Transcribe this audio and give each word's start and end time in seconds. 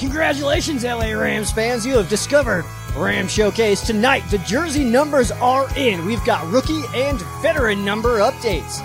Congratulations, 0.00 0.82
LA 0.82 1.12
Rams 1.12 1.52
fans. 1.52 1.84
You 1.84 1.98
have 1.98 2.08
discovered 2.08 2.64
Ram 2.96 3.28
Showcase. 3.28 3.82
Tonight, 3.82 4.22
the 4.30 4.38
jersey 4.38 4.82
numbers 4.82 5.30
are 5.30 5.68
in. 5.76 6.06
We've 6.06 6.24
got 6.24 6.50
rookie 6.50 6.84
and 6.94 7.20
veteran 7.42 7.84
number 7.84 8.20
updates. 8.20 8.82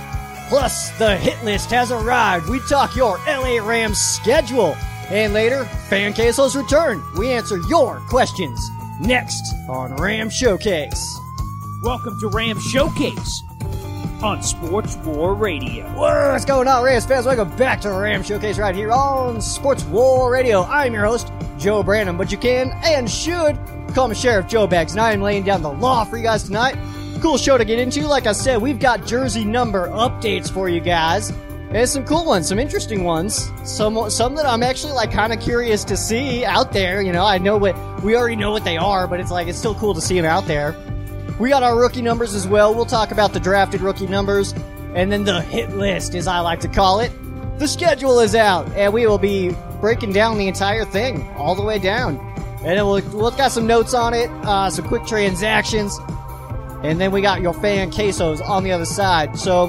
Plus, 0.49 0.91
the 0.99 1.15
hit 1.15 1.41
list 1.45 1.71
has 1.71 1.89
arrived. 1.89 2.49
We 2.49 2.59
talk 2.67 2.97
your 2.97 3.17
LA 3.19 3.65
Rams 3.65 3.97
schedule. 3.97 4.75
And 5.07 5.33
later, 5.33 5.63
Fan 5.87 6.13
Quesos 6.13 6.53
return. 6.53 7.01
We 7.17 7.31
answer 7.31 7.59
your 7.69 8.01
questions. 8.09 8.59
Next 8.99 9.55
on 9.69 9.95
Ram 9.95 10.29
Showcase. 10.29 11.17
Welcome 11.81 12.19
to 12.19 12.27
Ram 12.27 12.59
Showcase 12.59 13.41
on 14.21 14.41
Sports 14.41 14.95
War 14.97 15.33
Radio. 15.33 15.85
What's 15.95 16.45
going 16.45 16.67
on, 16.67 16.83
Rams 16.83 17.05
fans? 17.05 17.25
Welcome 17.25 17.55
back 17.57 17.81
to 17.81 17.91
Ram 17.91 18.23
Showcase 18.23 18.57
right 18.57 18.75
here 18.75 18.91
on 18.91 19.41
Sports 19.41 19.83
War 19.85 20.31
Radio. 20.31 20.63
I'm 20.63 20.93
your 20.93 21.05
host, 21.05 21.31
Joe 21.57 21.83
Brandon, 21.83 22.17
but 22.17 22.31
you 22.31 22.37
can 22.37 22.71
and 22.83 23.09
should 23.09 23.57
call 23.93 24.07
me 24.07 24.15
Sheriff 24.15 24.47
Joe 24.47 24.67
Bags, 24.67 24.93
and 24.93 25.01
I 25.01 25.11
am 25.11 25.21
laying 25.21 25.43
down 25.43 25.61
the 25.61 25.71
law 25.71 26.03
for 26.05 26.17
you 26.17 26.23
guys 26.23 26.43
tonight. 26.43 26.77
Cool 27.21 27.37
show 27.37 27.57
to 27.57 27.65
get 27.65 27.79
into. 27.79 28.07
Like 28.07 28.27
I 28.27 28.31
said, 28.31 28.61
we've 28.61 28.79
got 28.79 29.05
jersey 29.05 29.45
number 29.45 29.87
updates 29.89 30.51
for 30.51 30.69
you 30.69 30.79
guys. 30.79 31.31
And 31.71 31.89
some 31.89 32.05
cool 32.05 32.25
ones, 32.25 32.47
some 32.47 32.59
interesting 32.59 33.03
ones, 33.03 33.51
some 33.63 34.09
some 34.09 34.35
that 34.35 34.45
I'm 34.45 34.63
actually 34.63 34.93
like 34.93 35.11
kind 35.11 35.33
of 35.33 35.41
curious 35.41 35.83
to 35.85 35.97
see 35.97 36.45
out 36.45 36.71
there. 36.71 37.01
You 37.01 37.11
know, 37.11 37.25
I 37.25 37.37
know 37.37 37.57
what 37.57 37.75
we 38.03 38.15
already 38.15 38.35
know 38.37 38.51
what 38.51 38.63
they 38.63 38.77
are, 38.77 39.07
but 39.07 39.19
it's 39.19 39.31
like 39.31 39.47
it's 39.47 39.57
still 39.57 39.75
cool 39.75 39.93
to 39.93 40.01
see 40.01 40.15
them 40.15 40.25
out 40.25 40.45
there. 40.45 40.75
We 41.39 41.49
got 41.49 41.63
our 41.63 41.77
rookie 41.77 42.01
numbers 42.01 42.33
as 42.33 42.47
well. 42.47 42.73
We'll 42.73 42.85
talk 42.85 43.11
about 43.11 43.33
the 43.33 43.39
drafted 43.39 43.81
rookie 43.81 44.07
numbers 44.07 44.53
and 44.93 45.11
then 45.11 45.25
the 45.25 45.41
hit 45.41 45.71
list, 45.71 46.15
as 46.15 46.27
I 46.27 46.39
like 46.39 46.61
to 46.61 46.69
call 46.69 47.01
it. 47.01 47.11
The 47.59 47.67
schedule 47.67 48.19
is 48.21 48.35
out, 48.35 48.69
and 48.73 48.93
we 48.93 49.05
will 49.05 49.17
be 49.17 49.53
breaking 49.81 50.13
down 50.13 50.37
the 50.37 50.47
entire 50.47 50.85
thing 50.85 51.27
all 51.35 51.53
the 51.55 51.61
way 51.61 51.79
down. 51.79 52.17
And 52.63 52.77
we'll, 52.85 53.01
we'll 53.11 53.31
got 53.31 53.51
some 53.51 53.67
notes 53.67 53.93
on 53.93 54.13
it, 54.13 54.29
uh, 54.45 54.69
some 54.69 54.87
quick 54.87 55.05
transactions, 55.05 55.97
and 56.83 56.99
then 56.99 57.11
we 57.11 57.21
got 57.21 57.41
your 57.41 57.53
fan 57.53 57.91
quesos 57.91 58.41
on 58.41 58.63
the 58.63 58.71
other 58.71 58.85
side. 58.85 59.37
So 59.37 59.67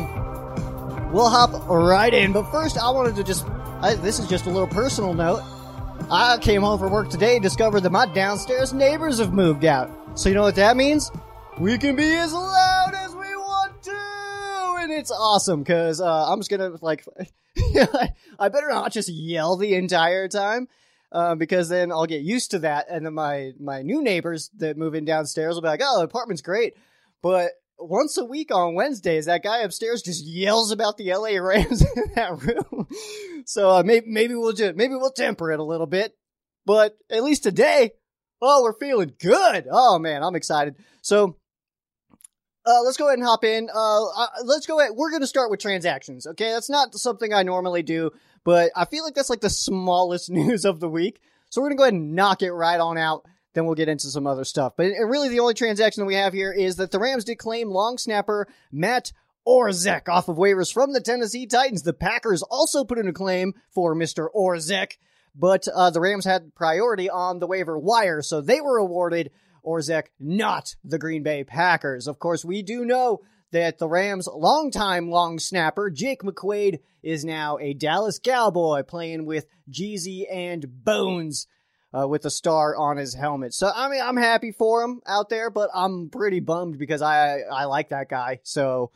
we'll 1.13 1.29
hop 1.29 1.69
right 1.69 2.15
in. 2.15 2.33
But 2.33 2.51
first, 2.53 2.79
I 2.79 2.91
wanted 2.91 3.17
to 3.17 3.25
just, 3.25 3.45
I, 3.81 3.95
this 3.97 4.21
is 4.21 4.29
just 4.29 4.47
a 4.47 4.51
little 4.51 4.69
personal 4.69 5.15
note. 5.15 5.43
I 6.11 6.39
came 6.39 6.63
home 6.63 6.79
from 6.79 6.93
work 6.93 7.11
today 7.11 7.35
and 7.35 7.43
discovered 7.43 7.81
that 7.81 7.91
my 7.91 8.07
downstairs 8.07 8.73
neighbors 8.73 9.19
have 9.19 9.33
moved 9.33 9.65
out. 9.65 9.91
So 10.15 10.29
you 10.29 10.35
know 10.37 10.43
what 10.43 10.55
that 10.55 10.77
means? 10.77 11.11
We 11.59 11.79
can 11.79 11.97
be 11.97 12.13
as 12.15 12.33
loud 12.33 12.93
as 12.95 13.15
we 13.15 13.35
want 13.35 13.83
to, 13.83 14.77
and 14.81 14.93
it's 14.93 15.11
awesome 15.11 15.63
because 15.63 16.01
uh, 16.01 16.31
I'm 16.31 16.39
just 16.39 16.51
gonna 16.51 16.73
like, 16.83 17.05
I 18.39 18.49
better 18.49 18.69
not 18.69 18.93
just 18.93 19.09
yell 19.09 19.57
the 19.57 19.75
entire 19.75 20.29
time. 20.29 20.69
Uh, 21.13 21.37
because 21.37 21.69
then 21.69 21.93
I'll 21.93 22.05
get 22.07 22.23
used 22.23 22.51
to 22.51 22.59
that, 22.59 22.87
and 22.91 23.07
then 23.07 23.15
my 23.15 23.53
my 23.61 23.83
new 23.83 24.03
neighbors 24.03 24.51
that 24.57 24.77
move 24.77 24.95
in 24.95 25.05
downstairs 25.05 25.55
will 25.55 25.63
be 25.63 25.69
like, 25.69 25.81
"Oh, 25.83 25.99
the 25.99 26.05
apartment's 26.05 26.43
great," 26.43 26.75
but 27.23 27.53
once 27.79 28.19
a 28.19 28.25
week 28.25 28.53
on 28.53 28.75
Wednesdays, 28.75 29.27
that 29.27 29.45
guy 29.45 29.61
upstairs 29.61 30.03
just 30.03 30.27
yells 30.27 30.73
about 30.73 30.97
the 30.97 31.15
LA 31.15 31.39
Rams 31.39 31.83
in 31.97 32.13
that 32.17 32.43
room. 32.43 32.89
so 33.47 33.71
uh, 33.71 33.83
maybe 33.85 34.07
maybe 34.09 34.35
we'll 34.35 34.53
just 34.53 34.75
maybe 34.75 34.95
we'll 34.95 35.13
temper 35.13 35.53
it 35.53 35.61
a 35.61 35.65
little 35.65 35.87
bit, 35.87 36.13
but 36.67 36.99
at 37.09 37.23
least 37.23 37.45
today, 37.45 37.93
oh, 38.43 38.63
we're 38.65 38.79
feeling 38.79 39.13
good. 39.21 39.69
Oh 39.71 39.99
man, 40.01 40.25
I'm 40.25 40.35
excited. 40.35 40.75
So 41.03 41.37
uh, 42.67 42.83
let's 42.83 42.97
go 42.97 43.07
ahead 43.07 43.19
and 43.19 43.27
hop 43.27 43.45
in. 43.45 43.71
Uh, 43.73 44.07
uh, 44.07 44.27
let's 44.45 44.67
go 44.67 44.81
ahead. 44.81 44.93
We're 44.95 45.11
going 45.11 45.23
to 45.23 45.27
start 45.27 45.51
with 45.51 45.61
transactions. 45.61 46.27
Okay. 46.27 46.51
That's 46.51 46.71
not 46.71 46.95
something 46.95 47.33
I 47.33 47.43
normally 47.43 47.83
do, 47.83 48.11
but 48.45 48.73
I 48.75 48.85
feel 48.85 49.05
like 49.05 49.15
that's 49.15 49.31
like 49.31 49.41
the 49.41 49.51
smallest 49.51 50.31
news 50.31 50.65
of 50.65 50.81
the 50.81 50.89
week. 50.89 51.21
So 51.51 51.61
we're 51.61 51.69
going 51.69 51.77
to 51.77 51.79
go 51.79 51.85
ahead 51.85 51.95
and 51.95 52.15
knock 52.15 52.43
it 52.43 52.53
right 52.53 52.81
on 52.81 52.99
out. 52.99 53.25
Then 53.55 53.65
we'll 53.65 53.75
get 53.75 53.89
into 53.89 54.09
some 54.09 54.27
other 54.27 54.45
stuff. 54.45 54.75
But 54.77 54.93
really, 55.01 55.31
the 55.31 55.41
only 55.41 55.55
transaction 55.55 56.05
we 56.05 56.15
have 56.17 56.35
here 56.35 56.53
is 56.53 56.77
that 56.77 56.91
the 56.91 56.99
Rams 56.99 57.25
did 57.25 57.37
claim 57.37 57.71
long 57.71 57.97
snapper 57.97 58.49
Matt 58.71 59.13
Orzech 59.47 60.09
off 60.09 60.29
of 60.29 60.37
waivers 60.37 60.73
from 60.73 60.93
the 60.93 61.01
Tennessee 61.01 61.47
Titans. 61.47 61.83
The 61.83 61.95
Packers 61.95 62.43
also 62.43 62.85
put 62.85 62.99
in 62.99 63.09
a 63.09 63.13
claim 63.13 63.55
for 63.71 63.95
Mr. 63.95 64.29
Orzech, 64.35 64.99
but 65.35 65.67
uh, 65.69 65.91
the 65.91 66.01
Rams 66.01 66.25
had 66.25 66.55
priority 66.55 67.09
on 67.09 67.39
the 67.39 67.47
waiver 67.47 67.79
wire, 67.79 68.21
so 68.21 68.41
they 68.41 68.61
were 68.61 68.77
awarded 68.77 69.31
Orzech, 69.67 70.07
not 70.21 70.77
the 70.85 70.99
Green 70.99 71.23
Bay 71.23 71.45
Packers. 71.45 72.07
Of 72.07 72.19
course, 72.19 72.45
we 72.45 72.63
do 72.63 72.85
know 72.85 73.21
that 73.53 73.79
the 73.79 73.89
Rams' 73.89 74.29
longtime 74.33 75.11
long 75.11 75.39
snapper, 75.39 75.91
Jake 75.91 76.23
McQuaide, 76.23 76.81
is 77.03 77.25
now 77.25 77.59
a 77.59 77.75
Dallas 77.75 78.19
Cowboy 78.19 78.83
playing 78.83 79.27
with 79.27 79.47
Jeezy 79.71 80.25
and 80.31 80.85
Bones. 80.85 81.47
Uh, 81.97 82.07
with 82.07 82.27
a 82.27 82.31
star 82.31 82.77
on 82.77 82.99
his 82.99 83.15
helmet. 83.15 83.55
So 83.55 83.71
I 83.75 83.89
mean, 83.89 84.03
I'm 84.03 84.19
happy 84.19 84.53
for 84.53 84.83
him 84.83 85.01
out 85.07 85.31
there, 85.31 85.49
but 85.49 85.71
I'm 85.73 86.11
pretty 86.11 86.41
bummed 86.41 86.79
because 86.79 87.01
I 87.01 87.39
I 87.51 87.65
like 87.67 87.89
that 87.89 88.11
guy. 88.11 88.41
So, 88.43 88.91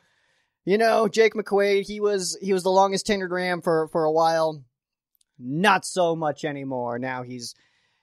you 0.66 0.76
know, 0.76 1.08
Jake 1.08 1.32
McQuaide, 1.32 1.86
he 1.86 2.00
was 2.00 2.36
he 2.42 2.52
was 2.52 2.62
the 2.62 2.70
longest 2.70 3.06
tenured 3.06 3.30
Ram 3.30 3.62
for 3.62 3.88
for 3.88 4.04
a 4.04 4.12
while. 4.12 4.64
Not 5.38 5.86
so 5.86 6.14
much 6.14 6.44
anymore. 6.44 6.98
Now 6.98 7.22
he's 7.22 7.54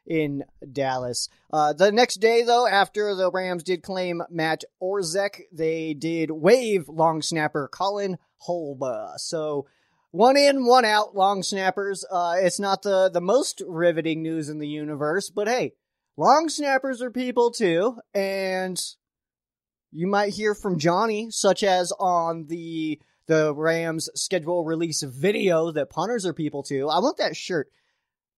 in 0.07 0.43
Dallas. 0.71 1.29
Uh, 1.51 1.73
the 1.73 1.91
next 1.91 2.15
day, 2.15 2.41
though, 2.41 2.65
after 2.65 3.13
the 3.13 3.29
Rams 3.29 3.63
did 3.63 3.83
claim 3.83 4.23
Matt 4.29 4.63
Orzech, 4.81 5.41
they 5.51 5.93
did 5.93 6.31
waive 6.31 6.89
long 6.89 7.21
snapper 7.21 7.67
Colin 7.67 8.17
Holba. 8.47 9.13
So 9.17 9.67
one 10.11 10.37
in, 10.37 10.65
one 10.65 10.85
out, 10.85 11.15
long 11.15 11.43
snappers. 11.43 12.05
Uh, 12.09 12.35
it's 12.39 12.59
not 12.59 12.81
the, 12.81 13.09
the 13.09 13.21
most 13.21 13.61
riveting 13.67 14.23
news 14.23 14.49
in 14.49 14.59
the 14.59 14.67
universe, 14.67 15.29
but 15.29 15.47
hey, 15.47 15.73
long 16.15 16.49
snappers 16.49 17.01
are 17.01 17.11
people 17.11 17.51
too, 17.51 17.97
and 18.13 18.81
you 19.91 20.07
might 20.07 20.33
hear 20.33 20.55
from 20.55 20.79
Johnny, 20.79 21.29
such 21.29 21.63
as 21.63 21.91
on 21.99 22.45
the 22.47 22.99
the 23.27 23.53
Rams 23.53 24.09
schedule 24.15 24.63
release 24.63 25.03
video 25.03 25.71
that 25.71 25.89
punters 25.89 26.25
are 26.25 26.33
people 26.33 26.63
too. 26.63 26.87
I 26.87 26.99
want 26.99 27.17
that 27.17 27.35
shirt. 27.35 27.69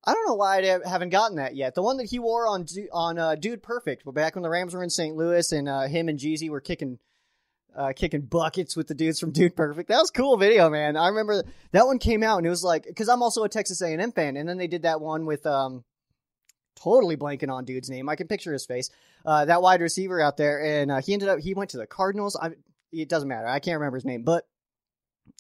I 0.06 0.14
don't 0.14 0.28
know 0.28 0.36
why 0.36 0.60
I 0.60 0.80
haven't 0.90 1.10
gotten 1.10 1.38
that 1.38 1.56
yet. 1.56 1.76
The 1.76 1.82
one 1.82 1.98
that 1.98 2.10
he 2.10 2.20
wore 2.20 2.48
on 2.48 2.66
on 2.94 3.20
uh, 3.20 3.36
Dude 3.36 3.62
Perfect, 3.62 4.04
but 4.06 4.14
back 4.14 4.36
when 4.36 4.44
the 4.44 4.50
Rams 4.50 4.74
were 4.74 4.84
in 4.84 4.90
St. 4.90 5.16
Louis 5.16 5.52
and 5.52 5.68
uh, 5.68 5.82
him 5.88 6.08
and 6.08 6.18
Jeezy 6.18 6.50
were 6.50 6.62
kicking 6.62 7.00
uh, 7.76 7.94
kicking 7.96 8.22
buckets 8.22 8.76
with 8.76 8.88
the 8.88 8.96
dudes 8.96 9.20
from 9.20 9.32
Dude 9.32 9.56
Perfect. 9.56 9.90
That 9.90 10.00
was 10.00 10.12
cool 10.12 10.38
video, 10.38 10.70
man. 10.70 10.98
I 10.98 11.10
remember 11.10 11.44
that 11.72 11.86
one 11.86 12.00
came 12.00 12.24
out 12.24 12.38
and 12.38 12.48
it 12.48 12.50
was 12.50 12.64
like 12.64 12.86
because 12.86 13.10
I'm 13.10 13.22
also 13.22 13.44
a 13.44 13.50
Texas 13.50 13.82
A&M 13.82 14.12
fan, 14.12 14.38
and 14.38 14.48
then 14.48 14.58
they 14.58 14.68
did 14.68 14.84
that 14.84 15.02
one 15.02 15.26
with 15.26 15.46
um 15.46 15.84
totally 16.76 17.18
blanking 17.18 17.52
on 17.52 17.66
dude's 17.66 17.90
name. 17.90 18.10
I 18.10 18.16
can 18.16 18.28
picture 18.28 18.54
his 18.54 18.66
face. 18.66 18.90
Uh, 19.26 19.46
that 19.46 19.62
wide 19.62 19.82
receiver 19.82 20.22
out 20.22 20.38
there, 20.38 20.64
and 20.64 20.92
uh, 20.92 21.02
he 21.02 21.14
ended 21.14 21.30
up 21.30 21.40
he 21.40 21.54
went 21.54 21.72
to 21.72 21.78
the 21.78 21.88
Cardinals. 21.88 22.38
I, 22.42 22.52
it 22.92 23.10
doesn't 23.10 23.28
matter. 23.28 23.48
I 23.48 23.60
can't 23.60 23.80
remember 23.80 23.98
his 23.98 24.06
name, 24.06 24.24
but 24.24 24.48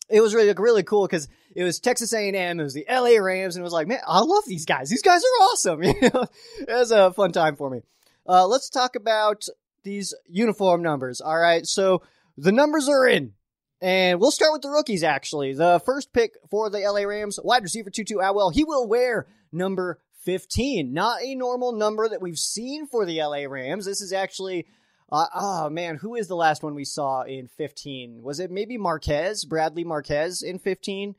it 0.10 0.22
was 0.22 0.34
really 0.34 0.54
really 0.58 0.84
cool 0.84 1.06
because 1.08 1.28
it 1.56 1.64
was 1.64 1.80
Texas 1.80 2.14
A&M, 2.14 2.60
it 2.60 2.64
was 2.64 2.74
the 2.74 2.86
LA 2.90 3.18
Rams, 3.20 3.56
and 3.56 3.62
it 3.62 3.64
was 3.64 3.74
like, 3.74 3.88
man, 3.88 4.00
I 4.08 4.20
love 4.20 4.44
these 4.46 4.66
guys. 4.66 4.90
These 4.90 5.02
guys 5.02 5.22
are 5.22 5.44
awesome. 5.46 5.84
You 5.84 5.94
know, 6.02 6.28
it 6.60 6.70
was 6.70 6.92
a 6.92 7.12
fun 7.14 7.32
time 7.32 7.56
for 7.56 7.70
me. 7.70 7.82
Uh, 8.28 8.48
let's 8.48 8.70
talk 8.70 8.96
about 8.96 9.48
these 9.84 10.14
uniform 10.28 10.84
numbers. 10.84 11.22
All 11.22 11.38
right, 11.38 11.66
so 11.66 12.04
the 12.38 12.52
numbers 12.52 12.88
are 12.88 13.08
in. 13.08 13.34
And 13.82 14.20
we'll 14.20 14.32
start 14.32 14.52
with 14.52 14.62
the 14.62 14.70
rookies, 14.70 15.04
actually. 15.04 15.54
The 15.54 15.82
first 15.86 16.12
pick 16.12 16.34
for 16.50 16.70
the 16.70 16.80
LA 16.80 17.04
Rams, 17.04 17.40
wide 17.42 17.64
receiver 17.64 17.90
Tutu 17.90 18.18
Atwell, 18.20 18.50
he 18.50 18.66
will 18.66 18.88
wear 18.88 19.26
number 19.54 20.00
15. 20.26 20.92
Not 20.94 21.22
a 21.22 21.34
normal 21.36 21.72
number 21.72 22.10
that 22.10 22.22
we've 22.22 22.38
seen 22.38 22.88
for 22.88 23.06
the 23.06 23.22
LA 23.22 23.46
Rams. 23.48 23.86
This 23.86 24.02
is 24.02 24.12
actually 24.12 24.68
uh, 25.12 25.28
oh 25.34 25.70
man, 25.70 25.96
who 25.96 26.16
is 26.16 26.28
the 26.28 26.36
last 26.36 26.64
one 26.64 26.76
we 26.76 26.86
saw 26.86 27.24
in 27.24 27.48
15? 27.48 28.22
Was 28.22 28.40
it 28.40 28.52
maybe 28.52 28.78
Marquez, 28.78 29.46
Bradley 29.46 29.84
Marquez 29.84 30.42
in 30.42 30.60
15? 30.60 31.16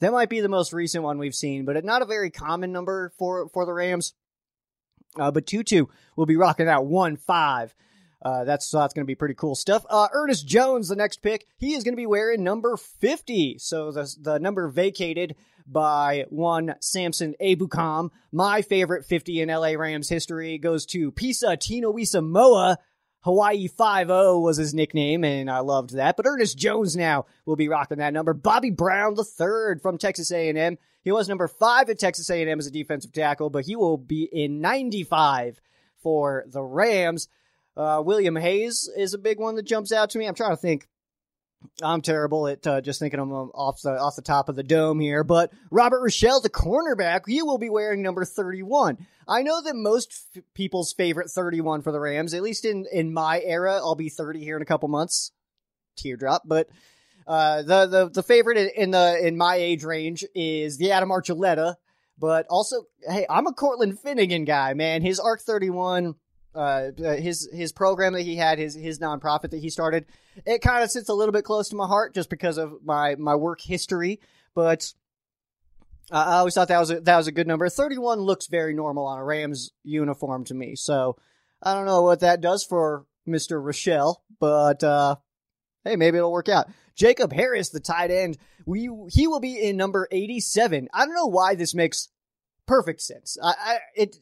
That 0.00 0.12
might 0.12 0.28
be 0.28 0.40
the 0.40 0.48
most 0.48 0.72
recent 0.72 1.04
one 1.04 1.18
we've 1.18 1.34
seen, 1.34 1.64
but 1.64 1.82
not 1.84 2.02
a 2.02 2.06
very 2.06 2.30
common 2.30 2.72
number 2.72 3.12
for 3.18 3.48
for 3.48 3.66
the 3.66 3.72
Rams. 3.72 4.14
Uh, 5.18 5.30
but 5.30 5.46
Tutu 5.46 5.86
will 6.16 6.26
be 6.26 6.36
rocking 6.36 6.68
out 6.68 6.86
one 6.86 7.16
five. 7.16 7.74
Uh, 8.20 8.44
that's 8.44 8.70
that's 8.70 8.94
going 8.94 9.04
to 9.04 9.08
be 9.10 9.14
pretty 9.14 9.34
cool 9.34 9.54
stuff. 9.54 9.84
Uh, 9.88 10.08
Ernest 10.12 10.46
Jones, 10.46 10.88
the 10.88 10.96
next 10.96 11.22
pick, 11.22 11.46
he 11.56 11.74
is 11.74 11.84
going 11.84 11.94
to 11.94 12.00
be 12.00 12.06
wearing 12.06 12.42
number 12.42 12.76
50. 12.76 13.58
So 13.58 13.92
the 13.92 14.12
the 14.20 14.38
number 14.38 14.68
vacated 14.68 15.36
by 15.66 16.24
one 16.30 16.74
Samson 16.80 17.34
Ebukam. 17.40 18.10
My 18.32 18.62
favorite 18.62 19.04
50 19.04 19.40
in 19.40 19.48
LA 19.48 19.72
Rams 19.72 20.08
history 20.08 20.58
goes 20.58 20.86
to 20.86 21.12
Pisa 21.12 21.56
Tino 21.56 21.92
Moa 22.22 22.78
Hawaii 23.22 23.66
5 23.66 24.08
was 24.08 24.56
his 24.56 24.74
nickname, 24.74 25.24
and 25.24 25.50
I 25.50 25.58
loved 25.60 25.94
that. 25.94 26.16
But 26.16 26.26
Ernest 26.26 26.56
Jones 26.56 26.96
now 26.96 27.26
will 27.46 27.56
be 27.56 27.68
rocking 27.68 27.98
that 27.98 28.12
number. 28.12 28.32
Bobby 28.32 28.70
Brown 28.70 29.14
the 29.14 29.24
third 29.24 29.82
from 29.82 29.98
Texas 29.98 30.30
A&M. 30.30 30.78
He 31.02 31.12
was 31.12 31.28
number 31.28 31.48
five 31.48 31.88
at 31.90 31.98
Texas 31.98 32.28
A&M 32.30 32.58
as 32.58 32.66
a 32.66 32.70
defensive 32.70 33.12
tackle, 33.12 33.50
but 33.50 33.64
he 33.64 33.76
will 33.76 33.96
be 33.96 34.28
in 34.30 34.60
95 34.60 35.60
for 36.02 36.44
the 36.46 36.62
Rams. 36.62 37.28
Uh, 37.76 38.02
William 38.04 38.36
Hayes 38.36 38.90
is 38.96 39.14
a 39.14 39.18
big 39.18 39.38
one 39.38 39.54
that 39.54 39.66
jumps 39.66 39.92
out 39.92 40.10
to 40.10 40.18
me. 40.18 40.26
I'm 40.26 40.34
trying 40.34 40.50
to 40.50 40.56
think 40.56 40.86
I'm 41.82 42.02
terrible 42.02 42.48
at 42.48 42.66
uh, 42.66 42.80
just 42.80 43.00
thinking 43.00 43.20
of 43.20 43.28
them 43.28 43.50
off 43.54 43.82
the 43.82 43.98
off 43.98 44.16
the 44.16 44.22
top 44.22 44.48
of 44.48 44.56
the 44.56 44.62
dome 44.62 45.00
here, 45.00 45.24
but 45.24 45.52
Robert 45.70 46.00
Rochell, 46.00 46.40
the 46.42 46.50
cornerback, 46.50 47.22
you 47.26 47.46
will 47.46 47.58
be 47.58 47.70
wearing 47.70 48.02
number 48.02 48.24
31. 48.24 49.06
I 49.26 49.42
know 49.42 49.62
that 49.62 49.76
most 49.76 50.24
f- 50.36 50.42
people's 50.54 50.92
favorite 50.92 51.30
31 51.30 51.82
for 51.82 51.92
the 51.92 52.00
Rams, 52.00 52.34
at 52.34 52.42
least 52.42 52.64
in 52.64 52.86
in 52.92 53.12
my 53.12 53.40
era, 53.40 53.76
I'll 53.76 53.94
be 53.94 54.08
30 54.08 54.40
here 54.40 54.56
in 54.56 54.62
a 54.62 54.66
couple 54.66 54.88
months. 54.88 55.32
Teardrop, 55.96 56.42
but 56.44 56.68
uh, 57.26 57.62
the 57.62 57.86
the 57.86 58.08
the 58.08 58.22
favorite 58.22 58.72
in 58.76 58.90
the 58.90 59.18
in 59.20 59.36
my 59.36 59.56
age 59.56 59.84
range 59.84 60.24
is 60.34 60.78
the 60.78 60.92
Adam 60.92 61.10
Archuleta, 61.10 61.74
but 62.18 62.46
also 62.48 62.84
hey, 63.08 63.26
I'm 63.28 63.46
a 63.46 63.52
Cortland 63.52 63.98
Finnegan 64.00 64.44
guy, 64.44 64.74
man. 64.74 65.02
His 65.02 65.20
Arc 65.20 65.40
31 65.40 66.14
uh, 66.58 66.90
his 67.14 67.48
his 67.52 67.72
program 67.72 68.12
that 68.14 68.22
he 68.22 68.36
had, 68.36 68.58
his 68.58 68.74
his 68.74 68.98
nonprofit 68.98 69.50
that 69.50 69.60
he 69.60 69.70
started, 69.70 70.06
it 70.44 70.60
kind 70.60 70.82
of 70.82 70.90
sits 70.90 71.08
a 71.08 71.14
little 71.14 71.32
bit 71.32 71.44
close 71.44 71.68
to 71.68 71.76
my 71.76 71.86
heart 71.86 72.14
just 72.14 72.30
because 72.30 72.58
of 72.58 72.72
my 72.84 73.14
my 73.14 73.36
work 73.36 73.60
history. 73.60 74.20
But 74.54 74.92
I 76.10 76.38
always 76.38 76.54
thought 76.54 76.68
that 76.68 76.80
was 76.80 76.90
a, 76.90 77.00
that 77.00 77.16
was 77.16 77.26
a 77.26 77.32
good 77.32 77.46
number. 77.46 77.68
Thirty 77.68 77.98
one 77.98 78.20
looks 78.20 78.46
very 78.46 78.74
normal 78.74 79.06
on 79.06 79.18
a 79.18 79.24
Rams 79.24 79.70
uniform 79.84 80.44
to 80.46 80.54
me. 80.54 80.74
So 80.74 81.16
I 81.62 81.74
don't 81.74 81.86
know 81.86 82.02
what 82.02 82.20
that 82.20 82.40
does 82.40 82.64
for 82.64 83.04
Mister 83.26 83.60
Rochell, 83.60 84.16
but 84.40 84.82
uh, 84.82 85.16
hey, 85.84 85.96
maybe 85.96 86.18
it'll 86.18 86.32
work 86.32 86.48
out. 86.48 86.66
Jacob 86.94 87.32
Harris, 87.32 87.68
the 87.68 87.78
tight 87.80 88.10
end, 88.10 88.38
we 88.66 88.90
he 89.10 89.26
will 89.28 89.40
be 89.40 89.60
in 89.60 89.76
number 89.76 90.08
eighty 90.10 90.40
seven. 90.40 90.88
I 90.92 91.04
don't 91.04 91.14
know 91.14 91.26
why 91.26 91.54
this 91.54 91.74
makes 91.74 92.08
perfect 92.66 93.00
sense. 93.02 93.36
I, 93.42 93.54
I 93.58 93.78
it 93.94 94.16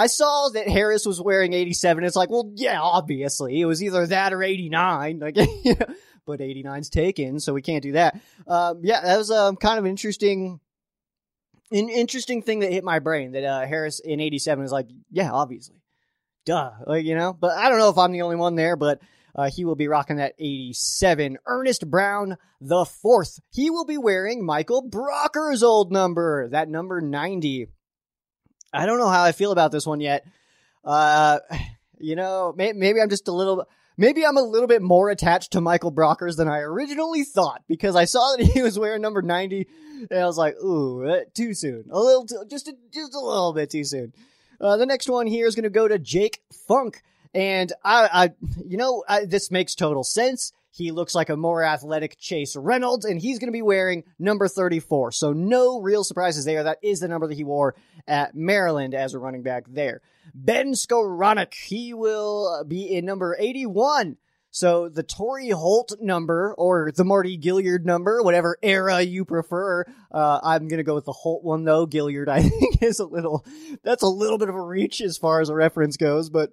I 0.00 0.06
saw 0.06 0.48
that 0.54 0.66
Harris 0.66 1.04
was 1.04 1.20
wearing 1.20 1.52
87. 1.52 2.04
It's 2.04 2.16
like, 2.16 2.30
well, 2.30 2.50
yeah, 2.54 2.80
obviously. 2.80 3.60
It 3.60 3.66
was 3.66 3.82
either 3.82 4.06
that 4.06 4.32
or 4.32 4.42
89. 4.42 5.18
Like, 5.18 5.34
but 6.26 6.40
89's 6.40 6.88
taken, 6.88 7.38
so 7.38 7.52
we 7.52 7.60
can't 7.60 7.82
do 7.82 7.92
that. 7.92 8.18
Um, 8.46 8.80
yeah, 8.82 9.02
that 9.02 9.18
was 9.18 9.30
um, 9.30 9.56
kind 9.56 9.78
of 9.78 9.84
an 9.84 9.90
interesting, 9.90 10.58
an 11.70 11.90
interesting 11.90 12.40
thing 12.40 12.60
that 12.60 12.72
hit 12.72 12.82
my 12.82 12.98
brain 12.98 13.32
that 13.32 13.44
uh, 13.44 13.66
Harris 13.66 14.00
in 14.00 14.20
87 14.20 14.64
is 14.64 14.72
like, 14.72 14.88
yeah, 15.10 15.32
obviously. 15.32 15.82
Duh. 16.46 16.70
Like, 16.86 17.04
you 17.04 17.14
know, 17.14 17.34
but 17.34 17.58
I 17.58 17.68
don't 17.68 17.78
know 17.78 17.90
if 17.90 17.98
I'm 17.98 18.12
the 18.12 18.22
only 18.22 18.36
one 18.36 18.54
there, 18.54 18.76
but 18.76 19.02
uh, 19.34 19.50
he 19.54 19.66
will 19.66 19.76
be 19.76 19.86
rocking 19.86 20.16
that 20.16 20.32
87. 20.38 21.36
Ernest 21.44 21.90
Brown, 21.90 22.38
the 22.58 22.86
fourth. 22.86 23.38
He 23.50 23.68
will 23.68 23.84
be 23.84 23.98
wearing 23.98 24.46
Michael 24.46 24.88
Brockers' 24.88 25.62
old 25.62 25.92
number, 25.92 26.48
that 26.48 26.70
number 26.70 27.02
90. 27.02 27.68
I 28.72 28.86
don't 28.86 28.98
know 28.98 29.08
how 29.08 29.22
I 29.22 29.32
feel 29.32 29.52
about 29.52 29.72
this 29.72 29.86
one 29.86 30.00
yet. 30.00 30.24
Uh, 30.84 31.38
you 31.98 32.16
know, 32.16 32.54
may- 32.56 32.72
maybe 32.72 33.00
I'm 33.00 33.10
just 33.10 33.28
a 33.28 33.32
little, 33.32 33.66
maybe 33.96 34.24
I'm 34.24 34.36
a 34.36 34.42
little 34.42 34.68
bit 34.68 34.82
more 34.82 35.10
attached 35.10 35.52
to 35.52 35.60
Michael 35.60 35.92
Brockers 35.92 36.36
than 36.36 36.48
I 36.48 36.58
originally 36.58 37.24
thought 37.24 37.62
because 37.68 37.96
I 37.96 38.04
saw 38.04 38.36
that 38.36 38.44
he 38.54 38.62
was 38.62 38.78
wearing 38.78 39.02
number 39.02 39.22
90 39.22 39.66
and 40.10 40.18
I 40.18 40.24
was 40.24 40.38
like, 40.38 40.56
ooh, 40.56 41.06
uh, 41.06 41.20
too 41.34 41.54
soon. 41.54 41.84
A 41.90 42.00
little, 42.00 42.26
too, 42.26 42.44
just 42.48 42.68
a, 42.68 42.74
just 42.92 43.14
a 43.14 43.20
little 43.20 43.52
bit 43.52 43.70
too 43.70 43.84
soon. 43.84 44.12
Uh, 44.60 44.76
the 44.76 44.86
next 44.86 45.08
one 45.08 45.26
here 45.26 45.46
is 45.46 45.54
going 45.54 45.64
to 45.64 45.70
go 45.70 45.88
to 45.88 45.98
Jake 45.98 46.40
Funk. 46.68 47.02
And 47.34 47.72
I, 47.84 48.08
I 48.12 48.30
you 48.66 48.76
know, 48.76 49.04
I, 49.08 49.24
this 49.24 49.50
makes 49.50 49.74
total 49.74 50.04
sense. 50.04 50.52
He 50.72 50.92
looks 50.92 51.14
like 51.14 51.28
a 51.28 51.36
more 51.36 51.64
athletic 51.64 52.16
Chase 52.18 52.54
Reynolds, 52.56 53.04
and 53.04 53.20
he's 53.20 53.38
going 53.38 53.48
to 53.48 53.52
be 53.52 53.62
wearing 53.62 54.04
number 54.18 54.46
34. 54.46 55.12
So 55.12 55.32
no 55.32 55.80
real 55.80 56.04
surprises 56.04 56.44
there. 56.44 56.62
That 56.62 56.78
is 56.82 57.00
the 57.00 57.08
number 57.08 57.26
that 57.26 57.36
he 57.36 57.44
wore 57.44 57.74
at 58.06 58.34
Maryland 58.34 58.94
as 58.94 59.14
a 59.14 59.18
running 59.18 59.42
back 59.42 59.64
there. 59.68 60.00
Ben 60.34 60.72
Skowronek, 60.72 61.54
he 61.54 61.92
will 61.92 62.64
be 62.64 62.94
in 62.94 63.04
number 63.04 63.36
81. 63.38 64.16
So 64.52 64.88
the 64.88 65.02
Torry 65.04 65.50
Holt 65.50 65.94
number 66.00 66.54
or 66.58 66.90
the 66.92 67.04
Marty 67.04 67.38
Gilliard 67.38 67.84
number, 67.84 68.22
whatever 68.22 68.58
era 68.62 69.00
you 69.00 69.24
prefer. 69.24 69.84
Uh, 70.10 70.40
I'm 70.42 70.66
gonna 70.66 70.82
go 70.82 70.96
with 70.96 71.04
the 71.04 71.12
Holt 71.12 71.44
one 71.44 71.64
though. 71.64 71.86
Gilliard, 71.86 72.28
I 72.28 72.42
think, 72.48 72.82
is 72.82 72.98
a 72.98 73.06
little 73.06 73.44
that's 73.84 74.02
a 74.02 74.08
little 74.08 74.38
bit 74.38 74.48
of 74.48 74.56
a 74.56 74.60
reach 74.60 75.00
as 75.00 75.16
far 75.16 75.40
as 75.40 75.50
a 75.50 75.54
reference 75.54 75.96
goes. 75.96 76.30
But 76.30 76.50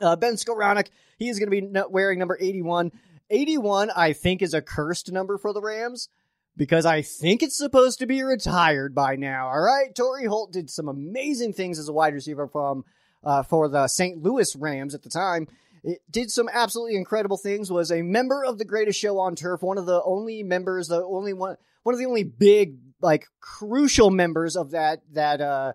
uh, 0.00 0.16
Ben 0.16 0.34
Skowronek, 0.34 0.88
he 1.18 1.28
is 1.28 1.38
gonna 1.38 1.52
be 1.52 1.68
wearing 1.88 2.18
number 2.18 2.36
81. 2.40 2.90
81, 3.30 3.90
I 3.94 4.12
think, 4.12 4.42
is 4.42 4.54
a 4.54 4.62
cursed 4.62 5.12
number 5.12 5.38
for 5.38 5.52
the 5.52 5.60
Rams 5.60 6.08
because 6.56 6.84
I 6.84 7.02
think 7.02 7.42
it's 7.42 7.56
supposed 7.56 8.00
to 8.00 8.06
be 8.06 8.22
retired 8.22 8.94
by 8.94 9.16
now. 9.16 9.48
All 9.48 9.60
right, 9.60 9.94
Torry 9.94 10.26
Holt 10.26 10.52
did 10.52 10.68
some 10.68 10.88
amazing 10.88 11.52
things 11.52 11.78
as 11.78 11.88
a 11.88 11.92
wide 11.92 12.14
receiver 12.14 12.48
from 12.48 12.84
uh, 13.24 13.42
for 13.42 13.68
the 13.68 13.88
St. 13.88 14.22
Louis 14.22 14.54
Rams 14.56 14.94
at 14.94 15.02
the 15.02 15.10
time. 15.10 15.46
It 15.84 16.00
did 16.10 16.30
some 16.30 16.48
absolutely 16.52 16.96
incredible 16.96 17.36
things. 17.36 17.70
Was 17.70 17.92
a 17.92 18.02
member 18.02 18.44
of 18.44 18.58
the 18.58 18.64
greatest 18.64 18.98
show 18.98 19.18
on 19.20 19.36
turf. 19.36 19.62
One 19.62 19.78
of 19.78 19.86
the 19.86 20.02
only 20.02 20.42
members, 20.42 20.88
the 20.88 21.02
only 21.02 21.32
one, 21.32 21.56
one 21.84 21.94
of 21.94 21.98
the 22.00 22.06
only 22.06 22.24
big, 22.24 22.76
like 23.00 23.26
crucial 23.40 24.10
members 24.10 24.56
of 24.56 24.72
that 24.72 25.02
that 25.12 25.40
uh, 25.40 25.72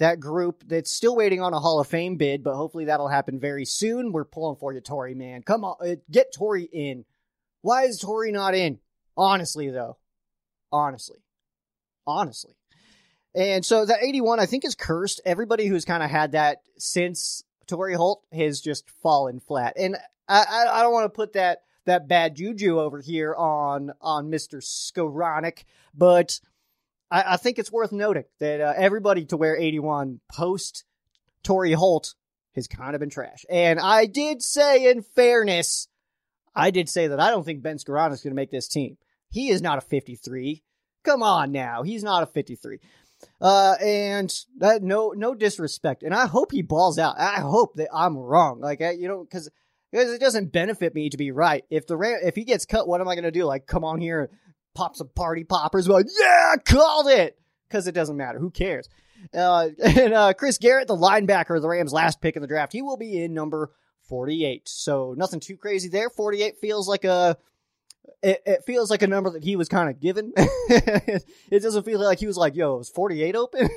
that 0.00 0.18
group 0.18 0.64
that's 0.66 0.90
still 0.90 1.14
waiting 1.14 1.42
on 1.42 1.52
a 1.52 1.60
Hall 1.60 1.78
of 1.78 1.86
Fame 1.86 2.16
bid, 2.16 2.42
but 2.42 2.56
hopefully 2.56 2.86
that'll 2.86 3.06
happen 3.06 3.38
very 3.38 3.66
soon. 3.66 4.12
We're 4.12 4.24
pulling 4.24 4.56
for 4.56 4.72
you, 4.72 4.80
Torry, 4.80 5.14
man. 5.14 5.42
Come 5.42 5.62
on, 5.62 5.76
uh, 5.80 5.96
get 6.10 6.32
Torry 6.32 6.64
in. 6.64 7.04
Why 7.60 7.84
is 7.84 7.98
Torry 7.98 8.32
not 8.32 8.54
in? 8.54 8.78
Honestly, 9.14 9.68
though. 9.68 9.98
Honestly. 10.72 11.18
Honestly. 12.06 12.54
And 13.34 13.64
so 13.64 13.84
that 13.84 14.02
81, 14.02 14.40
I 14.40 14.46
think, 14.46 14.64
is 14.64 14.74
cursed. 14.74 15.20
Everybody 15.26 15.66
who's 15.66 15.84
kind 15.84 16.02
of 16.02 16.10
had 16.10 16.32
that 16.32 16.62
since 16.78 17.44
Torry 17.66 17.94
Holt 17.94 18.24
has 18.32 18.62
just 18.62 18.88
fallen 19.02 19.38
flat. 19.38 19.74
And 19.76 19.98
I, 20.26 20.66
I, 20.72 20.82
don't 20.82 20.92
want 20.94 21.04
to 21.04 21.16
put 21.16 21.34
that 21.34 21.62
that 21.84 22.08
bad 22.08 22.36
juju 22.36 22.80
over 22.80 23.00
here 23.00 23.34
on 23.34 23.92
on 24.00 24.30
Mr. 24.30 24.62
Skowronek, 24.62 25.64
but 25.94 26.40
I, 27.10 27.34
I, 27.34 27.36
think 27.36 27.58
it's 27.58 27.72
worth 27.72 27.92
noting 27.92 28.24
that 28.38 28.60
uh, 28.60 28.74
everybody 28.76 29.24
to 29.26 29.36
wear 29.36 29.56
81 29.56 30.20
post 30.30 30.84
Torry 31.42 31.72
Holt 31.72 32.14
has 32.54 32.66
kind 32.66 32.94
of 32.94 33.00
been 33.00 33.10
trash. 33.10 33.44
And 33.48 33.78
I 33.78 34.06
did 34.06 34.42
say, 34.42 34.90
in 34.90 35.02
fairness, 35.02 35.88
I 36.54 36.70
did 36.70 36.88
say 36.88 37.08
that 37.08 37.20
I 37.20 37.30
don't 37.30 37.44
think 37.44 37.62
Ben 37.62 37.78
Skowronek 37.78 38.12
is 38.12 38.22
going 38.22 38.32
to 38.32 38.36
make 38.36 38.50
this 38.50 38.68
team. 38.68 38.96
He 39.28 39.50
is 39.50 39.62
not 39.62 39.78
a 39.78 39.82
53. 39.82 40.62
Come 41.04 41.22
on 41.22 41.52
now, 41.52 41.82
he's 41.82 42.02
not 42.02 42.22
a 42.22 42.26
53. 42.26 42.78
Uh, 43.40 43.74
and 43.82 44.34
that 44.58 44.82
no 44.82 45.12
no 45.14 45.34
disrespect, 45.34 46.02
and 46.02 46.14
I 46.14 46.26
hope 46.26 46.52
he 46.52 46.62
balls 46.62 46.98
out. 46.98 47.18
I 47.18 47.40
hope 47.40 47.74
that 47.74 47.88
I'm 47.92 48.16
wrong. 48.16 48.60
Like 48.60 48.80
you 48.80 49.08
know, 49.08 49.22
because 49.22 49.50
because 49.92 50.12
it 50.12 50.20
doesn't 50.20 50.52
benefit 50.52 50.94
me 50.94 51.10
to 51.10 51.18
be 51.18 51.30
right. 51.30 51.64
If 51.68 51.86
the 51.86 51.98
if 52.22 52.34
he 52.34 52.44
gets 52.44 52.64
cut, 52.64 52.88
what 52.88 53.00
am 53.00 53.08
I 53.08 53.14
going 53.14 53.24
to 53.24 53.30
do? 53.30 53.44
Like 53.44 53.66
come 53.66 53.84
on 53.84 54.00
here, 54.00 54.30
pop 54.74 54.96
some 54.96 55.10
party 55.14 55.44
poppers, 55.44 55.88
like 55.88 56.06
yeah, 56.20 56.56
called 56.64 57.08
it. 57.08 57.36
Because 57.68 57.86
it 57.86 57.92
doesn't 57.92 58.16
matter. 58.16 58.38
Who 58.38 58.50
cares? 58.50 58.88
Uh, 59.34 59.68
and 59.84 60.12
uh, 60.12 60.32
Chris 60.32 60.58
Garrett, 60.58 60.88
the 60.88 60.96
linebacker, 60.96 61.56
of 61.56 61.62
the 61.62 61.68
Rams' 61.68 61.92
last 61.92 62.20
pick 62.20 62.36
in 62.36 62.42
the 62.42 62.48
draft, 62.48 62.72
he 62.72 62.82
will 62.82 62.96
be 62.96 63.22
in 63.22 63.34
number 63.34 63.70
48. 64.08 64.68
So 64.68 65.14
nothing 65.16 65.40
too 65.40 65.56
crazy 65.56 65.88
there. 65.88 66.10
48 66.10 66.58
feels 66.60 66.88
like 66.88 67.04
a 67.04 67.36
it, 68.22 68.42
it, 68.46 68.64
feels 68.64 68.90
like 68.90 69.02
a 69.02 69.06
number 69.06 69.30
that 69.30 69.44
he 69.44 69.56
was 69.56 69.68
kind 69.68 69.88
of 69.88 70.00
given. 70.00 70.32
it 70.36 71.62
doesn't 71.62 71.84
feel 71.84 72.00
like 72.00 72.18
he 72.18 72.26
was 72.26 72.36
like, 72.36 72.54
yo, 72.54 72.78
is 72.78 72.88
48 72.88 73.36
open? 73.36 73.68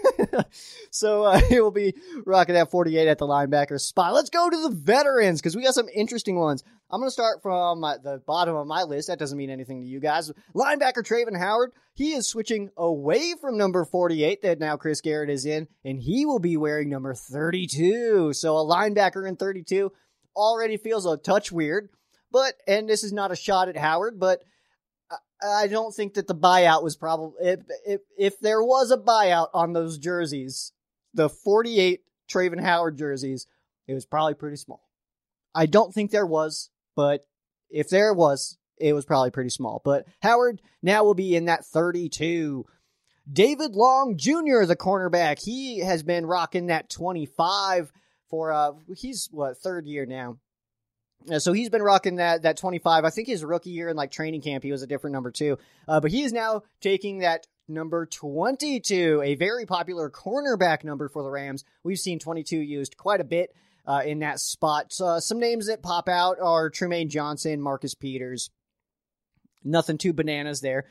so 0.92 1.24
uh, 1.24 1.40
he 1.50 1.60
will 1.60 1.72
be 1.72 1.94
rocking 2.26 2.56
that 2.56 2.72
48 2.72 3.08
at 3.08 3.18
the 3.18 3.28
linebacker 3.28 3.80
spot. 3.80 4.14
Let's 4.14 4.30
go 4.30 4.50
to 4.50 4.62
the 4.64 4.70
veterans 4.70 5.42
because 5.42 5.56
we 5.56 5.64
got 5.64 5.74
some 5.74 5.90
interesting 5.94 6.36
ones. 6.36 6.64
I'm 6.90 7.00
going 7.00 7.08
to 7.08 7.12
start 7.12 7.42
from 7.42 7.82
the 7.82 8.22
bottom 8.26 8.56
of 8.56 8.68
my 8.68 8.84
list. 8.84 9.08
That 9.08 9.20
doesn't 9.20 9.38
mean 9.38 9.50
anything 9.50 9.82
to 9.82 9.88
you 9.88 10.00
guys. 10.00 10.32
Linebacker 10.54 11.04
Travin 11.04 11.38
Howard, 11.38 11.72
he 11.94 12.14
is 12.14 12.28
switching 12.28 12.70
away 12.78 13.34
from 13.40 13.58
number 13.58 13.84
48 13.86 14.42
that 14.44 14.60
now 14.60 14.78
Chris 14.78 15.02
Garrett 15.02 15.30
is 15.30 15.46
in, 15.46 15.68
and 15.84 16.00
he 16.00 16.26
will 16.26 16.40
be 16.40 16.58
wearing 16.58 16.90
number 16.90 17.14
32. 17.14 18.34
So 18.34 18.58
a 18.58 18.66
linebacker 18.66 19.28
in 19.28 19.38
32 19.38 19.92
already 20.36 20.78
feels 20.78 21.06
a 21.06 21.18
touch 21.18 21.52
weird. 21.52 21.90
But, 22.34 22.56
and 22.68 22.90
this 22.90 23.04
is 23.04 23.14
not 23.14 23.32
a 23.32 23.36
shot 23.36 23.70
at 23.70 23.78
Howard, 23.78 24.20
but 24.20 24.42
I 25.42 25.68
don't 25.68 25.94
think 25.94 26.16
that 26.16 26.28
the 26.28 26.36
buyout 26.36 26.84
was 26.84 26.96
probably, 26.96 27.34
if, 27.42 27.60
if, 27.86 28.02
if 28.18 28.40
there 28.40 28.64
was 28.64 28.92
a 28.92 28.98
buyout 28.98 29.50
on 29.54 29.74
those 29.74 29.98
jerseys, 29.98 30.74
the 31.14 31.30
48 31.30 32.02
Travin 32.28 32.60
Howard 32.60 32.98
jerseys, 32.98 33.46
it 33.88 33.94
was 33.94 34.06
probably 34.06 34.34
pretty 34.34 34.58
small. 34.58 34.82
I 35.54 35.68
don't 35.68 35.94
think 35.94 36.10
there 36.10 36.26
was, 36.26 36.72
but 36.96 37.26
if 37.70 37.90
there 37.90 38.14
was, 38.14 38.58
it 38.80 38.94
was 38.94 39.06
probably 39.06 39.30
pretty 39.30 39.52
small. 39.52 39.82
But 39.86 40.08
Howard 40.22 40.62
now 40.82 41.04
will 41.04 41.14
be 41.14 41.36
in 41.36 41.46
that 41.46 41.66
32. 41.66 42.66
David 43.32 43.76
Long 43.76 44.18
Jr., 44.18 44.66
the 44.66 44.76
cornerback, 44.76 45.40
he 45.44 45.80
has 45.80 46.02
been 46.02 46.26
rocking 46.26 46.68
that 46.68 46.90
25 46.90 47.92
for, 48.30 48.52
uh, 48.52 48.72
he's 48.98 49.30
what, 49.32 49.58
third 49.58 49.86
year 49.86 50.08
now. 50.08 50.40
So 51.40 51.54
he's 51.54 51.70
been 51.70 51.82
rocking 51.82 52.16
that 52.16 52.44
that 52.44 52.58
25. 52.58 53.06
I 53.06 53.10
think 53.10 53.28
his 53.28 53.44
rookie 53.44 53.70
year 53.70 53.90
in 53.90 53.96
like 53.96 54.12
training 54.12 54.42
camp, 54.42 54.64
he 54.64 54.72
was 54.72 54.82
a 54.82 54.88
different 54.88 55.14
number 55.14 55.32
two. 55.32 55.58
Uh, 55.88 56.00
but 56.00 56.12
he 56.12 56.24
is 56.24 56.34
now 56.34 56.64
taking 56.82 57.20
that 57.20 57.48
number 57.68 58.06
22, 58.06 59.22
a 59.24 59.36
very 59.36 59.66
popular 59.66 60.10
cornerback 60.10 60.84
number 60.84 61.08
for 61.08 61.24
the 61.24 61.30
Rams. 61.30 61.64
We've 61.84 62.00
seen 62.00 62.20
22 62.20 62.58
used 62.58 62.98
quite 62.98 63.22
a 63.22 63.26
bit 63.26 63.56
uh, 63.86 64.02
in 64.06 64.20
that 64.20 64.40
spot. 64.40 64.94
Uh, 65.00 65.20
some 65.20 65.40
names 65.40 65.68
that 65.68 65.82
pop 65.82 66.10
out 66.10 66.38
are 66.42 66.70
Trumaine 66.70 67.10
Johnson, 67.10 67.62
Marcus 67.62 67.96
Peters. 67.96 68.50
Nothing 69.64 69.98
too 69.98 70.14
bananas 70.14 70.62
there. 70.62 70.86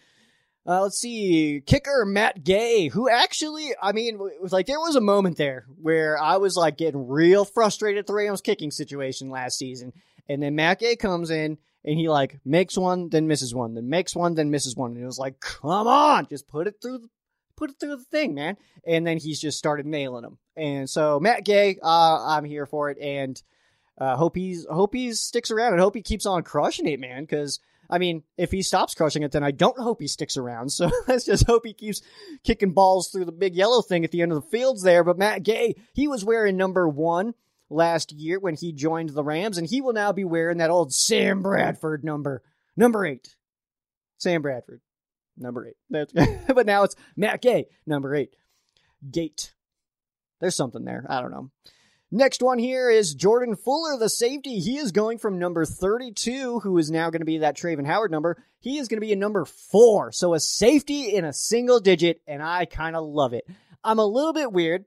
Uh, 0.65 0.83
let's 0.83 0.99
see, 0.99 1.61
kicker 1.67 2.05
Matt 2.07 2.45
Gay, 2.45 2.87
who 2.87 3.11
actually, 3.11 3.71
I 3.83 3.91
mean, 3.91 4.21
like 4.43 4.67
there 4.67 4.79
was 4.79 4.95
a 4.95 5.01
moment 5.01 5.37
there 5.37 5.67
where 5.81 6.17
I 6.17 6.37
was 6.37 6.57
like 6.57 6.77
getting 6.77 7.09
real 7.09 7.45
frustrated 7.45 7.99
at 7.99 8.07
the 8.07 8.15
Rams 8.15 8.41
kicking 8.41 8.71
situation 8.71 9.29
last 9.29 9.59
season, 9.59 9.93
and 10.29 10.43
then 10.43 10.55
Matt 10.55 10.81
Gay 10.81 10.97
comes 10.97 11.31
in 11.31 11.59
and 11.85 11.99
he 11.99 12.09
like 12.09 12.39
makes 12.45 12.77
one, 12.77 13.09
then 13.09 13.27
misses 13.29 13.55
one, 13.55 13.75
then 13.75 13.89
makes 13.89 14.15
one, 14.15 14.35
then 14.35 14.51
misses 14.51 14.77
one, 14.77 14.93
and 14.93 15.03
it 15.03 15.07
was 15.07 15.19
like, 15.19 15.41
come 15.41 15.87
on, 15.87 16.27
just 16.29 16.49
put 16.49 16.67
it 16.67 16.77
through, 16.81 16.99
the, 16.99 17.09
put 17.57 17.71
it 17.71 17.77
through 17.81 17.97
the 17.97 18.05
thing, 18.05 18.35
man. 18.35 18.57
And 18.87 19.07
then 19.07 19.19
he's 19.19 19.41
just 19.41 19.59
started 19.59 19.87
nailing 19.87 20.23
them, 20.23 20.39
and 20.57 20.89
so 20.89 21.21
Matt 21.21 21.45
Gay, 21.45 21.79
uh, 21.83 22.25
I'm 22.27 22.45
here 22.45 22.67
for 22.67 22.91
it, 22.91 22.99
and 22.99 23.41
uh, 23.99 24.17
hope 24.17 24.37
he's 24.37 24.67
hope 24.71 24.95
he 24.95 25.13
sticks 25.13 25.51
around 25.51 25.73
and 25.73 25.81
hope 25.81 25.95
he 25.95 26.03
keeps 26.03 26.27
on 26.27 26.43
crushing 26.43 26.87
it, 26.87 27.01
man, 27.01 27.23
because 27.23 27.61
I 27.93 27.99
mean, 27.99 28.23
if 28.39 28.51
he 28.51 28.63
stops 28.63 28.95
crushing 28.95 29.23
it, 29.23 29.33
then 29.33 29.45
I 29.45 29.51
don't 29.51 29.79
hope 29.79 30.01
he 30.01 30.09
sticks 30.09 30.37
around. 30.39 30.73
So 30.73 30.91
let's 31.07 31.27
just 31.27 31.47
hope 31.47 31.67
he 31.67 31.75
keeps 31.75 32.01
kicking 32.43 32.73
balls 32.73 33.11
through 33.11 33.27
the 33.27 33.33
big 33.33 33.55
yellow 33.55 33.83
thing 33.83 34.05
at 34.05 34.11
the 34.11 34.23
end 34.23 34.33
of 34.33 34.43
the 34.43 34.49
fields 34.49 34.83
there. 34.83 35.05
But 35.05 35.19
Matt 35.19 35.43
Gay, 35.43 35.77
he 35.93 36.09
was 36.09 36.25
wearing 36.25 36.57
number 36.57 36.89
one 36.89 37.35
last 37.73 38.13
year 38.13 38.39
when 38.39 38.55
he 38.55 38.73
joined 38.73 39.11
the 39.11 39.25
Rams, 39.25 39.59
and 39.59 39.67
he 39.67 39.81
will 39.81 39.93
now 39.93 40.13
be 40.13 40.25
wearing 40.25 40.59
that 40.59 40.71
old 40.71 40.93
Sam 40.93 41.43
Bradford 41.43 42.05
number, 42.05 42.43
number 42.77 43.05
eight. 43.05 43.37
Sam 44.19 44.43
Bradford, 44.43 44.81
number 45.37 45.67
eight. 45.67 45.77
That's, 45.91 46.13
but 46.55 46.67
now 46.67 46.85
it's 46.85 46.97
Matt 47.17 47.43
Gay, 47.43 47.67
number 47.87 48.15
eight. 48.15 48.37
Gate. 49.11 49.53
There's 50.41 50.57
something 50.57 50.85
there. 50.85 51.07
I 51.09 51.21
don't 51.21 51.31
know. 51.31 51.51
Next 52.15 52.43
one 52.43 52.59
here 52.59 52.91
is 52.91 53.15
Jordan 53.15 53.57
Fuller, 53.57 53.97
the 53.99 54.11
safety. 54.11 54.59
He 54.59 54.77
is 54.77 54.93
going 54.93 55.17
from 55.17 55.39
number 55.39 55.65
32, 55.65 56.61
who 56.61 56.77
is 56.77 56.91
now 56.91 57.09
going 57.09 57.23
to 57.23 57.27
be 57.27 57.39
that 57.39 57.57
Travin 57.57 57.87
Howard 57.87 58.11
number. 58.11 58.37
He 58.61 58.77
is 58.77 58.89
going 58.89 58.99
to 58.99 59.07
be 59.07 59.15
a 59.15 59.17
number 59.17 59.47
four. 59.47 60.13
So 60.13 60.35
a 60.35 60.41
safety 60.41 61.15
in 61.15 61.25
a 61.25 61.33
single 61.33 61.81
digit, 61.81 62.21
and 62.27 62.43
I 62.43 62.67
kind 62.67 62.97
of 62.97 63.05
love 63.05 63.33
it. 63.33 63.47
I'm 63.83 63.99
a 63.99 64.05
little 64.05 64.35
bit 64.35 64.53
weird 64.53 64.85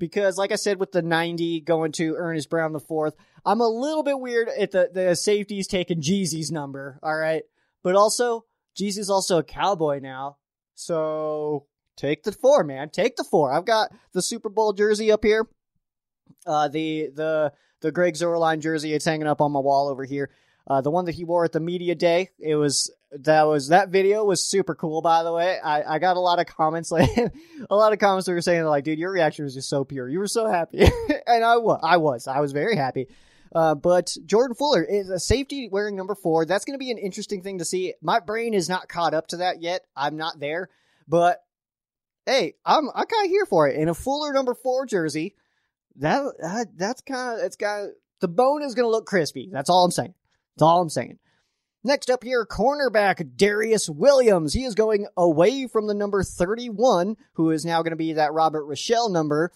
because, 0.00 0.36
like 0.36 0.50
I 0.50 0.56
said, 0.56 0.80
with 0.80 0.90
the 0.90 1.02
90 1.02 1.60
going 1.60 1.92
to 1.92 2.16
Ernest 2.16 2.50
Brown 2.50 2.72
the 2.72 2.80
fourth, 2.80 3.14
I'm 3.44 3.60
a 3.60 3.68
little 3.68 4.02
bit 4.02 4.18
weird 4.18 4.48
at 4.48 4.72
the, 4.72 4.90
the 4.92 5.14
safeties 5.14 5.68
taking 5.68 6.00
Jeezy's 6.00 6.50
number. 6.50 6.98
All 7.04 7.16
right. 7.16 7.44
But 7.84 7.94
also, 7.94 8.46
Jeezy's 8.76 9.08
also 9.08 9.38
a 9.38 9.44
cowboy 9.44 10.00
now. 10.00 10.38
So 10.74 11.66
take 11.96 12.24
the 12.24 12.32
four, 12.32 12.64
man. 12.64 12.90
Take 12.90 13.14
the 13.14 13.24
four. 13.24 13.52
I've 13.52 13.64
got 13.64 13.92
the 14.12 14.22
Super 14.22 14.48
Bowl 14.48 14.72
jersey 14.72 15.12
up 15.12 15.22
here 15.22 15.46
uh, 16.46 16.68
the 16.68 17.10
the 17.14 17.52
the 17.80 17.92
Greg 17.92 18.14
Zuerlein 18.14 18.60
jersey. 18.60 18.92
It's 18.92 19.04
hanging 19.04 19.26
up 19.26 19.40
on 19.40 19.52
my 19.52 19.60
wall 19.60 19.88
over 19.88 20.04
here. 20.04 20.30
Uh, 20.66 20.80
the 20.80 20.90
one 20.90 21.06
that 21.06 21.14
he 21.14 21.24
wore 21.24 21.44
at 21.44 21.52
the 21.52 21.60
media 21.60 21.94
day. 21.94 22.30
It 22.38 22.56
was 22.56 22.92
that 23.12 23.42
was 23.42 23.68
that 23.68 23.88
video 23.88 24.24
was 24.24 24.46
super 24.46 24.74
cool. 24.74 25.02
By 25.02 25.22
the 25.22 25.32
way, 25.32 25.58
I, 25.58 25.94
I 25.94 25.98
got 25.98 26.16
a 26.16 26.20
lot 26.20 26.38
of 26.38 26.46
comments 26.46 26.90
like 26.92 27.10
a 27.68 27.76
lot 27.76 27.92
of 27.92 27.98
comments 27.98 28.28
were 28.28 28.40
saying 28.40 28.64
like, 28.64 28.84
dude, 28.84 28.98
your 28.98 29.10
reaction 29.10 29.44
was 29.44 29.54
just 29.54 29.68
so 29.68 29.84
pure. 29.84 30.08
You 30.08 30.18
were 30.18 30.28
so 30.28 30.46
happy, 30.46 30.78
and 31.26 31.44
I 31.44 31.56
was 31.56 31.80
I 31.82 31.96
was 31.96 32.26
I 32.26 32.40
was 32.40 32.52
very 32.52 32.76
happy. 32.76 33.08
Uh, 33.52 33.74
but 33.74 34.16
Jordan 34.26 34.54
Fuller 34.54 34.84
is 34.84 35.10
a 35.10 35.18
safety 35.18 35.68
wearing 35.70 35.96
number 35.96 36.14
four. 36.14 36.44
That's 36.44 36.64
going 36.64 36.74
to 36.74 36.78
be 36.78 36.92
an 36.92 36.98
interesting 36.98 37.42
thing 37.42 37.58
to 37.58 37.64
see. 37.64 37.94
My 38.00 38.20
brain 38.20 38.54
is 38.54 38.68
not 38.68 38.88
caught 38.88 39.12
up 39.12 39.26
to 39.28 39.38
that 39.38 39.60
yet. 39.60 39.80
I'm 39.96 40.16
not 40.16 40.38
there, 40.38 40.68
but 41.08 41.40
hey, 42.26 42.54
I'm 42.64 42.88
I'm 42.94 43.06
kind 43.06 43.24
of 43.24 43.30
here 43.30 43.46
for 43.46 43.66
it. 43.68 43.76
In 43.76 43.88
a 43.88 43.94
Fuller 43.94 44.32
number 44.32 44.54
four 44.54 44.86
jersey, 44.86 45.34
that, 45.96 46.22
that 46.40 46.66
that's 46.76 47.02
kind 47.02 47.40
of 47.40 47.44
it's 47.44 47.56
got 47.56 47.88
the 48.20 48.28
bone 48.28 48.62
is 48.62 48.74
going 48.74 48.86
to 48.86 48.90
look 48.90 49.06
crispy. 49.06 49.48
That's 49.50 49.70
all 49.70 49.84
I'm 49.84 49.90
saying. 49.90 50.14
That's 50.54 50.62
all 50.62 50.80
I'm 50.80 50.88
saying. 50.88 51.18
Next 51.82 52.10
up 52.10 52.22
here, 52.22 52.44
cornerback 52.44 53.36
Darious 53.36 53.88
Williams. 53.88 54.52
He 54.52 54.64
is 54.64 54.74
going 54.74 55.06
away 55.16 55.66
from 55.66 55.86
the 55.86 55.94
number 55.94 56.22
31, 56.22 57.16
who 57.34 57.50
is 57.50 57.64
now 57.64 57.82
going 57.82 57.92
to 57.92 57.96
be 57.96 58.14
that 58.14 58.34
Robert 58.34 58.66
Rochell 58.66 59.10
number. 59.10 59.50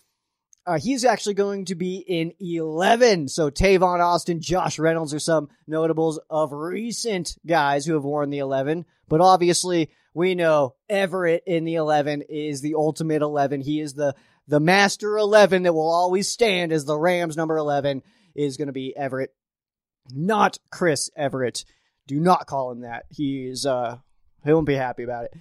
Uh, 0.66 0.78
he's 0.78 1.04
actually 1.04 1.34
going 1.34 1.66
to 1.66 1.74
be 1.74 1.96
in 1.96 2.32
11. 2.40 3.28
So 3.28 3.50
Tavon 3.50 4.00
Austin, 4.00 4.40
Josh 4.40 4.78
Reynolds 4.78 5.12
are 5.12 5.18
some 5.18 5.50
notables 5.66 6.18
of 6.30 6.52
recent 6.52 7.36
guys 7.46 7.84
who 7.84 7.92
have 7.92 8.04
worn 8.04 8.30
the 8.30 8.38
11. 8.38 8.86
But 9.06 9.20
obviously, 9.20 9.90
we 10.14 10.34
know 10.34 10.76
Everett 10.88 11.42
in 11.46 11.64
the 11.64 11.74
11 11.74 12.22
is 12.30 12.62
the 12.62 12.76
ultimate 12.76 13.20
11. 13.20 13.60
He 13.60 13.80
is 13.80 13.92
the 13.92 14.14
the 14.46 14.60
master 14.60 15.16
11 15.16 15.62
that 15.62 15.72
will 15.72 15.90
always 15.90 16.28
stand 16.28 16.72
as 16.72 16.84
the 16.84 16.98
Rams 16.98 17.36
number 17.36 17.56
11 17.56 18.02
is 18.34 18.56
going 18.58 18.66
to 18.66 18.72
be 18.72 18.94
Everett, 18.96 19.34
not 20.10 20.58
Chris 20.70 21.10
Everett. 21.16 21.64
Do 22.06 22.20
not 22.20 22.46
call 22.46 22.70
him 22.70 22.80
that. 22.80 23.04
He's, 23.10 23.64
uh, 23.64 23.98
he 24.44 24.52
won't 24.52 24.66
be 24.66 24.74
happy 24.74 25.02
about 25.02 25.24
it. 25.24 25.34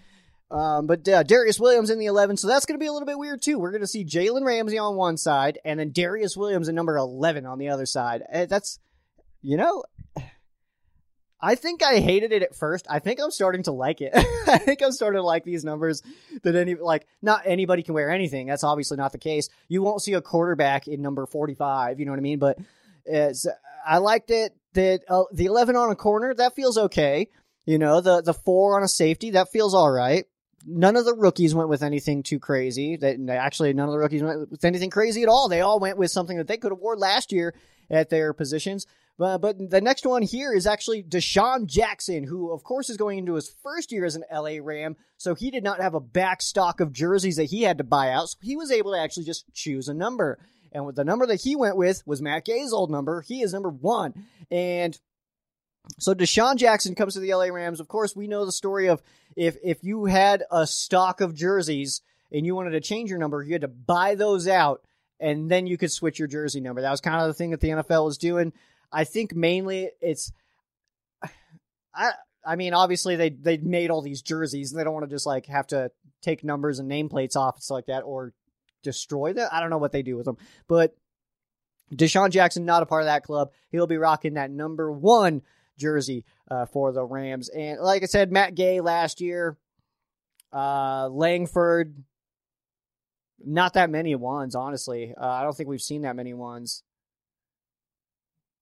Um, 0.54 0.86
but 0.86 1.08
uh, 1.10 1.24
Darious 1.24 1.60
Williams 1.60 1.90
in 1.90 1.98
the 1.98 2.06
11, 2.06 2.38
so 2.38 2.48
that's 2.48 2.68
going 2.68 2.80
to 2.80 2.84
be 2.84 2.88
a 2.88 2.94
little 2.94 3.08
bit 3.08 3.18
weird 3.18 3.42
too. 3.42 3.58
We're 3.58 3.72
going 3.72 3.82
to 3.82 3.88
see 3.88 4.06
Jalen 4.06 4.46
Ramsey 4.46 4.78
on 4.78 4.96
one 4.96 5.18
side 5.18 5.58
and 5.66 5.80
then 5.80 5.92
Darious 5.92 6.38
Williams 6.38 6.70
at 6.70 6.76
number 6.76 6.96
11 6.96 7.48
on 7.48 7.58
the 7.58 7.70
other 7.70 7.88
side. 7.88 8.22
Eh, 8.30 8.46
that's, 8.46 8.80
you 9.42 9.58
know, 9.58 9.84
I 11.42 11.56
think 11.56 11.84
I 11.84 12.00
hated 12.00 12.32
it 12.32 12.44
at 12.44 12.56
first. 12.56 12.86
I 12.88 13.00
think 13.00 13.20
I'm 13.20 13.32
starting 13.32 13.64
to 13.64 13.72
like 13.72 14.00
it. 14.00 14.12
I 14.48 14.60
think 14.60 14.82
I'm 14.82 14.92
starting 14.92 15.18
to 15.18 15.24
like 15.24 15.44
these 15.44 15.66
numbers 15.66 16.04
that 16.44 16.56
any 16.56 16.76
like 16.76 17.06
not 17.22 17.42
anybody 17.46 17.82
can 17.84 17.96
wear 17.96 18.12
anything. 18.12 18.48
That's 18.48 18.64
obviously 18.64 18.96
not 18.96 19.12
the 19.12 19.18
case. 19.18 19.50
You 19.68 19.82
won't 19.82 20.04
see 20.04 20.14
a 20.14 20.22
quarterback 20.22 20.88
in 20.88 21.02
number 21.02 21.26
45. 21.26 22.00
You 22.00 22.06
know 22.06 22.12
what 22.12 22.20
I 22.20 22.22
mean? 22.22 22.40
But 22.40 22.60
it's, 23.06 23.46
I 23.86 23.98
liked 23.98 24.30
it 24.30 24.56
that 24.74 25.02
uh, 25.08 25.24
the 25.32 25.46
11 25.46 25.76
on 25.76 25.92
a 25.92 25.96
corner 25.96 26.34
that 26.34 26.56
feels 26.56 26.78
okay. 26.78 27.30
You 27.66 27.78
know 27.78 28.02
the 28.02 28.22
the 28.22 28.34
four 28.34 28.76
on 28.76 28.84
a 28.84 28.88
safety 28.90 29.32
that 29.32 29.52
feels 29.52 29.74
all 29.74 29.92
right. 29.92 30.26
None 30.66 30.96
of 30.96 31.06
the 31.06 31.14
rookies 31.14 31.56
went 31.56 31.70
with 31.70 31.84
anything 31.84 32.24
too 32.24 32.40
crazy. 32.40 32.98
That 32.98 33.18
actually 33.30 33.74
none 33.74 33.88
of 33.88 33.94
the 33.94 34.00
rookies 34.00 34.24
went 34.24 34.52
with 34.52 34.66
anything 34.66 34.90
crazy 34.90 35.24
at 35.24 35.30
all. 35.30 35.48
They 35.48 35.62
all 35.62 35.80
went 35.80 35.98
with 35.98 36.12
something 36.12 36.38
that 36.38 36.48
they 36.48 36.58
could 36.58 36.72
have 36.72 36.80
worn 36.80 37.00
last 37.00 37.32
year 37.32 37.54
at 37.90 38.10
their 38.10 38.34
positions. 38.34 38.86
But, 39.18 39.40
but 39.40 39.70
the 39.70 39.82
next 39.82 40.06
one 40.06 40.24
here 40.24 40.54
is 40.54 40.66
actually 40.66 41.04
DeSean 41.04 41.68
Jackson, 41.68 42.24
who 42.24 42.52
of 42.52 42.64
course 42.64 42.90
is 42.90 42.98
going 42.98 43.20
into 43.20 43.36
his 43.36 43.54
first 43.62 43.92
year 43.92 44.06
as 44.06 44.16
an 44.16 44.24
LA 44.32 44.58
Ram. 44.62 44.96
So 45.18 45.36
he 45.36 45.52
did 45.52 45.64
not 45.64 45.80
have 45.80 45.94
a 45.94 46.00
back 46.00 46.42
stock 46.42 46.80
of 46.80 46.92
jerseys 46.92 47.36
that 47.36 47.46
he 47.46 47.62
had 47.62 47.78
to 47.78 47.84
buy 47.84 48.10
out. 48.10 48.30
So 48.30 48.38
he 48.42 48.56
was 48.56 48.72
able 48.72 48.94
to 48.94 49.00
actually 49.00 49.26
just 49.26 49.46
choose 49.54 49.88
a 49.88 49.94
number. 49.94 50.40
And 50.74 50.94
the 50.96 51.06
number 51.06 51.26
that 51.28 51.42
he 51.42 51.56
went 51.56 51.78
with 51.78 52.06
was 52.06 52.22
Matt 52.22 52.46
Gay's 52.46 52.74
old 52.74 52.92
number. 52.92 53.22
He 53.22 53.42
is 53.42 53.54
number 53.54 53.70
one. 53.70 54.26
And 54.52 55.00
so 56.00 56.14
DeSean 56.14 56.56
Jackson 56.56 56.96
comes 56.96 57.14
to 57.14 57.20
the 57.20 57.34
LA 57.34 57.46
Rams. 57.46 57.80
Of 57.80 57.88
course, 57.88 58.16
we 58.16 58.28
know 58.28 58.46
the 58.46 58.52
story 58.52 58.88
of 58.88 59.02
if 59.36 59.58
if 59.64 59.84
you 59.84 60.06
had 60.06 60.44
a 60.52 60.66
stock 60.66 61.22
of 61.22 61.36
jerseys 61.36 62.02
and 62.32 62.46
you 62.46 62.56
wanted 62.56 62.72
to 62.72 62.82
change 62.82 63.10
your 63.10 63.20
number, 63.20 63.44
you 63.44 63.54
had 63.54 63.62
to 63.62 63.68
buy 63.68 64.16
those 64.16 64.48
out 64.48 64.82
and 65.20 65.50
then 65.50 65.68
you 65.68 65.78
could 65.78 65.92
switch 65.92 66.20
your 66.20 66.28
jersey 66.28 66.60
number. 66.60 66.82
That 66.82 66.92
was 66.92 67.02
kind 67.02 67.22
of 67.22 67.28
the 67.28 67.34
thing 67.34 67.52
that 67.52 67.62
the 67.62 67.70
NFL 67.70 68.06
was 68.06 68.18
doing. 68.18 68.54
I 68.92 69.04
think 69.04 69.36
mainly 69.36 69.90
it's 70.02 70.32
I 71.94 72.12
I 72.46 72.56
mean 72.56 72.74
obviously 72.74 73.16
they 73.16 73.30
they 73.30 73.58
made 73.58 73.90
all 73.90 74.02
these 74.02 74.22
jerseys 74.22 74.72
and 74.72 74.80
they 74.80 74.84
don't 74.84 74.94
want 74.94 75.06
to 75.06 75.14
just 75.14 75.26
like 75.26 75.46
have 75.48 75.68
to 75.68 75.92
take 76.22 76.44
numbers 76.44 76.80
and 76.80 76.90
nameplates 76.90 77.36
off 77.36 77.56
and 77.56 77.64
stuff 77.64 77.76
like 77.76 77.86
that 77.88 78.02
or 78.02 78.34
destroy 78.84 79.34
them. 79.34 79.50
I 79.52 79.60
don't 79.60 79.70
know 79.70 79.78
what 79.78 79.92
they 79.92 80.04
do 80.04 80.16
with 80.16 80.26
them. 80.26 80.38
But 80.68 80.96
DeSean 81.94 82.30
Jackson 82.30 82.66
not 82.66 82.84
a 82.84 82.86
part 82.86 83.02
of 83.02 83.08
that 83.08 83.24
club. 83.24 83.52
He'll 83.70 83.88
be 83.88 83.98
rocking 83.98 84.36
that 84.36 84.52
number 84.52 84.92
1 84.92 85.42
jersey 85.78 86.26
uh, 86.50 86.66
for 86.66 86.92
the 86.92 87.04
Rams. 87.04 87.50
And 87.50 87.80
like 87.80 88.04
I 88.04 88.08
said, 88.08 88.32
Matt 88.32 88.56
Gay 88.56 88.82
last 88.82 89.22
year, 89.22 89.58
uh, 90.52 91.10
Langford, 91.10 92.04
not 93.44 93.74
that 93.74 93.90
many 93.90 94.16
ones, 94.16 94.56
honestly. 94.56 95.14
Uh, 95.20 95.26
I 95.26 95.44
don't 95.44 95.56
think 95.56 95.70
we've 95.70 95.82
seen 95.82 96.04
that 96.04 96.16
many 96.16 96.34
ones. 96.34 96.84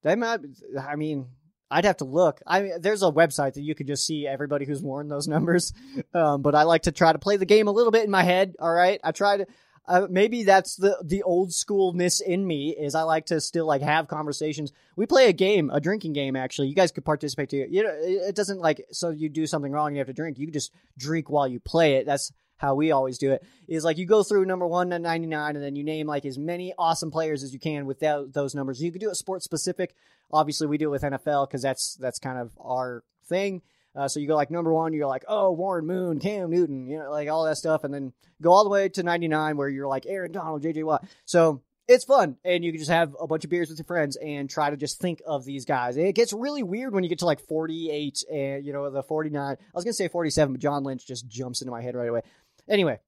They 0.04 0.16
might. 0.16 0.40
I 0.80 0.96
mean, 0.96 1.28
I'd 1.70 1.86
have 1.86 1.98
to 1.98 2.06
look. 2.06 2.42
I 2.48 2.62
mean, 2.62 2.74
there's 2.82 3.04
a 3.04 3.12
website 3.12 3.54
that 3.54 3.62
you 3.62 3.76
could 3.76 3.88
just 3.88 4.06
see 4.06 4.26
everybody 4.28 4.66
who's 4.66 4.82
worn 4.82 5.08
those 5.08 5.28
numbers. 5.36 5.74
Um, 6.14 6.42
but 6.42 6.56
I 6.56 6.64
like 6.64 6.84
to 6.84 6.92
try 6.92 7.14
to 7.14 7.20
play 7.20 7.38
the 7.38 7.46
game 7.46 7.68
a 7.68 7.72
little 7.72 7.92
bit 7.92 8.04
in 8.04 8.12
my 8.12 8.24
head. 8.24 8.56
All 8.60 8.74
right, 8.74 9.00
I 9.04 9.12
try 9.12 9.38
to. 9.38 9.48
Uh, 9.88 10.08
maybe 10.10 10.44
that's 10.44 10.76
the 10.76 10.98
the 11.04 11.24
old 11.24 11.50
schoolness 11.50 12.22
in 12.22 12.46
me 12.46 12.70
is 12.70 12.94
I 12.96 13.02
like 13.02 13.26
to 13.28 13.42
still 13.42 13.66
like 13.66 13.82
have 13.82 14.08
conversations. 14.08 14.72
We 14.96 15.06
play 15.06 15.28
a 15.28 15.34
game, 15.34 15.70
a 15.72 15.82
drinking 15.82 16.14
game. 16.14 16.36
Actually, 16.36 16.68
you 16.68 16.76
guys 16.76 16.92
could 16.92 17.04
participate 17.04 17.50
too. 17.50 17.66
You 17.70 17.84
know, 17.84 17.94
it 17.94 18.36
doesn't 18.36 18.60
like 18.60 18.86
so 18.92 19.10
you 19.10 19.28
do 19.28 19.48
something 19.48 19.72
wrong, 19.72 19.94
you 19.94 20.00
have 20.00 20.08
to 20.08 20.14
drink. 20.14 20.38
You 20.38 20.50
just 20.52 20.72
drink 20.98 21.30
while 21.30 21.48
you 21.48 21.60
play 21.60 21.96
it. 21.96 22.06
That's 22.06 22.32
how 22.62 22.76
we 22.76 22.92
always 22.92 23.18
do 23.18 23.32
it 23.32 23.44
is 23.68 23.84
like 23.84 23.98
you 23.98 24.06
go 24.06 24.22
through 24.22 24.46
number 24.46 24.68
one 24.68 24.92
to 24.92 25.00
99 25.00 25.56
and 25.56 25.66
then 25.66 25.76
you 25.76 25.84
name 25.84 26.06
like 26.06 26.26
as 26.26 26.38
many 26.38 26.74
awesome 26.78 27.10
players 27.10 27.42
as 27.42 27.52
you 27.52 27.60
can 27.60 27.88
without 27.88 28.32
those 28.34 28.54
numbers. 28.54 28.82
You 28.82 28.92
could 28.92 29.02
do 29.02 29.10
it 29.10 29.16
sports 29.16 29.44
specific. 29.44 29.96
Obviously 30.32 30.68
we 30.68 30.78
do 30.78 30.90
it 30.90 30.92
with 30.92 31.02
NFL 31.02 31.48
because 31.48 31.64
that's, 31.64 31.96
that's 31.96 32.20
kind 32.20 32.38
of 32.38 32.52
our 32.64 33.04
thing. 33.26 33.64
Uh, 33.96 34.08
so 34.08 34.20
you 34.20 34.28
go 34.28 34.36
like 34.36 34.52
number 34.52 34.74
one, 34.74 34.94
you're 34.94 35.08
like, 35.08 35.26
oh, 35.28 35.52
Warren 35.52 35.86
Moon, 35.86 36.20
Cam 36.20 36.50
Newton, 36.50 36.88
you 36.88 37.00
know, 37.00 37.12
like 37.12 37.30
all 37.30 37.46
that 37.46 37.58
stuff. 37.58 37.84
And 37.84 37.94
then 37.94 38.14
go 38.42 38.52
all 38.52 38.64
the 38.64 38.70
way 38.70 38.90
to 38.90 39.04
99 39.04 39.58
where 39.58 39.70
you're 39.70 39.88
like 39.88 40.06
Aaron 40.06 40.32
Donald, 40.32 40.64
JJ 40.64 40.84
Watt. 40.84 41.06
So 41.26 41.62
it's 41.88 42.06
fun, 42.06 42.38
and 42.46 42.64
you 42.64 42.72
can 42.72 42.80
just 42.80 42.92
have 42.92 43.16
a 43.20 43.28
bunch 43.28 43.44
of 43.44 43.50
beers 43.50 43.70
with 43.70 43.78
your 43.78 43.86
friends 43.86 44.16
and 44.16 44.50
try 44.50 44.70
to 44.70 44.78
just 44.78 45.00
think 45.00 45.22
of 45.26 45.44
these 45.44 45.66
guys. 45.66 45.98
It 45.98 46.16
gets 46.16 46.32
really 46.32 46.64
weird 46.64 46.94
when 46.94 47.04
you 47.04 47.10
get 47.10 47.20
to 47.20 47.26
like 47.26 47.42
48 47.42 48.24
and 48.32 48.66
you 48.66 48.72
know 48.72 48.90
the 48.90 49.04
49. 49.04 49.42
I 49.44 49.58
was 49.74 49.84
gonna 49.84 49.94
say 49.94 50.08
47, 50.08 50.54
but 50.54 50.62
John 50.62 50.84
Lynch 50.84 51.06
just 51.06 51.28
jumps 51.28 51.62
into 51.62 51.72
my 51.72 51.82
head 51.82 51.96
right 51.96 52.08
away. 52.08 52.22
Anyway, 52.70 53.00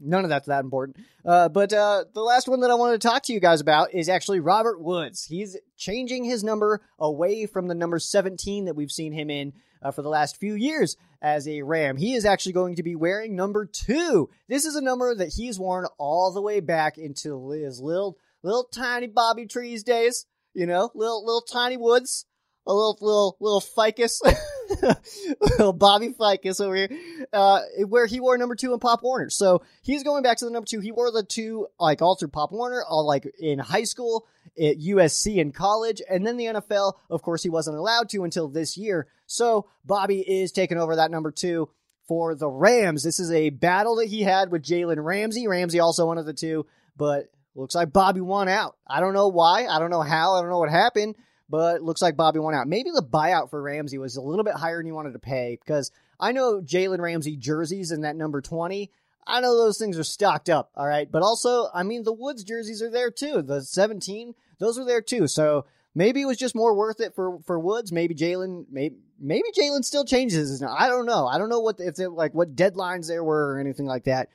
none 0.00 0.24
of 0.24 0.30
that's 0.30 0.48
that 0.48 0.64
important. 0.64 0.96
Uh, 1.24 1.48
but 1.48 1.72
uh, 1.72 2.04
the 2.14 2.22
last 2.22 2.48
one 2.48 2.60
that 2.60 2.70
I 2.70 2.74
wanted 2.74 3.00
to 3.00 3.08
talk 3.08 3.22
to 3.24 3.32
you 3.32 3.40
guys 3.40 3.60
about 3.60 3.94
is 3.94 4.08
actually 4.08 4.40
Robert 4.40 4.80
Woods. 4.80 5.24
He's 5.24 5.56
changing 5.76 6.24
his 6.24 6.44
number 6.44 6.82
away 6.98 7.46
from 7.46 7.68
the 7.68 7.74
number 7.74 7.98
17 7.98 8.66
that 8.66 8.74
we've 8.74 8.90
seen 8.90 9.12
him 9.12 9.30
in 9.30 9.52
uh, 9.82 9.90
for 9.90 10.02
the 10.02 10.08
last 10.08 10.38
few 10.38 10.54
years 10.54 10.96
as 11.22 11.48
a 11.48 11.62
Ram. 11.62 11.96
He 11.96 12.14
is 12.14 12.24
actually 12.24 12.52
going 12.52 12.76
to 12.76 12.82
be 12.82 12.96
wearing 12.96 13.36
number 13.36 13.66
two. 13.66 14.28
This 14.48 14.64
is 14.64 14.76
a 14.76 14.82
number 14.82 15.14
that 15.14 15.34
he's 15.34 15.58
worn 15.58 15.86
all 15.98 16.32
the 16.32 16.42
way 16.42 16.60
back 16.60 16.98
into 16.98 17.50
his 17.50 17.80
little, 17.80 18.18
little 18.42 18.64
tiny 18.64 19.06
Bobby 19.06 19.46
Trees 19.46 19.82
days. 19.82 20.26
You 20.54 20.66
know, 20.66 20.90
little, 20.94 21.22
little 21.24 21.42
tiny 21.42 21.76
Woods, 21.76 22.24
a 22.66 22.72
little, 22.72 22.96
little, 23.00 23.36
little 23.40 23.60
ficus. 23.60 24.22
little 25.40 25.72
Bobby 25.72 26.12
Ficus 26.12 26.60
over 26.60 26.74
here, 26.74 26.90
uh, 27.32 27.60
where 27.86 28.06
he 28.06 28.20
wore 28.20 28.36
number 28.38 28.54
two 28.54 28.72
in 28.72 28.78
Pop 28.78 29.02
Warner. 29.02 29.30
So 29.30 29.62
he's 29.82 30.02
going 30.02 30.22
back 30.22 30.38
to 30.38 30.44
the 30.44 30.50
number 30.50 30.66
two. 30.66 30.80
He 30.80 30.92
wore 30.92 31.10
the 31.10 31.22
two 31.22 31.66
like 31.78 32.02
all 32.02 32.16
through 32.16 32.28
Pop 32.28 32.52
Warner, 32.52 32.82
all 32.82 33.06
like 33.06 33.26
in 33.38 33.58
high 33.58 33.84
school, 33.84 34.26
at 34.58 34.78
USC 34.78 35.36
in 35.36 35.52
college, 35.52 36.02
and 36.08 36.26
then 36.26 36.36
the 36.36 36.46
NFL. 36.46 36.94
Of 37.10 37.22
course, 37.22 37.42
he 37.42 37.50
wasn't 37.50 37.76
allowed 37.76 38.08
to 38.10 38.24
until 38.24 38.48
this 38.48 38.76
year. 38.76 39.08
So 39.26 39.68
Bobby 39.84 40.20
is 40.20 40.52
taking 40.52 40.78
over 40.78 40.96
that 40.96 41.10
number 41.10 41.30
two 41.30 41.68
for 42.06 42.34
the 42.34 42.48
Rams. 42.48 43.02
This 43.02 43.20
is 43.20 43.32
a 43.32 43.50
battle 43.50 43.96
that 43.96 44.08
he 44.08 44.22
had 44.22 44.50
with 44.50 44.64
Jalen 44.64 45.04
Ramsey. 45.04 45.48
Ramsey 45.48 45.80
also 45.80 46.06
one 46.06 46.18
of 46.18 46.26
the 46.26 46.32
two, 46.32 46.66
but 46.96 47.26
looks 47.54 47.74
like 47.74 47.92
Bobby 47.92 48.20
won 48.20 48.48
out. 48.48 48.76
I 48.86 49.00
don't 49.00 49.14
know 49.14 49.28
why. 49.28 49.66
I 49.66 49.78
don't 49.78 49.90
know 49.90 50.02
how. 50.02 50.34
I 50.34 50.40
don't 50.40 50.50
know 50.50 50.58
what 50.58 50.70
happened 50.70 51.16
but 51.48 51.82
looks 51.82 52.02
like 52.02 52.16
Bobby 52.16 52.38
won 52.38 52.54
out. 52.54 52.68
Maybe 52.68 52.90
the 52.90 53.02
buyout 53.02 53.50
for 53.50 53.62
Ramsey 53.62 53.98
was 53.98 54.16
a 54.16 54.22
little 54.22 54.44
bit 54.44 54.54
higher 54.54 54.78
than 54.78 54.86
he 54.86 54.92
wanted 54.92 55.12
to 55.12 55.18
pay 55.18 55.58
because 55.60 55.90
I 56.18 56.32
know 56.32 56.60
Jalen 56.60 57.00
Ramsey 57.00 57.36
jerseys 57.36 57.92
in 57.92 58.02
that 58.02 58.16
number 58.16 58.40
20. 58.40 58.90
I 59.26 59.40
know 59.40 59.56
those 59.56 59.78
things 59.78 59.98
are 59.98 60.04
stocked 60.04 60.48
up, 60.48 60.70
all 60.76 60.86
right. 60.86 61.10
But 61.10 61.22
also, 61.22 61.68
I 61.74 61.82
mean, 61.82 62.04
the 62.04 62.12
Woods 62.12 62.44
jerseys 62.44 62.82
are 62.82 62.90
there 62.90 63.10
too. 63.10 63.42
The 63.42 63.62
17, 63.62 64.34
those 64.58 64.78
are 64.78 64.84
there 64.84 65.02
too. 65.02 65.26
So 65.26 65.66
maybe 65.94 66.22
it 66.22 66.26
was 66.26 66.36
just 66.36 66.54
more 66.54 66.74
worth 66.74 67.00
it 67.00 67.14
for 67.14 67.40
for 67.40 67.58
Woods. 67.58 67.92
Maybe 67.92 68.14
Jalen, 68.14 68.66
maybe 68.70 68.96
maybe 69.18 69.48
Jalen 69.58 69.84
still 69.84 70.04
changes. 70.04 70.50
His 70.50 70.62
I 70.62 70.88
don't 70.88 71.06
know. 71.06 71.26
I 71.26 71.38
don't 71.38 71.48
know 71.48 71.60
what 71.60 71.76
if 71.80 71.98
like 71.98 72.34
what 72.34 72.54
deadlines 72.54 73.08
there 73.08 73.24
were 73.24 73.54
or 73.54 73.58
anything 73.58 73.86
like 73.86 74.04
that. 74.04 74.28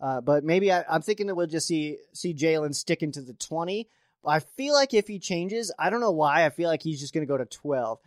Uh, 0.00 0.20
but 0.20 0.44
maybe 0.44 0.70
I, 0.70 0.84
am 0.88 1.02
thinking 1.02 1.26
that 1.26 1.34
we'll 1.34 1.48
just 1.48 1.66
see 1.66 1.98
see 2.14 2.32
Jalen 2.32 2.74
sticking 2.74 3.12
to 3.12 3.20
the 3.20 3.34
20 3.34 3.88
I 4.26 4.40
feel 4.40 4.74
like 4.74 4.94
if 4.94 5.06
he 5.06 5.18
changes, 5.18 5.72
I 5.78 5.90
don't 5.90 6.00
know 6.00 6.10
why, 6.10 6.44
I 6.44 6.50
feel 6.50 6.68
like 6.68 6.82
he's 6.82 7.00
just 7.00 7.14
going 7.14 7.26
to 7.26 7.30
go 7.30 7.38
to 7.38 7.46
12. 7.46 7.98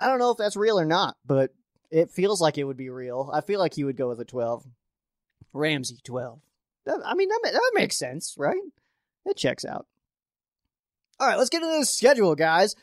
I 0.00 0.06
don't 0.06 0.18
know 0.18 0.30
if 0.30 0.38
that's 0.38 0.56
real 0.56 0.78
or 0.78 0.84
not, 0.84 1.16
but 1.26 1.50
it 1.90 2.10
feels 2.10 2.40
like 2.40 2.56
it 2.56 2.64
would 2.64 2.76
be 2.76 2.90
real. 2.90 3.30
I 3.32 3.40
feel 3.40 3.58
like 3.58 3.74
he 3.74 3.84
would 3.84 3.96
go 3.96 4.08
with 4.08 4.20
a 4.20 4.24
12. 4.24 4.64
Ramsey, 5.52 5.98
12. 6.04 6.40
That, 6.86 7.00
I 7.04 7.14
mean, 7.14 7.28
that, 7.28 7.40
that 7.42 7.72
makes 7.74 7.98
sense, 7.98 8.34
right? 8.38 8.60
It 9.26 9.36
checks 9.36 9.64
out. 9.64 9.86
All 11.18 11.26
right, 11.26 11.36
let's 11.36 11.50
get 11.50 11.62
into 11.62 11.78
the 11.78 11.84
schedule, 11.84 12.34
guys. 12.34 12.74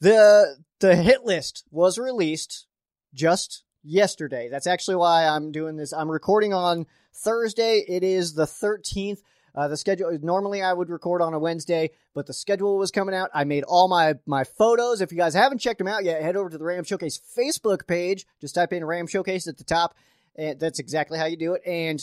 The 0.00 0.56
the 0.78 0.94
hit 0.94 1.24
list 1.24 1.64
was 1.70 1.98
released 1.98 2.66
just 3.14 3.64
yesterday. 3.82 4.48
That's 4.48 4.66
actually 4.66 4.96
why 4.96 5.26
I'm 5.26 5.50
doing 5.50 5.76
this. 5.76 5.92
I'm 5.92 6.10
recording 6.10 6.52
on 6.52 6.86
Thursday. 7.14 7.84
It 7.86 8.04
is 8.04 8.34
the 8.34 8.44
13th. 8.44 9.18
Uh, 9.54 9.68
the 9.68 9.76
schedule 9.76 10.16
normally 10.22 10.62
I 10.62 10.72
would 10.72 10.88
record 10.88 11.20
on 11.20 11.34
a 11.34 11.38
Wednesday, 11.38 11.90
but 12.14 12.26
the 12.26 12.32
schedule 12.32 12.78
was 12.78 12.90
coming 12.90 13.14
out. 13.14 13.30
I 13.34 13.44
made 13.44 13.64
all 13.64 13.88
my 13.88 14.14
my 14.26 14.44
photos. 14.44 15.00
If 15.00 15.12
you 15.12 15.18
guys 15.18 15.34
haven't 15.34 15.58
checked 15.58 15.78
them 15.78 15.88
out 15.88 16.04
yet, 16.04 16.22
head 16.22 16.36
over 16.36 16.48
to 16.48 16.58
the 16.58 16.64
Ram 16.64 16.84
Showcase 16.84 17.20
Facebook 17.36 17.86
page. 17.86 18.26
Just 18.40 18.54
type 18.54 18.72
in 18.72 18.84
Ram 18.84 19.06
Showcase 19.06 19.46
at 19.46 19.58
the 19.58 19.64
top, 19.64 19.94
and 20.36 20.58
that's 20.58 20.78
exactly 20.78 21.18
how 21.18 21.26
you 21.26 21.36
do 21.36 21.54
it. 21.54 21.62
And 21.66 22.02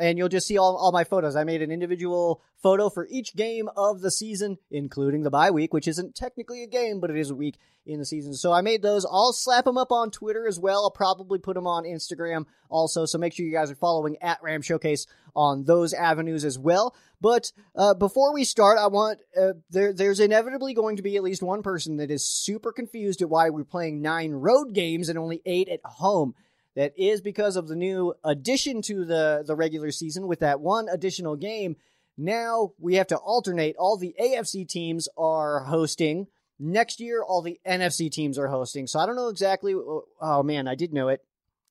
and 0.00 0.16
you'll 0.16 0.28
just 0.28 0.46
see 0.46 0.58
all, 0.58 0.76
all 0.76 0.92
my 0.92 1.04
photos. 1.04 1.36
I 1.36 1.44
made 1.44 1.62
an 1.62 1.70
individual 1.70 2.42
photo 2.62 2.88
for 2.88 3.06
each 3.10 3.36
game 3.36 3.68
of 3.76 4.00
the 4.00 4.10
season, 4.10 4.56
including 4.70 5.22
the 5.22 5.30
bye 5.30 5.50
week, 5.50 5.72
which 5.74 5.86
isn't 5.86 6.14
technically 6.14 6.62
a 6.62 6.66
game, 6.66 7.00
but 7.00 7.10
it 7.10 7.16
is 7.16 7.30
a 7.30 7.34
week 7.34 7.58
in 7.86 7.98
the 7.98 8.06
season. 8.06 8.34
So 8.34 8.52
I 8.52 8.62
made 8.62 8.82
those. 8.82 9.04
I'll 9.04 9.32
slap 9.32 9.64
them 9.64 9.76
up 9.76 9.92
on 9.92 10.10
Twitter 10.10 10.46
as 10.46 10.58
well. 10.58 10.84
I'll 10.84 10.90
probably 10.90 11.38
put 11.38 11.54
them 11.54 11.66
on 11.66 11.84
Instagram 11.84 12.46
also. 12.68 13.04
So 13.04 13.18
make 13.18 13.34
sure 13.34 13.44
you 13.44 13.52
guys 13.52 13.70
are 13.70 13.76
following 13.76 14.16
at 14.22 14.42
Ram 14.42 14.62
Showcase 14.62 15.06
on 15.36 15.64
those 15.64 15.92
avenues 15.92 16.44
as 16.44 16.58
well. 16.58 16.94
But 17.20 17.52
uh, 17.76 17.94
before 17.94 18.32
we 18.32 18.44
start, 18.44 18.78
I 18.78 18.86
want 18.86 19.20
uh, 19.38 19.52
there. 19.68 19.92
There's 19.92 20.20
inevitably 20.20 20.72
going 20.72 20.96
to 20.96 21.02
be 21.02 21.16
at 21.16 21.22
least 21.22 21.42
one 21.42 21.62
person 21.62 21.98
that 21.98 22.10
is 22.10 22.26
super 22.26 22.72
confused 22.72 23.20
at 23.20 23.28
why 23.28 23.50
we're 23.50 23.64
playing 23.64 24.00
nine 24.00 24.32
road 24.32 24.72
games 24.72 25.08
and 25.08 25.18
only 25.18 25.42
eight 25.44 25.68
at 25.68 25.80
home. 25.84 26.34
That 26.76 26.92
is 26.96 27.20
because 27.20 27.56
of 27.56 27.68
the 27.68 27.76
new 27.76 28.14
addition 28.22 28.80
to 28.82 29.04
the, 29.04 29.42
the 29.44 29.56
regular 29.56 29.90
season 29.90 30.28
with 30.28 30.40
that 30.40 30.60
one 30.60 30.88
additional 30.88 31.36
game. 31.36 31.76
Now 32.16 32.72
we 32.78 32.94
have 32.94 33.08
to 33.08 33.16
alternate. 33.16 33.76
All 33.76 33.96
the 33.96 34.14
AFC 34.20 34.68
teams 34.68 35.08
are 35.16 35.64
hosting. 35.64 36.28
Next 36.58 37.00
year, 37.00 37.22
all 37.22 37.42
the 37.42 37.58
NFC 37.66 38.10
teams 38.10 38.38
are 38.38 38.48
hosting. 38.48 38.86
So 38.86 38.98
I 38.98 39.06
don't 39.06 39.16
know 39.16 39.28
exactly. 39.28 39.74
Uh, 39.74 40.00
oh 40.20 40.42
man, 40.42 40.68
I 40.68 40.74
did 40.74 40.92
know 40.92 41.08
it. 41.08 41.24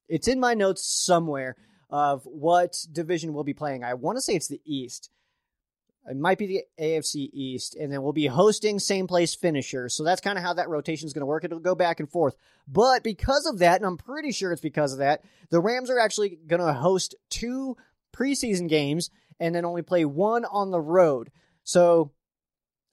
It's 0.07 0.27
in 0.27 0.39
my 0.39 0.53
notes 0.53 0.83
somewhere 0.85 1.55
of 1.89 2.23
what 2.23 2.75
division 2.91 3.33
we'll 3.33 3.43
be 3.43 3.53
playing. 3.53 3.83
I 3.83 3.93
want 3.93 4.17
to 4.17 4.21
say 4.21 4.33
it's 4.33 4.47
the 4.47 4.61
East. 4.65 5.09
It 6.07 6.17
might 6.17 6.37
be 6.37 6.47
the 6.47 6.63
AFC 6.79 7.29
East, 7.33 7.75
and 7.75 7.91
then 7.91 8.01
we'll 8.01 8.13
be 8.13 8.27
hosting 8.27 8.79
same 8.79 9.05
place 9.05 9.35
finishers. 9.35 9.93
So 9.93 10.03
that's 10.03 10.21
kind 10.21 10.37
of 10.37 10.43
how 10.43 10.53
that 10.53 10.69
rotation 10.69 11.05
is 11.05 11.13
going 11.13 11.21
to 11.21 11.27
work. 11.27 11.43
It'll 11.43 11.59
go 11.59 11.75
back 11.75 11.99
and 11.99 12.09
forth. 12.09 12.35
But 12.67 13.03
because 13.03 13.45
of 13.45 13.59
that, 13.59 13.77
and 13.77 13.85
I'm 13.85 13.97
pretty 13.97 14.31
sure 14.31 14.51
it's 14.51 14.61
because 14.61 14.93
of 14.93 14.99
that, 14.99 15.23
the 15.51 15.61
Rams 15.61 15.89
are 15.89 15.99
actually 15.99 16.39
going 16.47 16.61
to 16.61 16.73
host 16.73 17.15
two 17.29 17.77
preseason 18.15 18.67
games 18.67 19.11
and 19.39 19.53
then 19.53 19.65
only 19.65 19.81
play 19.81 20.05
one 20.05 20.45
on 20.45 20.71
the 20.71 20.81
road. 20.81 21.31
So 21.63 22.11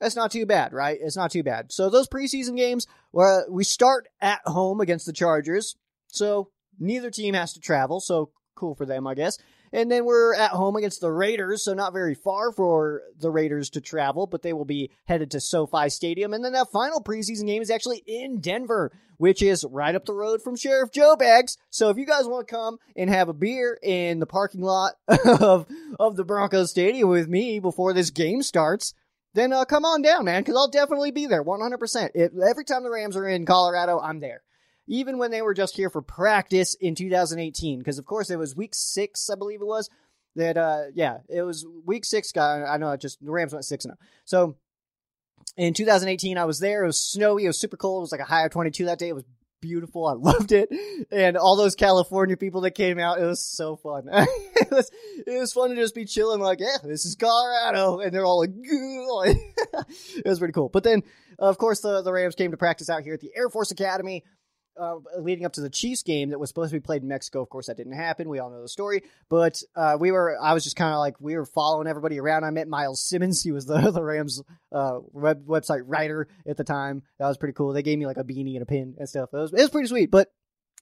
that's 0.00 0.16
not 0.16 0.30
too 0.30 0.44
bad, 0.44 0.72
right? 0.72 0.98
It's 1.00 1.16
not 1.16 1.30
too 1.30 1.42
bad. 1.42 1.72
So 1.72 1.88
those 1.88 2.08
preseason 2.08 2.56
games, 2.56 2.86
where 3.12 3.46
we 3.48 3.64
start 3.64 4.08
at 4.20 4.40
home 4.44 4.80
against 4.80 5.06
the 5.06 5.12
Chargers. 5.12 5.76
So 6.08 6.50
neither 6.78 7.10
team 7.10 7.34
has 7.34 7.54
to 7.54 7.60
travel. 7.60 8.00
So 8.00 8.30
cool 8.54 8.74
for 8.74 8.84
them, 8.84 9.06
I 9.06 9.14
guess. 9.14 9.38
And 9.72 9.90
then 9.90 10.04
we're 10.04 10.34
at 10.34 10.52
home 10.52 10.76
against 10.76 11.00
the 11.00 11.10
Raiders, 11.10 11.64
so 11.64 11.74
not 11.74 11.92
very 11.92 12.14
far 12.14 12.52
for 12.52 13.02
the 13.18 13.30
Raiders 13.30 13.70
to 13.70 13.80
travel, 13.80 14.26
but 14.26 14.42
they 14.42 14.52
will 14.52 14.64
be 14.64 14.90
headed 15.04 15.30
to 15.32 15.40
SoFi 15.40 15.88
Stadium. 15.88 16.32
And 16.32 16.44
then 16.44 16.52
that 16.52 16.70
final 16.72 17.02
preseason 17.02 17.46
game 17.46 17.62
is 17.62 17.70
actually 17.70 18.02
in 18.06 18.40
Denver, 18.40 18.92
which 19.18 19.42
is 19.42 19.64
right 19.70 19.94
up 19.94 20.04
the 20.04 20.14
road 20.14 20.42
from 20.42 20.56
Sheriff 20.56 20.90
Joe 20.92 21.16
Bags. 21.16 21.56
So 21.70 21.90
if 21.90 21.96
you 21.96 22.06
guys 22.06 22.26
want 22.26 22.46
to 22.46 22.54
come 22.54 22.78
and 22.94 23.10
have 23.10 23.28
a 23.28 23.34
beer 23.34 23.78
in 23.82 24.18
the 24.18 24.26
parking 24.26 24.62
lot 24.62 24.94
of 25.40 25.66
of 25.98 26.16
the 26.16 26.24
Broncos 26.24 26.70
Stadium 26.70 27.08
with 27.08 27.28
me 27.28 27.58
before 27.58 27.92
this 27.92 28.10
game 28.10 28.42
starts, 28.42 28.94
then 29.34 29.52
uh, 29.52 29.64
come 29.64 29.84
on 29.84 30.02
down, 30.02 30.24
man, 30.24 30.42
because 30.42 30.56
I'll 30.56 30.70
definitely 30.70 31.10
be 31.10 31.26
there 31.26 31.44
100%. 31.44 32.10
If, 32.14 32.32
every 32.42 32.64
time 32.64 32.82
the 32.82 32.90
Rams 32.90 33.16
are 33.16 33.28
in 33.28 33.44
Colorado, 33.44 34.00
I'm 34.00 34.20
there 34.20 34.42
even 34.86 35.18
when 35.18 35.30
they 35.30 35.42
were 35.42 35.54
just 35.54 35.76
here 35.76 35.90
for 35.90 36.02
practice 36.02 36.74
in 36.74 36.94
2018. 36.94 37.78
Because, 37.78 37.98
of 37.98 38.06
course, 38.06 38.30
it 38.30 38.38
was 38.38 38.56
week 38.56 38.74
six, 38.74 39.28
I 39.30 39.34
believe 39.34 39.60
it 39.60 39.66
was. 39.66 39.90
That, 40.36 40.56
uh, 40.56 40.82
yeah, 40.94 41.18
it 41.28 41.42
was 41.42 41.66
week 41.84 42.04
six. 42.04 42.36
I 42.36 42.76
know 42.76 42.96
just, 42.96 43.24
the 43.24 43.30
Rams 43.30 43.52
went 43.52 43.64
6 43.64 43.84
0. 43.84 43.96
So 44.24 44.56
in 45.56 45.72
2018, 45.72 46.36
I 46.36 46.44
was 46.44 46.58
there. 46.58 46.84
It 46.84 46.88
was 46.88 47.00
snowy. 47.00 47.44
It 47.44 47.48
was 47.48 47.58
super 47.58 47.76
cold. 47.76 48.00
It 48.00 48.02
was 48.02 48.12
like 48.12 48.20
a 48.20 48.24
high 48.24 48.44
of 48.44 48.50
22 48.50 48.84
that 48.86 48.98
day. 48.98 49.08
It 49.08 49.14
was 49.14 49.24
beautiful. 49.60 50.06
I 50.06 50.12
loved 50.18 50.52
it. 50.52 50.68
And 51.10 51.36
all 51.36 51.56
those 51.56 51.74
California 51.74 52.36
people 52.36 52.62
that 52.62 52.72
came 52.72 52.98
out, 52.98 53.18
it 53.18 53.24
was 53.24 53.44
so 53.44 53.76
fun. 53.76 54.08
it, 54.12 54.70
was, 54.70 54.90
it 55.26 55.38
was 55.38 55.52
fun 55.52 55.70
to 55.70 55.76
just 55.76 55.94
be 55.94 56.04
chilling, 56.04 56.40
like, 56.40 56.60
yeah, 56.60 56.76
this 56.82 57.04
is 57.04 57.16
Colorado. 57.16 58.00
And 58.00 58.12
they're 58.12 58.24
all 58.24 58.40
like, 58.40 58.50
it 58.54 60.26
was 60.26 60.38
pretty 60.38 60.52
cool. 60.52 60.68
But 60.68 60.84
then, 60.84 61.02
of 61.38 61.58
course, 61.58 61.80
the, 61.80 62.02
the 62.02 62.12
Rams 62.12 62.34
came 62.34 62.50
to 62.50 62.56
practice 62.56 62.88
out 62.88 63.02
here 63.02 63.14
at 63.14 63.20
the 63.20 63.32
Air 63.34 63.48
Force 63.48 63.70
Academy 63.70 64.24
uh, 64.78 64.96
leading 65.18 65.44
up 65.44 65.52
to 65.54 65.60
the 65.60 65.70
Chiefs 65.70 66.02
game 66.02 66.30
that 66.30 66.38
was 66.38 66.50
supposed 66.50 66.70
to 66.70 66.76
be 66.76 66.80
played 66.80 67.02
in 67.02 67.08
Mexico. 67.08 67.42
Of 67.42 67.48
course, 67.48 67.66
that 67.66 67.76
didn't 67.76 67.94
happen. 67.94 68.28
We 68.28 68.38
all 68.38 68.50
know 68.50 68.62
the 68.62 68.68
story. 68.68 69.02
But 69.28 69.62
uh, 69.74 69.96
we 69.98 70.12
were, 70.12 70.38
I 70.40 70.54
was 70.54 70.64
just 70.64 70.76
kind 70.76 70.92
of 70.92 70.98
like, 70.98 71.20
we 71.20 71.36
were 71.36 71.46
following 71.46 71.86
everybody 71.86 72.20
around. 72.20 72.44
I 72.44 72.50
met 72.50 72.68
Myles 72.68 73.02
Simmons. 73.02 73.42
He 73.46 73.52
was 73.52 73.66
the, 73.66 73.92
the 73.92 74.02
Rams 74.02 74.42
uh, 74.72 74.98
web, 75.12 75.46
website 75.46 75.82
writer 75.86 76.26
at 76.48 76.56
the 76.56 76.64
time. 76.64 77.04
That 77.20 77.28
was 77.28 77.38
pretty 77.38 77.52
cool. 77.52 77.72
They 77.72 77.84
gave 77.84 77.96
me 77.96 78.06
like 78.06 78.16
a 78.16 78.24
beanie 78.24 78.54
and 78.54 78.62
a 78.62 78.66
pin 78.66 78.96
and 78.98 79.08
stuff. 79.08 79.28
It 79.32 79.36
was, 79.36 79.52
it 79.52 79.60
was 79.60 79.70
pretty 79.70 79.86
sweet. 79.86 80.10
But 80.10 80.32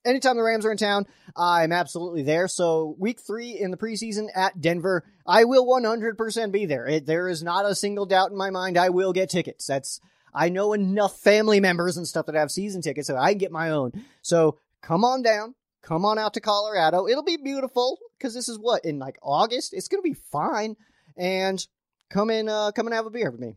anytime 0.05 0.37
the 0.37 0.43
Rams 0.43 0.65
are 0.65 0.71
in 0.71 0.79
town, 0.79 1.07
I'm 1.37 1.73
absolutely 1.73 2.23
there. 2.23 2.49
So 2.49 2.97
week 2.99 3.21
three 3.21 3.59
in 3.59 3.71
the 3.71 3.77
preseason 3.77 4.29
at 4.35 4.61
Denver, 4.61 5.05
I 5.27 5.45
will 5.45 5.67
100% 5.67 6.53
be 6.53 6.67
there. 6.67 6.87
It, 6.87 7.07
there 7.07 7.29
is 7.29 7.43
not 7.43 7.67
a 7.67 7.75
single 7.75 8.07
doubt 8.07 8.31
in 8.31 8.37
my 8.37 8.51
mind. 8.51 8.79
I 8.79 8.91
will 8.91 9.13
get 9.13 9.31
tickets. 9.31 9.67
That's 9.67 10.01
I 10.35 10.49
know 10.49 10.73
enough 10.73 11.19
family 11.21 11.61
members 11.61 11.97
and 11.97 12.07
stuff 12.07 12.27
that 12.27 12.35
have 12.35 12.51
season 12.51 12.83
tickets 12.83 13.07
so 13.07 13.17
I 13.17 13.31
can 13.31 13.39
get 13.39 13.53
my 13.53 13.71
own. 13.71 13.93
So 14.23 14.59
come 14.83 15.05
on 15.05 15.23
down. 15.23 15.55
Come 15.83 16.05
on 16.05 16.19
out 16.19 16.35
to 16.35 16.41
Colorado. 16.41 17.07
It'll 17.07 17.23
be 17.23 17.37
beautiful 17.37 17.99
because 18.19 18.35
this 18.35 18.49
is 18.49 18.59
what 18.59 18.85
in 18.85 18.99
like 18.99 19.19
August. 19.23 19.75
It's 19.75 19.89
gonna 19.89 20.03
be 20.03 20.15
fine. 20.15 20.77
And 21.17 21.65
come 22.11 22.31
and 22.31 22.49
uh, 22.49 22.73
come 22.75 22.87
and 22.87 22.95
have 22.95 23.07
a 23.07 23.11
beer 23.11 23.31
with 23.31 23.41
me. 23.41 23.55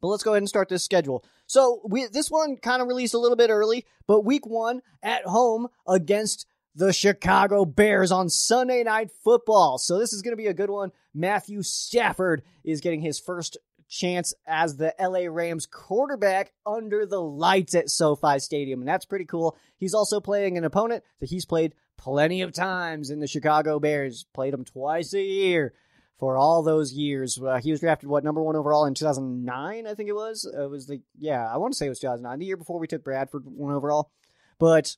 But 0.00 0.08
let's 0.08 0.22
go 0.22 0.32
ahead 0.32 0.42
and 0.42 0.48
start 0.48 0.68
this 0.68 0.84
schedule. 0.84 1.24
So 1.46 1.80
we 1.84 2.06
this 2.06 2.30
one 2.30 2.56
kind 2.56 2.82
of 2.82 2.88
released 2.88 3.14
a 3.14 3.18
little 3.18 3.36
bit 3.36 3.50
early, 3.50 3.86
but 4.06 4.24
week 4.24 4.46
one 4.46 4.82
at 5.02 5.24
home 5.24 5.68
against 5.86 6.46
the 6.74 6.92
Chicago 6.92 7.64
Bears 7.64 8.12
on 8.12 8.28
Sunday 8.28 8.82
Night 8.84 9.10
Football. 9.24 9.78
So 9.78 9.98
this 9.98 10.12
is 10.12 10.20
going 10.20 10.32
to 10.32 10.36
be 10.36 10.46
a 10.46 10.54
good 10.54 10.68
one. 10.68 10.92
Matthew 11.14 11.62
Stafford 11.62 12.42
is 12.64 12.82
getting 12.82 13.00
his 13.00 13.18
first 13.18 13.56
chance 13.88 14.34
as 14.46 14.76
the 14.76 14.94
LA 15.00 15.30
Rams 15.30 15.66
quarterback 15.66 16.52
under 16.64 17.06
the 17.06 17.20
lights 17.20 17.74
at 17.74 17.90
SoFi 17.90 18.38
Stadium, 18.38 18.80
and 18.80 18.88
that's 18.88 19.04
pretty 19.04 19.24
cool. 19.24 19.56
He's 19.76 19.94
also 19.94 20.20
playing 20.20 20.58
an 20.58 20.64
opponent 20.64 21.04
that 21.20 21.30
he's 21.30 21.44
played 21.44 21.74
plenty 21.96 22.42
of 22.42 22.52
times 22.52 23.10
in 23.10 23.20
the 23.20 23.26
Chicago 23.26 23.78
Bears. 23.78 24.26
Played 24.34 24.54
him 24.54 24.64
twice 24.64 25.14
a 25.14 25.22
year 25.22 25.74
for 26.18 26.36
all 26.36 26.62
those 26.62 26.92
years. 26.92 27.38
Uh, 27.38 27.58
he 27.62 27.70
was 27.70 27.80
drafted 27.80 28.08
what 28.08 28.24
number 28.24 28.42
one 28.42 28.56
overall 28.56 28.86
in 28.86 28.94
2009, 28.94 29.86
I 29.86 29.94
think 29.94 30.08
it 30.08 30.14
was. 30.14 30.44
It 30.44 30.70
was 30.70 30.86
the 30.86 31.00
yeah, 31.18 31.46
I 31.46 31.56
want 31.58 31.72
to 31.72 31.76
say 31.76 31.86
it 31.86 31.90
was 31.90 32.00
2009, 32.00 32.38
the 32.38 32.46
year 32.46 32.56
before 32.56 32.78
we 32.78 32.86
took 32.86 33.04
Bradford 33.04 33.44
one 33.44 33.74
overall. 33.74 34.10
But 34.58 34.96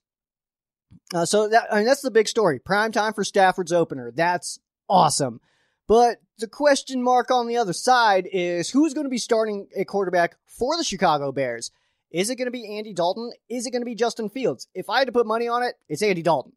uh, 1.15 1.27
so 1.27 1.49
that 1.49 1.73
I 1.73 1.77
mean 1.77 1.87
that's 1.87 2.03
the 2.03 2.11
big 2.11 2.29
story. 2.29 2.59
Prime 2.59 2.93
time 2.93 3.13
for 3.13 3.25
Stafford's 3.25 3.73
opener. 3.73 4.13
That's 4.15 4.59
awesome. 4.89 5.41
But 5.89 6.19
the 6.39 6.47
question 6.47 7.03
mark 7.03 7.31
on 7.31 7.49
the 7.49 7.57
other 7.57 7.73
side 7.73 8.29
is 8.31 8.71
who's 8.71 8.95
going 8.95 9.07
to 9.07 9.11
be 9.11 9.19
starting 9.19 9.69
a 9.75 9.85
quarterback 9.85 10.37
for 10.47 10.77
the 10.77 10.85
Chicago 10.85 11.33
Bears? 11.33 11.71
Is 12.11 12.31
it 12.31 12.37
going 12.37 12.47
to 12.47 12.53
be 12.53 12.77
Andy 12.77 12.93
Dalton? 12.93 13.33
Is 13.49 13.67
it 13.67 13.71
going 13.71 13.83
to 13.83 13.87
be 13.87 13.95
Justin 13.95 14.29
Fields? 14.29 14.69
If 14.75 14.89
I 14.89 14.99
had 14.99 15.07
to 15.07 15.13
put 15.13 15.27
money 15.27 15.49
on 15.49 15.63
it, 15.63 15.75
it's 15.89 16.03
Andy 16.03 16.23
Dalton. 16.23 16.53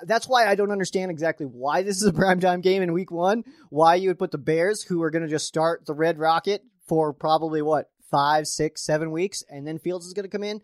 That's 0.00 0.28
why 0.28 0.46
I 0.46 0.54
don't 0.54 0.70
understand 0.70 1.10
exactly 1.10 1.46
why 1.46 1.82
this 1.82 1.96
is 1.96 2.06
a 2.06 2.12
primetime 2.12 2.62
game 2.62 2.82
in 2.82 2.92
week 2.92 3.10
one. 3.10 3.44
Why 3.70 3.94
you 3.94 4.10
would 4.10 4.18
put 4.18 4.30
the 4.30 4.38
Bears, 4.38 4.82
who 4.82 5.02
are 5.02 5.10
going 5.10 5.24
to 5.24 5.28
just 5.28 5.46
start 5.46 5.86
the 5.86 5.94
Red 5.94 6.18
Rocket 6.18 6.62
for 6.86 7.12
probably 7.14 7.62
what, 7.62 7.88
five, 8.10 8.46
six, 8.46 8.84
seven 8.84 9.10
weeks, 9.10 9.42
and 9.48 9.66
then 9.66 9.78
Fields 9.78 10.06
is 10.06 10.12
going 10.12 10.24
to 10.24 10.30
come 10.30 10.44
in. 10.44 10.60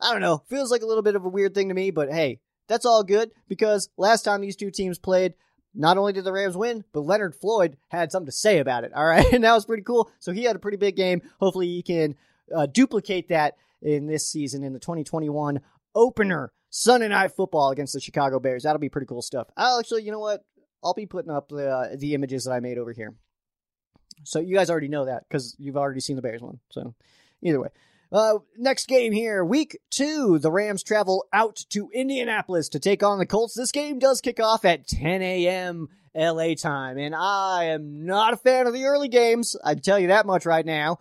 I 0.00 0.12
don't 0.12 0.20
know. 0.20 0.42
Feels 0.48 0.70
like 0.70 0.82
a 0.82 0.86
little 0.86 1.02
bit 1.02 1.16
of 1.16 1.24
a 1.24 1.28
weird 1.28 1.54
thing 1.54 1.68
to 1.68 1.74
me, 1.74 1.90
but 1.90 2.12
hey, 2.12 2.40
that's 2.68 2.86
all 2.86 3.02
good 3.02 3.30
because 3.48 3.88
last 3.96 4.22
time 4.22 4.40
these 4.40 4.56
two 4.56 4.70
teams 4.70 4.98
played, 4.98 5.34
not 5.74 5.98
only 5.98 6.12
did 6.12 6.24
the 6.24 6.32
Rams 6.32 6.56
win, 6.56 6.84
but 6.92 7.00
Leonard 7.00 7.34
Floyd 7.34 7.76
had 7.88 8.12
something 8.12 8.26
to 8.26 8.32
say 8.32 8.58
about 8.58 8.84
it. 8.84 8.92
All 8.94 9.04
right. 9.04 9.24
And 9.32 9.44
that 9.44 9.54
was 9.54 9.66
pretty 9.66 9.82
cool. 9.82 10.10
So 10.20 10.32
he 10.32 10.44
had 10.44 10.56
a 10.56 10.60
pretty 10.60 10.76
big 10.76 10.96
game. 10.96 11.22
Hopefully 11.40 11.66
he 11.66 11.82
can 11.82 12.14
uh, 12.54 12.66
duplicate 12.66 13.28
that 13.28 13.56
in 13.82 14.06
this 14.06 14.28
season 14.28 14.62
in 14.62 14.72
the 14.72 14.78
2021 14.78 15.60
opener 15.94 16.52
Sunday 16.70 17.08
night 17.08 17.32
football 17.32 17.70
against 17.70 17.94
the 17.94 18.00
Chicago 18.00 18.38
Bears. 18.38 18.62
That'll 18.62 18.78
be 18.78 18.88
pretty 18.88 19.06
cool 19.06 19.22
stuff. 19.22 19.48
I'll 19.56 19.80
actually, 19.80 20.02
you 20.02 20.12
know 20.12 20.20
what? 20.20 20.44
I'll 20.82 20.94
be 20.94 21.06
putting 21.06 21.30
up 21.30 21.48
the, 21.48 21.68
uh, 21.68 21.96
the 21.96 22.14
images 22.14 22.44
that 22.44 22.52
I 22.52 22.60
made 22.60 22.78
over 22.78 22.92
here. 22.92 23.14
So 24.22 24.38
you 24.38 24.54
guys 24.54 24.70
already 24.70 24.88
know 24.88 25.06
that 25.06 25.24
because 25.28 25.56
you've 25.58 25.76
already 25.76 26.00
seen 26.00 26.16
the 26.16 26.22
Bears 26.22 26.42
one. 26.42 26.60
So 26.70 26.94
either 27.42 27.60
way. 27.60 27.68
Uh, 28.14 28.38
next 28.56 28.86
game 28.86 29.10
here, 29.10 29.44
week 29.44 29.76
two. 29.90 30.38
The 30.38 30.52
Rams 30.52 30.84
travel 30.84 31.26
out 31.32 31.56
to 31.70 31.90
Indianapolis 31.92 32.68
to 32.68 32.78
take 32.78 33.02
on 33.02 33.18
the 33.18 33.26
Colts. 33.26 33.54
This 33.54 33.72
game 33.72 33.98
does 33.98 34.20
kick 34.20 34.38
off 34.38 34.64
at 34.64 34.86
10 34.86 35.20
a.m. 35.20 35.88
LA 36.14 36.54
time, 36.54 36.96
and 36.96 37.12
I 37.12 37.70
am 37.72 38.06
not 38.06 38.32
a 38.32 38.36
fan 38.36 38.68
of 38.68 38.72
the 38.72 38.84
early 38.84 39.08
games. 39.08 39.56
I 39.64 39.74
tell 39.74 39.98
you 39.98 40.06
that 40.08 40.26
much 40.26 40.46
right 40.46 40.64
now. 40.64 41.00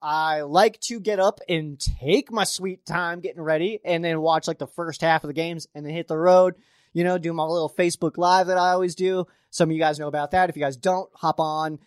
I 0.00 0.42
like 0.42 0.78
to 0.82 1.00
get 1.00 1.18
up 1.18 1.40
and 1.48 1.80
take 1.80 2.30
my 2.30 2.44
sweet 2.44 2.86
time 2.86 3.18
getting 3.18 3.42
ready 3.42 3.80
and 3.84 4.04
then 4.04 4.20
watch 4.20 4.46
like 4.46 4.58
the 4.58 4.68
first 4.68 5.00
half 5.00 5.24
of 5.24 5.28
the 5.28 5.34
games 5.34 5.66
and 5.74 5.84
then 5.84 5.92
hit 5.92 6.06
the 6.06 6.16
road, 6.16 6.54
you 6.92 7.02
know, 7.02 7.18
do 7.18 7.32
my 7.32 7.42
little 7.42 7.74
Facebook 7.76 8.16
live 8.18 8.46
that 8.46 8.58
I 8.58 8.70
always 8.70 8.94
do. 8.94 9.26
Some 9.50 9.70
of 9.70 9.74
you 9.74 9.80
guys 9.80 9.98
know 9.98 10.06
about 10.06 10.30
that. 10.30 10.48
If 10.48 10.56
you 10.56 10.62
guys 10.62 10.76
don't, 10.76 11.10
hop 11.12 11.40
on 11.40 11.80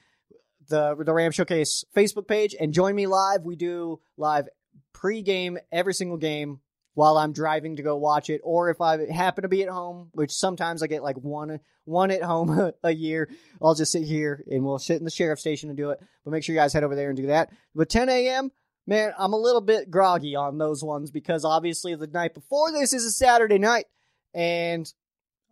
the 0.67 0.95
the 0.99 1.13
Ram 1.13 1.31
Showcase 1.31 1.85
Facebook 1.95 2.27
page 2.27 2.55
and 2.59 2.73
join 2.73 2.93
me 2.93 3.07
live. 3.07 3.43
We 3.43 3.55
do 3.55 4.01
live 4.17 4.49
pre-game 4.93 5.57
every 5.71 5.93
single 5.93 6.17
game 6.17 6.59
while 6.95 7.17
I'm 7.17 7.33
driving 7.33 7.75
to 7.75 7.83
go 7.83 7.97
watch 7.97 8.29
it, 8.29 8.41
or 8.43 8.69
if 8.69 8.79
I 8.81 9.11
happen 9.11 9.41
to 9.43 9.49
be 9.49 9.63
at 9.63 9.69
home, 9.69 10.09
which 10.13 10.31
sometimes 10.31 10.81
I 10.81 10.87
get 10.87 11.03
like 11.03 11.17
one 11.17 11.59
one 11.83 12.09
at 12.09 12.23
home 12.23 12.71
a 12.83 12.91
year, 12.91 13.29
I'll 13.61 13.75
just 13.75 13.91
sit 13.91 14.03
here 14.03 14.43
and 14.49 14.63
we'll 14.63 14.79
sit 14.79 14.97
in 14.97 15.03
the 15.03 15.11
sheriff 15.11 15.39
station 15.39 15.69
and 15.69 15.77
do 15.77 15.91
it. 15.91 15.99
But 16.23 16.31
make 16.31 16.43
sure 16.43 16.55
you 16.55 16.59
guys 16.59 16.73
head 16.73 16.83
over 16.83 16.95
there 16.95 17.09
and 17.09 17.17
do 17.17 17.27
that. 17.27 17.51
But 17.75 17.89
10 17.89 18.09
a.m., 18.09 18.51
man, 18.87 19.13
I'm 19.17 19.33
a 19.33 19.37
little 19.37 19.61
bit 19.61 19.91
groggy 19.91 20.35
on 20.35 20.57
those 20.57 20.83
ones 20.83 21.11
because 21.11 21.45
obviously 21.45 21.93
the 21.95 22.07
night 22.07 22.33
before 22.33 22.71
this 22.71 22.93
is 22.93 23.05
a 23.05 23.11
Saturday 23.11 23.59
night, 23.59 23.85
and 24.33 24.91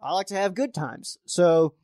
I 0.01 0.13
like 0.13 0.27
to 0.27 0.35
have 0.35 0.55
good 0.55 0.73
times. 0.73 1.17
So 1.25 1.75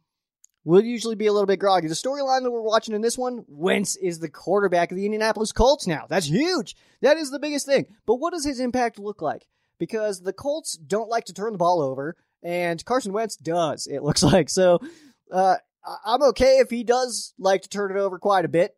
we'll 0.63 0.83
usually 0.83 1.15
be 1.15 1.27
a 1.27 1.33
little 1.33 1.47
bit 1.47 1.59
groggy. 1.59 1.87
The 1.87 1.93
storyline 1.93 2.43
that 2.43 2.51
we're 2.51 2.61
watching 2.61 2.95
in 2.95 3.01
this 3.01 3.17
one, 3.17 3.45
Wentz 3.47 3.95
is 3.95 4.19
the 4.19 4.29
quarterback 4.29 4.91
of 4.91 4.97
the 4.97 5.05
Indianapolis 5.05 5.51
Colts 5.51 5.87
now. 5.87 6.05
That's 6.09 6.27
huge. 6.27 6.75
That 7.01 7.17
is 7.17 7.31
the 7.31 7.39
biggest 7.39 7.65
thing. 7.65 7.85
But 8.05 8.15
what 8.15 8.33
does 8.33 8.45
his 8.45 8.59
impact 8.59 8.99
look 8.99 9.21
like? 9.21 9.47
Because 9.79 10.21
the 10.21 10.33
Colts 10.33 10.73
don't 10.73 11.09
like 11.09 11.25
to 11.25 11.33
turn 11.33 11.53
the 11.53 11.57
ball 11.57 11.81
over, 11.81 12.15
and 12.43 12.83
Carson 12.83 13.13
Wentz 13.13 13.35
does, 13.35 13.87
it 13.87 14.03
looks 14.03 14.23
like. 14.33 14.49
So 14.49 14.79
uh, 15.31 15.55
I'm 16.05 16.23
okay 16.23 16.57
if 16.57 16.69
he 16.69 16.83
does 16.83 17.33
like 17.37 17.61
to 17.63 17.69
turn 17.69 17.91
it 17.91 17.99
over 17.99 18.19
quite 18.19 18.45
a 18.45 18.49
bit 18.49 18.75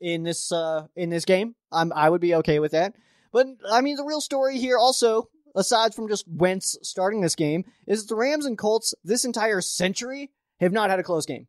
in 0.00 0.22
this 0.24 0.50
uh, 0.50 0.86
in 0.96 1.10
this 1.10 1.24
game. 1.24 1.54
I'm 1.70 1.92
I 1.92 2.10
would 2.10 2.20
be 2.20 2.34
okay 2.36 2.58
with 2.58 2.72
that. 2.72 2.94
But 3.32 3.46
I 3.70 3.80
mean, 3.80 3.96
the 3.96 4.04
real 4.04 4.20
story 4.20 4.58
here 4.58 4.76
also 4.76 5.28
aside 5.54 5.94
from 5.94 6.08
just 6.08 6.26
Wentz 6.28 6.76
starting 6.82 7.20
this 7.20 7.34
game, 7.34 7.64
is 7.86 8.06
the 8.06 8.14
Rams 8.14 8.46
and 8.46 8.58
Colts 8.58 8.94
this 9.04 9.24
entire 9.24 9.60
century 9.60 10.30
have 10.60 10.72
not 10.72 10.90
had 10.90 10.98
a 10.98 11.04
close 11.04 11.26
game. 11.26 11.46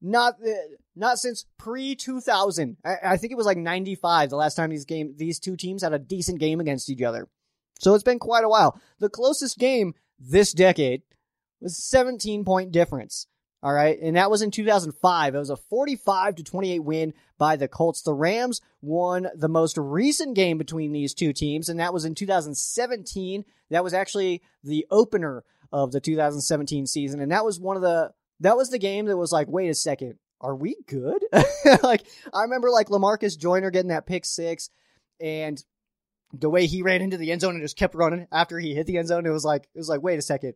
Not 0.00 0.34
uh, 0.44 0.50
not 0.96 1.18
since 1.18 1.46
pre 1.58 1.94
2000. 1.94 2.76
I, 2.84 2.96
I, 3.04 3.16
think 3.16 3.32
it 3.32 3.36
was 3.36 3.46
like 3.46 3.56
95 3.56 4.30
the 4.30 4.36
last 4.36 4.56
time 4.56 4.70
these 4.70 4.84
game 4.84 5.14
these 5.16 5.38
two 5.38 5.56
teams 5.56 5.82
had 5.82 5.92
a 5.92 5.98
decent 5.98 6.40
game 6.40 6.60
against 6.60 6.90
each 6.90 7.02
other. 7.02 7.28
So 7.78 7.94
it's 7.94 8.04
been 8.04 8.18
quite 8.18 8.44
a 8.44 8.48
while. 8.48 8.80
The 8.98 9.08
closest 9.08 9.58
game 9.58 9.94
this 10.18 10.52
decade 10.52 11.02
was 11.60 11.76
17 11.76 12.44
point 12.44 12.72
difference. 12.72 13.26
All 13.64 13.72
right, 13.72 13.96
and 14.02 14.16
that 14.16 14.28
was 14.28 14.42
in 14.42 14.50
2005. 14.50 15.34
It 15.34 15.38
was 15.38 15.48
a 15.48 15.56
45 15.56 16.34
to 16.34 16.42
28 16.42 16.80
win 16.80 17.14
by 17.38 17.54
the 17.54 17.68
Colts. 17.68 18.02
The 18.02 18.12
Rams 18.12 18.60
won 18.80 19.28
the 19.36 19.48
most 19.48 19.78
recent 19.78 20.34
game 20.34 20.58
between 20.58 20.90
these 20.90 21.14
two 21.14 21.32
teams, 21.32 21.68
and 21.68 21.78
that 21.78 21.94
was 21.94 22.04
in 22.04 22.16
2017. 22.16 23.44
That 23.70 23.84
was 23.84 23.94
actually 23.94 24.42
the 24.64 24.84
opener 24.90 25.44
of 25.70 25.92
the 25.92 26.00
2017 26.00 26.88
season, 26.88 27.20
and 27.20 27.30
that 27.30 27.44
was 27.44 27.60
one 27.60 27.76
of 27.76 27.82
the 27.82 28.10
that 28.42 28.56
was 28.56 28.70
the 28.70 28.78
game 28.78 29.06
that 29.06 29.16
was 29.16 29.32
like, 29.32 29.48
wait 29.48 29.68
a 29.68 29.74
second, 29.74 30.18
are 30.40 30.54
we 30.54 30.76
good? 30.88 31.24
like 31.82 32.02
I 32.32 32.42
remember 32.42 32.70
like 32.70 32.88
Lamarcus 32.88 33.38
Joyner 33.38 33.70
getting 33.70 33.88
that 33.88 34.06
pick 34.06 34.24
six 34.24 34.70
and 35.20 35.62
the 36.32 36.50
way 36.50 36.66
he 36.66 36.82
ran 36.82 37.02
into 37.02 37.16
the 37.16 37.30
end 37.30 37.40
zone 37.40 37.54
and 37.54 37.62
just 37.62 37.76
kept 37.76 37.94
running 37.94 38.26
after 38.32 38.58
he 38.58 38.74
hit 38.74 38.86
the 38.86 38.98
end 38.98 39.08
zone, 39.08 39.26
it 39.26 39.30
was 39.30 39.44
like 39.44 39.62
it 39.74 39.78
was 39.78 39.88
like, 39.88 40.02
wait 40.02 40.18
a 40.18 40.22
second. 40.22 40.54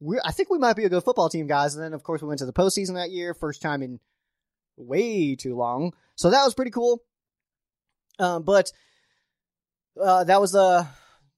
we 0.00 0.18
I 0.24 0.32
think 0.32 0.50
we 0.50 0.58
might 0.58 0.76
be 0.76 0.84
a 0.84 0.88
good 0.88 1.04
football 1.04 1.28
team, 1.28 1.46
guys. 1.46 1.74
And 1.74 1.84
then 1.84 1.92
of 1.94 2.02
course 2.02 2.22
we 2.22 2.28
went 2.28 2.38
to 2.38 2.46
the 2.46 2.52
postseason 2.52 2.94
that 2.94 3.10
year, 3.10 3.34
first 3.34 3.60
time 3.60 3.82
in 3.82 4.00
way 4.76 5.34
too 5.34 5.56
long. 5.56 5.92
So 6.16 6.30
that 6.30 6.44
was 6.44 6.54
pretty 6.54 6.70
cool. 6.70 7.02
Um, 8.18 8.44
but 8.44 8.72
uh, 10.00 10.24
that 10.24 10.40
was 10.40 10.52
the 10.52 10.86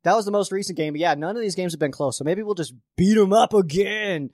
that 0.05 0.15
was 0.15 0.25
the 0.25 0.31
most 0.31 0.53
recent 0.53 0.77
game. 0.77 0.93
But 0.93 1.01
yeah, 1.01 1.15
none 1.15 1.37
of 1.37 1.43
these 1.43 1.55
games 1.55 1.73
have 1.73 1.81
been 1.81 1.93
close. 1.93 2.19
So 2.19 2.25
maybe 2.25 2.43
we'll 2.43 2.55
just 2.55 2.75
beat 2.97 3.15
them 3.15 3.33
up 3.33 3.55
again. 3.55 4.31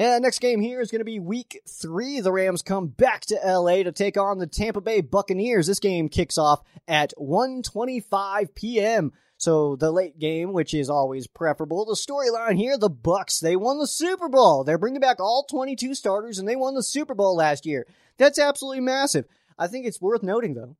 And 0.00 0.22
next 0.22 0.38
game 0.38 0.62
here 0.62 0.80
is 0.80 0.90
going 0.90 1.00
to 1.00 1.04
be 1.04 1.20
week 1.20 1.60
three. 1.68 2.20
The 2.20 2.32
Rams 2.32 2.62
come 2.62 2.86
back 2.86 3.26
to 3.26 3.38
LA 3.44 3.82
to 3.82 3.92
take 3.92 4.16
on 4.16 4.38
the 4.38 4.46
Tampa 4.46 4.80
Bay 4.80 5.02
Buccaneers. 5.02 5.66
This 5.66 5.78
game 5.78 6.08
kicks 6.08 6.38
off 6.38 6.62
at 6.88 7.12
1.25 7.18 8.54
p.m. 8.54 9.12
So 9.36 9.76
the 9.76 9.90
late 9.90 10.18
game, 10.18 10.54
which 10.54 10.72
is 10.72 10.88
always 10.88 11.26
preferable. 11.26 11.84
The 11.84 11.92
storyline 11.92 12.56
here, 12.56 12.78
the 12.78 12.88
Bucks, 12.88 13.40
they 13.40 13.56
won 13.56 13.78
the 13.78 13.86
Super 13.86 14.30
Bowl. 14.30 14.64
They're 14.64 14.78
bringing 14.78 15.02
back 15.02 15.20
all 15.20 15.44
22 15.50 15.94
starters 15.94 16.38
and 16.38 16.48
they 16.48 16.56
won 16.56 16.74
the 16.74 16.82
Super 16.82 17.14
Bowl 17.14 17.36
last 17.36 17.66
year. 17.66 17.86
That's 18.16 18.38
absolutely 18.38 18.80
massive. 18.80 19.26
I 19.58 19.66
think 19.66 19.84
it's 19.84 20.00
worth 20.00 20.22
noting 20.22 20.54
though 20.54 20.78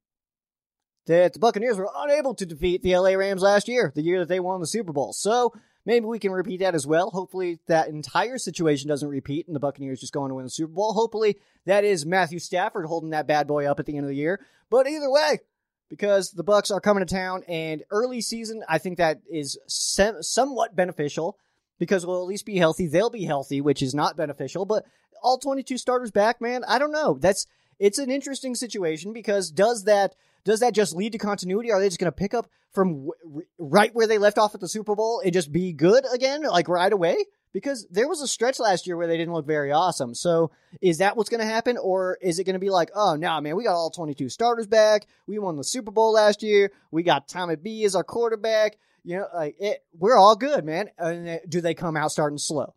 that 1.04 1.34
the 1.34 1.40
Buccaneers 1.40 1.76
were 1.76 1.90
unable 1.94 2.34
to 2.36 2.46
defeat 2.46 2.82
the 2.82 2.96
LA 2.96 3.10
Rams 3.10 3.42
last 3.42 3.68
year, 3.68 3.92
the 3.94 4.00
year 4.00 4.20
that 4.20 4.28
they 4.28 4.40
won 4.40 4.60
the 4.60 4.66
Super 4.66 4.94
Bowl. 4.94 5.12
So 5.12 5.52
maybe 5.84 6.06
we 6.06 6.18
can 6.18 6.32
repeat 6.32 6.60
that 6.60 6.74
as 6.74 6.86
well. 6.86 7.10
Hopefully, 7.10 7.58
that 7.66 7.88
entire 7.88 8.38
situation 8.38 8.88
doesn't 8.88 9.08
repeat 9.08 9.46
and 9.46 9.56
the 9.56 9.60
Buccaneers 9.60 10.00
just 10.00 10.12
go 10.12 10.22
on 10.22 10.28
to 10.30 10.34
win 10.34 10.44
the 10.44 10.50
Super 10.50 10.72
Bowl. 10.72 10.92
Hopefully, 10.92 11.36
that 11.66 11.84
is 11.84 12.06
Matthew 12.06 12.38
Stafford 12.38 12.86
holding 12.86 13.10
that 13.10 13.26
bad 13.26 13.46
boy 13.46 13.66
up 13.66 13.80
at 13.80 13.86
the 13.86 13.96
end 13.96 14.04
of 14.04 14.10
the 14.10 14.16
year. 14.16 14.44
But 14.70 14.86
either 14.88 15.10
way, 15.10 15.40
because 15.88 16.30
the 16.30 16.44
Bucks 16.44 16.70
are 16.70 16.80
coming 16.80 17.04
to 17.04 17.14
town 17.14 17.42
and 17.48 17.82
early 17.90 18.20
season, 18.20 18.62
I 18.68 18.78
think 18.78 18.98
that 18.98 19.20
is 19.30 19.58
sem- 19.66 20.22
somewhat 20.22 20.76
beneficial 20.76 21.36
because 21.78 22.06
we'll 22.06 22.22
at 22.22 22.28
least 22.28 22.46
be 22.46 22.58
healthy. 22.58 22.86
They'll 22.86 23.10
be 23.10 23.24
healthy, 23.24 23.60
which 23.60 23.82
is 23.82 23.94
not 23.94 24.16
beneficial. 24.16 24.64
But 24.64 24.84
all 25.22 25.38
22 25.38 25.78
starters 25.78 26.10
back, 26.10 26.40
man, 26.40 26.62
I 26.66 26.78
don't 26.78 26.92
know. 26.92 27.18
That's 27.20 27.46
it's 27.78 27.98
an 27.98 28.10
interesting 28.10 28.54
situation 28.54 29.12
because 29.12 29.50
does 29.50 29.84
that 29.84 30.14
does 30.44 30.60
that 30.60 30.74
just 30.74 30.94
lead 30.94 31.12
to 31.12 31.18
continuity? 31.18 31.72
Are 31.72 31.80
they 31.80 31.88
just 31.88 31.98
going 31.98 32.12
to 32.12 32.16
pick 32.16 32.34
up 32.34 32.48
from 32.72 33.06
w- 33.24 33.46
right 33.58 33.94
where 33.94 34.06
they 34.06 34.18
left 34.18 34.38
off 34.38 34.54
at 34.54 34.60
the 34.60 34.68
Super 34.68 34.94
Bowl 34.94 35.20
and 35.24 35.32
just 35.32 35.52
be 35.52 35.72
good 35.72 36.04
again, 36.12 36.42
like 36.42 36.68
right 36.68 36.92
away? 36.92 37.16
because 37.52 37.86
there 37.90 38.08
was 38.08 38.20
a 38.20 38.28
stretch 38.28 38.58
last 38.58 38.86
year 38.86 38.96
where 38.96 39.06
they 39.06 39.16
didn't 39.16 39.34
look 39.34 39.46
very 39.46 39.72
awesome. 39.72 40.14
So 40.14 40.50
is 40.80 40.98
that 40.98 41.16
what's 41.16 41.30
going 41.30 41.40
to 41.40 41.46
happen, 41.46 41.76
or 41.76 42.18
is 42.20 42.38
it 42.38 42.44
going 42.44 42.54
to 42.54 42.60
be 42.60 42.70
like, 42.70 42.90
oh 42.94 43.16
no, 43.16 43.28
nah, 43.28 43.40
man, 43.40 43.56
we 43.56 43.64
got 43.64 43.74
all 43.74 43.90
22 43.90 44.28
starters 44.28 44.66
back. 44.66 45.06
We 45.26 45.38
won 45.38 45.56
the 45.56 45.64
Super 45.64 45.90
Bowl 45.90 46.12
last 46.12 46.42
year. 46.42 46.70
We 46.90 47.02
got 47.02 47.28
Tommy 47.28 47.56
B 47.56 47.84
as 47.84 47.94
our 47.94 48.04
quarterback. 48.04 48.76
You 49.02 49.18
know, 49.18 49.26
like 49.34 49.56
it, 49.58 49.82
we're 49.98 50.18
all 50.18 50.36
good, 50.36 50.64
man. 50.64 50.90
And 50.98 51.40
do 51.48 51.60
they 51.60 51.74
come 51.74 51.96
out 51.96 52.12
starting 52.12 52.38
slow? 52.38 52.74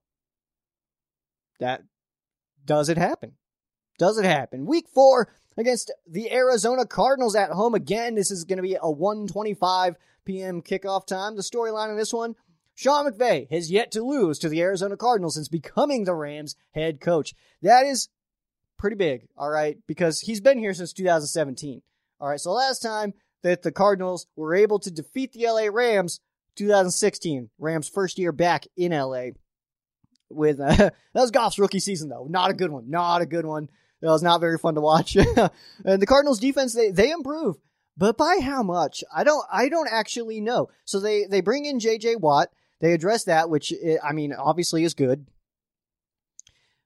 That 1.60 1.84
does 2.66 2.90
it 2.90 2.98
happen? 2.98 3.34
Does 4.00 4.18
it 4.18 4.26
happen? 4.26 4.66
Week 4.66 4.88
four 4.94 5.30
against 5.58 5.92
the 6.08 6.32
Arizona 6.32 6.86
Cardinals 6.86 7.36
at 7.36 7.52
home 7.52 7.76
again. 7.76 8.16
This 8.16 8.32
is 8.32 8.44
going 8.44 8.58
to 8.58 8.64
be 8.64 8.76
a 8.76 8.80
1:25 8.80 9.96
p.m. 10.26 10.62
kickoff 10.62 11.06
time. 11.06 11.36
The 11.36 11.42
storyline 11.42 11.90
in 11.90 11.98
this 11.98 12.14
one: 12.14 12.36
Sean 12.76 13.10
McVay 13.10 13.50
has 13.52 13.72
yet 13.72 13.92
to 13.92 14.04
lose 14.04 14.40
to 14.40 14.50
the 14.50 14.62
Arizona 14.62 14.98
Cardinals 14.98 15.36
since 15.36 15.48
becoming 15.48 16.04
the 16.04 16.16
Rams 16.16 16.56
head 16.72 17.00
coach. 17.00 17.34
That 17.62 17.86
is 17.86 18.10
pretty 18.78 18.96
big, 18.96 19.28
all 19.38 19.50
right, 19.50 19.78
because 19.88 20.22
he's 20.22 20.42
been 20.42 20.60
here 20.60 20.74
since 20.74 20.92
2017. 20.94 21.82
All 22.20 22.30
right, 22.30 22.40
so 22.40 22.52
last 22.52 22.82
time 22.82 23.14
that 23.42 23.62
the 23.62 23.72
Cardinals 23.72 24.28
were 24.36 24.56
able 24.56 24.80
to 24.80 24.92
defeat 24.92 25.34
the 25.34 25.46
LA 25.46 25.68
Rams, 25.72 26.20
2016, 26.56 27.50
Rams' 27.60 27.90
first 27.90 28.18
year 28.18 28.32
back 28.32 28.66
in 28.76 28.92
LA. 28.92 29.28
With 30.30 30.60
uh, 30.60 30.76
that 30.76 30.94
was 31.14 31.32
Goff's 31.32 31.60
rookie 31.60 31.80
season 31.80 32.10
though, 32.10 32.26
not 32.30 32.50
a 32.50 32.54
good 32.54 32.72
one, 32.72 32.90
not 32.90 33.22
a 33.22 33.26
good 33.26 33.46
one. 33.46 33.70
It 34.04 34.08
was 34.08 34.22
not 34.22 34.42
very 34.42 34.58
fun 34.58 34.76
to 34.76 34.82
watch. 34.82 35.16
and 35.86 36.02
the 36.02 36.06
Cardinals 36.06 36.40
defense, 36.40 36.74
they, 36.74 36.92
they 36.92 37.10
improve. 37.10 37.56
But 37.96 38.18
by 38.18 38.40
how 38.42 38.62
much? 38.62 39.04
I 39.16 39.24
don't 39.24 39.46
I 39.52 39.70
don't 39.70 39.88
actually 39.90 40.42
know. 40.42 40.70
So 40.84 41.00
they 41.00 41.26
they 41.26 41.42
bring 41.42 41.66
in 41.66 41.80
JJ 41.80 42.20
Watt. 42.20 42.50
They 42.82 42.92
address 42.92 43.24
that, 43.26 43.50
which 43.50 43.72
eh, 43.72 43.98
I 44.04 44.12
mean 44.12 44.34
obviously 44.34 44.84
is 44.84 44.94
good. 44.94 45.28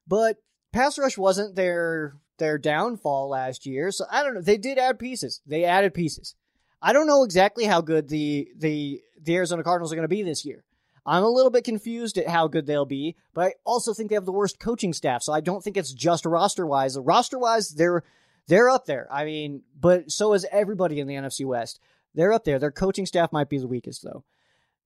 But 0.05 0.37
pass 0.73 0.99
rush 0.99 1.17
wasn't 1.17 1.55
their 1.55 2.17
their 2.37 2.57
downfall 2.57 3.29
last 3.29 3.65
year. 3.65 3.89
So 3.89 4.05
I 4.11 4.21
don't 4.21 4.35
know. 4.35 4.41
They 4.41 4.57
did 4.57 4.77
add 4.77 4.99
pieces. 4.99 5.41
They 5.45 5.63
added 5.63 5.93
pieces. 5.93 6.35
I 6.81 6.93
don't 6.93 7.07
know 7.07 7.23
exactly 7.23 7.65
how 7.65 7.81
good 7.81 8.09
the 8.09 8.49
the 8.55 9.01
the 9.19 9.35
Arizona 9.35 9.63
Cardinals 9.63 9.91
are 9.91 9.95
going 9.95 10.03
to 10.03 10.09
be 10.09 10.23
this 10.23 10.45
year. 10.45 10.65
I'm 11.07 11.23
a 11.23 11.29
little 11.29 11.49
bit 11.49 11.63
confused 11.63 12.17
at 12.17 12.27
how 12.27 12.49
good 12.49 12.65
they'll 12.65 12.85
be, 12.85 13.15
but 13.33 13.45
I 13.45 13.53
also 13.63 13.93
think 13.93 14.09
they 14.09 14.15
have 14.15 14.25
the 14.25 14.31
worst 14.33 14.59
coaching 14.59 14.91
staff. 14.91 15.23
So 15.23 15.31
I 15.31 15.39
don't 15.39 15.63
think 15.63 15.77
it's 15.77 15.93
just 15.93 16.25
roster 16.25 16.67
wise. 16.67 16.97
Roster 16.99 17.39
wise, 17.39 17.69
they're 17.69 18.03
they're 18.47 18.69
up 18.69 18.85
there. 18.85 19.07
I 19.09 19.23
mean, 19.23 19.63
but 19.79 20.11
so 20.11 20.33
is 20.33 20.45
everybody 20.51 20.99
in 20.99 21.07
the 21.07 21.15
NFC 21.15 21.45
West. 21.45 21.79
They're 22.13 22.33
up 22.33 22.43
there. 22.43 22.59
Their 22.59 22.71
coaching 22.71 23.05
staff 23.05 23.31
might 23.31 23.49
be 23.49 23.57
the 23.57 23.67
weakest 23.67 24.03
though. 24.03 24.25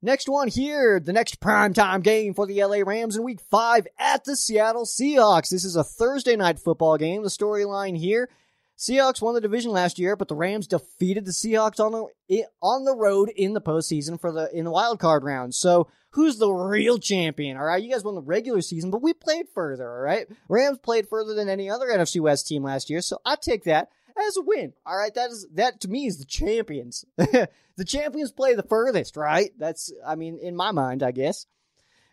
Next 0.03 0.29
one 0.29 0.47
here, 0.47 0.99
the 0.99 1.13
next 1.13 1.39
primetime 1.39 2.03
game 2.03 2.33
for 2.33 2.45
the 2.45 2.63
LA 2.63 2.77
Rams 2.85 3.15
in 3.15 3.23
week 3.23 3.39
five 3.49 3.87
at 3.99 4.23
the 4.23 4.35
Seattle 4.35 4.85
Seahawks. 4.85 5.49
This 5.49 5.65
is 5.65 5.75
a 5.75 5.83
Thursday 5.83 6.35
night 6.35 6.59
football 6.59 6.97
game. 6.97 7.23
The 7.23 7.29
storyline 7.29 7.97
here 7.97 8.29
Seahawks 8.81 9.21
won 9.21 9.35
the 9.35 9.41
division 9.41 9.71
last 9.71 9.99
year, 9.99 10.15
but 10.15 10.27
the 10.27 10.35
Rams 10.35 10.65
defeated 10.65 11.23
the 11.23 11.31
Seahawks 11.31 11.79
on 11.79 11.91
the 12.27 12.45
on 12.63 12.83
the 12.83 12.95
road 12.95 13.29
in 13.29 13.53
the 13.53 13.61
postseason 13.61 14.19
for 14.19 14.31
the 14.31 14.49
in 14.51 14.65
the 14.65 14.71
wild 14.71 14.97
card 14.97 15.23
round. 15.23 15.53
So 15.53 15.87
who's 16.09 16.39
the 16.39 16.49
real 16.49 16.97
champion? 16.97 17.57
All 17.57 17.63
right, 17.63 17.83
you 17.83 17.91
guys 17.91 18.03
won 18.03 18.15
the 18.15 18.23
regular 18.23 18.61
season, 18.61 18.89
but 18.89 19.03
we 19.03 19.13
played 19.13 19.45
further. 19.53 19.87
All 19.87 20.01
right, 20.01 20.27
Rams 20.49 20.79
played 20.79 21.07
further 21.07 21.35
than 21.35 21.47
any 21.47 21.69
other 21.69 21.89
NFC 21.89 22.19
West 22.19 22.47
team 22.47 22.63
last 22.63 22.89
year, 22.89 23.01
so 23.01 23.19
I 23.23 23.35
take 23.35 23.65
that 23.65 23.89
as 24.17 24.35
a 24.35 24.41
win. 24.41 24.73
All 24.83 24.97
right, 24.97 25.13
that 25.13 25.29
is 25.29 25.45
that 25.53 25.81
to 25.81 25.87
me 25.87 26.07
is 26.07 26.17
the 26.17 26.25
champions. 26.25 27.05
the 27.17 27.85
champions 27.85 28.31
play 28.31 28.55
the 28.55 28.63
furthest, 28.63 29.15
right? 29.15 29.51
That's 29.59 29.93
I 30.03 30.15
mean 30.15 30.39
in 30.41 30.55
my 30.55 30.71
mind, 30.71 31.03
I 31.03 31.11
guess. 31.11 31.45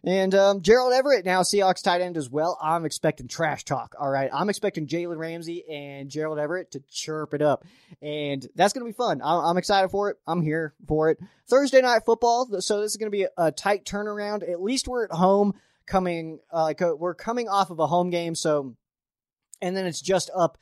And 0.04 0.34
um, 0.34 0.62
Gerald 0.62 0.92
Everett, 0.92 1.24
now 1.24 1.42
Seahawks 1.42 1.82
tight 1.82 2.00
end 2.00 2.16
as 2.16 2.30
well. 2.30 2.58
I'm 2.62 2.84
expecting 2.84 3.26
trash 3.26 3.64
talk. 3.64 3.94
All 3.98 4.08
right. 4.08 4.30
I'm 4.32 4.48
expecting 4.48 4.86
Jalen 4.86 5.18
Ramsey 5.18 5.64
and 5.68 6.08
Gerald 6.08 6.38
Everett 6.38 6.72
to 6.72 6.80
chirp 6.88 7.34
it 7.34 7.42
up. 7.42 7.64
And 8.00 8.46
that's 8.54 8.72
going 8.72 8.86
to 8.86 8.92
be 8.92 8.96
fun. 8.96 9.20
I'm, 9.22 9.44
I'm, 9.44 9.56
excited 9.58 9.88
for 9.88 10.10
it. 10.10 10.16
I'm 10.26 10.42
here 10.42 10.74
for 10.86 11.10
it. 11.10 11.18
Thursday 11.48 11.82
night 11.82 12.02
football. 12.06 12.46
So 12.60 12.80
this 12.80 12.92
is 12.92 12.96
going 12.96 13.10
to 13.10 13.16
be 13.16 13.24
a, 13.24 13.30
a, 13.36 13.52
tight 13.52 13.84
turnaround. 13.84 14.48
At 14.48 14.62
least 14.62 14.86
we're 14.86 15.04
at 15.04 15.10
home 15.10 15.54
coming, 15.86 16.38
uh, 16.52 16.62
like, 16.62 16.80
uh, 16.80 16.94
we're 16.96 17.14
coming 17.14 17.48
off 17.48 17.70
of 17.70 17.80
a 17.80 17.86
home 17.86 18.10
game. 18.10 18.36
So, 18.36 18.76
and 19.60 19.76
then 19.76 19.84
it's 19.84 20.00
just 20.00 20.30
up 20.34 20.58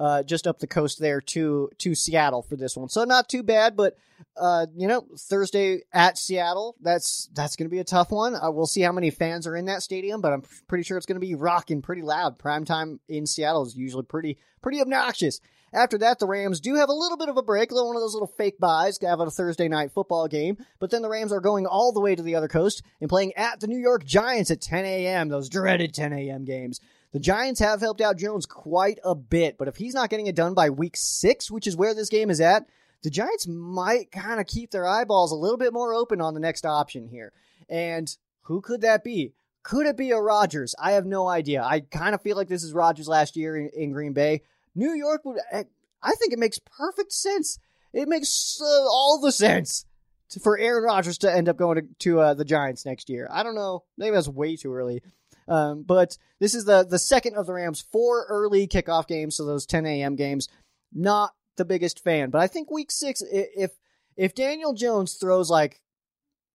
uh, 0.00 0.22
just 0.22 0.46
up 0.46 0.58
the 0.58 0.66
coast 0.66 0.98
there 0.98 1.20
to 1.20 1.68
to 1.76 1.94
Seattle 1.94 2.40
for 2.40 2.56
this 2.56 2.74
one. 2.74 2.88
So 2.88 3.04
not 3.04 3.28
too 3.28 3.42
bad, 3.42 3.76
but 3.76 3.98
uh, 4.34 4.66
you 4.74 4.88
know 4.88 5.06
Thursday 5.16 5.82
at 5.92 6.16
Seattle, 6.16 6.74
that's 6.80 7.28
that's 7.34 7.54
going 7.54 7.68
to 7.68 7.70
be 7.70 7.80
a 7.80 7.84
tough 7.84 8.10
one. 8.10 8.34
Uh, 8.34 8.50
we'll 8.50 8.66
see 8.66 8.80
how 8.80 8.92
many 8.92 9.10
fans 9.10 9.46
are 9.46 9.54
in 9.54 9.66
that 9.66 9.82
stadium, 9.82 10.22
but 10.22 10.32
I'm 10.32 10.42
pretty 10.68 10.84
sure 10.84 10.96
it's 10.96 11.04
going 11.04 11.20
to 11.20 11.26
be 11.26 11.34
rocking 11.34 11.82
pretty 11.82 12.00
loud. 12.00 12.38
Prime 12.38 12.64
time 12.64 12.98
in 13.10 13.26
Seattle 13.26 13.66
is 13.66 13.76
usually 13.76 14.04
pretty 14.04 14.38
pretty 14.62 14.80
obnoxious. 14.80 15.38
After 15.72 15.98
that, 15.98 16.18
the 16.18 16.26
Rams 16.26 16.60
do 16.60 16.76
have 16.76 16.88
a 16.88 16.94
little 16.94 17.16
bit 17.16 17.28
of 17.28 17.36
a 17.36 17.42
break, 17.42 17.70
one 17.70 17.94
of 17.94 18.02
those 18.02 18.14
little 18.14 18.26
fake 18.26 18.58
buys, 18.58 18.98
to 18.98 19.06
have 19.06 19.20
a 19.20 19.30
Thursday 19.30 19.68
night 19.68 19.92
football 19.92 20.26
game. 20.26 20.56
But 20.80 20.90
then 20.90 21.02
the 21.02 21.08
Rams 21.08 21.32
are 21.32 21.40
going 21.40 21.66
all 21.66 21.92
the 21.92 22.00
way 22.00 22.16
to 22.16 22.22
the 22.22 22.34
other 22.34 22.48
coast 22.48 22.82
and 23.00 23.08
playing 23.08 23.34
at 23.34 23.60
the 23.60 23.68
New 23.68 23.78
York 23.78 24.04
Giants 24.04 24.50
at 24.50 24.60
10 24.60 24.84
a.m. 24.84 25.28
Those 25.28 25.48
dreaded 25.48 25.94
10 25.94 26.12
a.m. 26.12 26.44
games. 26.44 26.80
The 27.12 27.18
Giants 27.18 27.60
have 27.60 27.80
helped 27.80 28.00
out 28.00 28.18
Jones 28.18 28.46
quite 28.46 29.00
a 29.04 29.14
bit, 29.14 29.58
but 29.58 29.66
if 29.66 29.76
he's 29.76 29.94
not 29.94 30.10
getting 30.10 30.28
it 30.28 30.36
done 30.36 30.54
by 30.54 30.70
week 30.70 30.96
six, 30.96 31.50
which 31.50 31.66
is 31.66 31.76
where 31.76 31.94
this 31.94 32.08
game 32.08 32.30
is 32.30 32.40
at, 32.40 32.66
the 33.02 33.10
Giants 33.10 33.48
might 33.48 34.12
kind 34.12 34.40
of 34.40 34.46
keep 34.46 34.70
their 34.70 34.86
eyeballs 34.86 35.32
a 35.32 35.36
little 35.36 35.56
bit 35.56 35.72
more 35.72 35.92
open 35.92 36.20
on 36.20 36.34
the 36.34 36.40
next 36.40 36.64
option 36.64 37.08
here. 37.08 37.32
And 37.68 38.14
who 38.42 38.60
could 38.60 38.82
that 38.82 39.02
be? 39.02 39.32
Could 39.62 39.86
it 39.86 39.96
be 39.96 40.10
a 40.10 40.20
Rodgers? 40.20 40.74
I 40.78 40.92
have 40.92 41.04
no 41.04 41.28
idea. 41.28 41.62
I 41.62 41.80
kind 41.80 42.14
of 42.14 42.22
feel 42.22 42.36
like 42.36 42.48
this 42.48 42.62
is 42.62 42.72
Rodgers 42.72 43.08
last 43.08 43.36
year 43.36 43.56
in, 43.56 43.70
in, 43.74 43.92
Green 43.92 44.12
Bay. 44.12 44.42
New 44.74 44.92
York 44.92 45.24
would, 45.24 45.38
eh, 45.50 45.64
I 46.02 46.12
think 46.12 46.32
it 46.32 46.38
makes 46.38 46.58
perfect 46.58 47.12
sense. 47.12 47.58
It 47.92 48.08
makes 48.08 48.60
uh, 48.62 48.64
all 48.64 49.20
the 49.20 49.32
sense 49.32 49.84
to, 50.30 50.40
for 50.40 50.58
Aaron 50.58 50.84
Rodgers 50.84 51.18
to 51.18 51.32
end 51.32 51.48
up 51.48 51.56
going 51.56 51.76
to, 51.76 51.88
to 51.98 52.20
uh, 52.20 52.34
the 52.34 52.44
Giants 52.44 52.86
next 52.86 53.10
year. 53.10 53.28
I 53.30 53.42
don't 53.42 53.54
know. 53.54 53.84
Maybe 53.98 54.14
that's 54.14 54.28
way 54.28 54.56
too 54.56 54.72
early. 54.72 55.02
Um, 55.50 55.82
but 55.82 56.16
this 56.38 56.54
is 56.54 56.64
the 56.64 56.84
the 56.84 56.98
second 56.98 57.36
of 57.36 57.46
the 57.46 57.52
Rams' 57.52 57.80
four 57.80 58.24
early 58.28 58.68
kickoff 58.68 59.08
games, 59.08 59.36
so 59.36 59.44
those 59.44 59.66
10 59.66 59.84
a.m. 59.84 60.14
games. 60.14 60.48
Not 60.92 61.32
the 61.56 61.64
biggest 61.64 62.02
fan, 62.02 62.30
but 62.30 62.40
I 62.40 62.46
think 62.46 62.70
Week 62.70 62.90
Six, 62.90 63.20
if 63.30 63.72
if 64.16 64.34
Daniel 64.34 64.72
Jones 64.72 65.14
throws 65.14 65.50
like 65.50 65.80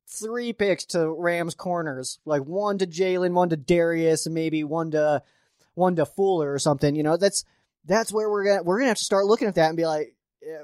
three 0.07 0.53
picks 0.53 0.85
to 0.85 1.11
Rams 1.11 1.55
corners, 1.55 2.19
like 2.25 2.43
one 2.43 2.77
to 2.77 2.87
Jalen, 2.87 3.33
one 3.33 3.49
to 3.49 3.57
Darious, 3.57 4.25
and 4.25 4.33
maybe 4.33 4.63
one 4.63 4.91
to 4.91 5.21
one 5.73 5.97
to 5.97 6.05
Fuller 6.05 6.53
or 6.53 6.59
something, 6.59 6.95
you 6.95 7.03
know, 7.03 7.17
that's 7.17 7.43
that's 7.83 8.13
where 8.13 8.29
we're 8.29 8.45
gonna 8.45 8.63
we're 8.63 8.79
gonna 8.79 8.89
have 8.89 8.97
to 8.97 9.03
start 9.03 9.25
looking 9.25 9.49
at 9.49 9.55
that 9.55 9.67
and 9.67 9.77
be 9.77 9.85
like, 9.85 10.15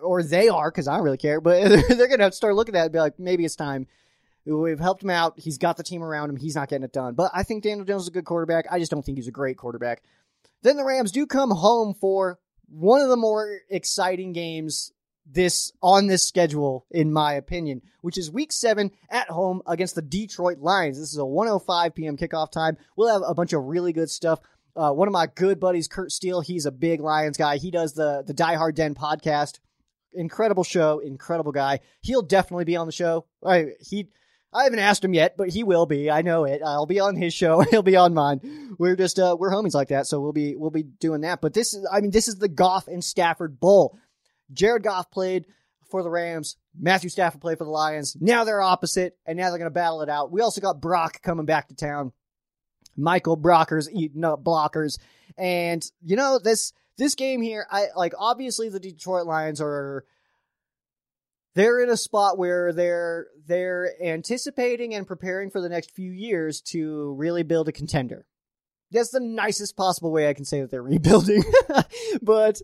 or 0.02 0.24
they 0.24 0.48
are 0.48 0.72
because 0.72 0.88
I 0.88 0.96
don't 0.96 1.04
really 1.04 1.18
care, 1.18 1.42
but 1.42 1.68
they're 1.90 2.08
gonna 2.08 2.24
have 2.24 2.32
to 2.32 2.38
start 2.38 2.56
looking 2.56 2.76
at 2.76 2.80
that 2.80 2.86
and 2.86 2.94
be 2.94 3.00
like, 3.00 3.20
maybe 3.20 3.44
it's 3.44 3.58
time 3.58 3.88
We've 4.46 4.80
helped 4.80 5.04
him 5.04 5.10
out. 5.10 5.40
He's 5.40 5.58
got 5.58 5.78
the 5.78 5.84
team 5.84 6.04
around 6.04 6.30
him. 6.30 6.36
He's 6.36 6.56
not 6.56 6.70
getting 6.70 6.84
it 6.84 6.94
done. 6.94 7.14
But 7.14 7.32
I 7.34 7.44
think 7.44 7.64
Daniel 7.64 7.86
Jones 7.86 8.04
is 8.04 8.08
a 8.08 8.12
good 8.12 8.26
quarterback. 8.26 8.66
I 8.72 8.80
just 8.80 8.92
don't 8.92 9.06
think 9.06 9.18
he's 9.18 9.28
a 9.28 9.32
great 9.32 9.58
quarterback. 9.58 10.02
Then 10.64 10.78
the 10.78 10.86
Rams 10.86 11.12
do 11.12 11.26
come 11.26 11.52
home 11.52 11.94
for 11.94 12.40
one 12.68 13.02
of 13.02 13.10
the 13.10 13.18
more 13.18 13.60
exciting 13.70 14.34
games 14.34 14.92
this 15.26 15.72
on 15.82 16.08
this 16.08 16.24
schedule, 16.24 16.86
in 16.90 17.14
my 17.14 17.34
opinion, 17.34 17.82
which 18.02 18.18
is 18.18 18.32
week 18.32 18.52
seven 18.52 18.92
at 19.10 19.30
home 19.30 19.62
against 19.68 19.96
the 19.96 20.02
Detroit 20.02 20.60
Lions. 20.60 21.00
This 21.00 21.12
is 21.12 21.18
a 21.18 21.26
105 21.26 21.94
p.m. 21.94 22.18
kickoff 22.18 22.52
time. 22.52 22.78
We'll 22.96 23.14
have 23.14 23.24
a 23.26 23.36
bunch 23.36 23.54
of 23.54 23.64
really 23.64 23.94
good 23.94 24.10
stuff. 24.10 24.40
Uh, 24.76 24.92
one 24.92 25.08
of 25.08 25.12
my 25.12 25.28
good 25.28 25.60
buddies, 25.60 25.88
Kurt 25.88 26.12
Steele, 26.12 26.42
he's 26.42 26.66
a 26.66 26.72
big 26.72 27.02
Lions 27.02 27.38
guy. 27.38 27.58
He 27.58 27.72
does 27.72 27.94
the 27.94 28.24
the 28.26 28.34
Die 28.34 28.56
Hard 28.56 28.76
Den 28.76 28.96
podcast. 28.96 29.60
Incredible 30.14 30.64
show, 30.64 31.00
incredible 31.00 31.52
guy. 31.52 31.80
He'll 32.02 32.22
definitely 32.22 32.66
be 32.66 32.76
on 32.76 32.86
the 32.86 32.92
show. 32.92 33.26
He 33.80 34.10
I 34.54 34.66
haven't 34.66 34.80
asked 34.80 35.04
him 35.04 35.14
yet, 35.14 35.38
but 35.38 35.50
he 35.50 35.64
will 35.64 35.86
be. 35.86 36.12
I 36.12 36.22
know 36.22 36.44
it. 36.44 36.62
I'll 36.66 36.86
be 36.86 37.00
on 37.00 37.16
his 37.16 37.34
show. 37.34 37.62
He'll 37.72 37.84
be 37.84 37.96
on 37.96 38.14
mine. 38.14 38.76
We're 38.78 38.96
just 38.96 39.18
uh, 39.18 39.36
we're 39.40 39.52
homies 39.52 39.74
like 39.74 39.90
that, 39.90 40.08
so 40.08 40.20
we'll 40.20 40.34
be 40.34 40.56
we'll 40.56 40.72
be 40.72 40.84
doing 40.84 41.22
that. 41.22 41.42
But 41.42 41.54
this 41.54 41.74
is, 41.74 41.88
I 41.92 42.02
mean, 42.02 42.12
this 42.12 42.28
is 42.28 42.36
the 42.36 42.50
Goff 42.50 42.88
and 42.88 43.04
Stafford 43.04 43.60
Bowl. 43.60 43.98
Jared 44.52 44.84
Goff 44.84 45.10
played 45.10 45.46
for 45.90 46.04
the 46.04 46.10
Rams. 46.10 46.58
Matthew 46.78 47.10
Stafford 47.10 47.42
played 47.42 47.58
for 47.58 47.64
the 47.64 47.70
Lions. 47.70 48.18
Now 48.20 48.44
they're 48.44 48.62
opposite, 48.62 49.18
and 49.26 49.38
now 49.38 49.50
they're 49.50 49.60
going 49.60 49.70
to 49.70 49.74
battle 49.74 50.02
it 50.02 50.10
out. 50.10 50.32
We 50.32 50.42
also 50.42 50.62
got 50.62 50.82
Brock 50.82 51.22
coming 51.22 51.46
back 51.46 51.70
to 51.70 51.76
town. 51.76 52.12
Michael 52.98 53.38
Brockers 53.38 53.88
eating 53.92 54.26
up 54.26 54.44
blockers, 54.44 55.00
and 55.38 55.84
you 56.04 56.18
know 56.18 56.40
this 56.40 56.74
this 56.98 57.16
game 57.16 57.42
here. 57.42 57.66
I 57.72 57.88
like 57.96 58.14
obviously 58.18 58.70
the 58.70 58.80
Detroit 58.80 59.26
Lions 59.26 59.62
are 59.62 60.06
they're 61.56 61.82
in 61.82 61.90
a 61.90 61.98
spot 61.98 62.38
where 62.38 62.72
they're 62.74 63.28
they're 63.46 63.92
anticipating 64.02 64.94
and 64.94 65.08
preparing 65.08 65.50
for 65.50 65.62
the 65.62 65.70
next 65.70 65.92
few 65.92 66.12
years 66.12 66.62
to 66.62 67.14
really 67.18 67.44
build 67.44 67.68
a 67.68 67.72
contender. 67.72 68.26
That's 68.92 69.12
the 69.12 69.20
nicest 69.20 69.76
possible 69.78 70.12
way 70.12 70.30
I 70.30 70.34
can 70.34 70.46
say 70.46 70.62
that 70.62 70.72
they're 70.72 70.84
rebuilding. 70.84 71.44
but 72.22 72.62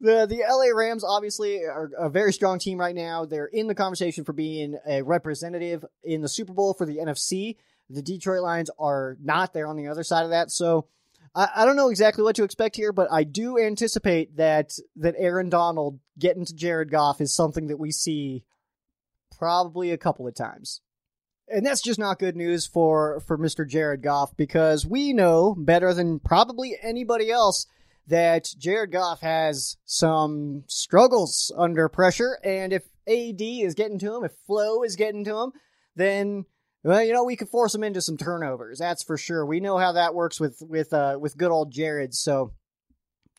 the 0.00 0.26
the 0.26 0.44
LA 0.48 0.76
Rams 0.76 1.04
obviously 1.04 1.64
are 1.64 1.90
a 1.98 2.10
very 2.10 2.32
strong 2.32 2.58
team 2.58 2.78
right 2.78 2.94
now. 2.94 3.24
They're 3.24 3.46
in 3.46 3.66
the 3.66 3.74
conversation 3.74 4.24
for 4.24 4.32
being 4.32 4.76
a 4.86 5.02
representative 5.02 5.84
in 6.04 6.20
the 6.20 6.28
Super 6.28 6.52
Bowl 6.52 6.74
for 6.74 6.86
the 6.86 6.98
NFC. 6.98 7.56
The 7.88 8.02
Detroit 8.02 8.42
Lions 8.42 8.70
are 8.78 9.16
not. 9.22 9.52
They're 9.52 9.68
on 9.68 9.76
the 9.76 9.88
other 9.88 10.02
side 10.02 10.24
of 10.24 10.30
that. 10.30 10.50
So 10.50 10.88
I, 11.34 11.48
I 11.56 11.64
don't 11.64 11.76
know 11.76 11.88
exactly 11.90 12.24
what 12.24 12.36
to 12.36 12.44
expect 12.44 12.76
here, 12.76 12.92
but 12.92 13.08
I 13.10 13.24
do 13.24 13.58
anticipate 13.58 14.36
that 14.36 14.72
that 14.96 15.14
Aaron 15.18 15.48
Donald 15.48 16.00
getting 16.18 16.44
to 16.44 16.54
Jared 16.54 16.90
Goff 16.90 17.20
is 17.20 17.34
something 17.34 17.66
that 17.68 17.78
we 17.78 17.90
see 17.90 18.44
probably 19.38 19.90
a 19.90 19.98
couple 19.98 20.26
of 20.26 20.34
times. 20.34 20.80
And 21.48 21.64
that's 21.64 21.82
just 21.82 21.98
not 21.98 22.18
good 22.18 22.36
news 22.36 22.66
for, 22.66 23.20
for 23.20 23.38
Mr. 23.38 23.66
Jared 23.68 24.02
Goff 24.02 24.36
because 24.36 24.84
we 24.84 25.12
know 25.12 25.54
better 25.56 25.94
than 25.94 26.18
probably 26.18 26.76
anybody 26.82 27.30
else 27.30 27.66
that 28.08 28.48
Jared 28.58 28.92
Goff 28.92 29.20
has 29.20 29.76
some 29.84 30.64
struggles 30.66 31.52
under 31.56 31.88
pressure. 31.88 32.38
And 32.42 32.72
if 32.72 32.84
AD 33.06 33.40
is 33.40 33.74
getting 33.74 33.98
to 34.00 34.16
him, 34.16 34.24
if 34.24 34.32
Flo 34.46 34.82
is 34.82 34.96
getting 34.96 35.24
to 35.24 35.38
him, 35.38 35.52
then 35.94 36.46
well, 36.86 37.02
you 37.02 37.12
know, 37.12 37.24
we 37.24 37.34
could 37.34 37.48
force 37.48 37.74
him 37.74 37.82
into 37.82 38.00
some 38.00 38.16
turnovers. 38.16 38.78
That's 38.78 39.02
for 39.02 39.18
sure. 39.18 39.44
We 39.44 39.58
know 39.58 39.76
how 39.76 39.92
that 39.92 40.14
works 40.14 40.38
with 40.38 40.62
with 40.62 40.92
uh 40.92 41.18
with 41.20 41.36
good 41.36 41.50
old 41.50 41.72
Jared. 41.72 42.14
So 42.14 42.52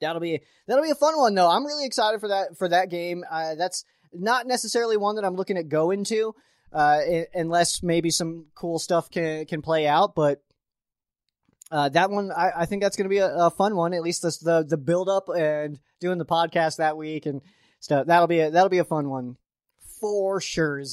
that'll 0.02 0.20
be 0.20 0.42
that'll 0.68 0.84
be 0.84 0.92
a 0.92 0.96
fun 0.96 1.18
one 1.18 1.34
though. 1.34 1.50
I'm 1.50 1.66
really 1.66 1.86
excited 1.86 2.20
for 2.20 2.28
that 2.28 2.58
for 2.58 2.68
that 2.68 2.90
game. 2.90 3.24
Uh, 3.32 3.56
that's 3.56 3.86
not 4.12 4.48
necessarily 4.48 4.98
one 4.98 5.16
that 5.16 5.24
I'm 5.24 5.36
looking 5.36 5.58
at 5.58 5.70
going 5.70 6.04
to, 6.06 6.36
uh, 6.74 7.00
unless 7.34 7.82
maybe 7.82 8.10
some 8.10 8.48
cool 8.54 8.80
stuff 8.80 9.10
can 9.10 9.46
can 9.46 9.62
play 9.62 9.88
out. 9.88 10.14
But 10.14 10.44
uh, 11.72 11.88
that 11.90 12.10
one, 12.10 12.32
I, 12.32 12.52
I 12.58 12.66
think 12.66 12.82
that's 12.82 12.98
going 12.98 13.06
to 13.06 13.10
be 13.10 13.20
a, 13.20 13.34
a, 13.34 13.50
fun 13.50 13.78
one. 13.78 13.94
At 13.94 14.02
least 14.02 14.24
the 14.24 14.38
the 14.42 14.66
the 14.68 14.78
build 14.78 15.08
up 15.08 15.30
and 15.30 15.80
doing 16.02 16.18
the 16.18 16.26
podcast 16.26 16.78
that 16.78 16.98
week 16.98 17.26
and 17.26 17.42
stuff. 17.80 18.08
That'll 18.08 18.28
be 18.28 18.42
a, 18.42 18.52
that'll 18.52 18.70
be 18.70 18.80
a 18.80 18.84
fun 18.84 19.10
one 19.10 19.38
for 20.00 20.40
sure. 20.42 20.84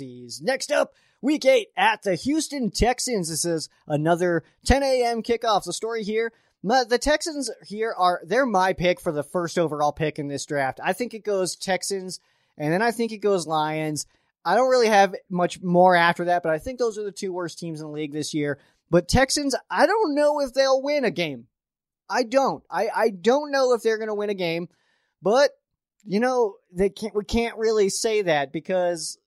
Next 0.41 0.73
up, 0.73 0.95
Week 1.21 1.45
8 1.45 1.69
at 1.77 2.03
the 2.03 2.17
Houston 2.17 2.71
Texans. 2.71 3.29
This 3.29 3.45
is 3.45 3.69
another 3.87 4.45
10 4.67 4.83
a.m. 4.83 5.23
kickoff. 5.23 5.65
The 5.65 5.73
story 5.73 6.03
here 6.05 6.33
the 6.65 6.99
Texans 7.01 7.51
here 7.67 7.95
are 7.97 8.23
they're 8.25 8.47
my 8.47 8.73
pick 8.73 9.01
for 9.01 9.13
the 9.13 9.23
first 9.23 9.59
overall 9.59 9.93
pick 9.93 10.19
in 10.19 10.29
this 10.29 10.47
draft. 10.47 10.81
I 10.83 10.93
think 10.93 11.13
it 11.15 11.25
goes 11.25 11.57
Texans 11.57 12.21
and 12.57 12.73
then 12.73 12.83
I 12.83 12.91
think 12.91 13.13
it 13.13 13.19
goes 13.19 13.47
Lions. 13.47 14.07
I 14.45 14.55
don't 14.55 14.71
really 14.71 14.89
have 14.89 15.15
much 15.31 15.63
more 15.63 15.95
after 15.95 16.27
that, 16.27 16.43
but 16.43 16.53
I 16.53 16.59
think 16.59 16.79
those 16.79 16.99
are 16.99 17.05
the 17.05 17.13
two 17.13 17.33
worst 17.33 17.59
teams 17.59 17.81
in 17.81 17.87
the 17.87 17.93
league 17.93 18.13
this 18.13 18.35
year. 18.35 18.59
But 18.91 19.09
Texans, 19.09 19.55
I 19.71 19.87
don't 19.87 20.15
know 20.15 20.41
if 20.41 20.53
they'll 20.53 20.83
win 20.83 21.05
a 21.05 21.11
game. 21.11 21.47
I 22.09 22.23
don't. 22.23 22.63
I, 22.71 22.89
I 22.95 23.11
don't 23.11 23.51
know 23.51 23.73
if 23.73 23.83
they're 23.83 23.97
going 23.97 24.09
to 24.09 24.15
win 24.15 24.29
a 24.29 24.35
game, 24.35 24.69
but 25.23 25.51
you 26.07 26.21
know, 26.21 26.57
they 26.73 26.91
can't 26.91 27.15
we 27.15 27.25
can't 27.25 27.57
really 27.57 27.89
say 27.89 28.23
that 28.23 28.53
because 28.53 29.19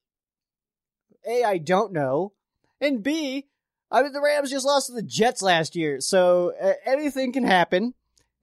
a, 1.27 1.43
I 1.43 1.57
don't 1.57 1.93
know. 1.93 2.33
And 2.79 3.03
B, 3.03 3.47
I 3.91 4.03
mean, 4.03 4.11
the 4.11 4.21
Rams 4.21 4.51
just 4.51 4.65
lost 4.65 4.87
to 4.87 4.93
the 4.93 5.01
Jets 5.01 5.41
last 5.41 5.75
year. 5.75 5.99
So 5.99 6.53
uh, 6.61 6.73
anything 6.85 7.31
can 7.31 7.43
happen. 7.43 7.93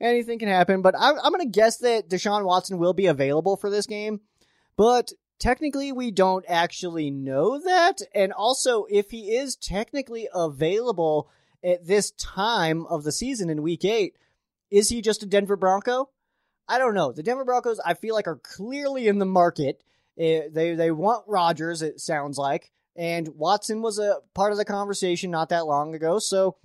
Anything 0.00 0.38
can 0.38 0.48
happen. 0.48 0.82
But 0.82 0.94
I'm, 0.98 1.16
I'm 1.18 1.32
going 1.32 1.46
to 1.46 1.58
guess 1.58 1.78
that 1.78 2.08
Deshaun 2.08 2.44
Watson 2.44 2.78
will 2.78 2.92
be 2.92 3.06
available 3.06 3.56
for 3.56 3.70
this 3.70 3.86
game. 3.86 4.20
But 4.76 5.12
technically, 5.38 5.92
we 5.92 6.10
don't 6.10 6.44
actually 6.48 7.10
know 7.10 7.60
that. 7.60 8.00
And 8.14 8.32
also, 8.32 8.86
if 8.90 9.10
he 9.10 9.36
is 9.36 9.56
technically 9.56 10.28
available 10.34 11.30
at 11.62 11.86
this 11.86 12.10
time 12.12 12.86
of 12.86 13.04
the 13.04 13.12
season 13.12 13.48
in 13.48 13.62
week 13.62 13.84
eight, 13.84 14.16
is 14.70 14.88
he 14.88 15.00
just 15.00 15.22
a 15.22 15.26
Denver 15.26 15.56
Bronco? 15.56 16.10
I 16.68 16.78
don't 16.78 16.94
know. 16.94 17.12
The 17.12 17.22
Denver 17.22 17.44
Broncos, 17.44 17.80
I 17.84 17.94
feel 17.94 18.14
like, 18.14 18.26
are 18.26 18.36
clearly 18.36 19.08
in 19.08 19.18
the 19.18 19.26
market. 19.26 19.82
Eh, 20.18 20.48
they 20.50 20.74
they 20.74 20.90
want 20.90 21.24
Rodgers. 21.26 21.82
It 21.82 22.00
sounds 22.00 22.38
like, 22.38 22.70
and 22.96 23.28
Watson 23.28 23.82
was 23.82 23.98
a 23.98 24.18
part 24.34 24.52
of 24.52 24.58
the 24.58 24.64
conversation 24.64 25.30
not 25.30 25.48
that 25.50 25.66
long 25.66 25.94
ago. 25.94 26.18
So, 26.18 26.56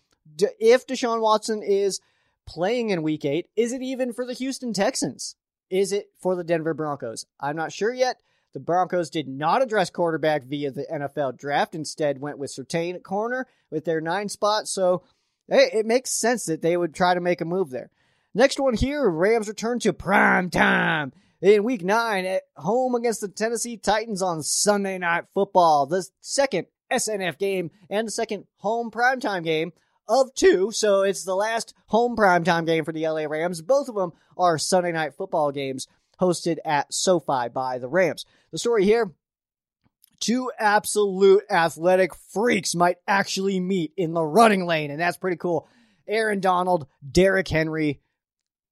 if 0.59 0.87
Deshaun 0.87 1.21
Watson 1.21 1.63
is 1.63 1.99
playing 2.45 2.91
in 2.91 3.03
Week 3.03 3.25
Eight, 3.25 3.47
is 3.55 3.73
it 3.73 3.81
even 3.81 4.13
for 4.13 4.25
the 4.25 4.33
Houston 4.33 4.73
Texans? 4.73 5.35
Is 5.69 5.91
it 5.91 6.09
for 6.19 6.35
the 6.35 6.43
Denver 6.43 6.73
Broncos? 6.73 7.25
I'm 7.39 7.55
not 7.55 7.71
sure 7.71 7.93
yet. 7.93 8.21
The 8.53 8.59
Broncos 8.59 9.11
did 9.11 9.27
not 9.27 9.61
address 9.61 9.91
quarterback 9.91 10.43
via 10.43 10.71
the 10.71 10.87
NFL 10.91 11.37
draft. 11.37 11.75
Instead, 11.75 12.19
went 12.19 12.39
with 12.39 12.51
Surtain 12.51 12.95
at 12.95 13.03
corner 13.03 13.47
with 13.69 13.85
their 13.85 14.01
nine 14.01 14.29
spot. 14.29 14.67
So, 14.67 15.03
hey, 15.47 15.69
it 15.71 15.85
makes 15.85 16.11
sense 16.11 16.45
that 16.45 16.61
they 16.61 16.75
would 16.75 16.95
try 16.95 17.13
to 17.13 17.21
make 17.21 17.41
a 17.41 17.45
move 17.45 17.69
there. 17.69 17.91
Next 18.35 18.59
one 18.59 18.75
here 18.75 19.09
Rams 19.09 19.47
return 19.47 19.79
to 19.79 19.91
prime 19.91 20.51
time 20.51 21.13
in 21.41 21.63
week 21.63 21.83
nine 21.83 22.25
at 22.25 22.43
home 22.55 22.93
against 22.93 23.21
the 23.21 23.27
Tennessee 23.27 23.75
Titans 23.75 24.21
on 24.21 24.43
Sunday 24.43 24.99
Night 24.99 25.25
Football, 25.33 25.87
the 25.87 26.07
second 26.21 26.67
SNF 26.91 27.39
game 27.39 27.71
and 27.89 28.07
the 28.07 28.11
second 28.11 28.45
home 28.57 28.91
primetime 28.91 29.43
game 29.43 29.73
of 30.07 30.31
two. 30.35 30.71
So 30.71 31.01
it's 31.01 31.23
the 31.23 31.33
last 31.33 31.73
home 31.87 32.15
primetime 32.15 32.67
game 32.67 32.85
for 32.85 32.91
the 32.91 33.07
LA 33.07 33.23
Rams. 33.23 33.63
Both 33.63 33.89
of 33.89 33.95
them 33.95 34.11
are 34.37 34.59
Sunday 34.59 34.91
Night 34.91 35.15
Football 35.15 35.51
games 35.51 35.87
hosted 36.21 36.57
at 36.63 36.93
SoFi 36.93 37.49
by 37.51 37.79
the 37.79 37.87
Rams. 37.87 38.25
The 38.51 38.59
story 38.59 38.85
here 38.85 39.11
two 40.19 40.51
absolute 40.59 41.45
athletic 41.49 42.13
freaks 42.13 42.75
might 42.75 42.97
actually 43.07 43.59
meet 43.59 43.91
in 43.97 44.13
the 44.13 44.23
running 44.23 44.67
lane, 44.67 44.91
and 44.91 44.99
that's 44.99 45.17
pretty 45.17 45.37
cool. 45.37 45.67
Aaron 46.07 46.41
Donald, 46.41 46.85
Derrick 47.09 47.47
Henry, 47.47 48.01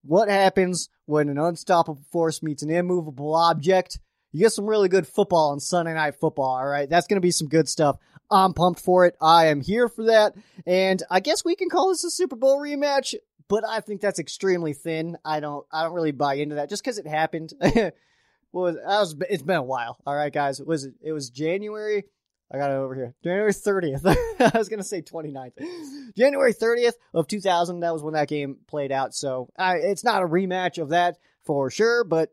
what 0.07 0.29
happens 0.29 0.89
when 1.05 1.29
an 1.29 1.37
unstoppable 1.37 2.03
force 2.11 2.41
meets 2.41 2.63
an 2.63 2.69
immovable 2.69 3.35
object? 3.35 3.99
You 4.31 4.41
get 4.41 4.53
some 4.53 4.65
really 4.65 4.89
good 4.89 5.07
football 5.07 5.51
on 5.51 5.59
Sunday 5.59 5.93
Night 5.93 6.15
Football, 6.15 6.57
all 6.57 6.65
right? 6.65 6.89
That's 6.89 7.07
going 7.07 7.17
to 7.17 7.25
be 7.25 7.31
some 7.31 7.47
good 7.47 7.67
stuff. 7.67 7.97
I'm 8.29 8.53
pumped 8.53 8.81
for 8.81 9.05
it. 9.05 9.15
I 9.21 9.47
am 9.47 9.61
here 9.61 9.87
for 9.87 10.05
that. 10.05 10.35
And 10.65 11.01
I 11.09 11.19
guess 11.19 11.45
we 11.45 11.55
can 11.55 11.69
call 11.69 11.89
this 11.89 12.03
a 12.03 12.11
Super 12.11 12.35
Bowl 12.35 12.59
rematch, 12.59 13.15
but 13.47 13.63
I 13.67 13.79
think 13.79 14.01
that's 14.01 14.19
extremely 14.19 14.73
thin. 14.73 15.17
I 15.23 15.39
don't 15.39 15.65
I 15.71 15.83
don't 15.83 15.93
really 15.93 16.11
buy 16.11 16.35
into 16.35 16.55
that 16.55 16.69
just 16.69 16.83
cuz 16.83 16.97
it 16.97 17.07
happened. 17.07 17.53
well, 18.51 18.73
was, 18.75 19.15
it's 19.29 19.43
been 19.43 19.55
a 19.55 19.63
while. 19.63 19.97
All 20.05 20.15
right, 20.15 20.33
guys. 20.33 20.59
It 20.59 20.67
was 20.67 20.89
it 21.01 21.13
was 21.13 21.29
January 21.29 22.03
I 22.51 22.57
got 22.57 22.71
it 22.71 22.75
over 22.75 22.95
here. 22.95 23.13
January 23.23 23.51
30th. 23.51 24.05
I 24.53 24.57
was 24.57 24.69
going 24.69 24.79
to 24.79 24.85
say 24.85 25.01
29th. 25.01 26.15
January 26.17 26.53
30th 26.53 26.93
of 27.13 27.27
2000. 27.27 27.81
That 27.81 27.93
was 27.93 28.03
when 28.03 28.13
that 28.13 28.29
game 28.29 28.57
played 28.67 28.91
out. 28.91 29.13
So 29.13 29.49
it's 29.59 30.03
not 30.03 30.23
a 30.23 30.27
rematch 30.27 30.81
of 30.81 30.89
that 30.89 31.17
for 31.45 31.69
sure. 31.69 32.05
But 32.05 32.29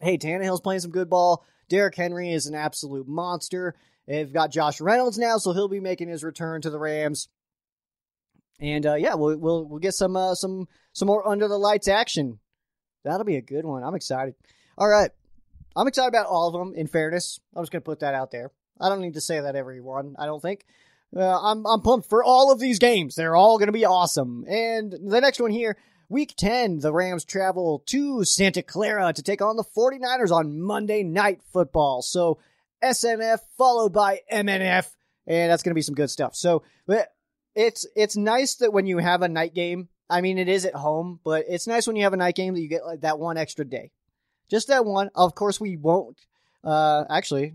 hey, 0.00 0.18
Tannehill's 0.18 0.60
playing 0.60 0.80
some 0.80 0.90
good 0.90 1.08
ball. 1.08 1.44
Derrick 1.68 1.94
Henry 1.94 2.32
is 2.32 2.46
an 2.46 2.54
absolute 2.54 3.06
monster. 3.06 3.76
They've 4.06 4.32
got 4.32 4.50
Josh 4.50 4.80
Reynolds 4.80 5.18
now, 5.18 5.38
so 5.38 5.52
he'll 5.52 5.68
be 5.68 5.80
making 5.80 6.08
his 6.08 6.24
return 6.24 6.60
to 6.62 6.70
the 6.70 6.78
Rams. 6.78 7.28
And 8.60 8.84
uh, 8.84 8.94
yeah, 8.94 9.14
we'll 9.14 9.38
we'll 9.38 9.64
we'll 9.64 9.78
get 9.78 9.94
some 9.94 10.16
uh, 10.16 10.34
some 10.34 10.66
some 10.92 11.06
more 11.06 11.26
under 11.26 11.48
the 11.48 11.58
lights 11.58 11.88
action. 11.88 12.40
That'll 13.04 13.24
be 13.24 13.36
a 13.36 13.42
good 13.42 13.64
one. 13.64 13.82
I'm 13.82 13.94
excited. 13.94 14.34
All 14.76 14.88
right, 14.88 15.10
I'm 15.76 15.86
excited 15.86 16.08
about 16.08 16.26
all 16.26 16.48
of 16.48 16.54
them. 16.54 16.74
In 16.74 16.86
fairness, 16.88 17.40
I'm 17.54 17.62
just 17.62 17.72
gonna 17.72 17.82
put 17.82 18.00
that 18.00 18.14
out 18.14 18.32
there. 18.32 18.50
I 18.82 18.88
don't 18.88 19.00
need 19.00 19.14
to 19.14 19.20
say 19.20 19.40
that 19.40 19.56
everyone. 19.56 20.16
I 20.18 20.26
don't 20.26 20.42
think. 20.42 20.66
Uh, 21.14 21.40
I'm 21.40 21.66
I'm 21.66 21.82
pumped 21.82 22.08
for 22.08 22.24
all 22.24 22.50
of 22.50 22.58
these 22.58 22.78
games. 22.78 23.14
They're 23.14 23.36
all 23.36 23.58
going 23.58 23.68
to 23.68 23.72
be 23.72 23.84
awesome. 23.84 24.44
And 24.48 24.92
the 24.92 25.20
next 25.20 25.40
one 25.40 25.50
here, 25.50 25.76
week 26.08 26.34
10, 26.36 26.80
the 26.80 26.92
Rams 26.92 27.24
travel 27.24 27.82
to 27.86 28.24
Santa 28.24 28.62
Clara 28.62 29.12
to 29.12 29.22
take 29.22 29.42
on 29.42 29.56
the 29.56 29.64
49ers 29.64 30.30
on 30.30 30.60
Monday 30.60 31.02
Night 31.02 31.42
Football. 31.52 32.02
So 32.02 32.38
SNF 32.82 33.38
followed 33.56 33.92
by 33.92 34.20
MNF, 34.32 34.88
and 35.26 35.50
that's 35.50 35.62
going 35.62 35.70
to 35.70 35.74
be 35.74 35.82
some 35.82 35.94
good 35.94 36.10
stuff. 36.10 36.34
So 36.34 36.62
it's 37.54 37.86
it's 37.94 38.16
nice 38.16 38.56
that 38.56 38.72
when 38.72 38.86
you 38.86 38.98
have 38.98 39.22
a 39.22 39.28
night 39.28 39.54
game, 39.54 39.88
I 40.08 40.20
mean 40.20 40.38
it 40.38 40.48
is 40.48 40.64
at 40.64 40.74
home, 40.74 41.20
but 41.24 41.44
it's 41.48 41.66
nice 41.66 41.86
when 41.86 41.96
you 41.96 42.04
have 42.04 42.12
a 42.12 42.18
night 42.18 42.34
game 42.36 42.54
that 42.54 42.60
you 42.60 42.68
get 42.68 42.86
like 42.86 43.02
that 43.02 43.18
one 43.18 43.36
extra 43.36 43.64
day. 43.64 43.90
Just 44.50 44.68
that 44.68 44.84
one. 44.84 45.10
Of 45.14 45.34
course, 45.34 45.60
we 45.60 45.76
won't. 45.76 46.18
Uh, 46.64 47.04
actually, 47.08 47.54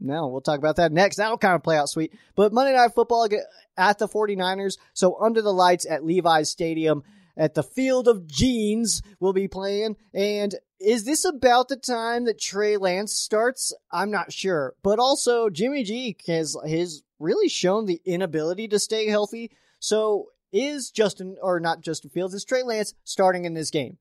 no, 0.00 0.28
we'll 0.28 0.40
talk 0.40 0.58
about 0.58 0.76
that 0.76 0.92
next. 0.92 1.16
That'll 1.16 1.38
kind 1.38 1.54
of 1.54 1.62
play 1.62 1.76
out 1.76 1.88
sweet. 1.88 2.12
But 2.34 2.52
Monday 2.52 2.74
Night 2.74 2.94
Football 2.94 3.28
at 3.76 3.98
the 3.98 4.08
49ers. 4.08 4.78
So 4.94 5.20
under 5.20 5.42
the 5.42 5.52
lights 5.52 5.86
at 5.86 6.04
Levi's 6.04 6.50
Stadium 6.50 7.02
at 7.36 7.54
the 7.54 7.62
Field 7.62 8.08
of 8.08 8.26
Jeans 8.26 9.02
will 9.20 9.32
be 9.32 9.48
playing. 9.48 9.96
And 10.12 10.54
is 10.80 11.04
this 11.04 11.24
about 11.24 11.68
the 11.68 11.76
time 11.76 12.24
that 12.24 12.40
Trey 12.40 12.76
Lance 12.76 13.12
starts? 13.12 13.72
I'm 13.90 14.10
not 14.10 14.32
sure. 14.32 14.74
But 14.82 14.98
also 14.98 15.48
Jimmy 15.50 15.84
G 15.84 16.16
has 16.26 16.56
has 16.68 17.02
really 17.18 17.48
shown 17.48 17.86
the 17.86 18.00
inability 18.04 18.68
to 18.68 18.78
stay 18.78 19.08
healthy. 19.08 19.50
So 19.80 20.28
is 20.52 20.90
Justin 20.90 21.36
or 21.42 21.60
not 21.60 21.80
Justin 21.80 22.10
Fields, 22.10 22.34
is 22.34 22.44
Trey 22.44 22.62
Lance 22.62 22.94
starting 23.04 23.44
in 23.44 23.54
this 23.54 23.70
game? 23.70 23.98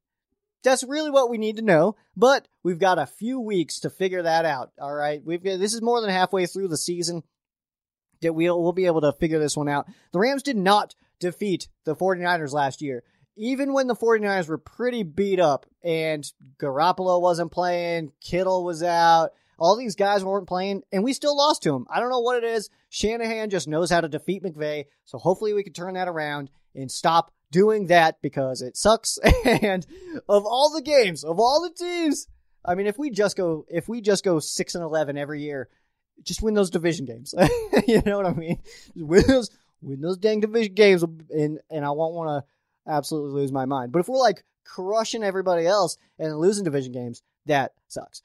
That's 0.64 0.84
really 0.84 1.12
what 1.12 1.30
we 1.30 1.38
need 1.38 1.58
to 1.58 1.62
know, 1.62 1.96
but 2.16 2.48
we've 2.64 2.80
got 2.80 3.00
a 3.00 3.06
few 3.06 3.40
weeks 3.40 3.80
to 3.82 3.90
figure 3.90 4.24
that 4.24 4.44
out. 4.44 4.72
All 4.82 4.94
right. 4.94 5.22
We've 5.24 5.44
got, 5.44 5.60
this 5.60 5.74
is 5.74 5.82
more 5.82 6.02
than 6.02 6.10
halfway 6.10 6.46
through 6.46 6.68
the 6.68 6.78
season 6.78 7.24
that 8.22 8.34
we'll, 8.34 8.62
we'll 8.62 8.74
be 8.74 8.88
able 8.88 9.02
to 9.02 9.14
figure 9.14 9.40
this 9.40 9.56
one 9.56 9.70
out. 9.70 9.88
The 10.12 10.20
Rams 10.20 10.44
did 10.44 10.58
not 10.58 10.96
defeat 11.20 11.68
the 11.86 11.96
49ers 11.96 12.52
last 12.54 12.82
year. 12.82 13.04
Even 13.38 13.72
when 13.72 13.86
the 13.86 13.96
49ers 13.96 14.50
were 14.50 14.58
pretty 14.58 15.04
beat 15.04 15.40
up 15.40 15.68
and 15.84 16.30
Garoppolo 16.60 17.22
wasn't 17.22 17.52
playing, 17.52 18.12
Kittle 18.20 18.66
was 18.66 18.82
out, 18.82 19.30
All 19.60 19.76
these 19.76 19.96
guys 19.96 20.24
weren't 20.24 20.48
playing, 20.48 20.84
and 20.92 21.04
we 21.04 21.14
still 21.14 21.36
lost 21.36 21.64
to 21.64 21.72
them. 21.72 21.88
I 21.90 22.00
don't 22.00 22.12
know 22.12 22.20
what 22.20 22.44
it 22.44 22.44
is. 22.44 22.70
Shanahan 22.90 23.50
just 23.50 23.68
knows 23.68 23.90
how 23.90 24.02
to 24.02 24.10
defeat 24.10 24.44
McVay, 24.44 24.86
so 25.06 25.18
hopefully 25.18 25.54
we 25.54 25.64
can 25.64 25.74
turn 25.74 25.96
that 25.96 26.08
around 26.08 26.50
and 26.76 26.92
stop 26.92 27.32
doing 27.52 27.88
that 27.88 28.22
because 28.22 28.62
it 28.62 28.78
sucks. 28.78 29.18
and 29.46 29.86
of 30.28 30.46
all 30.46 30.72
the 30.74 30.82
games, 30.82 31.24
of 31.24 31.40
all 31.40 31.62
the 31.62 31.74
teams, 31.74 32.28
I 32.66 32.76
mean, 32.76 32.88
if 32.88 32.98
we 32.98 33.10
just 33.10 33.38
go, 33.38 33.66
if 33.70 33.88
we 33.88 34.02
just 34.02 34.24
go 34.24 34.40
six 34.40 34.76
and 34.76 34.84
eleven 34.84 35.18
every 35.18 35.42
year, 35.42 35.70
just 36.24 36.42
win 36.42 36.54
those 36.54 36.70
division 36.70 37.06
games. 37.06 37.34
you 37.88 38.02
know 38.06 38.18
what 38.18 38.26
I 38.26 38.34
mean? 38.34 38.60
win 38.96 39.24
those, 39.28 39.50
win 39.82 40.02
those 40.02 40.18
dang 40.18 40.42
division 40.42 40.74
games, 40.74 41.04
and 41.04 41.60
and 41.70 41.86
I 41.86 41.92
won't 41.92 42.16
want 42.16 42.46
to 42.46 42.92
absolutely 42.92 43.42
lose 43.42 43.52
my 43.52 43.66
mind. 43.66 43.92
But 43.92 44.00
if 44.00 44.10
we're 44.10 44.18
like 44.18 44.44
crushing 44.66 45.24
everybody 45.24 45.66
else 45.66 45.98
and 46.20 46.38
losing 46.38 46.64
division 46.64 46.92
games, 46.92 47.22
that 47.46 47.74
sucks. 47.88 48.22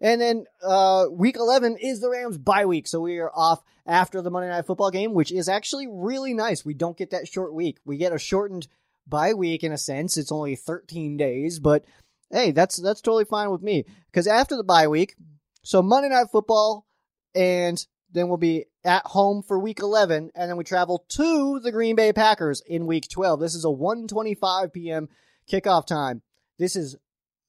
And 0.00 0.20
then 0.20 0.44
uh, 0.62 1.06
week 1.10 1.36
11 1.36 1.76
is 1.80 2.00
the 2.00 2.10
Rams 2.10 2.38
bye 2.38 2.66
week. 2.66 2.86
So 2.86 3.00
we 3.00 3.18
are 3.18 3.30
off 3.34 3.62
after 3.86 4.22
the 4.22 4.30
Monday 4.30 4.48
Night 4.48 4.66
Football 4.66 4.90
game, 4.90 5.14
which 5.14 5.32
is 5.32 5.48
actually 5.48 5.88
really 5.90 6.34
nice. 6.34 6.64
We 6.64 6.74
don't 6.74 6.96
get 6.96 7.10
that 7.10 7.26
short 7.26 7.52
week. 7.52 7.78
We 7.84 7.96
get 7.96 8.12
a 8.12 8.18
shortened 8.18 8.68
bye 9.06 9.34
week 9.34 9.64
in 9.64 9.72
a 9.72 9.78
sense. 9.78 10.16
It's 10.16 10.32
only 10.32 10.54
13 10.54 11.16
days, 11.16 11.58
but 11.58 11.84
hey, 12.30 12.50
that's 12.50 12.76
that's 12.76 13.00
totally 13.00 13.24
fine 13.24 13.50
with 13.50 13.62
me. 13.62 13.84
Because 14.06 14.26
after 14.26 14.56
the 14.56 14.64
bye 14.64 14.88
week, 14.88 15.16
so 15.62 15.82
Monday 15.82 16.10
Night 16.10 16.28
Football, 16.30 16.86
and 17.34 17.84
then 18.12 18.28
we'll 18.28 18.36
be 18.36 18.66
at 18.84 19.04
home 19.06 19.42
for 19.42 19.58
week 19.58 19.80
11, 19.80 20.30
and 20.34 20.50
then 20.50 20.56
we 20.56 20.64
travel 20.64 21.04
to 21.10 21.60
the 21.60 21.72
Green 21.72 21.96
Bay 21.96 22.12
Packers 22.12 22.62
in 22.66 22.86
week 22.86 23.08
12. 23.08 23.40
This 23.40 23.54
is 23.54 23.64
a 23.64 23.68
1:25 23.68 24.72
p.m. 24.72 25.08
kickoff 25.50 25.86
time. 25.86 26.22
This 26.58 26.76
is 26.76 26.96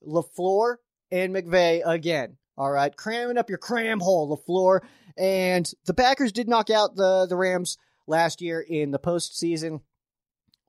LaFleur 0.05 0.77
and 1.11 1.33
McVay 1.33 1.81
again. 1.85 2.37
All 2.59 2.69
right, 2.69 2.93
cramming 2.93 3.37
up 3.37 3.47
your 3.47 3.57
cram 3.57 4.01
hole, 4.01 4.37
LaFleur. 4.37 4.81
And 5.17 5.71
the 5.85 5.93
Packers 5.93 6.33
did 6.33 6.49
knock 6.49 6.69
out 6.69 6.93
the, 6.93 7.25
the 7.25 7.37
Rams 7.37 7.77
last 8.05 8.41
year 8.41 8.59
in 8.59 8.91
the 8.91 8.99
postseason, 8.99 9.79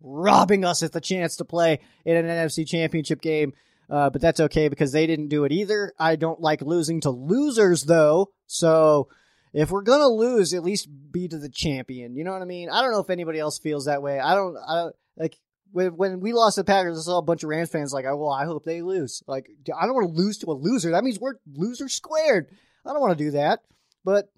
robbing 0.00 0.64
us 0.64 0.82
of 0.82 0.92
the 0.92 1.00
chance 1.00 1.36
to 1.36 1.44
play 1.44 1.80
in 2.04 2.16
an 2.16 2.26
NFC 2.26 2.64
championship 2.64 3.20
game. 3.20 3.54
Uh, 3.90 4.08
but 4.08 4.22
that's 4.22 4.38
okay 4.38 4.68
because 4.68 4.92
they 4.92 5.08
didn't 5.08 5.30
do 5.30 5.44
it 5.44 5.50
either. 5.50 5.92
I 5.98 6.14
don't 6.14 6.40
like 6.40 6.62
losing 6.62 7.00
to 7.00 7.10
losers, 7.10 7.82
though. 7.82 8.30
So 8.46 9.08
if 9.52 9.72
we're 9.72 9.82
gonna 9.82 10.06
lose, 10.06 10.54
at 10.54 10.62
least 10.62 10.88
be 11.10 11.26
to 11.26 11.38
the 11.38 11.48
champion. 11.48 12.14
You 12.14 12.22
know 12.22 12.30
what 12.30 12.42
I 12.42 12.44
mean? 12.44 12.70
I 12.70 12.82
don't 12.82 12.92
know 12.92 13.00
if 13.00 13.10
anybody 13.10 13.40
else 13.40 13.58
feels 13.58 13.86
that 13.86 14.00
way. 14.00 14.20
I 14.20 14.36
don't. 14.36 14.56
I 14.56 14.74
don't 14.76 14.96
like 15.16 15.36
when, 15.72 16.20
we 16.20 16.32
lost 16.32 16.56
the 16.56 16.64
Packers, 16.64 16.98
I 16.98 17.02
saw 17.02 17.18
a 17.18 17.22
bunch 17.22 17.42
of 17.42 17.48
Rams 17.48 17.70
fans 17.70 17.92
like, 17.92 18.04
oh, 18.04 18.16
well, 18.16 18.30
I 18.30 18.44
hope 18.44 18.64
they 18.64 18.82
lose. 18.82 19.22
Like, 19.26 19.50
I 19.76 19.86
don't 19.86 19.94
want 19.94 20.08
to 20.14 20.22
lose 20.22 20.38
to 20.38 20.50
a 20.50 20.52
loser. 20.52 20.90
That 20.92 21.04
means 21.04 21.18
we're 21.20 21.34
loser 21.52 21.88
squared. 21.88 22.48
I 22.84 22.92
don't 22.92 23.00
want 23.00 23.16
to 23.16 23.24
do 23.24 23.30
that. 23.32 23.60
But 24.04 24.30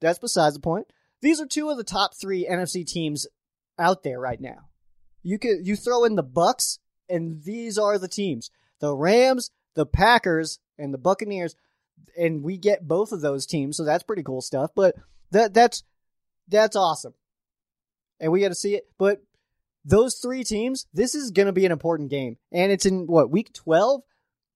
that's 0.00 0.18
besides 0.18 0.54
the 0.54 0.60
point. 0.60 0.86
These 1.22 1.40
are 1.40 1.46
two 1.46 1.70
of 1.70 1.76
the 1.76 1.84
top 1.84 2.14
three 2.14 2.46
NFC 2.50 2.86
teams 2.86 3.26
out 3.78 4.02
there 4.02 4.18
right 4.18 4.40
now. 4.40 4.68
You 5.22 5.38
could 5.38 5.66
you 5.66 5.76
throw 5.76 6.04
in 6.04 6.14
the 6.14 6.22
Bucks, 6.22 6.78
and 7.08 7.42
these 7.42 7.76
are 7.78 7.98
the 7.98 8.08
teams: 8.08 8.50
the 8.80 8.94
Rams, 8.94 9.50
the 9.74 9.86
Packers, 9.86 10.60
and 10.78 10.94
the 10.94 10.98
Buccaneers. 10.98 11.54
And 12.18 12.42
we 12.42 12.56
get 12.56 12.88
both 12.88 13.12
of 13.12 13.20
those 13.20 13.46
teams, 13.46 13.76
so 13.76 13.84
that's 13.84 14.02
pretty 14.02 14.22
cool 14.22 14.40
stuff. 14.40 14.70
But 14.74 14.94
that 15.30 15.52
that's 15.52 15.82
that's 16.48 16.76
awesome, 16.76 17.14
and 18.18 18.32
we 18.32 18.40
got 18.40 18.48
to 18.48 18.54
see 18.54 18.74
it. 18.74 18.84
But 18.98 19.22
those 19.84 20.16
three 20.16 20.44
teams, 20.44 20.86
this 20.92 21.14
is 21.14 21.30
going 21.30 21.46
to 21.46 21.52
be 21.52 21.66
an 21.66 21.72
important 21.72 22.10
game. 22.10 22.36
And 22.52 22.70
it's 22.70 22.86
in 22.86 23.06
what, 23.06 23.30
week 23.30 23.52
12? 23.52 24.02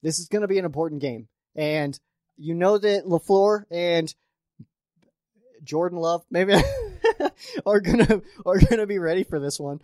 This 0.03 0.18
is 0.18 0.29
going 0.29 0.43
to 0.43 0.49
be 0.49 0.59
an 0.59 0.64
important 0.64 1.01
game. 1.01 1.29
And 1.57 1.99
you 2.37 2.55
know 2.55 2.79
that 2.79 3.05
LaFleur 3.05 3.64
and 3.70 4.14
Jordan 5.62 5.99
Love 5.99 6.25
maybe 6.31 6.55
are 7.66 7.81
going 7.81 8.05
to 8.07 8.22
are 8.45 8.59
going 8.59 8.79
to 8.79 8.87
be 8.87 8.99
ready 8.99 9.25
for 9.25 9.39
this 9.39 9.59
one. 9.59 9.81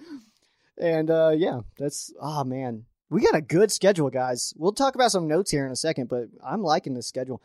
And 0.79 1.11
uh 1.11 1.33
yeah, 1.37 1.61
that's 1.79 2.13
oh 2.21 2.45
man. 2.45 2.85
We 3.09 3.23
got 3.23 3.35
a 3.35 3.41
good 3.41 3.73
schedule, 3.73 4.09
guys. 4.09 4.55
We'll 4.57 4.73
talk 4.73 4.95
about 4.95 5.11
some 5.11 5.27
notes 5.27 5.51
here 5.51 5.67
in 5.67 5.73
a 5.73 5.77
second, 5.77 6.09
but 6.09 6.29
I'm 6.45 6.63
liking 6.63 6.95
this 6.95 7.09
schedule. 7.09 7.43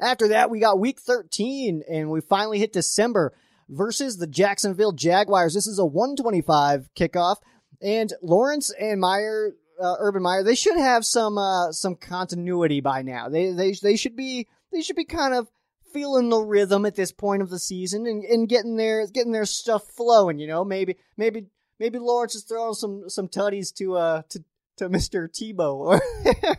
After 0.00 0.28
that, 0.28 0.50
we 0.50 0.58
got 0.58 0.80
week 0.80 1.00
13 1.00 1.82
and 1.88 2.10
we 2.10 2.20
finally 2.22 2.58
hit 2.58 2.72
December 2.72 3.34
versus 3.68 4.18
the 4.18 4.26
Jacksonville 4.26 4.92
Jaguars. 4.92 5.54
This 5.54 5.66
is 5.66 5.78
a 5.78 5.84
125 5.84 6.88
kickoff, 6.96 7.36
and 7.80 8.12
Lawrence 8.22 8.72
and 8.78 9.00
Meyer, 9.00 9.52
uh, 9.80 9.96
Urban 9.98 10.22
Meyer, 10.22 10.42
they 10.42 10.54
should 10.54 10.76
have 10.76 11.04
some 11.04 11.38
uh, 11.38 11.72
some 11.72 11.96
continuity 11.96 12.80
by 12.80 13.02
now. 13.02 13.28
They 13.28 13.52
they 13.52 13.72
they 13.72 13.96
should 13.96 14.16
be 14.16 14.48
they 14.72 14.82
should 14.82 14.96
be 14.96 15.04
kind 15.04 15.34
of 15.34 15.48
feeling 15.92 16.28
the 16.28 16.38
rhythm 16.38 16.86
at 16.86 16.94
this 16.94 17.12
point 17.12 17.42
of 17.42 17.50
the 17.50 17.58
season 17.58 18.06
and, 18.06 18.24
and 18.24 18.48
getting 18.48 18.76
their 18.76 19.06
getting 19.06 19.32
their 19.32 19.44
stuff 19.44 19.86
flowing. 19.88 20.38
You 20.38 20.46
know, 20.46 20.64
maybe 20.64 20.96
maybe 21.16 21.46
maybe 21.78 21.98
Lawrence 21.98 22.34
is 22.34 22.44
throwing 22.44 22.74
some 22.74 23.08
some 23.08 23.28
tutties 23.28 23.74
to 23.74 23.96
uh 23.96 24.22
to 24.30 24.44
to 24.78 24.88
Mister 24.88 25.28
Tebow 25.28 25.74
or 25.74 26.00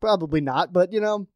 probably 0.00 0.40
not, 0.40 0.72
but 0.72 0.92
you 0.92 1.00
know 1.00 1.26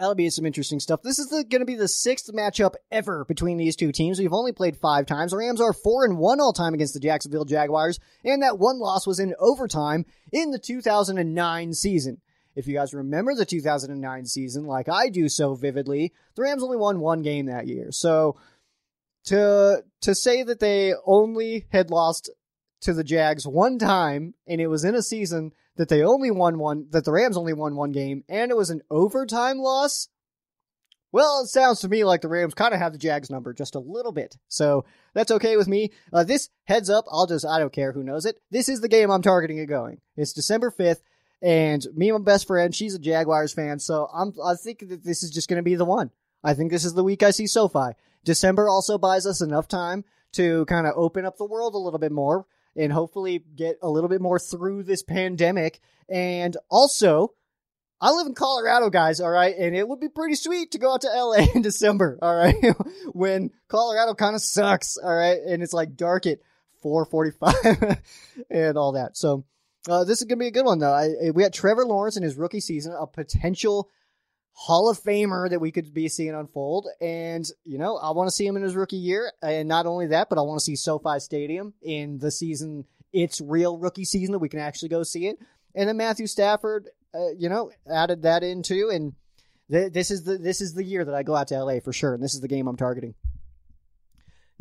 That'll 0.00 0.14
be 0.14 0.30
some 0.30 0.46
interesting 0.46 0.80
stuff. 0.80 1.02
This 1.02 1.18
is 1.18 1.26
going 1.26 1.60
to 1.60 1.66
be 1.66 1.74
the 1.74 1.86
sixth 1.86 2.32
matchup 2.32 2.72
ever 2.90 3.26
between 3.26 3.58
these 3.58 3.76
two 3.76 3.92
teams. 3.92 4.18
We've 4.18 4.32
only 4.32 4.50
played 4.50 4.78
five 4.78 5.04
times. 5.04 5.32
The 5.32 5.36
Rams 5.36 5.60
are 5.60 5.74
four 5.74 6.06
and 6.06 6.16
one 6.16 6.40
all 6.40 6.54
time 6.54 6.72
against 6.72 6.94
the 6.94 7.00
Jacksonville 7.00 7.44
Jaguars, 7.44 8.00
and 8.24 8.42
that 8.42 8.58
one 8.58 8.78
loss 8.78 9.06
was 9.06 9.20
in 9.20 9.34
overtime 9.38 10.06
in 10.32 10.52
the 10.52 10.58
2009 10.58 11.74
season. 11.74 12.22
If 12.56 12.66
you 12.66 12.72
guys 12.72 12.94
remember 12.94 13.34
the 13.34 13.44
2009 13.44 14.24
season, 14.24 14.64
like 14.64 14.88
I 14.88 15.10
do 15.10 15.28
so 15.28 15.54
vividly, 15.54 16.14
the 16.34 16.44
Rams 16.44 16.62
only 16.62 16.78
won 16.78 17.00
one 17.00 17.20
game 17.20 17.44
that 17.46 17.66
year. 17.66 17.88
So 17.90 18.36
to 19.24 19.84
to 20.00 20.14
say 20.14 20.42
that 20.42 20.60
they 20.60 20.94
only 21.04 21.66
had 21.72 21.90
lost 21.90 22.30
to 22.80 22.94
the 22.94 23.04
Jags 23.04 23.46
one 23.46 23.78
time, 23.78 24.32
and 24.46 24.62
it 24.62 24.68
was 24.68 24.82
in 24.82 24.94
a 24.94 25.02
season 25.02 25.52
that 25.80 25.88
they 25.88 26.02
only 26.02 26.30
won 26.30 26.58
one, 26.58 26.86
that 26.90 27.06
the 27.06 27.10
Rams 27.10 27.38
only 27.38 27.54
won 27.54 27.74
one 27.74 27.90
game, 27.90 28.22
and 28.28 28.50
it 28.50 28.56
was 28.56 28.68
an 28.68 28.82
overtime 28.90 29.56
loss. 29.56 30.08
Well, 31.10 31.40
it 31.40 31.48
sounds 31.48 31.80
to 31.80 31.88
me 31.88 32.04
like 32.04 32.20
the 32.20 32.28
Rams 32.28 32.52
kind 32.52 32.74
of 32.74 32.80
have 32.80 32.92
the 32.92 32.98
Jags 32.98 33.30
number 33.30 33.54
just 33.54 33.74
a 33.74 33.80
little 33.80 34.12
bit. 34.12 34.36
So 34.46 34.84
that's 35.14 35.30
okay 35.30 35.56
with 35.56 35.68
me. 35.68 35.90
Uh, 36.12 36.22
this 36.22 36.50
heads 36.64 36.90
up, 36.90 37.06
I'll 37.10 37.26
just, 37.26 37.46
I 37.46 37.58
don't 37.58 37.72
care 37.72 37.92
who 37.92 38.04
knows 38.04 38.26
it. 38.26 38.36
This 38.50 38.68
is 38.68 38.82
the 38.82 38.90
game 38.90 39.10
I'm 39.10 39.22
targeting 39.22 39.56
it 39.56 39.68
going. 39.70 40.02
It's 40.18 40.34
December 40.34 40.70
5th, 40.70 41.00
and 41.40 41.86
me 41.94 42.10
and 42.10 42.22
my 42.22 42.30
best 42.30 42.46
friend, 42.46 42.74
she's 42.74 42.94
a 42.94 42.98
Jaguars 42.98 43.54
fan, 43.54 43.78
so 43.78 44.06
I'm, 44.12 44.34
I 44.44 44.56
think 44.56 44.86
that 44.86 45.02
this 45.02 45.22
is 45.22 45.30
just 45.30 45.48
going 45.48 45.60
to 45.60 45.62
be 45.62 45.76
the 45.76 45.86
one. 45.86 46.10
I 46.44 46.52
think 46.52 46.70
this 46.70 46.84
is 46.84 46.92
the 46.92 47.02
week 47.02 47.22
I 47.22 47.30
see 47.30 47.46
SoFi. 47.46 47.92
December 48.22 48.68
also 48.68 48.98
buys 48.98 49.24
us 49.24 49.40
enough 49.40 49.66
time 49.66 50.04
to 50.32 50.66
kind 50.66 50.86
of 50.86 50.92
open 50.94 51.24
up 51.24 51.38
the 51.38 51.46
world 51.46 51.74
a 51.74 51.78
little 51.78 51.98
bit 51.98 52.12
more 52.12 52.44
and 52.76 52.92
hopefully 52.92 53.44
get 53.56 53.78
a 53.82 53.88
little 53.88 54.08
bit 54.08 54.20
more 54.20 54.38
through 54.38 54.84
this 54.84 55.02
pandemic. 55.02 55.80
And 56.08 56.56
also, 56.70 57.34
I 58.00 58.12
live 58.12 58.26
in 58.26 58.34
Colorado, 58.34 58.88
guys, 58.88 59.20
all 59.20 59.30
right? 59.30 59.54
And 59.56 59.76
it 59.76 59.86
would 59.86 60.00
be 60.00 60.08
pretty 60.08 60.34
sweet 60.34 60.72
to 60.72 60.78
go 60.78 60.94
out 60.94 61.02
to 61.02 61.08
LA 61.08 61.46
in 61.54 61.62
December, 61.62 62.18
all 62.22 62.34
right? 62.34 62.54
when 63.12 63.50
Colorado 63.68 64.14
kind 64.14 64.34
of 64.34 64.42
sucks, 64.42 64.96
all 64.96 65.14
right? 65.14 65.38
And 65.46 65.62
it's 65.62 65.74
like 65.74 65.96
dark 65.96 66.26
at 66.26 66.38
445 66.82 67.98
and 68.50 68.78
all 68.78 68.92
that. 68.92 69.16
So, 69.16 69.44
uh, 69.88 70.04
this 70.04 70.20
is 70.20 70.26
going 70.26 70.38
to 70.38 70.42
be 70.42 70.48
a 70.48 70.52
good 70.52 70.66
one, 70.66 70.78
though. 70.78 70.92
I, 70.92 71.30
we 71.30 71.42
got 71.42 71.54
Trevor 71.54 71.86
Lawrence 71.86 72.18
in 72.18 72.22
his 72.22 72.36
rookie 72.36 72.60
season, 72.60 72.92
a 72.98 73.06
potential 73.06 73.88
Hall 74.52 74.90
of 74.90 75.00
Famer 75.02 75.48
that 75.48 75.60
we 75.60 75.70
could 75.70 75.94
be 75.94 76.08
seeing 76.08 76.34
unfold. 76.34 76.86
And, 77.00 77.46
you 77.64 77.78
know, 77.78 77.96
I 77.96 78.10
want 78.10 78.28
to 78.28 78.34
see 78.34 78.46
him 78.46 78.56
in 78.56 78.62
his 78.62 78.74
rookie 78.74 78.96
year. 78.96 79.32
And 79.42 79.68
not 79.68 79.86
only 79.86 80.08
that, 80.08 80.28
but 80.28 80.38
I 80.38 80.42
want 80.42 80.58
to 80.58 80.64
see 80.64 80.76
SoFi 80.76 81.18
Stadium 81.18 81.74
in 81.82 82.18
the 82.18 82.30
season, 82.30 82.84
its 83.12 83.40
real 83.40 83.78
rookie 83.78 84.04
season 84.04 84.32
that 84.32 84.38
we 84.38 84.48
can 84.48 84.60
actually 84.60 84.90
go 84.90 85.02
see 85.02 85.26
it. 85.28 85.38
And 85.74 85.88
then 85.88 85.96
Matthew 85.96 86.26
Stafford, 86.26 86.88
uh, 87.14 87.32
you 87.38 87.48
know, 87.48 87.70
added 87.90 88.22
that 88.22 88.42
in 88.42 88.62
too. 88.62 88.90
And 88.92 89.14
th- 89.70 89.92
this 89.92 90.10
is 90.10 90.24
the 90.24 90.36
this 90.36 90.60
is 90.60 90.74
the 90.74 90.84
year 90.84 91.04
that 91.04 91.14
I 91.14 91.22
go 91.22 91.34
out 91.34 91.48
to 91.48 91.62
LA 91.62 91.80
for 91.80 91.92
sure. 91.92 92.14
And 92.14 92.22
this 92.22 92.34
is 92.34 92.40
the 92.40 92.48
game 92.48 92.66
I'm 92.66 92.76
targeting. 92.76 93.14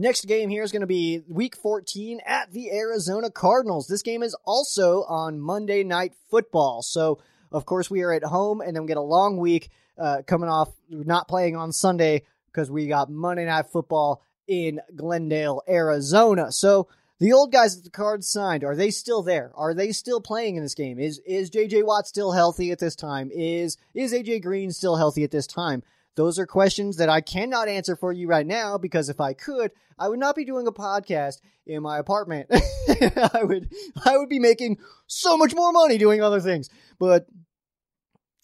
Next 0.02 0.28
game 0.28 0.50
here 0.50 0.64
is 0.64 0.72
going 0.72 0.80
to 0.80 0.88
be 0.88 1.24
week 1.28 1.58
14 1.58 2.22
at 2.26 2.54
the 2.54 2.72
Arizona 2.72 3.30
Cardinals. 3.30 3.88
This 3.88 4.02
game 4.02 4.24
is 4.24 4.34
also 4.46 5.04
on 5.04 5.42
Monday 5.42 5.84
Night 5.84 6.14
Football. 6.32 6.82
So, 6.84 7.20
of 7.52 7.66
course, 7.66 7.90
we 7.90 8.02
are 8.02 8.14
at 8.14 8.24
home 8.24 8.62
and 8.62 8.76
then 8.76 8.84
we 8.84 8.88
get 8.88 8.98
a 8.98 9.02
long 9.02 9.38
week 9.38 9.70
uh, 9.98 10.22
coming 10.26 10.50
off 10.50 10.70
not 10.90 11.28
playing 11.28 11.56
on 11.56 11.72
Sunday 11.72 12.24
because 12.52 12.72
we 12.72 12.88
got 12.88 13.10
Monday 13.10 13.46
Night 13.46 13.68
Football 13.68 14.22
in 14.48 14.80
Glendale, 14.96 15.62
Arizona. 15.68 16.52
So 16.52 16.88
the 17.20 17.34
old 17.34 17.52
guys 17.52 17.76
that 17.76 17.84
the 17.84 17.90
Cards 17.90 18.30
signed, 18.30 18.64
are 18.64 18.76
they 18.76 18.92
still 18.92 19.22
there? 19.22 19.52
Are 19.56 19.74
they 19.74 19.92
still 19.92 20.22
playing 20.22 20.56
in 20.56 20.64
this 20.64 20.74
game? 20.74 21.00
Is 21.00 21.20
is 21.26 21.52
JJ 21.52 21.86
Watt 21.86 22.08
still 22.08 22.32
healthy 22.32 22.72
at 22.72 22.80
this 22.80 22.96
time? 22.96 23.30
Is 23.34 23.78
is 23.94 24.14
AJ 24.14 24.42
Green 24.42 24.72
still 24.72 24.96
healthy 24.96 25.24
at 25.24 25.32
this 25.32 25.48
time? 25.48 25.84
Those 26.16 26.40
are 26.40 26.46
questions 26.46 26.98
that 26.98 27.10
I 27.10 27.22
cannot 27.22 27.68
answer 27.68 27.96
for 27.96 28.12
you 28.12 28.28
right 28.28 28.46
now 28.46 28.78
because 28.78 29.10
if 29.10 29.22
I 29.22 29.34
could, 29.34 29.72
I 29.98 30.10
would 30.10 30.20
not 30.20 30.36
be 30.36 30.44
doing 30.44 30.68
a 30.68 30.72
podcast 30.72 31.40
in 31.66 31.84
my 31.84 31.98
apartment. 31.98 32.50
I 32.90 33.44
would 33.44 33.70
I 34.06 34.18
would 34.18 34.30
be 34.30 34.40
making 34.40 34.80
so 35.08 35.38
much 35.38 35.54
more 35.54 35.72
money 35.72 35.98
doing 35.98 36.22
other 36.22 36.42
things. 36.42 36.70
But 37.00 37.28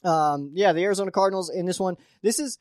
Um, 0.05 0.51
yeah, 0.53 0.73
the 0.73 0.83
Arizona 0.83 1.11
Cardinals 1.11 1.49
in 1.49 1.65
this 1.65 1.79
one. 1.79 1.97
This 2.21 2.39
is 2.39 2.57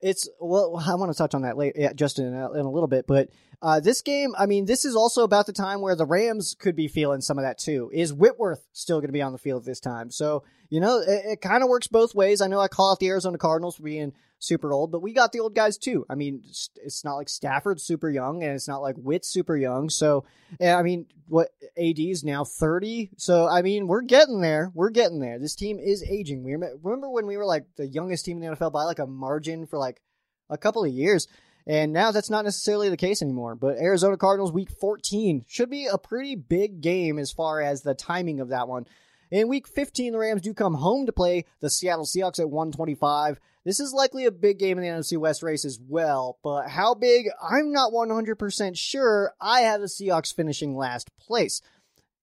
it's 0.00 0.28
well, 0.40 0.82
I 0.84 0.94
want 0.94 1.12
to 1.12 1.18
touch 1.18 1.34
on 1.34 1.42
that 1.42 1.56
later, 1.56 1.78
yeah, 1.80 1.92
just 1.92 2.18
in 2.18 2.32
a, 2.34 2.52
in 2.52 2.60
a 2.60 2.70
little 2.70 2.88
bit, 2.88 3.06
but 3.06 3.28
uh, 3.60 3.80
this 3.80 4.02
game, 4.02 4.34
I 4.38 4.46
mean, 4.46 4.66
this 4.66 4.84
is 4.84 4.94
also 4.94 5.24
about 5.24 5.46
the 5.46 5.52
time 5.52 5.80
where 5.80 5.96
the 5.96 6.06
Rams 6.06 6.54
could 6.58 6.76
be 6.76 6.88
feeling 6.88 7.20
some 7.20 7.38
of 7.38 7.44
that 7.44 7.58
too. 7.58 7.90
Is 7.92 8.12
Whitworth 8.12 8.66
still 8.72 8.98
going 8.98 9.08
to 9.08 9.12
be 9.12 9.22
on 9.22 9.32
the 9.32 9.38
field 9.38 9.64
this 9.64 9.80
time? 9.80 10.10
So 10.10 10.44
you 10.70 10.80
know, 10.80 10.98
it, 10.98 11.22
it 11.24 11.40
kind 11.40 11.62
of 11.62 11.68
works 11.68 11.86
both 11.86 12.14
ways. 12.14 12.40
I 12.40 12.46
know 12.46 12.60
I 12.60 12.68
call 12.68 12.92
out 12.92 13.00
the 13.00 13.08
Arizona 13.08 13.38
Cardinals 13.38 13.76
for 13.76 13.82
being 13.82 14.12
super 14.38 14.72
old, 14.72 14.92
but 14.92 15.02
we 15.02 15.12
got 15.12 15.32
the 15.32 15.40
old 15.40 15.54
guys 15.54 15.78
too. 15.78 16.04
I 16.08 16.14
mean, 16.14 16.42
it's 16.44 17.04
not 17.04 17.16
like 17.16 17.28
Stafford's 17.28 17.82
super 17.82 18.10
young, 18.10 18.42
and 18.42 18.52
it's 18.52 18.68
not 18.68 18.82
like 18.82 18.96
Whit's 18.96 19.28
super 19.28 19.56
young. 19.56 19.88
So, 19.88 20.24
I 20.60 20.82
mean, 20.82 21.06
what 21.26 21.48
AD 21.76 21.98
is 21.98 22.22
now 22.22 22.44
thirty. 22.44 23.10
So, 23.16 23.48
I 23.48 23.62
mean, 23.62 23.86
we're 23.86 24.02
getting 24.02 24.40
there. 24.40 24.70
We're 24.74 24.90
getting 24.90 25.20
there. 25.20 25.38
This 25.38 25.54
team 25.54 25.78
is 25.78 26.02
aging. 26.02 26.44
We 26.44 26.52
remember 26.52 27.10
when 27.10 27.26
we 27.26 27.36
were 27.36 27.46
like 27.46 27.64
the 27.76 27.86
youngest 27.86 28.24
team 28.24 28.42
in 28.42 28.50
the 28.50 28.56
NFL 28.56 28.72
by 28.72 28.84
like 28.84 28.98
a 28.98 29.06
margin 29.06 29.66
for 29.66 29.78
like 29.78 30.02
a 30.50 30.58
couple 30.58 30.84
of 30.84 30.92
years. 30.92 31.26
And 31.68 31.92
now 31.92 32.12
that's 32.12 32.30
not 32.30 32.46
necessarily 32.46 32.88
the 32.88 32.96
case 32.96 33.20
anymore. 33.20 33.54
But 33.54 33.76
Arizona 33.76 34.16
Cardinals 34.16 34.50
week 34.50 34.70
14 34.70 35.44
should 35.46 35.68
be 35.68 35.86
a 35.86 35.98
pretty 35.98 36.34
big 36.34 36.80
game 36.80 37.18
as 37.18 37.30
far 37.30 37.60
as 37.60 37.82
the 37.82 37.94
timing 37.94 38.40
of 38.40 38.48
that 38.48 38.68
one. 38.68 38.86
In 39.30 39.48
week 39.48 39.68
15, 39.68 40.12
the 40.12 40.18
Rams 40.18 40.40
do 40.40 40.54
come 40.54 40.74
home 40.74 41.04
to 41.04 41.12
play 41.12 41.44
the 41.60 41.68
Seattle 41.68 42.06
Seahawks 42.06 42.40
at 42.40 42.48
125. 42.48 43.38
This 43.64 43.80
is 43.80 43.92
likely 43.92 44.24
a 44.24 44.30
big 44.30 44.58
game 44.58 44.78
in 44.78 44.84
the 44.84 44.90
NFC 44.90 45.18
West 45.18 45.42
race 45.42 45.66
as 45.66 45.78
well, 45.86 46.38
but 46.42 46.68
how 46.68 46.94
big, 46.94 47.26
I'm 47.42 47.70
not 47.70 47.92
100% 47.92 48.78
sure. 48.78 49.34
I 49.38 49.60
have 49.60 49.82
the 49.82 49.88
Seahawks 49.88 50.34
finishing 50.34 50.74
last 50.74 51.10
place. 51.18 51.60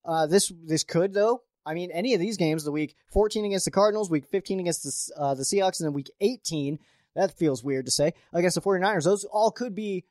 Uh, 0.03 0.25
this 0.25 0.51
this 0.63 0.83
could 0.83 1.13
though. 1.13 1.43
I 1.65 1.75
mean, 1.75 1.91
any 1.91 2.13
of 2.15 2.19
these 2.19 2.37
games, 2.37 2.63
the 2.63 2.71
week 2.71 2.95
14 3.11 3.45
against 3.45 3.65
the 3.65 3.71
Cardinals, 3.71 4.09
week 4.09 4.25
15 4.25 4.59
against 4.59 4.83
the, 4.83 5.21
uh, 5.21 5.33
the 5.35 5.43
Seahawks, 5.43 5.79
and 5.79 5.87
then 5.87 5.93
week 5.93 6.11
18, 6.21 6.79
that 7.15 7.37
feels 7.37 7.63
weird 7.63 7.85
to 7.85 7.91
say, 7.91 8.13
against 8.33 8.55
the 8.55 8.61
49ers, 8.61 9.03
those 9.03 9.25
all 9.25 9.51
could 9.51 9.75
be 9.75 10.05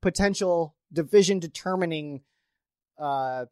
potential 0.00 0.74
division 0.92 1.38
determining 1.38 2.22
uh, 2.98 3.46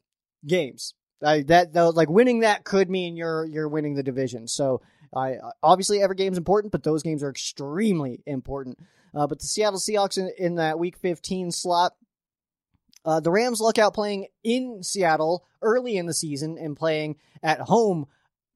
games. 0.46 0.94
I, 1.22 1.42
that 1.42 1.72
though, 1.72 1.90
like 1.90 2.08
winning 2.08 2.40
that 2.40 2.64
could 2.64 2.88
mean 2.88 3.16
you're 3.16 3.44
you're 3.44 3.68
winning 3.68 3.94
the 3.94 4.02
division. 4.02 4.48
So 4.48 4.80
I 5.14 5.36
obviously 5.62 6.02
every 6.02 6.16
game 6.16 6.32
is 6.32 6.38
important, 6.38 6.72
but 6.72 6.82
those 6.82 7.02
games 7.02 7.22
are 7.22 7.30
extremely 7.30 8.22
important. 8.26 8.78
Uh, 9.14 9.26
but 9.26 9.40
the 9.40 9.46
Seattle 9.46 9.78
Seahawks 9.78 10.18
in, 10.18 10.30
in 10.38 10.54
that 10.54 10.78
Week 10.78 10.96
15 10.96 11.50
slot, 11.50 11.92
uh, 13.04 13.20
the 13.20 13.30
Rams 13.30 13.60
luck 13.60 13.78
out 13.78 13.92
playing 13.92 14.28
in 14.44 14.82
Seattle 14.82 15.44
early 15.62 15.96
in 15.96 16.06
the 16.06 16.14
season 16.14 16.56
and 16.58 16.76
playing 16.76 17.16
at 17.42 17.60
home 17.60 18.06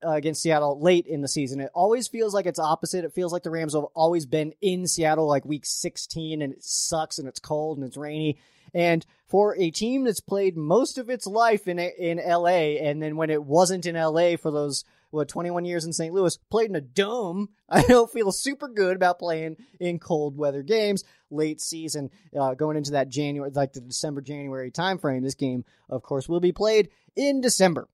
uh, 0.04 0.12
against 0.12 0.42
Seattle 0.42 0.80
late 0.80 1.06
in 1.06 1.20
the 1.20 1.28
season. 1.28 1.60
It 1.60 1.70
always 1.74 2.08
feels 2.08 2.34
like 2.34 2.46
it's 2.46 2.58
opposite. 2.58 3.04
It 3.04 3.14
feels 3.14 3.32
like 3.32 3.42
the 3.42 3.50
Rams 3.50 3.74
have 3.74 3.84
always 3.94 4.26
been 4.26 4.52
in 4.60 4.86
Seattle 4.86 5.26
like 5.26 5.44
Week 5.44 5.64
16 5.64 6.42
and 6.42 6.52
it 6.52 6.62
sucks 6.62 7.18
and 7.18 7.28
it's 7.28 7.40
cold 7.40 7.78
and 7.78 7.86
it's 7.86 7.96
rainy 7.96 8.38
and 8.74 9.06
for 9.28 9.56
a 9.56 9.70
team 9.70 10.04
that's 10.04 10.20
played 10.20 10.56
most 10.56 10.98
of 10.98 11.08
its 11.08 11.26
life 11.26 11.68
in 11.68 11.78
in 11.78 12.18
LA, 12.18 12.76
and 12.82 13.02
then 13.02 13.16
when 13.16 13.30
it 13.30 13.42
wasn't 13.42 13.86
in 13.86 13.94
LA 13.94 14.36
for 14.36 14.50
those 14.50 14.84
what 15.10 15.28
21 15.28 15.64
years 15.64 15.84
in 15.84 15.92
St. 15.92 16.12
Louis, 16.12 16.36
played 16.50 16.70
in 16.70 16.76
a 16.76 16.80
dome. 16.80 17.50
I 17.68 17.82
don't 17.82 18.10
feel 18.10 18.32
super 18.32 18.66
good 18.66 18.96
about 18.96 19.20
playing 19.20 19.56
in 19.78 20.00
cold 20.00 20.36
weather 20.36 20.62
games 20.62 21.04
late 21.30 21.60
season, 21.60 22.10
uh, 22.38 22.54
going 22.54 22.76
into 22.76 22.92
that 22.92 23.08
January, 23.08 23.50
like 23.54 23.72
the 23.72 23.80
December 23.80 24.20
January 24.20 24.72
timeframe. 24.72 25.22
This 25.22 25.36
game, 25.36 25.64
of 25.88 26.02
course, 26.02 26.28
will 26.28 26.40
be 26.40 26.52
played 26.52 26.90
in 27.14 27.40
December. 27.40 27.88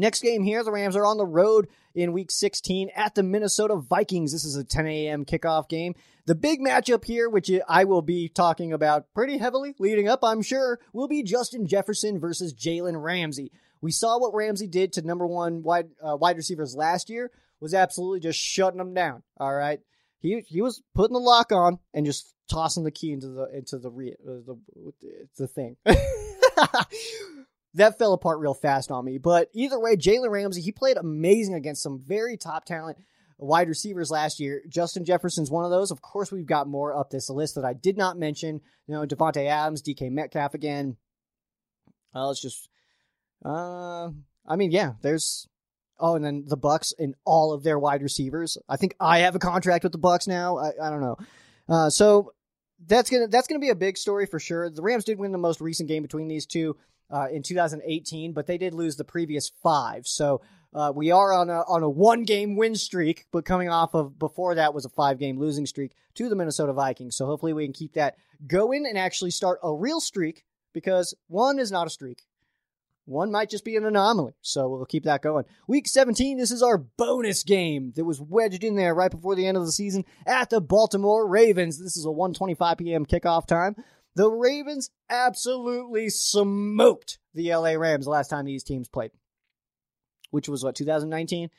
Next 0.00 0.22
game 0.22 0.42
here, 0.42 0.64
the 0.64 0.72
Rams 0.72 0.96
are 0.96 1.04
on 1.04 1.18
the 1.18 1.26
road 1.26 1.68
in 1.94 2.14
week 2.14 2.30
16 2.30 2.88
at 2.96 3.14
the 3.14 3.22
Minnesota 3.22 3.76
Vikings. 3.76 4.32
This 4.32 4.46
is 4.46 4.56
a 4.56 4.64
10 4.64 4.86
a.m. 4.86 5.26
kickoff 5.26 5.68
game. 5.68 5.94
The 6.24 6.34
big 6.34 6.58
matchup 6.60 7.04
here, 7.04 7.28
which 7.28 7.50
I 7.68 7.84
will 7.84 8.00
be 8.00 8.30
talking 8.30 8.72
about 8.72 9.12
pretty 9.12 9.36
heavily 9.36 9.74
leading 9.78 10.08
up, 10.08 10.20
I'm 10.22 10.40
sure, 10.40 10.80
will 10.94 11.06
be 11.06 11.22
Justin 11.22 11.66
Jefferson 11.66 12.18
versus 12.18 12.54
Jalen 12.54 13.02
Ramsey. 13.02 13.52
We 13.82 13.90
saw 13.90 14.18
what 14.18 14.32
Ramsey 14.32 14.66
did 14.66 14.94
to 14.94 15.02
number 15.02 15.26
one 15.26 15.62
wide 15.62 15.90
uh, 16.02 16.16
wide 16.16 16.38
receivers 16.38 16.74
last 16.74 17.10
year 17.10 17.30
was 17.60 17.74
absolutely 17.74 18.20
just 18.20 18.38
shutting 18.38 18.78
them 18.78 18.94
down. 18.94 19.22
All 19.36 19.54
right, 19.54 19.80
he 20.18 20.42
he 20.46 20.62
was 20.62 20.82
putting 20.94 21.12
the 21.12 21.20
lock 21.20 21.52
on 21.52 21.78
and 21.92 22.06
just 22.06 22.34
tossing 22.48 22.84
the 22.84 22.90
key 22.90 23.12
into 23.12 23.28
the 23.28 23.54
into 23.54 23.76
the 23.76 23.90
re, 23.90 24.14
uh, 24.26 24.32
the, 24.46 24.58
the 25.36 25.46
thing. 25.46 25.76
that 27.74 27.98
fell 27.98 28.12
apart 28.12 28.40
real 28.40 28.54
fast 28.54 28.90
on 28.90 29.04
me. 29.04 29.18
But 29.18 29.48
either 29.54 29.78
way, 29.78 29.96
Jalen 29.96 30.30
Ramsey, 30.30 30.60
he 30.60 30.72
played 30.72 30.96
amazing 30.96 31.54
against 31.54 31.82
some 31.82 31.98
very 31.98 32.36
top 32.36 32.64
talent 32.64 32.98
wide 33.38 33.68
receivers 33.68 34.10
last 34.10 34.40
year. 34.40 34.62
Justin 34.68 35.04
Jefferson's 35.04 35.50
one 35.50 35.64
of 35.64 35.70
those. 35.70 35.90
Of 35.90 36.02
course, 36.02 36.32
we've 36.32 36.46
got 36.46 36.68
more 36.68 36.96
up 36.96 37.10
this 37.10 37.30
list 37.30 37.54
that 37.54 37.64
I 37.64 37.72
did 37.72 37.96
not 37.96 38.18
mention. 38.18 38.60
You 38.86 38.94
know, 38.94 39.06
Davante 39.06 39.46
Adams, 39.46 39.82
DK 39.82 40.10
Metcalf 40.10 40.54
again. 40.54 40.96
Uh, 42.14 42.26
let's 42.26 42.42
just, 42.42 42.68
uh, 43.44 44.08
I 44.46 44.56
mean, 44.56 44.72
yeah, 44.72 44.94
there's, 45.00 45.46
oh, 45.98 46.16
and 46.16 46.24
then 46.24 46.44
the 46.46 46.56
Bucks 46.56 46.92
and 46.98 47.14
all 47.24 47.52
of 47.52 47.62
their 47.62 47.78
wide 47.78 48.02
receivers. 48.02 48.58
I 48.68 48.76
think 48.76 48.94
I 48.98 49.20
have 49.20 49.36
a 49.36 49.40
contract 49.40 49.84
with 49.84 49.92
the 49.92 49.98
Bucks 49.98 50.26
now. 50.26 50.58
I, 50.58 50.72
I 50.82 50.90
don't 50.90 51.00
know. 51.00 51.16
Uh, 51.68 51.88
so 51.88 52.32
that's 52.86 53.10
gonna 53.10 53.28
that's 53.28 53.46
gonna 53.46 53.60
be 53.60 53.68
a 53.68 53.76
big 53.76 53.96
story 53.96 54.26
for 54.26 54.40
sure. 54.40 54.70
The 54.70 54.82
Rams 54.82 55.04
did 55.04 55.18
win 55.18 55.32
the 55.32 55.38
most 55.38 55.60
recent 55.60 55.88
game 55.88 56.02
between 56.02 56.26
these 56.26 56.46
two 56.46 56.76
uh, 57.10 57.28
in 57.30 57.42
2018, 57.42 58.32
but 58.32 58.46
they 58.46 58.58
did 58.58 58.74
lose 58.74 58.96
the 58.96 59.04
previous 59.04 59.50
five. 59.62 60.06
So 60.06 60.40
uh, 60.72 60.92
we 60.94 61.10
are 61.10 61.32
on 61.32 61.50
a 61.50 61.62
on 61.62 61.82
a 61.82 61.90
one 61.90 62.22
game 62.22 62.56
win 62.56 62.76
streak, 62.76 63.26
but 63.32 63.44
coming 63.44 63.68
off 63.68 63.94
of 63.94 64.18
before 64.18 64.54
that 64.54 64.72
was 64.72 64.84
a 64.84 64.90
five 64.90 65.18
game 65.18 65.38
losing 65.38 65.66
streak 65.66 65.92
to 66.14 66.28
the 66.28 66.36
Minnesota 66.36 66.72
Vikings. 66.72 67.16
So 67.16 67.26
hopefully 67.26 67.52
we 67.52 67.64
can 67.64 67.72
keep 67.72 67.94
that 67.94 68.16
going 68.46 68.86
and 68.86 68.96
actually 68.96 69.32
start 69.32 69.58
a 69.62 69.74
real 69.74 70.00
streak 70.00 70.44
because 70.72 71.14
one 71.26 71.58
is 71.58 71.72
not 71.72 71.86
a 71.86 71.90
streak. 71.90 72.22
One 73.06 73.32
might 73.32 73.50
just 73.50 73.64
be 73.64 73.74
an 73.74 73.84
anomaly. 73.84 74.34
So 74.40 74.68
we'll 74.68 74.84
keep 74.84 75.02
that 75.02 75.22
going. 75.22 75.44
Week 75.66 75.88
17, 75.88 76.38
this 76.38 76.52
is 76.52 76.62
our 76.62 76.78
bonus 76.78 77.42
game 77.42 77.92
that 77.96 78.04
was 78.04 78.20
wedged 78.20 78.62
in 78.62 78.76
there 78.76 78.94
right 78.94 79.10
before 79.10 79.34
the 79.34 79.48
end 79.48 79.56
of 79.56 79.66
the 79.66 79.72
season 79.72 80.04
at 80.26 80.50
the 80.50 80.60
Baltimore 80.60 81.26
Ravens. 81.26 81.82
This 81.82 81.96
is 81.96 82.04
a 82.04 82.10
1:25 82.10 82.78
p.m. 82.78 83.04
kickoff 83.04 83.46
time. 83.46 83.74
The 84.16 84.28
Ravens 84.28 84.90
absolutely 85.08 86.10
smoked 86.10 87.18
the 87.34 87.54
LA 87.54 87.72
Rams 87.72 88.06
the 88.06 88.10
last 88.10 88.28
time 88.28 88.44
these 88.44 88.64
teams 88.64 88.88
played, 88.88 89.12
which 90.30 90.48
was 90.48 90.64
what, 90.64 90.74
2019? 90.74 91.50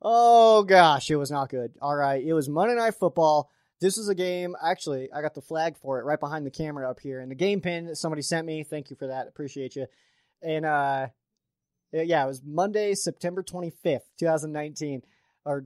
Oh 0.00 0.62
gosh, 0.62 1.10
it 1.10 1.16
was 1.16 1.30
not 1.30 1.50
good. 1.50 1.72
All 1.80 1.94
right, 1.94 2.22
it 2.22 2.32
was 2.32 2.48
Monday 2.48 2.74
Night 2.74 2.94
Football. 2.94 3.50
This 3.80 3.98
is 3.98 4.08
a 4.08 4.14
game. 4.14 4.56
Actually, 4.62 5.10
I 5.12 5.20
got 5.20 5.34
the 5.34 5.42
flag 5.42 5.76
for 5.76 6.00
it 6.00 6.04
right 6.04 6.20
behind 6.20 6.46
the 6.46 6.50
camera 6.50 6.88
up 6.88 7.00
here, 7.00 7.20
and 7.20 7.30
the 7.30 7.34
game 7.34 7.60
pin 7.60 7.86
that 7.86 7.96
somebody 7.96 8.22
sent 8.22 8.46
me. 8.46 8.62
Thank 8.62 8.90
you 8.90 8.96
for 8.96 9.08
that. 9.08 9.28
Appreciate 9.28 9.76
you. 9.76 9.86
And 10.42 10.64
uh, 10.64 11.08
yeah, 11.92 12.24
it 12.24 12.26
was 12.26 12.42
Monday, 12.44 12.94
September 12.94 13.42
25th, 13.42 14.00
2019, 14.18 15.02
or 15.44 15.64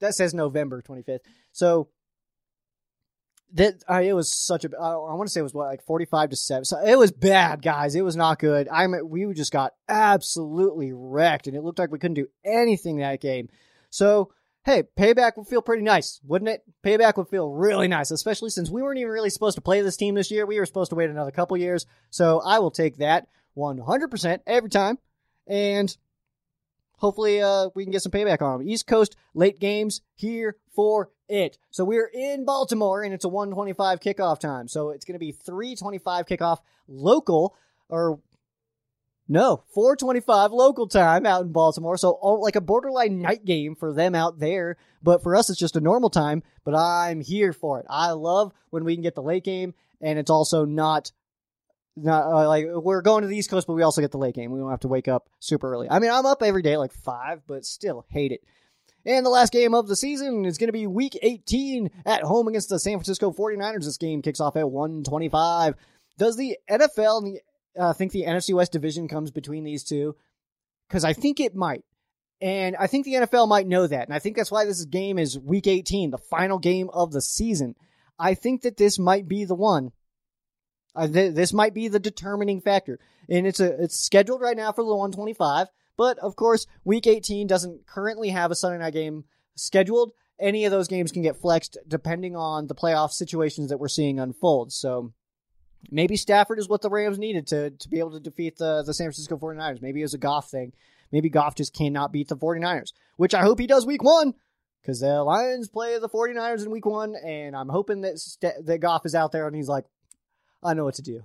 that 0.00 0.14
says 0.14 0.34
November 0.34 0.82
25th. 0.82 1.20
So 1.52 1.88
that 3.54 3.74
it 4.02 4.14
was 4.14 4.32
such 4.32 4.64
a. 4.64 4.68
Uh, 4.68 4.98
want 4.98 5.26
to 5.26 5.32
say 5.32 5.40
it 5.40 5.44
was 5.44 5.54
what 5.54 5.68
like 5.68 5.84
forty 5.84 6.04
five 6.04 6.30
to 6.30 6.36
seven. 6.36 6.64
So 6.64 6.78
it 6.84 6.98
was 6.98 7.12
bad, 7.12 7.62
guys. 7.62 7.94
It 7.94 8.04
was 8.04 8.16
not 8.16 8.38
good. 8.38 8.68
I 8.68 8.86
mean, 8.86 9.08
we 9.08 9.32
just 9.34 9.52
got 9.52 9.72
absolutely 9.88 10.92
wrecked, 10.92 11.46
and 11.46 11.56
it 11.56 11.62
looked 11.62 11.78
like 11.78 11.90
we 11.90 11.98
couldn't 11.98 12.14
do 12.14 12.28
anything 12.44 12.98
that 12.98 13.20
game. 13.20 13.48
So 13.90 14.32
hey, 14.66 14.82
payback 14.98 15.36
would 15.36 15.46
feel 15.46 15.62
pretty 15.62 15.84
nice, 15.84 16.20
wouldn't 16.24 16.48
it? 16.48 16.62
Payback 16.84 17.16
would 17.16 17.28
feel 17.28 17.48
really 17.48 17.86
nice, 17.86 18.10
especially 18.10 18.50
since 18.50 18.68
we 18.68 18.82
weren't 18.82 18.98
even 18.98 19.12
really 19.12 19.30
supposed 19.30 19.54
to 19.54 19.60
play 19.62 19.80
this 19.80 19.96
team 19.96 20.16
this 20.16 20.30
year. 20.32 20.44
We 20.44 20.58
were 20.58 20.66
supposed 20.66 20.90
to 20.90 20.96
wait 20.96 21.08
another 21.08 21.30
couple 21.30 21.56
years. 21.56 21.86
So 22.10 22.42
I 22.44 22.58
will 22.58 22.72
take 22.72 22.96
that 22.96 23.28
one 23.54 23.78
hundred 23.78 24.08
percent 24.10 24.42
every 24.44 24.68
time, 24.68 24.98
and 25.46 25.96
hopefully 26.98 27.40
uh, 27.40 27.68
we 27.74 27.84
can 27.84 27.92
get 27.92 28.02
some 28.02 28.12
payback 28.12 28.42
on 28.42 28.58
them. 28.58 28.68
East 28.68 28.88
Coast 28.88 29.16
late 29.34 29.60
games 29.60 30.00
here 30.14 30.56
for 30.76 31.10
it. 31.28 31.58
So 31.70 31.84
we're 31.84 32.10
in 32.12 32.44
Baltimore 32.44 33.02
and 33.02 33.12
it's 33.12 33.24
a 33.24 33.28
125 33.28 33.98
kickoff 33.98 34.38
time. 34.38 34.68
So 34.68 34.90
it's 34.90 35.04
going 35.04 35.14
to 35.14 35.18
be 35.18 35.32
325 35.32 36.26
kickoff 36.26 36.58
local 36.86 37.56
or 37.88 38.20
no, 39.28 39.64
425 39.74 40.52
local 40.52 40.86
time 40.86 41.26
out 41.26 41.42
in 41.42 41.50
Baltimore. 41.50 41.96
So 41.96 42.12
like 42.12 42.54
a 42.54 42.60
borderline 42.60 43.20
night 43.20 43.44
game 43.44 43.74
for 43.74 43.92
them 43.92 44.14
out 44.14 44.38
there. 44.38 44.76
But 45.02 45.22
for 45.22 45.34
us, 45.34 45.50
it's 45.50 45.58
just 45.58 45.74
a 45.74 45.80
normal 45.80 46.10
time. 46.10 46.44
But 46.64 46.76
I'm 46.76 47.20
here 47.20 47.52
for 47.52 47.80
it. 47.80 47.86
I 47.90 48.12
love 48.12 48.52
when 48.70 48.84
we 48.84 48.94
can 48.94 49.02
get 49.02 49.16
the 49.16 49.22
late 49.22 49.42
game 49.42 49.74
and 50.00 50.18
it's 50.18 50.30
also 50.30 50.64
not 50.64 51.10
not 51.96 52.26
uh, 52.26 52.46
like 52.46 52.66
we're 52.68 53.00
going 53.00 53.22
to 53.22 53.28
the 53.28 53.36
East 53.36 53.50
Coast, 53.50 53.66
but 53.66 53.72
we 53.72 53.82
also 53.82 54.02
get 54.02 54.10
the 54.12 54.18
late 54.18 54.34
game. 54.34 54.52
We 54.52 54.60
don't 54.60 54.70
have 54.70 54.80
to 54.80 54.88
wake 54.88 55.08
up 55.08 55.28
super 55.40 55.72
early. 55.72 55.88
I 55.90 55.98
mean, 55.98 56.10
I'm 56.10 56.26
up 56.26 56.42
every 56.42 56.62
day 56.62 56.76
like 56.76 56.92
five, 56.92 57.40
but 57.46 57.64
still 57.64 58.04
hate 58.10 58.32
it. 58.32 58.44
And 59.06 59.24
the 59.24 59.30
last 59.30 59.52
game 59.52 59.72
of 59.72 59.86
the 59.86 59.94
season 59.94 60.44
is 60.44 60.58
going 60.58 60.66
to 60.66 60.72
be 60.72 60.88
week 60.88 61.16
18 61.22 61.90
at 62.04 62.22
home 62.22 62.48
against 62.48 62.68
the 62.68 62.80
San 62.80 62.98
Francisco 62.98 63.30
49ers. 63.30 63.84
This 63.84 63.96
game 63.98 64.20
kicks 64.20 64.40
off 64.40 64.56
at 64.56 64.68
125. 64.68 65.76
Does 66.18 66.36
the 66.36 66.58
NFL 66.68 67.36
uh, 67.78 67.92
think 67.92 68.10
the 68.10 68.24
NFC 68.24 68.52
West 68.52 68.72
division 68.72 69.06
comes 69.06 69.30
between 69.30 69.62
these 69.62 69.84
two? 69.84 70.16
Because 70.88 71.04
I 71.04 71.12
think 71.12 71.38
it 71.38 71.54
might. 71.54 71.84
And 72.40 72.74
I 72.76 72.88
think 72.88 73.04
the 73.04 73.14
NFL 73.14 73.48
might 73.48 73.68
know 73.68 73.86
that. 73.86 74.08
And 74.08 74.14
I 74.14 74.18
think 74.18 74.36
that's 74.36 74.50
why 74.50 74.64
this 74.64 74.84
game 74.84 75.18
is 75.18 75.38
week 75.38 75.68
18, 75.68 76.10
the 76.10 76.18
final 76.18 76.58
game 76.58 76.90
of 76.92 77.12
the 77.12 77.22
season. 77.22 77.76
I 78.18 78.34
think 78.34 78.62
that 78.62 78.76
this 78.76 78.98
might 78.98 79.28
be 79.28 79.44
the 79.44 79.54
one. 79.54 79.92
Uh, 80.96 81.06
th- 81.06 81.34
this 81.34 81.52
might 81.52 81.74
be 81.74 81.88
the 81.88 82.00
determining 82.00 82.60
factor. 82.60 82.98
And 83.28 83.46
it's 83.46 83.60
a 83.60 83.82
it's 83.82 83.98
scheduled 83.98 84.40
right 84.40 84.56
now 84.56 84.72
for 84.72 84.82
the 84.82 84.94
125, 84.94 85.68
but 85.96 86.18
of 86.18 86.36
course, 86.36 86.66
week 86.84 87.06
18 87.06 87.46
doesn't 87.46 87.86
currently 87.86 88.30
have 88.30 88.50
a 88.50 88.54
Sunday 88.54 88.78
night 88.78 88.92
game 88.92 89.24
scheduled. 89.54 90.12
Any 90.38 90.64
of 90.64 90.70
those 90.70 90.88
games 90.88 91.12
can 91.12 91.22
get 91.22 91.36
flexed 91.36 91.78
depending 91.88 92.36
on 92.36 92.66
the 92.66 92.74
playoff 92.74 93.10
situations 93.10 93.70
that 93.70 93.78
we're 93.78 93.88
seeing 93.88 94.20
unfold. 94.20 94.72
So 94.72 95.12
maybe 95.90 96.16
Stafford 96.16 96.58
is 96.58 96.68
what 96.68 96.82
the 96.82 96.90
Rams 96.90 97.18
needed 97.18 97.46
to 97.48 97.70
to 97.70 97.88
be 97.88 97.98
able 97.98 98.12
to 98.12 98.20
defeat 98.20 98.56
the 98.56 98.82
the 98.82 98.94
San 98.94 99.06
Francisco 99.06 99.36
49ers. 99.36 99.82
Maybe 99.82 100.00
it 100.00 100.04
was 100.04 100.14
a 100.14 100.18
Goff 100.18 100.50
thing. 100.50 100.72
Maybe 101.12 101.30
Goff 101.30 101.54
just 101.54 101.74
cannot 101.74 102.12
beat 102.12 102.28
the 102.28 102.36
49ers, 102.36 102.92
which 103.16 103.34
I 103.34 103.42
hope 103.42 103.60
he 103.60 103.66
does 103.66 103.86
week 103.86 104.02
1 104.02 104.34
because 104.82 105.00
the 105.00 105.22
Lions 105.22 105.68
play 105.68 105.98
the 105.98 106.08
49ers 106.08 106.64
in 106.64 106.70
week 106.70 106.86
1 106.86 107.14
and 107.24 107.56
I'm 107.56 107.68
hoping 107.68 108.02
that 108.02 108.18
St- 108.18 108.66
that 108.66 108.78
Goff 108.78 109.06
is 109.06 109.14
out 109.14 109.32
there 109.32 109.46
and 109.46 109.56
he's 109.56 109.68
like 109.68 109.84
I 110.62 110.74
know 110.74 110.84
what 110.84 110.94
to 110.94 111.02
do. 111.02 111.22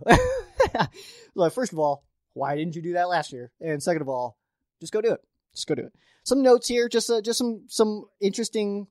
like 1.36 1.54
first 1.54 1.74
of 1.74 1.80
all, 1.80 2.04
why 2.34 2.56
didn't 2.56 2.76
you 2.76 2.82
do 2.82 2.94
that 2.94 3.10
last 3.10 3.34
year? 3.34 3.52
And 3.60 3.82
second 3.82 4.02
of 4.02 4.10
all, 4.10 4.38
just 4.82 4.92
go 4.92 5.00
do 5.00 5.14
it. 5.14 5.22
Just 5.54 5.68
go 5.68 5.76
do 5.76 5.84
it. 5.84 5.94
Some 6.24 6.44
notes 6.44 6.68
here, 6.68 6.90
just 6.90 7.10
uh, 7.10 7.22
just 7.22 7.38
some 7.38 7.64
some 7.68 8.06
interesting 8.20 8.88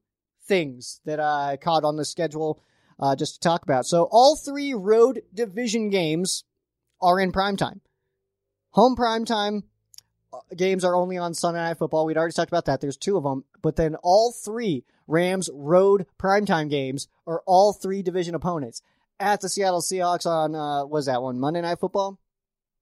things 0.46 1.00
that 1.04 1.20
I 1.20 1.58
caught 1.60 1.84
on 1.84 1.96
the 1.96 2.04
schedule 2.04 2.62
uh, 2.98 3.14
just 3.14 3.34
to 3.34 3.40
talk 3.40 3.62
about. 3.62 3.86
So 3.86 4.08
all 4.10 4.36
three 4.36 4.72
road 4.74 5.22
division 5.34 5.90
games 5.90 6.44
are 7.00 7.20
in 7.20 7.32
prime 7.32 7.56
time. 7.56 7.80
Home 8.70 8.96
prime 8.96 9.24
time 9.24 9.64
uh, 10.32 10.38
games 10.56 10.84
are 10.84 10.94
only 10.94 11.18
on 11.18 11.34
Sunday 11.34 11.60
Night 11.60 11.78
Football. 11.78 12.06
We'd 12.06 12.16
already 12.16 12.32
talked 12.32 12.50
about 12.50 12.66
that. 12.66 12.80
There's 12.80 12.96
two 12.96 13.16
of 13.16 13.24
them, 13.24 13.44
but 13.62 13.76
then 13.76 13.96
all 14.02 14.32
three 14.32 14.84
Rams 15.06 15.50
road 15.52 16.06
primetime 16.18 16.70
games 16.70 17.08
are 17.26 17.42
all 17.46 17.72
three 17.72 18.02
division 18.02 18.34
opponents 18.34 18.82
at 19.18 19.40
the 19.40 19.48
Seattle 19.48 19.80
Seahawks 19.80 20.26
on 20.26 20.54
uh, 20.54 20.84
was 20.86 21.06
that 21.06 21.22
one 21.22 21.38
Monday 21.38 21.60
Night 21.60 21.80
Football? 21.80 22.18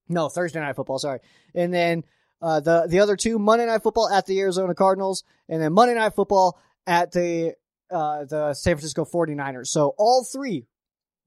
No, 0.09 0.29
Thursday 0.29 0.61
Night 0.61 0.77
Football. 0.77 0.99
Sorry, 0.99 1.21
and 1.55 1.73
then 1.73 2.05
uh, 2.41 2.61
the 2.61 2.87
the 2.89 3.01
other 3.01 3.17
two 3.17 3.39
Monday 3.39 3.67
Night 3.67 3.83
Football 3.83 4.09
at 4.11 4.27
the 4.27 4.39
Arizona 4.41 4.75
Cardinals, 4.75 5.25
and 5.49 5.61
then 5.61 5.73
Monday 5.73 5.95
Night 5.95 6.15
Football 6.15 6.59
at 6.87 7.13
the 7.13 7.55
uh, 7.91 8.25
the 8.25 8.55
San 8.55 8.77
Francisco 8.77 9.05
49ers. 9.05 9.69
So 9.69 9.95
all 9.99 10.25
three 10.25 10.67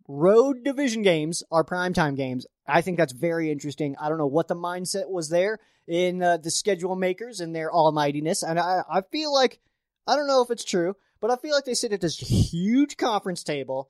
road 0.07 0.63
division 0.63 1.01
games 1.01 1.43
are 1.51 1.63
primetime 1.63 2.15
games. 2.15 2.45
I 2.67 2.81
think 2.81 2.97
that's 2.97 3.13
very 3.13 3.51
interesting. 3.51 3.95
I 3.99 4.09
don't 4.09 4.17
know 4.17 4.27
what 4.27 4.47
the 4.47 4.55
mindset 4.55 5.09
was 5.09 5.29
there 5.29 5.59
in 5.87 6.21
uh, 6.21 6.37
the 6.37 6.51
schedule 6.51 6.95
makers 6.95 7.39
and 7.39 7.55
their 7.55 7.71
almightiness, 7.71 8.43
and 8.43 8.59
I 8.59 8.81
I 8.89 9.01
feel 9.11 9.33
like 9.33 9.59
I 10.07 10.15
don't 10.15 10.27
know 10.27 10.41
if 10.41 10.51
it's 10.51 10.63
true, 10.63 10.95
but 11.19 11.31
I 11.31 11.35
feel 11.35 11.53
like 11.53 11.65
they 11.65 11.73
sit 11.73 11.93
at 11.93 12.01
this 12.01 12.17
huge 12.17 12.97
conference 12.97 13.43
table 13.43 13.89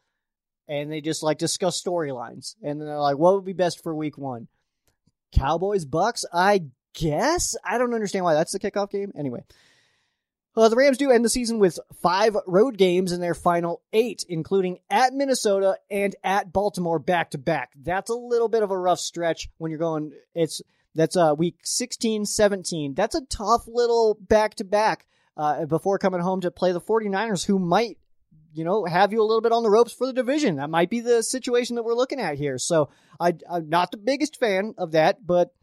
and 0.67 0.91
they 0.91 1.01
just 1.01 1.23
like 1.23 1.37
discuss 1.37 1.81
storylines, 1.81 2.55
and 2.63 2.79
then 2.79 2.87
they're 2.87 2.97
like, 2.97 3.17
what 3.17 3.35
would 3.35 3.45
be 3.45 3.53
best 3.53 3.83
for 3.83 3.93
week 3.93 4.17
one? 4.17 4.47
Cowboys 5.31 5.85
Bucks, 5.85 6.25
I 6.33 6.65
guess. 6.93 7.55
I 7.63 7.77
don't 7.77 7.93
understand 7.93 8.25
why 8.25 8.33
that's 8.33 8.51
the 8.51 8.59
kickoff 8.59 8.91
game. 8.91 9.11
Anyway, 9.15 9.43
uh, 10.55 10.69
the 10.69 10.75
Rams 10.75 10.97
do 10.97 11.11
end 11.11 11.23
the 11.23 11.29
season 11.29 11.59
with 11.59 11.79
five 12.01 12.35
road 12.45 12.77
games 12.77 13.11
in 13.11 13.21
their 13.21 13.33
final 13.33 13.81
eight, 13.93 14.25
including 14.27 14.79
at 14.89 15.13
Minnesota 15.13 15.77
and 15.89 16.15
at 16.23 16.51
Baltimore 16.51 16.99
back 16.99 17.31
to 17.31 17.37
back. 17.37 17.71
That's 17.81 18.09
a 18.09 18.15
little 18.15 18.49
bit 18.49 18.63
of 18.63 18.71
a 18.71 18.77
rough 18.77 18.99
stretch 18.99 19.49
when 19.57 19.71
you're 19.71 19.79
going. 19.79 20.11
It's 20.35 20.61
that's 20.93 21.15
uh 21.15 21.33
week 21.37 21.59
16, 21.63 22.25
17. 22.25 22.93
That's 22.93 23.15
a 23.15 23.25
tough 23.25 23.67
little 23.67 24.17
back 24.19 24.55
to 24.55 24.63
back 24.63 25.05
before 25.67 25.97
coming 25.97 26.21
home 26.21 26.41
to 26.41 26.51
play 26.51 26.71
the 26.71 26.81
49ers, 26.81 27.45
who 27.45 27.57
might 27.57 27.97
you 28.53 28.63
know, 28.65 28.85
have 28.85 29.13
you 29.13 29.21
a 29.21 29.23
little 29.23 29.41
bit 29.41 29.51
on 29.51 29.63
the 29.63 29.69
ropes 29.69 29.93
for 29.93 30.05
the 30.05 30.13
division. 30.13 30.57
That 30.57 30.69
might 30.69 30.89
be 30.89 30.99
the 30.99 31.23
situation 31.23 31.75
that 31.75 31.83
we're 31.83 31.95
looking 31.95 32.19
at 32.19 32.37
here. 32.37 32.57
So 32.57 32.89
I, 33.19 33.35
I'm 33.49 33.69
not 33.69 33.91
the 33.91 33.97
biggest 33.97 34.39
fan 34.39 34.75
of 34.77 34.91
that, 34.91 35.25
but 35.25 35.53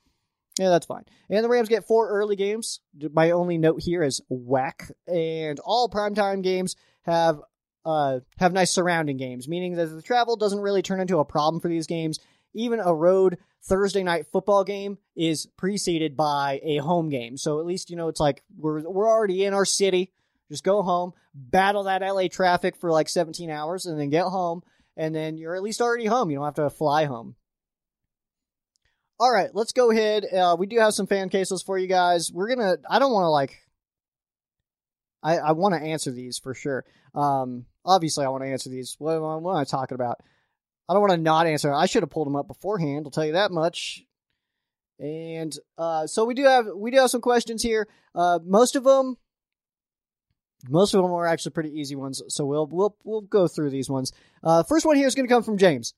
yeah, 0.59 0.71
that's 0.71 0.87
fine. 0.87 1.05
And 1.31 1.45
the 1.45 1.49
Rams 1.49 1.69
get 1.69 1.87
four 1.87 2.09
early 2.09 2.37
games. 2.37 2.81
My 3.13 3.31
only 3.31 3.59
note 3.59 3.81
here 3.83 4.03
is 4.03 4.21
whack. 4.29 4.91
And 5.07 5.61
all 5.61 5.89
primetime 5.89 6.43
games 6.43 6.75
have 7.03 7.41
uh, 7.85 8.21
have 8.39 8.53
nice 8.53 8.73
surrounding 8.73 9.17
games, 9.17 9.49
meaning 9.49 9.77
that 9.77 9.87
the 9.87 10.03
travel 10.03 10.37
doesn't 10.37 10.61
really 10.61 10.83
turn 10.83 11.01
into 11.01 11.19
a 11.19 11.25
problem 11.25 11.61
for 11.61 11.69
these 11.69 11.87
games. 11.87 12.19
Even 12.55 12.81
a 12.81 12.95
road 12.95 13.39
Thursday 13.65 14.03
night 14.03 14.27
football 14.27 14.65
game 14.65 14.99
is 15.17 15.47
preceded 15.57 16.17
by 16.17 16.61
a 16.63 16.79
home 16.79 17.09
game. 17.09 17.37
So 17.37 17.61
at 17.61 17.67
least, 17.67 17.89
you 17.89 17.97
know, 17.97 18.09
it's 18.09 18.21
like 18.21 18.43
we're 18.57 18.89
we're 18.89 19.09
already 19.09 19.45
in 19.45 19.55
our 19.55 19.65
city. 19.65 20.13
Just 20.51 20.65
go 20.65 20.83
home, 20.83 21.13
battle 21.35 21.85
that 21.85 22.03
LA 22.03 22.29
traffic 22.29 22.77
for 22.77 22.91
like 22.91 23.09
17 23.09 23.51
hours, 23.51 23.87
and 23.87 24.01
then 24.01 24.09
get 24.11 24.25
home, 24.25 24.63
and 24.97 25.15
then 25.15 25.37
you're 25.37 25.55
at 25.55 25.63
least 25.63 25.81
already 25.81 26.07
home. 26.07 26.31
You 26.31 26.39
don't 26.39 26.47
have 26.47 26.55
to 26.55 26.71
fly 26.71 27.05
home. 27.05 27.37
All 29.21 29.33
right, 29.33 29.51
let's 29.53 29.73
go 29.73 29.91
ahead. 29.91 30.25
Uh, 30.33 30.55
we 30.57 30.67
do 30.67 30.79
have 30.79 30.95
some 30.95 31.09
fan 31.09 31.29
cases 31.29 31.61
for 31.61 31.77
you 31.77 31.89
guys. 31.89 32.31
We're 32.33 32.55
gonna. 32.55 32.77
I 32.89 33.01
don't 33.01 33.13
want 33.13 33.25
to 33.25 33.31
like. 33.31 33.63
I 35.23 35.39
I 35.39 35.53
want 35.53 35.75
to 35.75 35.81
answer 35.81 36.13
these 36.13 36.39
for 36.39 36.55
sure. 36.55 36.85
Um, 37.17 37.67
obviously, 37.85 38.25
I 38.25 38.29
want 38.29 38.45
to 38.45 38.49
answer 38.49 38.71
these. 38.71 38.95
What, 38.99 39.21
what 39.21 39.51
am 39.51 39.57
I 39.57 39.65
talking 39.65 39.97
about? 39.97 40.21
I 40.89 40.95
don't 40.95 41.01
want 41.01 41.13
to 41.13 41.19
not 41.19 41.49
answer. 41.49 41.73
I 41.73 41.87
should 41.87 42.05
have 42.05 42.11
pulled 42.11 42.29
them 42.29 42.37
up 42.37 42.47
beforehand. 42.47 43.07
I'll 43.07 43.11
tell 43.11 43.27
you 43.27 43.33
that 43.33 43.51
much. 43.51 44.05
And 45.01 45.57
uh, 45.77 46.07
so 46.07 46.25
we 46.25 46.35
do 46.35 46.45
have 46.45 46.67
we 46.77 46.93
do 46.93 46.99
have 46.99 47.11
some 47.11 47.21
questions 47.21 47.63
here. 47.63 47.89
Uh, 48.15 48.39
most 48.45 48.77
of 48.77 48.85
them, 48.85 49.17
most 50.69 50.95
of 50.95 51.03
them 51.03 51.13
are 51.13 51.27
actually 51.27 51.53
pretty 51.53 51.79
easy 51.79 51.97
ones. 51.97 52.23
So 52.29 52.47
we'll 52.47 52.69
we'll 52.69 52.97
we'll 53.03 53.23
go 53.23 53.49
through 53.49 53.71
these 53.71 53.91
ones. 53.91 54.13
Uh, 54.45 54.63
first 54.63 54.87
one 54.87 54.97
here 54.97 55.09
is 55.09 55.17
going 55.17 55.27
to 55.27 55.35
come 55.35 55.43
from 55.43 55.59
James. 55.59 55.93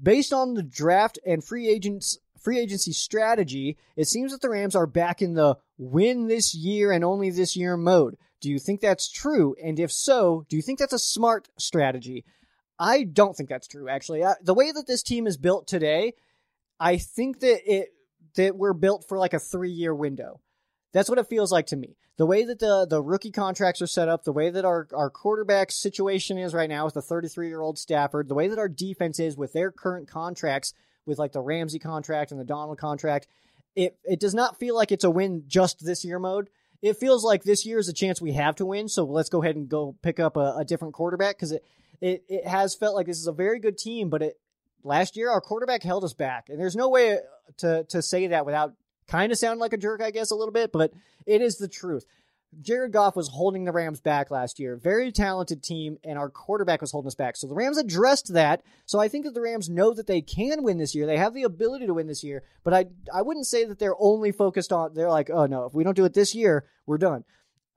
Based 0.00 0.32
on 0.32 0.54
the 0.54 0.62
draft 0.62 1.18
and 1.24 1.42
free 1.42 1.68
agents 1.68 2.18
free 2.44 2.60
agency 2.60 2.92
strategy, 2.92 3.78
it 3.96 4.06
seems 4.06 4.30
that 4.30 4.42
the 4.42 4.50
Rams 4.50 4.76
are 4.76 4.86
back 4.86 5.22
in 5.22 5.34
the 5.34 5.56
win 5.78 6.28
this 6.28 6.54
year 6.54 6.92
and 6.92 7.02
only 7.02 7.30
this 7.30 7.56
year 7.56 7.76
mode. 7.76 8.16
Do 8.40 8.50
you 8.50 8.58
think 8.58 8.80
that's 8.80 9.10
true? 9.10 9.56
And 9.62 9.80
if 9.80 9.90
so, 9.90 10.44
do 10.50 10.56
you 10.56 10.62
think 10.62 10.78
that's 10.78 10.92
a 10.92 10.98
smart 10.98 11.48
strategy? 11.58 12.24
I 12.78 13.04
don't 13.04 13.34
think 13.34 13.48
that's 13.48 13.66
true, 13.66 13.88
actually. 13.88 14.22
I, 14.22 14.34
the 14.42 14.54
way 14.54 14.70
that 14.70 14.86
this 14.86 15.02
team 15.02 15.26
is 15.26 15.38
built 15.38 15.66
today, 15.66 16.12
I 16.78 16.98
think 16.98 17.40
that 17.40 17.60
it 17.64 17.88
that 18.36 18.56
we're 18.56 18.74
built 18.74 19.06
for 19.08 19.16
like 19.16 19.32
a 19.32 19.38
three 19.38 19.70
year 19.70 19.94
window. 19.94 20.40
That's 20.92 21.08
what 21.08 21.18
it 21.18 21.28
feels 21.28 21.52
like 21.52 21.66
to 21.68 21.76
me. 21.76 21.96
The 22.18 22.26
way 22.26 22.44
that 22.44 22.58
the 22.58 22.86
the 22.88 23.02
rookie 23.02 23.30
contracts 23.30 23.80
are 23.80 23.86
set 23.86 24.08
up, 24.08 24.24
the 24.24 24.32
way 24.32 24.50
that 24.50 24.64
our 24.64 24.88
our 24.92 25.10
quarterback 25.10 25.72
situation 25.72 26.36
is 26.36 26.52
right 26.52 26.68
now 26.68 26.84
with 26.84 26.94
the 26.94 27.02
33 27.02 27.48
year 27.48 27.60
old 27.60 27.78
Stafford, 27.78 28.28
the 28.28 28.34
way 28.34 28.48
that 28.48 28.58
our 28.58 28.68
defense 28.68 29.18
is 29.18 29.36
with 29.36 29.52
their 29.52 29.70
current 29.70 30.08
contracts, 30.08 30.74
with 31.06 31.18
like 31.18 31.32
the 31.32 31.40
Ramsey 31.40 31.78
contract 31.78 32.30
and 32.30 32.40
the 32.40 32.44
Donald 32.44 32.78
contract, 32.78 33.26
it 33.76 33.96
it 34.04 34.20
does 34.20 34.34
not 34.34 34.58
feel 34.58 34.74
like 34.74 34.92
it's 34.92 35.04
a 35.04 35.10
win 35.10 35.44
just 35.46 35.84
this 35.84 36.04
year 36.04 36.18
mode. 36.18 36.48
It 36.82 36.96
feels 36.98 37.24
like 37.24 37.42
this 37.42 37.64
year 37.64 37.78
is 37.78 37.88
a 37.88 37.94
chance 37.94 38.20
we 38.20 38.32
have 38.32 38.56
to 38.56 38.66
win. 38.66 38.88
So 38.88 39.04
let's 39.04 39.30
go 39.30 39.42
ahead 39.42 39.56
and 39.56 39.68
go 39.68 39.96
pick 40.02 40.20
up 40.20 40.36
a, 40.36 40.56
a 40.58 40.64
different 40.64 40.94
quarterback 40.94 41.36
because 41.36 41.52
it, 41.52 41.64
it 42.00 42.24
it 42.28 42.46
has 42.46 42.74
felt 42.74 42.94
like 42.94 43.06
this 43.06 43.18
is 43.18 43.26
a 43.26 43.32
very 43.32 43.58
good 43.58 43.78
team, 43.78 44.10
but 44.10 44.22
it 44.22 44.38
last 44.82 45.16
year 45.16 45.30
our 45.30 45.40
quarterback 45.40 45.82
held 45.82 46.04
us 46.04 46.14
back, 46.14 46.48
and 46.48 46.60
there's 46.60 46.76
no 46.76 46.88
way 46.88 47.18
to 47.58 47.84
to 47.84 48.02
say 48.02 48.28
that 48.28 48.46
without 48.46 48.74
kind 49.06 49.32
of 49.32 49.38
sounding 49.38 49.60
like 49.60 49.72
a 49.72 49.78
jerk, 49.78 50.00
I 50.02 50.10
guess 50.10 50.30
a 50.30 50.36
little 50.36 50.52
bit, 50.52 50.72
but 50.72 50.92
it 51.26 51.42
is 51.42 51.56
the 51.56 51.68
truth. 51.68 52.04
Jared 52.60 52.92
Goff 52.92 53.16
was 53.16 53.28
holding 53.28 53.64
the 53.64 53.72
Rams 53.72 54.00
back 54.00 54.30
last 54.30 54.58
year. 54.58 54.76
Very 54.76 55.12
talented 55.12 55.62
team, 55.62 55.98
and 56.04 56.18
our 56.18 56.30
quarterback 56.30 56.80
was 56.80 56.92
holding 56.92 57.08
us 57.08 57.14
back. 57.14 57.36
So 57.36 57.46
the 57.46 57.54
Rams 57.54 57.78
addressed 57.78 58.32
that. 58.34 58.62
So 58.86 58.98
I 58.98 59.08
think 59.08 59.24
that 59.24 59.34
the 59.34 59.40
Rams 59.40 59.68
know 59.68 59.92
that 59.94 60.06
they 60.06 60.20
can 60.20 60.62
win 60.62 60.78
this 60.78 60.94
year. 60.94 61.06
They 61.06 61.18
have 61.18 61.34
the 61.34 61.42
ability 61.42 61.86
to 61.86 61.94
win 61.94 62.06
this 62.06 62.24
year, 62.24 62.42
but 62.62 62.74
I 62.74 62.86
I 63.12 63.22
wouldn't 63.22 63.46
say 63.46 63.64
that 63.64 63.78
they're 63.78 64.00
only 64.00 64.32
focused 64.32 64.72
on. 64.72 64.94
They're 64.94 65.10
like, 65.10 65.30
oh 65.30 65.46
no, 65.46 65.64
if 65.66 65.74
we 65.74 65.84
don't 65.84 65.96
do 65.96 66.04
it 66.04 66.14
this 66.14 66.34
year, 66.34 66.66
we're 66.86 66.98
done. 66.98 67.24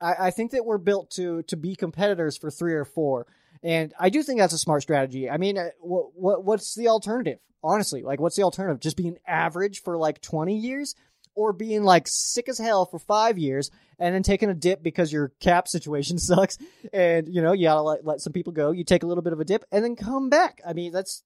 I, 0.00 0.14
I 0.26 0.30
think 0.30 0.52
that 0.52 0.64
we're 0.64 0.78
built 0.78 1.10
to 1.12 1.42
to 1.44 1.56
be 1.56 1.74
competitors 1.74 2.36
for 2.36 2.50
three 2.50 2.74
or 2.74 2.84
four, 2.84 3.26
and 3.62 3.92
I 3.98 4.10
do 4.10 4.22
think 4.22 4.38
that's 4.38 4.52
a 4.54 4.58
smart 4.58 4.82
strategy. 4.82 5.28
I 5.28 5.36
mean, 5.36 5.58
uh, 5.58 5.70
what 5.80 6.10
what 6.14 6.44
what's 6.44 6.74
the 6.74 6.88
alternative? 6.88 7.38
Honestly, 7.62 8.02
like 8.02 8.20
what's 8.20 8.36
the 8.36 8.44
alternative? 8.44 8.80
Just 8.80 8.96
being 8.96 9.18
average 9.26 9.82
for 9.82 9.96
like 9.96 10.20
twenty 10.20 10.56
years 10.56 10.94
or 11.38 11.52
being 11.52 11.84
like 11.84 12.08
sick 12.08 12.48
as 12.48 12.58
hell 12.58 12.84
for 12.84 12.98
five 12.98 13.38
years 13.38 13.70
and 14.00 14.12
then 14.12 14.24
taking 14.24 14.50
a 14.50 14.54
dip 14.54 14.82
because 14.82 15.12
your 15.12 15.28
cap 15.38 15.68
situation 15.68 16.18
sucks 16.18 16.58
and 16.92 17.32
you 17.32 17.40
know 17.40 17.52
you 17.52 17.68
gotta 17.68 17.80
let, 17.80 18.04
let 18.04 18.20
some 18.20 18.32
people 18.32 18.52
go. 18.52 18.72
You 18.72 18.82
take 18.82 19.04
a 19.04 19.06
little 19.06 19.22
bit 19.22 19.32
of 19.32 19.38
a 19.38 19.44
dip 19.44 19.64
and 19.70 19.84
then 19.84 19.94
come 19.94 20.28
back. 20.30 20.60
I 20.66 20.72
mean 20.72 20.90
that's 20.90 21.22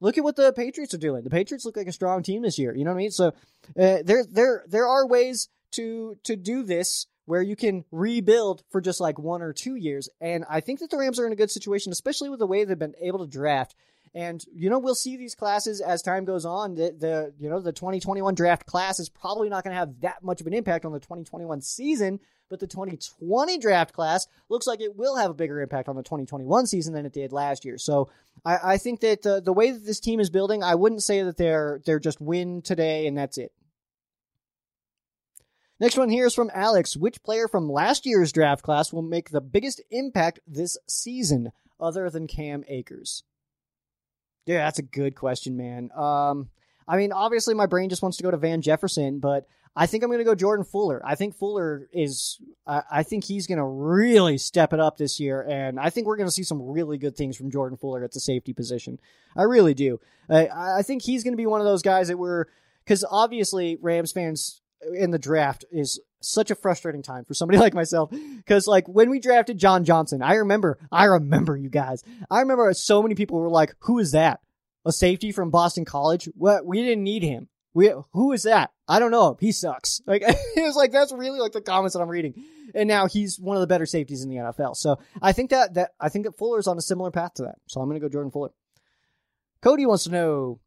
look 0.00 0.16
at 0.16 0.22
what 0.22 0.36
the 0.36 0.52
patriots 0.52 0.94
are 0.94 0.98
doing. 0.98 1.24
The 1.24 1.30
patriots 1.30 1.64
look 1.64 1.76
like 1.76 1.88
a 1.88 1.92
strong 1.92 2.22
team 2.22 2.42
this 2.42 2.60
year. 2.60 2.76
You 2.76 2.84
know 2.84 2.92
what 2.92 2.98
i 2.98 3.02
mean? 3.02 3.10
So 3.10 3.28
uh, 3.76 3.98
there 4.04 4.24
there 4.30 4.64
there 4.68 4.86
are 4.86 5.04
ways 5.04 5.48
to 5.72 6.16
to 6.22 6.36
do 6.36 6.62
this 6.62 7.08
where 7.26 7.42
you 7.42 7.56
can 7.56 7.84
rebuild 7.90 8.62
for 8.70 8.80
just 8.80 9.00
like 9.00 9.18
one 9.18 9.42
or 9.42 9.52
two 9.52 9.74
years. 9.74 10.08
And 10.20 10.44
i 10.48 10.60
think 10.60 10.78
that 10.78 10.90
the 10.90 10.96
rams 10.96 11.18
are 11.18 11.26
in 11.26 11.32
a 11.32 11.36
good 11.36 11.50
situation 11.50 11.90
especially 11.90 12.30
with 12.30 12.38
the 12.38 12.46
way 12.46 12.64
they've 12.64 12.78
been 12.78 12.94
able 13.02 13.18
to 13.18 13.26
draft 13.26 13.74
And 14.14 14.44
you 14.54 14.70
know, 14.70 14.78
we'll 14.78 14.94
see 14.94 15.16
these 15.16 15.34
classes 15.34 15.80
as 15.80 16.00
time 16.00 16.24
goes 16.24 16.46
on. 16.46 16.76
The, 16.76 16.94
the 16.96 17.34
you 17.38 17.50
know 17.50 17.60
the 17.60 17.72
2021 17.72 18.34
draft 18.34 18.64
class 18.64 19.00
is 19.00 19.08
probably 19.08 19.48
not 19.48 19.64
going 19.64 19.72
to 19.72 19.78
have 19.78 20.00
that 20.02 20.22
much 20.22 20.40
of 20.40 20.46
an 20.46 20.54
impact 20.54 20.84
on 20.84 20.92
the 20.92 21.00
2021 21.00 21.60
season, 21.62 22.20
but 22.48 22.60
the 22.60 22.68
2020 22.68 23.58
draft 23.58 23.92
class 23.92 24.28
looks 24.48 24.68
like 24.68 24.80
it 24.80 24.96
will 24.96 25.16
have 25.16 25.32
a 25.32 25.34
bigger 25.34 25.60
impact 25.60 25.88
on 25.88 25.96
the 25.96 26.02
2021 26.04 26.66
season 26.66 26.94
than 26.94 27.06
it 27.06 27.12
did 27.12 27.32
last 27.32 27.64
year. 27.64 27.76
So 27.76 28.08
I, 28.44 28.74
I 28.74 28.76
think 28.78 29.00
that 29.00 29.22
the, 29.22 29.40
the 29.40 29.52
way 29.52 29.72
that 29.72 29.84
this 29.84 29.98
team 29.98 30.20
is 30.20 30.30
building, 30.30 30.62
I 30.62 30.76
wouldn't 30.76 31.02
say 31.02 31.22
that 31.22 31.36
they're 31.36 31.80
they're 31.84 31.98
just 31.98 32.20
win 32.20 32.62
today 32.62 33.08
and 33.08 33.18
that's 33.18 33.36
it. 33.36 33.52
Next 35.80 35.98
one 35.98 36.08
here 36.08 36.26
is 36.26 36.34
from 36.34 36.52
Alex. 36.54 36.96
Which 36.96 37.20
player 37.24 37.48
from 37.48 37.68
last 37.68 38.06
year's 38.06 38.32
draft 38.32 38.62
class 38.62 38.92
will 38.92 39.02
make 39.02 39.30
the 39.30 39.40
biggest 39.40 39.82
impact 39.90 40.38
this 40.46 40.78
season, 40.86 41.50
other 41.80 42.08
than 42.10 42.28
Cam 42.28 42.62
Akers? 42.68 43.24
Yeah, 44.46 44.64
that's 44.64 44.78
a 44.78 44.82
good 44.82 45.14
question, 45.14 45.56
man. 45.56 45.90
Um, 45.96 46.48
I 46.86 46.96
mean, 46.96 47.12
obviously, 47.12 47.54
my 47.54 47.66
brain 47.66 47.88
just 47.88 48.02
wants 48.02 48.18
to 48.18 48.22
go 48.22 48.30
to 48.30 48.36
Van 48.36 48.60
Jefferson, 48.60 49.18
but 49.18 49.46
I 49.76 49.86
think 49.86 50.04
I'm 50.04 50.10
going 50.10 50.18
to 50.18 50.24
go 50.24 50.34
Jordan 50.34 50.64
Fuller. 50.64 51.02
I 51.04 51.14
think 51.14 51.34
Fuller 51.34 51.88
is, 51.92 52.38
I, 52.66 52.82
I 52.90 53.02
think 53.02 53.24
he's 53.24 53.46
going 53.46 53.58
to 53.58 53.64
really 53.64 54.38
step 54.38 54.72
it 54.72 54.80
up 54.80 54.98
this 54.98 55.18
year, 55.18 55.42
and 55.42 55.80
I 55.80 55.90
think 55.90 56.06
we're 56.06 56.16
going 56.16 56.28
to 56.28 56.32
see 56.32 56.42
some 56.42 56.62
really 56.62 56.98
good 56.98 57.16
things 57.16 57.36
from 57.36 57.50
Jordan 57.50 57.78
Fuller 57.78 58.04
at 58.04 58.12
the 58.12 58.20
safety 58.20 58.52
position. 58.52 59.00
I 59.34 59.42
really 59.42 59.74
do. 59.74 59.98
I, 60.28 60.48
I 60.78 60.82
think 60.82 61.02
he's 61.02 61.24
going 61.24 61.32
to 61.32 61.38
be 61.38 61.46
one 61.46 61.60
of 61.60 61.66
those 61.66 61.82
guys 61.82 62.08
that 62.08 62.18
we're, 62.18 62.44
because 62.84 63.04
obviously 63.10 63.78
Rams 63.80 64.12
fans 64.12 64.60
in 64.92 65.10
the 65.10 65.18
draft 65.18 65.64
is 65.70 66.00
such 66.20 66.50
a 66.50 66.54
frustrating 66.54 67.02
time 67.02 67.24
for 67.24 67.34
somebody 67.34 67.58
like 67.60 67.74
myself 67.74 68.10
because 68.36 68.66
like 68.66 68.88
when 68.88 69.10
we 69.10 69.20
drafted 69.20 69.58
John 69.58 69.84
Johnson, 69.84 70.22
I 70.22 70.34
remember, 70.34 70.78
I 70.90 71.04
remember 71.04 71.56
you 71.56 71.68
guys. 71.68 72.02
I 72.30 72.40
remember 72.40 72.72
so 72.74 73.02
many 73.02 73.14
people 73.14 73.38
were 73.38 73.50
like, 73.50 73.74
"Who 73.80 73.98
is 73.98 74.12
that? 74.12 74.40
A 74.84 74.92
safety 74.92 75.32
from 75.32 75.50
Boston 75.50 75.84
College? 75.84 76.28
What? 76.34 76.66
We 76.66 76.82
didn't 76.82 77.04
need 77.04 77.22
him. 77.22 77.48
We 77.72 77.92
who 78.12 78.32
is 78.32 78.44
that? 78.44 78.70
I 78.86 78.98
don't 78.98 79.10
know. 79.10 79.36
He 79.40 79.52
sucks." 79.52 80.00
Like 80.06 80.22
it 80.22 80.62
was 80.62 80.76
like 80.76 80.92
that's 80.92 81.12
really 81.12 81.40
like 81.40 81.52
the 81.52 81.60
comments 81.60 81.94
that 81.94 82.00
I'm 82.00 82.08
reading, 82.08 82.34
and 82.74 82.88
now 82.88 83.06
he's 83.06 83.38
one 83.38 83.56
of 83.56 83.60
the 83.60 83.66
better 83.66 83.86
safeties 83.86 84.22
in 84.22 84.28
the 84.28 84.36
NFL. 84.36 84.76
So 84.76 84.98
I 85.22 85.32
think 85.32 85.50
that 85.50 85.74
that 85.74 85.92
I 86.00 86.08
think 86.08 86.26
that 86.26 86.36
Fuller's 86.36 86.66
on 86.66 86.78
a 86.78 86.82
similar 86.82 87.10
path 87.10 87.34
to 87.34 87.42
that. 87.44 87.56
So 87.68 87.80
I'm 87.80 87.88
gonna 87.88 88.00
go 88.00 88.08
Jordan 88.08 88.30
Fuller. 88.30 88.50
Cody 89.62 89.86
wants 89.86 90.04
to 90.04 90.10
know 90.10 90.60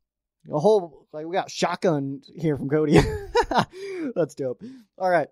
a 0.52 0.60
whole 0.60 1.08
like 1.14 1.26
we 1.26 1.36
got 1.36 1.52
shotgun 1.52 2.22
here 2.36 2.58
from 2.58 2.70
Cody. 2.70 3.00
That's 4.16 4.36
dope. 4.36 4.62
All 4.98 5.10
right. 5.10 5.28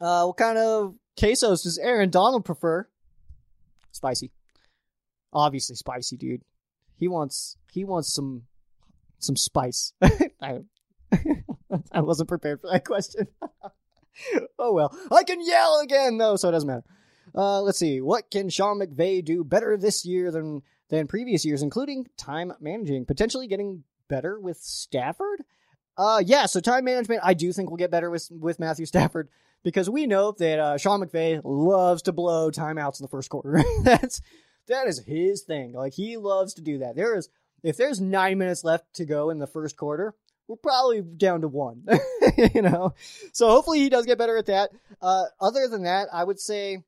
Uh, 0.00 0.26
what 0.26 0.36
kind 0.36 0.58
of 0.58 0.94
quesos 1.18 1.62
does 1.62 1.78
Aaron 1.78 2.10
Donald 2.10 2.44
prefer? 2.44 2.88
Spicy. 3.92 4.32
Obviously 5.32 5.76
spicy, 5.76 6.16
dude. 6.16 6.42
He 6.96 7.08
wants 7.08 7.56
he 7.72 7.84
wants 7.84 8.12
some 8.12 8.42
some 9.18 9.36
spice. 9.36 9.92
I, 10.02 10.60
I 11.92 12.00
wasn't 12.00 12.28
prepared 12.28 12.60
for 12.60 12.70
that 12.70 12.84
question. 12.84 13.26
oh 14.58 14.72
well. 14.72 14.96
I 15.10 15.24
can 15.24 15.44
yell 15.44 15.80
again 15.80 16.18
though, 16.18 16.36
so 16.36 16.48
it 16.48 16.52
doesn't 16.52 16.66
matter. 16.66 16.84
Uh, 17.34 17.60
let's 17.60 17.78
see. 17.78 18.00
What 18.00 18.30
can 18.30 18.48
Sean 18.48 18.80
McVay 18.80 19.24
do 19.24 19.44
better 19.44 19.76
this 19.76 20.04
year 20.04 20.30
than 20.30 20.62
than 20.88 21.06
previous 21.06 21.44
years, 21.44 21.62
including 21.62 22.06
time 22.16 22.52
managing, 22.60 23.04
potentially 23.04 23.46
getting 23.46 23.84
better 24.08 24.38
with 24.40 24.58
Stafford? 24.58 25.42
Uh, 25.96 26.22
yeah. 26.24 26.46
So 26.46 26.60
time 26.60 26.84
management, 26.84 27.20
I 27.24 27.34
do 27.34 27.52
think 27.52 27.70
will 27.70 27.76
get 27.76 27.90
better 27.90 28.10
with 28.10 28.30
with 28.30 28.60
Matthew 28.60 28.86
Stafford 28.86 29.28
because 29.62 29.90
we 29.90 30.06
know 30.06 30.32
that 30.32 30.58
uh, 30.58 30.78
Sean 30.78 31.00
McVay 31.00 31.40
loves 31.44 32.02
to 32.02 32.12
blow 32.12 32.50
timeouts 32.50 33.00
in 33.00 33.04
the 33.04 33.08
first 33.08 33.30
quarter. 33.30 33.62
That's 33.82 34.20
that 34.68 34.86
is 34.86 34.98
his 35.00 35.42
thing. 35.42 35.72
Like 35.72 35.94
he 35.94 36.16
loves 36.16 36.54
to 36.54 36.62
do 36.62 36.78
that. 36.78 36.96
There 36.96 37.16
is 37.16 37.28
if 37.62 37.76
there's 37.76 38.00
nine 38.00 38.38
minutes 38.38 38.64
left 38.64 38.94
to 38.94 39.04
go 39.04 39.30
in 39.30 39.38
the 39.38 39.46
first 39.46 39.76
quarter, 39.76 40.14
we're 40.48 40.56
probably 40.56 41.02
down 41.02 41.40
to 41.40 41.48
one. 41.48 41.84
you 42.54 42.62
know, 42.62 42.94
so 43.32 43.48
hopefully 43.48 43.80
he 43.80 43.88
does 43.88 44.06
get 44.06 44.18
better 44.18 44.36
at 44.36 44.46
that. 44.46 44.70
Uh, 45.00 45.24
other 45.40 45.68
than 45.68 45.84
that, 45.84 46.08
I 46.12 46.22
would 46.22 46.38
say, 46.38 46.84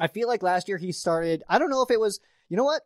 I 0.00 0.08
feel 0.08 0.28
like 0.28 0.42
last 0.42 0.68
year 0.68 0.78
he 0.78 0.92
started. 0.92 1.42
I 1.48 1.58
don't 1.58 1.70
know 1.70 1.82
if 1.82 1.90
it 1.90 2.00
was. 2.00 2.20
You 2.48 2.56
know 2.56 2.64
what? 2.64 2.82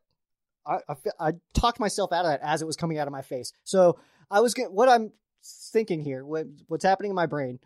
I, 0.66 0.78
I, 0.88 0.94
I 1.28 1.32
talked 1.54 1.80
myself 1.80 2.12
out 2.12 2.24
of 2.24 2.30
that 2.30 2.40
as 2.42 2.62
it 2.62 2.66
was 2.66 2.76
coming 2.76 2.98
out 2.98 3.08
of 3.08 3.12
my 3.12 3.22
face. 3.22 3.52
So 3.64 3.98
I 4.30 4.40
was 4.40 4.54
get, 4.54 4.72
what 4.72 4.88
I'm 4.88 5.12
thinking 5.44 6.00
here, 6.00 6.24
what, 6.24 6.46
what's 6.68 6.84
happening 6.84 7.10
in 7.10 7.16
my 7.16 7.26
brain, 7.26 7.58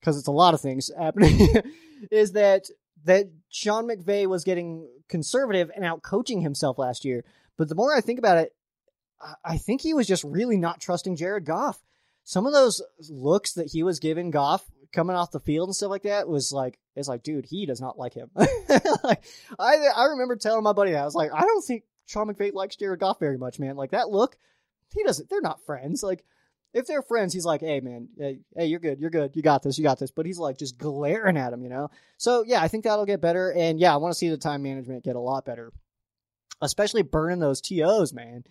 because 0.00 0.18
it's 0.18 0.28
a 0.28 0.32
lot 0.32 0.54
of 0.54 0.60
things 0.60 0.90
happening, 0.96 1.48
is 2.10 2.32
that 2.32 2.68
that 3.04 3.28
Sean 3.48 3.88
McVay 3.88 4.26
was 4.26 4.44
getting 4.44 4.88
conservative 5.08 5.70
and 5.74 5.84
out 5.84 6.02
coaching 6.02 6.40
himself 6.40 6.78
last 6.78 7.04
year. 7.04 7.24
But 7.56 7.68
the 7.68 7.74
more 7.74 7.94
I 7.94 8.00
think 8.00 8.18
about 8.18 8.38
it, 8.38 8.54
I 9.44 9.58
think 9.58 9.80
he 9.80 9.94
was 9.94 10.06
just 10.06 10.24
really 10.24 10.56
not 10.56 10.80
trusting 10.80 11.16
Jared 11.16 11.44
Goff. 11.44 11.80
Some 12.24 12.46
of 12.46 12.52
those 12.52 12.82
looks 13.10 13.54
that 13.54 13.70
he 13.70 13.82
was 13.82 13.98
giving 13.98 14.30
Goff 14.30 14.64
coming 14.92 15.16
off 15.16 15.30
the 15.30 15.40
field 15.40 15.68
and 15.68 15.74
stuff 15.74 15.90
like 15.90 16.02
that 16.02 16.28
was 16.28 16.52
like 16.52 16.78
it's 16.94 17.08
like, 17.08 17.22
dude, 17.22 17.46
he 17.46 17.66
does 17.66 17.80
not 17.80 17.98
like 17.98 18.14
him. 18.14 18.30
like, 18.34 19.24
I 19.58 19.76
I 19.96 20.04
remember 20.10 20.36
telling 20.36 20.62
my 20.62 20.72
buddy 20.72 20.92
that 20.92 21.02
I 21.02 21.04
was 21.04 21.14
like, 21.14 21.32
I 21.32 21.42
don't 21.42 21.64
think 21.64 21.84
Sean 22.06 22.28
McVay 22.28 22.52
likes 22.52 22.76
Jared 22.76 23.00
Goff 23.00 23.18
very 23.18 23.38
much, 23.38 23.58
man. 23.58 23.76
Like 23.76 23.92
that 23.92 24.10
look, 24.10 24.36
he 24.94 25.02
doesn't. 25.04 25.30
They're 25.30 25.40
not 25.40 25.64
friends. 25.64 26.02
Like 26.02 26.24
if 26.74 26.86
they're 26.86 27.02
friends, 27.02 27.32
he's 27.32 27.44
like, 27.44 27.60
hey 27.60 27.80
man, 27.80 28.08
hey, 28.18 28.40
hey, 28.56 28.66
you're 28.66 28.80
good, 28.80 29.00
you're 29.00 29.10
good, 29.10 29.32
you 29.34 29.42
got 29.42 29.62
this, 29.62 29.78
you 29.78 29.84
got 29.84 29.98
this. 29.98 30.10
But 30.10 30.26
he's 30.26 30.38
like 30.38 30.58
just 30.58 30.78
glaring 30.78 31.36
at 31.36 31.52
him, 31.52 31.62
you 31.62 31.68
know. 31.68 31.90
So 32.16 32.44
yeah, 32.46 32.62
I 32.62 32.68
think 32.68 32.84
that'll 32.84 33.06
get 33.06 33.20
better, 33.20 33.52
and 33.52 33.78
yeah, 33.78 33.92
I 33.92 33.98
want 33.98 34.12
to 34.12 34.18
see 34.18 34.28
the 34.28 34.36
time 34.36 34.62
management 34.62 35.04
get 35.04 35.16
a 35.16 35.20
lot 35.20 35.44
better, 35.44 35.72
especially 36.60 37.02
burning 37.02 37.40
those 37.40 37.60
tos, 37.60 38.12
man. 38.12 38.44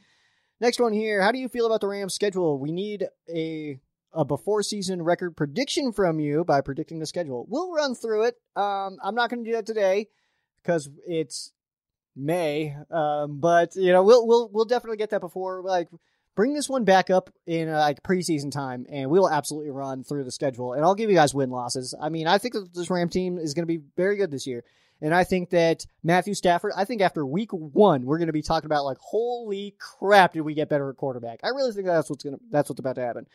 Next 0.60 0.80
one 0.80 0.94
here, 0.94 1.22
how 1.22 1.32
do 1.32 1.40
you 1.40 1.50
feel 1.50 1.66
about 1.66 1.82
the 1.82 1.88
Rams' 1.88 2.14
schedule? 2.14 2.60
We 2.60 2.72
need 2.72 3.08
a 3.34 3.80
a 4.14 4.26
before 4.26 4.62
season 4.62 5.02
record 5.02 5.38
prediction 5.38 5.92
from 5.92 6.20
you 6.20 6.44
by 6.44 6.62
predicting 6.62 7.00
the 7.00 7.06
schedule. 7.06 7.46
We'll 7.50 7.72
run 7.72 7.96
through 7.96 8.24
it. 8.24 8.36
Um, 8.56 8.98
I'm 9.02 9.16
not 9.16 9.30
going 9.30 9.44
to 9.44 9.50
do 9.50 9.56
that 9.56 9.66
today 9.66 10.10
because 10.62 10.90
it's 11.08 11.54
May. 12.16 12.76
Um, 12.90 13.40
but 13.40 13.76
you 13.76 13.92
know, 13.92 14.04
we'll 14.04 14.28
we'll 14.28 14.50
we'll 14.52 14.66
definitely 14.66 14.98
get 14.98 15.12
that 15.12 15.22
before 15.22 15.62
like 15.64 15.88
bring 16.36 16.54
this 16.54 16.70
one 16.70 16.84
back 16.84 17.10
up 17.10 17.30
in 17.46 17.70
uh, 17.70 17.78
like 17.78 18.04
preseason 18.04 18.52
time, 18.52 18.86
and 18.90 19.10
we 19.10 19.20
will 19.20 19.30
absolutely 19.30 19.72
run 19.72 20.04
through 20.04 20.24
the 20.24 20.32
schedule. 20.32 20.74
And 20.74 20.84
I'll 20.84 20.96
give 20.96 21.10
you 21.10 21.16
guys 21.16 21.34
win 21.34 21.50
losses. 21.50 21.96
I 22.00 22.10
mean, 22.10 22.28
I 22.28 22.38
think 22.38 22.54
that 22.54 22.74
this 22.74 22.90
Ram 22.90 23.10
team 23.10 23.38
is 23.38 23.54
going 23.54 23.68
to 23.68 23.74
be 23.74 23.84
very 23.96 24.18
good 24.18 24.32
this 24.32 24.48
year. 24.48 24.64
And 25.02 25.16
I 25.16 25.24
think 25.24 25.50
that 25.50 25.86
Matthew 26.04 26.36
Stafford, 26.36 26.74
I 26.76 26.86
think 26.86 27.02
after 27.02 27.26
week 27.26 27.52
one, 27.52 28.06
we're 28.06 28.20
going 28.20 28.28
to 28.28 28.34
be 28.34 28.44
talking 28.44 28.68
about 28.68 28.86
like, 28.86 29.00
holy 29.00 29.76
crap, 29.80 30.34
did 30.34 30.42
we 30.42 30.54
get 30.54 30.70
better 30.70 30.90
at 30.92 30.98
quarterback? 30.98 31.40
I 31.44 31.50
really 31.50 31.72
think 31.72 31.88
that's 31.88 32.10
what's 32.10 32.24
going 32.24 32.36
to, 32.36 32.42
that's 32.52 32.70
what's 32.70 32.80
about 32.80 32.96
to 32.96 33.02
happen. 33.02 33.26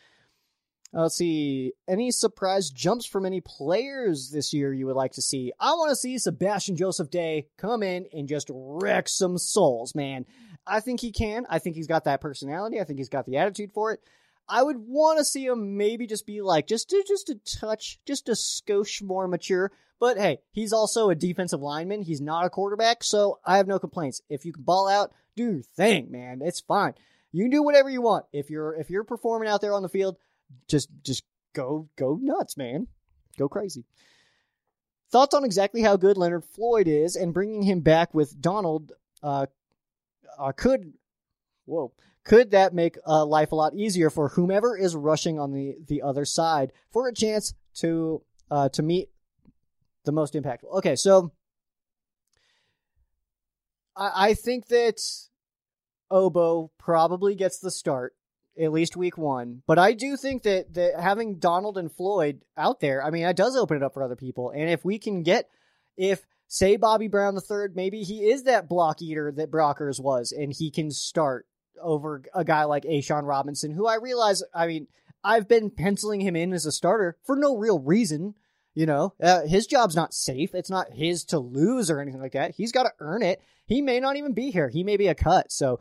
Uh, 0.95 1.01
let's 1.01 1.17
see. 1.17 1.73
Any 1.85 2.11
surprise 2.11 2.69
jumps 2.69 3.05
from 3.05 3.25
any 3.25 3.41
players 3.41 4.31
this 4.31 4.53
year 4.53 4.73
you 4.73 4.85
would 4.85 4.95
like 4.95 5.11
to 5.13 5.21
see? 5.21 5.51
I 5.59 5.71
want 5.71 5.89
to 5.89 5.97
see 5.97 6.17
Sebastian 6.17 6.77
Joseph 6.77 7.09
Day 7.09 7.47
come 7.57 7.83
in 7.83 8.07
and 8.13 8.29
just 8.29 8.49
wreck 8.49 9.09
some 9.09 9.37
souls, 9.37 9.93
man. 9.93 10.25
I 10.67 10.79
think 10.79 10.99
he 10.99 11.11
can. 11.11 11.45
I 11.49 11.59
think 11.59 11.75
he's 11.75 11.87
got 11.87 12.05
that 12.05 12.21
personality. 12.21 12.79
I 12.79 12.83
think 12.83 12.99
he's 12.99 13.09
got 13.09 13.25
the 13.25 13.37
attitude 13.37 13.71
for 13.71 13.91
it. 13.93 14.01
I 14.49 14.63
would 14.63 14.77
want 14.77 15.17
to 15.17 15.25
see 15.25 15.45
him 15.45 15.77
maybe 15.77 16.07
just 16.07 16.25
be 16.25 16.41
like 16.41 16.67
just 16.67 16.89
to, 16.89 17.03
just 17.07 17.29
a 17.29 17.35
touch, 17.35 17.99
just 18.05 18.29
a 18.29 18.33
skosh 18.33 19.01
more 19.01 19.27
mature. 19.27 19.71
But 19.99 20.17
hey, 20.17 20.39
he's 20.51 20.73
also 20.73 21.09
a 21.09 21.15
defensive 21.15 21.61
lineman. 21.61 22.03
He's 22.03 22.21
not 22.21 22.45
a 22.45 22.49
quarterback, 22.49 23.03
so 23.03 23.39
I 23.43 23.57
have 23.57 23.67
no 23.67 23.79
complaints. 23.79 24.21
If 24.29 24.45
you 24.45 24.53
can 24.53 24.63
ball 24.63 24.87
out, 24.87 25.11
do 25.35 25.53
your 25.53 25.61
thing, 25.61 26.11
man. 26.11 26.41
It's 26.43 26.61
fine. 26.61 26.93
You 27.31 27.43
can 27.43 27.51
do 27.51 27.63
whatever 27.63 27.89
you 27.89 28.01
want. 28.01 28.25
If 28.31 28.49
you're 28.49 28.75
if 28.75 28.89
you're 28.89 29.03
performing 29.03 29.49
out 29.49 29.61
there 29.61 29.73
on 29.73 29.83
the 29.83 29.89
field, 29.89 30.17
just 30.67 30.89
just 31.03 31.23
go 31.53 31.89
go 31.97 32.17
nuts, 32.21 32.57
man. 32.57 32.87
Go 33.37 33.49
crazy. 33.49 33.85
Thoughts 35.09 35.33
on 35.33 35.45
exactly 35.45 35.81
how 35.81 35.95
good 35.95 36.17
Leonard 36.17 36.43
Floyd 36.43 36.87
is 36.87 37.15
and 37.15 37.33
bringing 37.33 37.63
him 37.63 37.79
back 37.79 38.13
with 38.13 38.41
Donald 38.41 38.91
uh, 39.23 39.45
uh, 40.39 40.51
could 40.51 40.93
whoa 41.65 41.93
could 42.23 42.51
that 42.51 42.73
make 42.73 42.97
uh, 43.07 43.25
life 43.25 43.51
a 43.51 43.55
lot 43.55 43.73
easier 43.73 44.09
for 44.09 44.29
whomever 44.29 44.77
is 44.77 44.95
rushing 44.95 45.39
on 45.39 45.51
the 45.51 45.75
the 45.87 46.01
other 46.01 46.25
side 46.25 46.73
for 46.91 47.07
a 47.07 47.13
chance 47.13 47.53
to 47.75 48.21
uh, 48.51 48.69
to 48.69 48.81
meet 48.83 49.09
the 50.05 50.11
most 50.11 50.33
impactful? 50.33 50.77
Okay, 50.77 50.95
so 50.95 51.31
I, 53.95 54.29
I 54.29 54.33
think 54.33 54.67
that 54.67 55.01
Obo 56.09 56.71
probably 56.77 57.35
gets 57.35 57.59
the 57.59 57.71
start 57.71 58.13
at 58.59 58.71
least 58.71 58.97
week 58.97 59.17
one. 59.17 59.61
But 59.67 59.79
I 59.79 59.93
do 59.93 60.17
think 60.17 60.43
that, 60.43 60.73
that 60.73 60.99
having 60.99 61.39
Donald 61.39 61.77
and 61.77 61.91
Floyd 61.91 62.41
out 62.57 62.79
there, 62.79 63.03
I 63.03 63.09
mean, 63.09 63.23
that 63.23 63.35
does 63.35 63.55
open 63.55 63.77
it 63.77 63.83
up 63.83 63.93
for 63.93 64.03
other 64.03 64.15
people. 64.15 64.51
And 64.51 64.69
if 64.69 64.83
we 64.83 64.97
can 64.99 65.23
get, 65.23 65.49
if 65.95 66.25
say 66.47 66.77
Bobby 66.77 67.07
Brown 67.07 67.35
the 67.35 67.41
third, 67.41 67.75
maybe 67.75 68.03
he 68.03 68.29
is 68.29 68.43
that 68.43 68.69
block 68.69 69.01
eater 69.01 69.31
that 69.31 69.51
Brockers 69.51 69.99
was, 69.99 70.31
and 70.31 70.53
he 70.53 70.71
can 70.71 70.91
start 70.91 71.45
over 71.81 72.23
a 72.33 72.43
guy 72.43 72.63
like 72.63 72.83
A'Shawn 72.83 73.27
Robinson, 73.27 73.71
who 73.71 73.85
I 73.87 73.95
realize, 73.95 74.43
I 74.53 74.67
mean, 74.67 74.87
I've 75.23 75.47
been 75.47 75.69
penciling 75.69 76.21
him 76.21 76.35
in 76.35 76.53
as 76.53 76.65
a 76.65 76.71
starter 76.71 77.17
for 77.23 77.35
no 77.35 77.55
real 77.57 77.79
reason. 77.79 78.35
You 78.73 78.85
know, 78.85 79.13
uh, 79.21 79.41
his 79.47 79.65
job's 79.65 79.95
not 79.95 80.13
safe. 80.13 80.53
It's 80.53 80.69
not 80.69 80.93
his 80.93 81.25
to 81.25 81.39
lose 81.39 81.89
or 81.89 81.99
anything 81.99 82.21
like 82.21 82.33
that. 82.33 82.51
He's 82.55 82.71
got 82.71 82.83
to 82.83 82.93
earn 82.99 83.23
it. 83.23 83.41
He 83.65 83.81
may 83.81 83.99
not 83.99 84.17
even 84.17 84.33
be 84.33 84.51
here. 84.51 84.69
He 84.69 84.83
may 84.83 84.97
be 84.97 85.07
a 85.07 85.15
cut. 85.15 85.51
So 85.51 85.79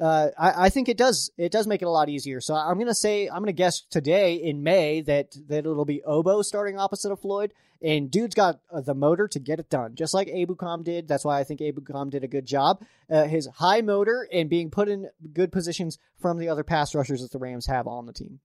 uh, 0.00 0.28
I, 0.38 0.68
think 0.70 0.88
it 0.88 0.96
does 0.96 1.30
it 1.36 1.52
does 1.52 1.66
make 1.66 1.82
it 1.82 1.86
a 1.86 1.90
lot 1.90 2.08
easier. 2.08 2.40
So 2.40 2.54
I'm 2.54 2.78
gonna 2.78 2.94
say 2.94 3.28
I'm 3.28 3.40
gonna 3.40 3.52
guess 3.52 3.80
today 3.80 4.34
in 4.34 4.62
May 4.62 5.00
that 5.02 5.36
that 5.48 5.58
it'll 5.58 5.84
be 5.84 6.02
Obo 6.02 6.42
starting 6.42 6.78
opposite 6.78 7.12
of 7.12 7.20
Floyd, 7.20 7.52
and 7.82 8.10
dude's 8.10 8.34
got 8.34 8.60
uh, 8.72 8.80
the 8.80 8.94
motor 8.94 9.28
to 9.28 9.38
get 9.38 9.60
it 9.60 9.70
done, 9.70 9.94
just 9.94 10.14
like 10.14 10.28
Ebukam 10.28 10.84
did. 10.84 11.08
That's 11.08 11.24
why 11.24 11.38
I 11.38 11.44
think 11.44 11.60
Ebukam 11.60 12.10
did 12.10 12.24
a 12.24 12.28
good 12.28 12.46
job. 12.46 12.84
Uh, 13.10 13.24
his 13.24 13.46
high 13.46 13.80
motor 13.80 14.28
and 14.32 14.50
being 14.50 14.70
put 14.70 14.88
in 14.88 15.08
good 15.32 15.52
positions 15.52 15.98
from 16.20 16.38
the 16.38 16.48
other 16.48 16.64
pass 16.64 16.94
rushers 16.94 17.22
that 17.22 17.30
the 17.30 17.38
Rams 17.38 17.66
have 17.66 17.86
on 17.86 18.06
the 18.06 18.12
team. 18.12 18.40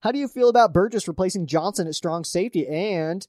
How 0.00 0.10
do 0.10 0.18
you 0.18 0.26
feel 0.26 0.48
about 0.48 0.72
Burgess 0.72 1.06
replacing 1.06 1.46
Johnson 1.46 1.86
at 1.86 1.94
strong 1.94 2.24
safety 2.24 2.66
and 2.66 3.26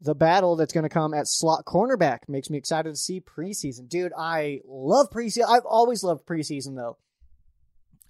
the 0.00 0.14
battle 0.14 0.56
that's 0.56 0.72
going 0.72 0.84
to 0.84 0.88
come 0.88 1.14
at 1.14 1.26
slot 1.26 1.64
cornerback? 1.64 2.20
Makes 2.28 2.50
me 2.50 2.58
excited 2.58 2.90
to 2.90 2.96
see 2.96 3.20
preseason. 3.20 3.88
Dude, 3.88 4.12
I 4.16 4.60
love 4.66 5.10
preseason. 5.10 5.48
I've 5.48 5.66
always 5.66 6.02
loved 6.02 6.26
preseason, 6.26 6.76
though. 6.76 6.98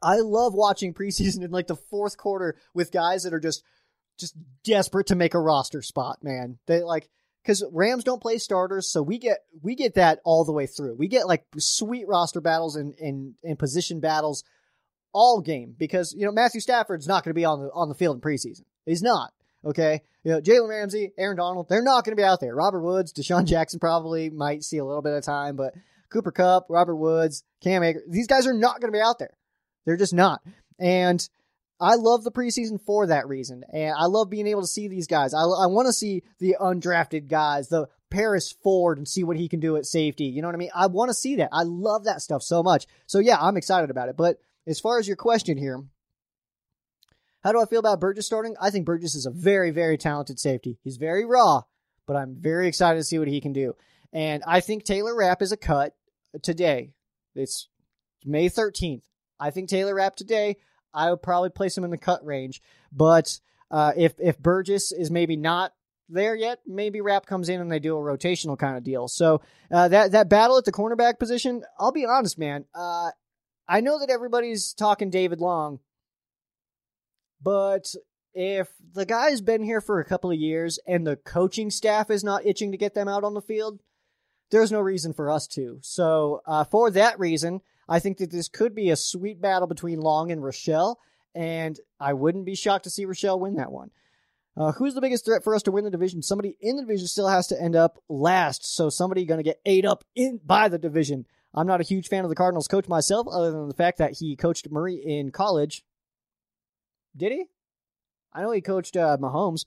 I 0.03 0.17
love 0.17 0.55
watching 0.55 0.95
preseason 0.95 1.45
in 1.45 1.51
like 1.51 1.67
the 1.67 1.77
fourth 1.77 2.17
quarter 2.17 2.57
with 2.75 2.93
guys 2.93 3.23
that 3.23 3.35
are 3.35 3.41
just 3.41 3.63
just 4.19 4.35
desperate 4.65 5.07
to 5.07 5.15
make 5.15 5.35
a 5.35 5.41
roster 5.41 5.81
spot, 5.81 6.19
man. 6.23 6.59
They 6.67 6.83
like 6.83 7.09
because 7.43 7.65
Rams 7.73 8.05
don't 8.05 8.21
play 8.21 8.39
starters, 8.39 8.91
so 8.91 9.03
we 9.03 9.19
get 9.19 9.39
we 9.63 9.75
get 9.75 9.95
that 9.95 10.21
all 10.25 10.45
the 10.45 10.53
way 10.53 10.67
through. 10.67 10.97
We 10.97 11.09
get 11.09 11.27
like 11.27 11.45
sweet 11.57 12.07
roster 12.07 12.41
battles 12.41 12.77
and 12.77 12.95
and, 12.97 13.35
and 13.43 13.59
position 13.59 14.01
battles 14.01 14.45
all 15.13 15.41
game 15.41 15.75
because 15.77 16.15
you 16.17 16.27
know 16.27 16.33
Matthew 16.33 16.61
Stafford's 16.61 17.09
not 17.09 17.25
going 17.25 17.31
to 17.31 17.39
be 17.39 17.45
on 17.45 17.63
the 17.63 17.71
on 17.73 17.89
the 17.89 17.95
field 17.95 18.17
in 18.17 18.21
preseason. 18.21 18.65
He's 18.85 19.03
not. 19.03 19.33
Okay, 19.65 20.03
you 20.23 20.33
know 20.33 20.41
Jalen 20.41 20.69
Ramsey, 20.69 21.13
Aaron 21.19 21.37
Donald, 21.37 21.69
they're 21.69 21.83
not 21.83 22.05
going 22.05 22.17
to 22.17 22.21
be 22.21 22.25
out 22.25 22.41
there. 22.41 22.55
Robert 22.55 22.81
Woods, 22.81 23.13
DeSean 23.13 23.45
Jackson 23.45 23.81
probably 23.81 24.31
might 24.31 24.63
see 24.63 24.79
a 24.79 24.85
little 24.85 25.03
bit 25.03 25.15
of 25.15 25.25
time, 25.25 25.57
but 25.57 25.75
Cooper 26.11 26.31
Kupp, 26.31 26.67
Robert 26.69 26.97
Woods, 26.97 27.43
Cam 27.61 27.83
Akers, 27.83 28.03
these 28.09 28.27
guys 28.27 28.47
are 28.47 28.53
not 28.53 28.81
going 28.81 28.93
to 28.93 28.97
be 28.97 29.03
out 29.03 29.19
there. 29.19 29.37
They're 29.85 29.97
just 29.97 30.15
not. 30.15 30.43
And 30.79 31.29
I 31.81 31.95
love 31.95 32.25
the 32.25 32.33
preseason 32.33 32.81
for 32.81 33.07
that 33.07 33.29
reason, 33.29 33.65
and 33.73 33.95
I 33.97 34.07
love 34.07 34.31
being 34.31 34.47
able 34.47 34.63
to 34.63 34.67
see 34.67 34.89
these 34.89 35.07
guys. 35.07 35.35
I 35.35 35.43
I 35.43 35.67
want 35.67 35.87
to 35.87 35.93
see 35.93 36.23
the 36.39 36.57
undrafted 36.61 37.29
guys, 37.29 37.69
the 37.69 37.89
Paris 38.11 38.53
Ford, 38.63 38.99
and 38.99 39.07
see 39.07 39.25
what 39.25 39.37
he 39.37 39.49
can 39.49 39.61
do 39.61 39.77
at 39.77 39.87
safety. 39.87 40.25
You 40.25 40.43
know 40.43 40.49
what 40.49 40.55
I 40.55 40.59
mean? 40.59 40.71
I 40.75 40.87
want 40.87 41.11
to 41.11 41.15
see 41.15 41.37
that. 41.37 41.51
I 41.53 41.63
love 41.65 42.05
that 42.05 42.23
stuff 42.23 42.43
so 42.43 42.63
much. 42.63 42.87
So 43.07 43.19
yeah, 43.19 43.39
I'm 43.41 43.57
excited 43.57 43.91
about 43.91 44.09
it. 44.09 44.17
But 44.17 44.39
as 44.67 44.81
far 44.81 44.99
as 44.99 45.07
your 45.07 45.17
question 45.17 45.57
here, 45.57 45.83
how 47.43 47.53
do 47.53 47.61
I 47.61 47.67
feel 47.67 47.81
about 47.81 48.01
Burgess 48.01 48.27
starting? 48.27 48.57
I 48.61 48.71
think 48.71 48.85
Burgess 48.87 49.15
is 49.15 49.27
a 49.27 49.31
very, 49.31 49.71
very 49.71 49.97
talented 49.97 50.39
safety. 50.41 50.79
He's 50.83 50.97
very 50.97 51.25
raw, 51.25 51.63
but 52.07 52.17
I'm 52.17 52.37
very 52.39 52.69
excited 52.69 52.99
to 52.99 53.05
see 53.05 53.19
what 53.19 53.29
he 53.29 53.41
can 53.41 53.53
do. 53.53 53.75
And 54.13 54.43
I 54.47 54.61
think 54.61 54.85
Taylor 54.85 55.15
Rapp 55.15 55.43
is 55.43 55.53
a 55.53 55.57
cut 55.57 55.95
today. 56.43 56.93
It's 57.35 57.69
May 58.25 58.49
13th. 58.49 59.03
I 59.39 59.51
think 59.51 59.69
Taylor 59.69 59.95
Rapp 59.95 60.17
today, 60.17 60.57
I 60.93 61.11
would 61.11 61.23
probably 61.23 61.51
place 61.51 61.77
him 61.77 61.85
in 61.85 61.91
the 61.91 61.99
cut 61.99 62.25
range. 62.25 62.61
But 62.93 63.39
uh, 63.71 63.93
if 63.97 64.15
if 64.19 64.39
Burgess 64.39 64.93
is 64.93 65.11
maybe 65.11 65.37
not 65.37 65.73
there 66.09 66.35
yet, 66.35 66.61
maybe 66.67 67.01
Rapp 67.01 67.27
comes 67.27 67.49
in 67.49 67.61
and 67.61 67.71
they 67.71 67.79
do 67.79 67.97
a 67.97 68.01
rotational 68.01 68.59
kind 68.59 68.77
of 68.77 68.83
deal. 68.83 69.09
So 69.09 69.43
uh, 69.71 69.89
that 69.89 70.13
that 70.13 70.29
battle 70.29 70.57
at 70.59 70.65
the 70.65 70.73
cornerback 70.73 71.19
position, 71.19 71.63
I'll 71.79 71.93
be 71.93 72.07
honest, 72.07 72.39
man. 72.39 72.65
Uh, 72.75 73.11
I 73.69 73.81
know 73.81 73.99
that 74.01 74.11
everybody's 74.11 74.73
talking 74.73 75.11
David 75.11 75.41
Long, 75.41 75.81
but 77.43 77.95
if 78.35 78.69
the 78.93 79.07
guy's 79.07 79.41
been 79.41 79.63
here 79.63 79.81
for 79.81 80.01
a 80.01 80.05
couple 80.05 80.31
of 80.31 80.39
years 80.39 80.79
and 80.87 81.07
the 81.07 81.17
coaching 81.17 81.71
staff 81.71 82.11
is 82.11 82.23
not 82.23 82.47
itching 82.47 82.73
to 82.73 82.79
get 82.79 82.95
them 82.95 83.09
out 83.09 83.25
on 83.25 83.35
the 83.35 83.43
field, 83.43 83.81
there's 84.51 84.73
no 84.73 84.81
reason 84.81 85.13
for 85.13 85.31
us 85.31 85.47
to. 85.49 85.79
So, 85.83 86.41
uh, 86.47 86.65
for 86.65 86.91
that 86.93 87.19
reason, 87.19 87.61
I 87.89 87.99
think 87.99 88.19
that 88.19 88.31
this 88.31 88.49
could 88.49 88.75
be 88.75 88.91
a 88.91 88.97
sweet 88.97 89.41
battle 89.41 89.67
between 89.67 90.01
Long 90.01 90.31
and 90.31 90.43
Rochell, 90.43 90.97
and 91.35 91.79
I 91.99 92.13
wouldn't 92.13 92.47
be 92.47 92.55
shocked 92.55 92.85
to 92.85 92.91
see 92.91 93.07
Rochell 93.07 93.41
win 93.41 93.57
that 93.57 93.73
one. 93.73 93.91
Uh, 94.57 94.73
who's 94.73 94.95
the 94.95 95.01
biggest 95.01 95.25
threat 95.25 95.45
for 95.45 95.55
us 95.55 95.63
to 95.63 95.71
win 95.71 95.85
the 95.85 95.91
division? 95.91 96.21
Somebody 96.21 96.57
in 96.61 96.77
the 96.77 96.83
division 96.83 97.07
still 97.07 97.29
has 97.29 97.47
to 97.49 97.61
end 97.61 97.77
up 97.77 98.03
last, 98.09 98.75
so 98.75 98.91
somebody 98.91 99.25
going 99.25 99.39
to 99.39 99.45
get 99.45 99.61
ate 99.65 99.85
up 99.85 100.05
in 100.17 100.41
by 100.45 100.69
the 100.69 100.79
division. 100.79 101.27
I'm 101.55 101.67
not 101.67 101.81
a 101.81 101.85
huge 101.85 102.09
fan 102.09 102.25
of 102.25 102.29
the 102.29 102.37
Cardinals 102.37 102.69
coach 102.69 102.89
myself, 102.89 103.27
other 103.31 103.53
than 103.53 103.69
the 103.69 103.75
fact 103.75 103.99
that 103.99 104.17
he 104.19 104.37
coached 104.37 104.71
Murray 104.71 104.97
in 104.97 105.31
college. 105.31 105.83
Did 107.19 107.33
he? 107.33 107.45
I 108.33 108.43
know 108.43 108.53
he 108.53 108.61
coached 108.61 108.97
uh, 108.97 109.17
Mahomes. 109.21 109.67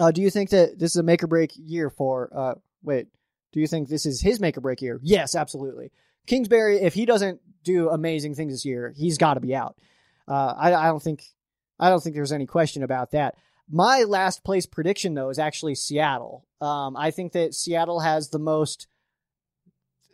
Uh, 0.00 0.10
do 0.10 0.22
you 0.22 0.30
think 0.30 0.50
that 0.50 0.78
this 0.78 0.92
is 0.92 0.96
a 0.96 1.02
make 1.02 1.22
or 1.22 1.26
break 1.26 1.52
year 1.56 1.90
for? 1.90 2.30
Uh, 2.34 2.54
wait, 2.82 3.08
do 3.52 3.60
you 3.60 3.66
think 3.66 3.88
this 3.88 4.06
is 4.06 4.20
his 4.20 4.40
make 4.40 4.56
or 4.56 4.60
break 4.60 4.82
year? 4.82 4.98
Yes, 5.02 5.34
absolutely. 5.34 5.90
Kingsbury, 6.26 6.80
if 6.80 6.94
he 6.94 7.06
doesn't 7.06 7.40
do 7.62 7.88
amazing 7.90 8.34
things 8.34 8.52
this 8.52 8.64
year, 8.64 8.92
he's 8.96 9.18
got 9.18 9.34
to 9.34 9.40
be 9.40 9.54
out. 9.54 9.76
Uh, 10.28 10.54
I, 10.56 10.74
I 10.74 10.86
don't 10.86 11.02
think, 11.02 11.22
I 11.78 11.88
don't 11.88 12.02
think 12.02 12.16
there's 12.16 12.32
any 12.32 12.46
question 12.46 12.82
about 12.82 13.12
that. 13.12 13.36
My 13.70 14.04
last 14.04 14.44
place 14.44 14.66
prediction 14.66 15.14
though 15.14 15.30
is 15.30 15.38
actually 15.38 15.74
Seattle. 15.74 16.46
Um, 16.60 16.96
I 16.96 17.10
think 17.10 17.32
that 17.32 17.54
Seattle 17.54 18.00
has 18.00 18.30
the 18.30 18.38
most 18.38 18.86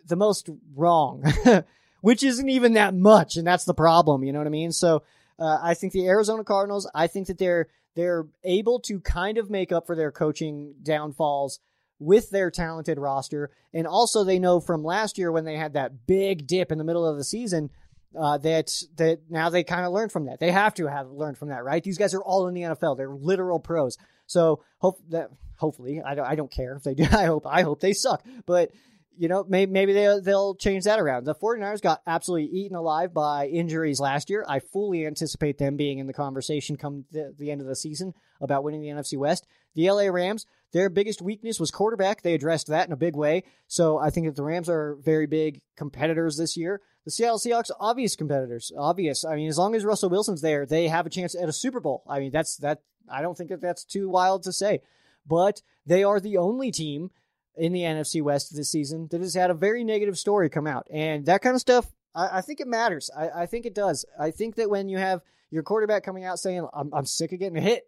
the 0.06 0.16
most 0.16 0.48
wrong, 0.74 1.22
which 2.00 2.24
isn't 2.24 2.48
even 2.48 2.72
that 2.72 2.94
much, 2.94 3.36
and 3.36 3.46
that's 3.46 3.64
the 3.64 3.74
problem. 3.74 4.24
You 4.24 4.32
know 4.32 4.40
what 4.40 4.48
I 4.48 4.50
mean? 4.50 4.72
So 4.72 5.02
uh, 5.42 5.58
I 5.60 5.74
think 5.74 5.92
the 5.92 6.06
Arizona 6.06 6.44
Cardinals. 6.44 6.88
I 6.94 7.08
think 7.08 7.26
that 7.26 7.38
they're 7.38 7.66
they're 7.96 8.26
able 8.44 8.78
to 8.80 9.00
kind 9.00 9.38
of 9.38 9.50
make 9.50 9.72
up 9.72 9.86
for 9.86 9.96
their 9.96 10.12
coaching 10.12 10.74
downfalls 10.82 11.58
with 11.98 12.30
their 12.30 12.50
talented 12.50 12.98
roster, 12.98 13.50
and 13.74 13.86
also 13.86 14.22
they 14.22 14.38
know 14.38 14.60
from 14.60 14.84
last 14.84 15.18
year 15.18 15.32
when 15.32 15.44
they 15.44 15.56
had 15.56 15.72
that 15.72 16.06
big 16.06 16.46
dip 16.46 16.70
in 16.70 16.78
the 16.78 16.84
middle 16.84 17.04
of 17.04 17.16
the 17.16 17.24
season. 17.24 17.70
Uh, 18.16 18.36
that 18.36 18.70
that 18.96 19.20
now 19.30 19.48
they 19.48 19.64
kind 19.64 19.86
of 19.86 19.92
learned 19.92 20.12
from 20.12 20.26
that. 20.26 20.38
They 20.38 20.52
have 20.52 20.74
to 20.74 20.86
have 20.86 21.10
learned 21.10 21.38
from 21.38 21.48
that, 21.48 21.64
right? 21.64 21.82
These 21.82 21.98
guys 21.98 22.12
are 22.14 22.22
all 22.22 22.46
in 22.46 22.54
the 22.54 22.60
NFL. 22.60 22.96
They're 22.96 23.08
literal 23.08 23.58
pros. 23.58 23.96
So 24.26 24.62
hope 24.78 24.98
that 25.08 25.30
hopefully 25.56 26.02
I 26.04 26.14
don't 26.14 26.26
I 26.26 26.34
don't 26.34 26.52
care 26.52 26.76
if 26.76 26.82
they 26.82 26.94
do. 26.94 27.04
I 27.10 27.24
hope 27.24 27.46
I 27.46 27.62
hope 27.62 27.80
they 27.80 27.94
suck. 27.94 28.22
But 28.46 28.70
you 29.16 29.28
know, 29.28 29.44
maybe, 29.48 29.70
maybe 29.70 29.92
they, 29.92 30.18
they'll 30.22 30.54
change 30.54 30.84
that 30.84 30.98
around. 30.98 31.24
The 31.24 31.34
49ers 31.34 31.80
got 31.80 32.02
absolutely 32.06 32.48
eaten 32.48 32.76
alive 32.76 33.12
by 33.12 33.46
injuries 33.46 34.00
last 34.00 34.30
year. 34.30 34.44
I 34.48 34.60
fully 34.60 35.06
anticipate 35.06 35.58
them 35.58 35.76
being 35.76 35.98
in 35.98 36.06
the 36.06 36.12
conversation 36.12 36.76
come 36.76 37.04
the, 37.10 37.34
the 37.38 37.50
end 37.50 37.60
of 37.60 37.66
the 37.66 37.76
season 37.76 38.14
about 38.40 38.64
winning 38.64 38.80
the 38.80 38.88
NFC 38.88 39.18
West. 39.18 39.46
The 39.74 39.90
LA 39.90 40.04
Rams, 40.04 40.46
their 40.72 40.90
biggest 40.90 41.22
weakness 41.22 41.60
was 41.60 41.70
quarterback. 41.70 42.22
They 42.22 42.34
addressed 42.34 42.68
that 42.68 42.86
in 42.86 42.92
a 42.92 42.96
big 42.96 43.16
way. 43.16 43.44
So 43.66 43.98
I 43.98 44.10
think 44.10 44.26
that 44.26 44.36
the 44.36 44.44
Rams 44.44 44.68
are 44.68 44.96
very 45.02 45.26
big 45.26 45.60
competitors 45.76 46.36
this 46.36 46.56
year. 46.56 46.80
The 47.04 47.10
Seattle 47.10 47.38
Seahawks, 47.38 47.70
obvious 47.80 48.16
competitors. 48.16 48.72
Obvious. 48.76 49.24
I 49.24 49.36
mean, 49.36 49.48
as 49.48 49.58
long 49.58 49.74
as 49.74 49.84
Russell 49.84 50.10
Wilson's 50.10 50.40
there, 50.40 50.66
they 50.66 50.88
have 50.88 51.06
a 51.06 51.10
chance 51.10 51.34
at 51.34 51.48
a 51.48 51.52
Super 51.52 51.80
Bowl. 51.80 52.02
I 52.08 52.20
mean, 52.20 52.30
that's 52.30 52.56
that. 52.58 52.82
I 53.10 53.22
don't 53.22 53.36
think 53.36 53.50
that 53.50 53.60
that's 53.60 53.84
too 53.84 54.08
wild 54.08 54.44
to 54.44 54.52
say. 54.52 54.80
But 55.26 55.62
they 55.86 56.04
are 56.04 56.20
the 56.20 56.36
only 56.36 56.70
team 56.70 57.10
in 57.56 57.72
the 57.72 57.80
NFC 57.80 58.22
West 58.22 58.54
this 58.54 58.70
season 58.70 59.08
that 59.10 59.20
has 59.20 59.34
had 59.34 59.50
a 59.50 59.54
very 59.54 59.84
negative 59.84 60.18
story 60.18 60.48
come 60.48 60.66
out. 60.66 60.86
And 60.90 61.26
that 61.26 61.42
kind 61.42 61.54
of 61.54 61.60
stuff, 61.60 61.90
I, 62.14 62.38
I 62.38 62.40
think 62.40 62.60
it 62.60 62.66
matters. 62.66 63.10
I, 63.16 63.42
I, 63.42 63.46
think 63.46 63.66
it 63.66 63.74
does. 63.74 64.04
I 64.18 64.30
think 64.30 64.56
that 64.56 64.70
when 64.70 64.88
you 64.88 64.98
have 64.98 65.20
your 65.50 65.62
quarterback 65.62 66.02
coming 66.02 66.24
out 66.24 66.38
saying, 66.38 66.66
I'm, 66.72 66.92
I'm 66.94 67.04
sick 67.04 67.32
of 67.32 67.38
getting 67.38 67.62
hit, 67.62 67.84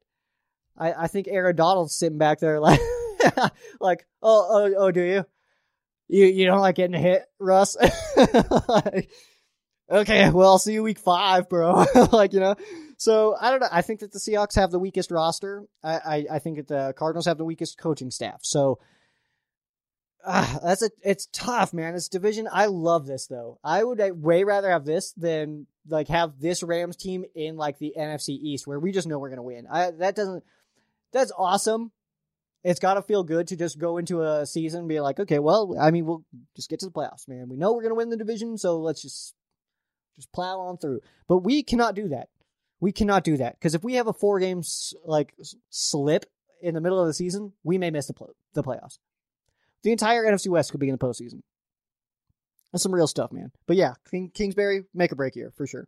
I, 0.77 0.93
I 0.93 1.07
think 1.07 1.29
Aaron 1.29 1.57
Donald's 1.57 1.95
sitting 1.95 2.19
back 2.19 2.41
there 2.41 2.61
like, 2.61 2.81
like 3.81 4.07
oh, 4.23 4.47
oh, 4.51 4.75
oh, 4.77 4.91
do 4.91 5.03
you? 5.03 5.25
You, 6.09 6.27
you 6.27 6.47
don't 6.47 6.61
like 6.61 6.77
getting 6.77 7.01
hit, 7.01 7.25
Russ? 7.39 7.77
like, 8.69 9.11
okay, 9.91 10.31
well, 10.31 10.51
I'll 10.51 10.59
see 10.59 10.75
you 10.75 10.83
week 10.83 10.99
five, 10.99 11.49
bro. 11.49 11.87
like, 12.13 12.35
you 12.35 12.41
know, 12.41 12.57
so 12.99 13.35
I 13.41 13.51
don't 13.51 13.61
know. 13.61 13.69
I 13.73 13.81
think 13.81 14.01
that 14.01 14.13
the 14.13 14.19
Seahawks 14.19 14.57
have 14.57 14.71
the 14.71 14.79
weakest 14.79 15.11
roster. 15.11 15.65
I, 15.83 15.95
I, 15.95 16.27
I 16.33 16.39
think 16.41 16.57
that 16.59 16.69
the 16.69 16.95
Cardinals 16.97 17.27
have 17.27 17.39
the 17.39 17.45
weakest 17.45 17.79
coaching 17.79 18.11
staff. 18.11 18.41
So 18.43 18.79
uh, 20.25 20.59
that's 20.61 20.83
a 20.83 20.91
it's 21.03 21.29
tough, 21.33 21.73
man. 21.73 21.95
This 21.95 22.09
division, 22.09 22.49
I 22.51 22.67
love 22.67 23.07
this 23.07 23.27
though. 23.27 23.59
I 23.63 23.85
would 23.85 24.01
way 24.23 24.45
rather 24.45 24.71
have 24.71 24.85
this 24.85 25.13
than 25.13 25.67
like 25.89 26.09
have 26.09 26.41
this 26.41 26.63
Rams 26.63 26.97
team 26.97 27.25
in 27.35 27.57
like 27.57 27.79
the 27.79 27.95
NFC 27.97 28.31
East 28.31 28.67
where 28.67 28.81
we 28.81 28.93
just 28.93 29.07
know 29.07 29.19
we're 29.19 29.31
gonna 29.31 29.43
win. 29.43 29.67
I 29.71 29.91
that 29.91 30.17
doesn't 30.17 30.45
that's 31.13 31.33
awesome. 31.37 31.93
It's 32.63 32.81
got 32.81 32.95
to 32.95 33.03
feel 33.03 33.25
good 33.25 33.49
to 33.49 33.57
just 33.57 33.79
go 33.79 33.99
into 33.99 34.23
a 34.23 34.47
season 34.47 34.81
and 34.81 34.89
be 34.89 34.99
like, 34.99 35.21
okay, 35.21 35.39
well, 35.39 35.77
I 35.79 35.91
mean, 35.91 36.07
we'll 36.07 36.25
just 36.57 36.71
get 36.71 36.81
to 36.81 36.87
the 36.87 36.93
playoffs, 36.93 37.29
man. 37.29 37.51
We 37.51 37.59
know 37.59 37.75
we're 37.75 37.83
gonna 37.83 37.95
win 37.95 38.09
the 38.09 38.17
division, 38.17 38.57
so 38.57 38.79
let's 38.81 39.03
just 39.03 39.35
just 40.17 40.33
plow 40.33 40.61
on 40.61 40.79
through. 40.79 41.01
But 41.29 41.39
we 41.39 41.63
cannot 41.63 41.95
do 41.95 42.09
that. 42.09 42.29
We 42.81 42.93
cannot 42.93 43.25
do 43.25 43.37
that 43.37 43.59
because 43.59 43.75
if 43.75 43.85
we 43.85 43.95
have 43.95 44.07
a 44.07 44.13
four 44.13 44.41
games 44.41 44.95
like 45.05 45.35
slip 45.71 46.27
in 46.63 46.75
the 46.75 46.81
middle 46.81 47.01
of 47.01 47.07
the 47.07 47.15
season, 47.15 47.53
we 47.63 47.79
may 47.79 47.91
miss 47.91 48.07
the 48.07 48.15
the 48.55 48.63
playoffs. 48.63 48.99
The 49.85 49.93
entire 49.93 50.25
NFC 50.25 50.49
West 50.49 50.71
could 50.71 50.81
be 50.81 50.89
in 50.89 50.97
the 50.97 50.99
postseason. 50.99 51.43
That's 52.73 52.83
some 52.83 52.95
real 52.95 53.07
stuff, 53.07 53.31
man. 53.33 53.53
But 53.67 53.77
yeah, 53.77 53.95
King, 54.11 54.31
Kingsbury, 54.35 54.85
make 54.93 55.13
a 55.13 55.17
break 55.17 55.35
here 55.35 55.53
for 55.57 55.67
sure. 55.67 55.87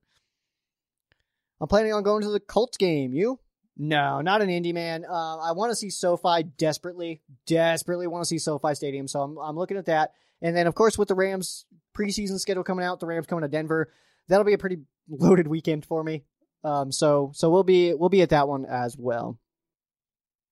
I'm 1.60 1.66
planning 1.66 1.92
on 1.92 2.04
going 2.04 2.22
to 2.22 2.30
the 2.30 2.38
Colts 2.38 2.76
game. 2.76 3.12
You? 3.12 3.40
No, 3.76 4.20
not 4.20 4.42
an 4.42 4.50
Indy 4.50 4.72
man. 4.72 5.04
Uh, 5.04 5.38
I 5.38 5.52
want 5.52 5.70
to 5.72 5.76
see 5.76 5.90
SoFi 5.90 6.44
desperately, 6.56 7.22
desperately 7.46 8.06
want 8.06 8.22
to 8.22 8.28
see 8.28 8.38
SoFi 8.38 8.74
Stadium. 8.74 9.08
So 9.08 9.20
I'm, 9.20 9.36
I'm 9.38 9.56
looking 9.56 9.76
at 9.76 9.86
that. 9.86 10.12
And 10.40 10.56
then, 10.56 10.66
of 10.66 10.74
course, 10.74 10.96
with 10.96 11.08
the 11.08 11.14
Rams 11.14 11.66
preseason 11.96 12.38
schedule 12.38 12.62
coming 12.62 12.84
out, 12.84 13.00
the 13.00 13.06
Rams 13.06 13.26
coming 13.26 13.42
to 13.42 13.48
Denver, 13.48 13.92
that'll 14.28 14.44
be 14.44 14.52
a 14.52 14.58
pretty 14.58 14.78
loaded 15.08 15.48
weekend 15.48 15.84
for 15.84 16.04
me. 16.04 16.24
Um, 16.64 16.90
so 16.90 17.30
so 17.34 17.50
we'll 17.50 17.64
be 17.64 17.94
we'll 17.94 18.08
be 18.08 18.22
at 18.22 18.30
that 18.30 18.48
one 18.48 18.64
as 18.64 18.96
well. 18.98 19.38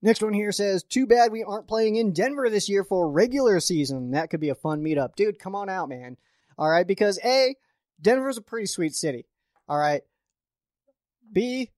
Next 0.05 0.23
one 0.23 0.35
here 0.35 0.53
says, 0.53 0.83
"Too 0.85 1.07
bad 1.07 1.33
we 1.33 1.43
aren't 1.43 1.67
playing 1.67 1.97
in 1.97 2.13
Denver 2.13 2.51
this 2.51 2.69
year 2.69 2.85
for 2.85 3.11
regular 3.11 3.59
season. 3.59 4.11
That 4.11 4.29
could 4.29 4.39
be 4.39 4.51
a 4.51 4.55
fun 4.55 4.83
meetup, 4.83 5.17
dude. 5.17 5.39
Come 5.39 5.55
on 5.55 5.71
out, 5.71 5.89
man. 5.89 6.19
All 6.59 6.69
right, 6.69 6.87
because 6.87 7.19
a 7.25 7.57
Denver's 8.03 8.37
a 8.37 8.43
pretty 8.43 8.67
sweet 8.67 8.95
city. 8.95 9.25
All 9.67 9.79
right. 9.79 10.03
B, 11.33 11.73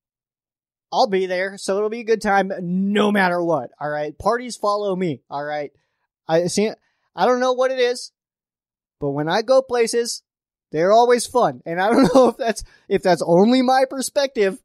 I'll 0.92 1.06
be 1.06 1.26
there, 1.26 1.56
so 1.56 1.76
it'll 1.76 1.88
be 1.88 2.00
a 2.00 2.04
good 2.04 2.20
time 2.20 2.50
no 2.60 3.12
matter 3.12 3.40
what. 3.40 3.70
All 3.80 3.88
right. 3.88 4.18
Parties 4.18 4.56
follow 4.56 4.96
me. 4.96 5.22
All 5.30 5.44
right. 5.44 5.70
I 6.26 6.48
see. 6.48 6.72
I 7.14 7.26
don't 7.26 7.38
know 7.38 7.52
what 7.52 7.70
it 7.70 7.78
is, 7.78 8.10
but 8.98 9.10
when 9.10 9.28
I 9.28 9.42
go 9.42 9.62
places, 9.62 10.24
they're 10.72 10.92
always 10.92 11.26
fun, 11.26 11.62
and 11.64 11.80
I 11.80 11.90
don't 11.90 12.12
know 12.14 12.30
if 12.30 12.38
that's 12.38 12.64
if 12.88 13.04
that's 13.04 13.22
only 13.24 13.62
my 13.62 13.84
perspective 13.88 14.60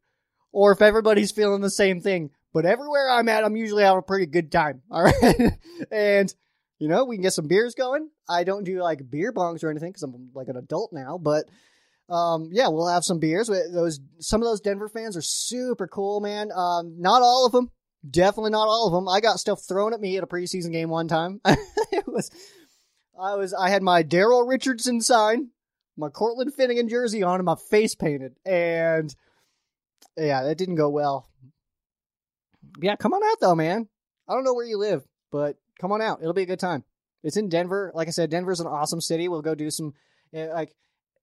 or 0.52 0.72
if 0.72 0.82
everybody's 0.82 1.32
feeling 1.32 1.62
the 1.62 1.70
same 1.70 2.02
thing. 2.02 2.32
But 2.54 2.66
everywhere 2.66 3.10
I'm 3.10 3.30
at, 3.30 3.44
I'm 3.44 3.56
usually 3.56 3.84
having 3.84 4.00
a 4.00 4.04
pretty 4.04 4.26
good 4.26 4.52
time. 4.52 4.82
All 4.92 5.04
right, 5.04 5.54
and 5.92 6.34
you 6.80 6.88
know 6.88 7.06
we 7.06 7.16
can 7.16 7.24
get 7.24 7.34
some 7.34 7.48
beers 7.48 7.76
going. 7.76 8.10
I 8.28 8.44
don't 8.44 8.64
do 8.64 8.82
like 8.82 9.10
beer 9.10 9.32
bongs 9.32 9.64
or 9.64 9.70
anything 9.70 9.92
because 9.92 10.04
I'm 10.04 10.32
like 10.34 10.48
an 10.48 10.58
adult 10.58 10.92
now, 10.94 11.18
but 11.18 11.46
um, 12.10 12.50
yeah, 12.52 12.68
we'll 12.68 12.88
have 12.88 13.06
some 13.06 13.20
beers. 13.20 13.48
Those 13.48 14.00
some 14.20 14.42
of 14.42 14.48
those 14.48 14.60
Denver 14.60 14.90
fans 14.90 15.16
are 15.16 15.22
super 15.22 15.88
cool, 15.88 16.20
man. 16.20 16.52
Um, 16.54 16.96
not 17.00 17.22
all 17.22 17.46
of 17.46 17.54
them, 17.54 17.72
definitely 18.10 18.52
not 18.52 18.68
all 18.68 18.88
of 18.88 18.94
them. 18.94 19.08
I 19.08 19.22
got 19.22 19.40
stuff 19.40 19.62
thrown 19.62 19.94
at 19.94 20.02
me 20.02 20.18
at 20.18 20.24
a 20.24 20.28
preseason 20.28 20.74
game 20.74 20.90
one 20.90 21.08
time. 21.08 21.40
it 21.46 22.08
was, 22.08 22.30
I 23.20 23.36
was, 23.36 23.54
I 23.54 23.70
had 23.70 23.82
my 23.82 24.04
Daryl 24.04 24.48
Richardson 24.48 25.00
sign, 25.00 25.52
my 25.96 26.10
Cortland 26.10 26.54
Finnegan 26.54 26.90
jersey 26.90 27.24
on, 27.24 27.36
and 27.36 27.46
my 27.46 27.56
face 27.70 27.96
painted, 27.96 28.36
and 28.46 29.16
yeah, 30.18 30.44
that 30.44 30.58
didn't 30.58 30.76
go 30.76 30.90
well. 30.90 31.30
Yeah, 32.80 32.96
come 32.96 33.14
on 33.14 33.22
out 33.24 33.40
though, 33.40 33.56
man. 33.56 33.88
I 34.28 34.34
don't 34.34 34.44
know 34.44 34.54
where 34.54 34.66
you 34.66 34.78
live, 34.78 35.04
but 35.32 35.58
come 35.80 35.92
on 35.92 36.02
out. 36.02 36.22
It'll 36.22 36.34
be 36.34 36.44
a 36.44 36.48
good 36.48 36.60
time. 36.60 36.84
It's 37.24 37.38
in 37.38 37.50
Denver. 37.50 37.92
Like 37.94 38.08
I 38.08 38.12
said, 38.12 38.30
Denver's 38.30 38.60
an 38.60 38.68
awesome 38.68 39.02
city. 39.02 39.28
We'll 39.28 39.42
go 39.42 39.56
do 39.56 39.70
some, 39.70 39.94
eh, 40.34 40.48
like 40.52 40.74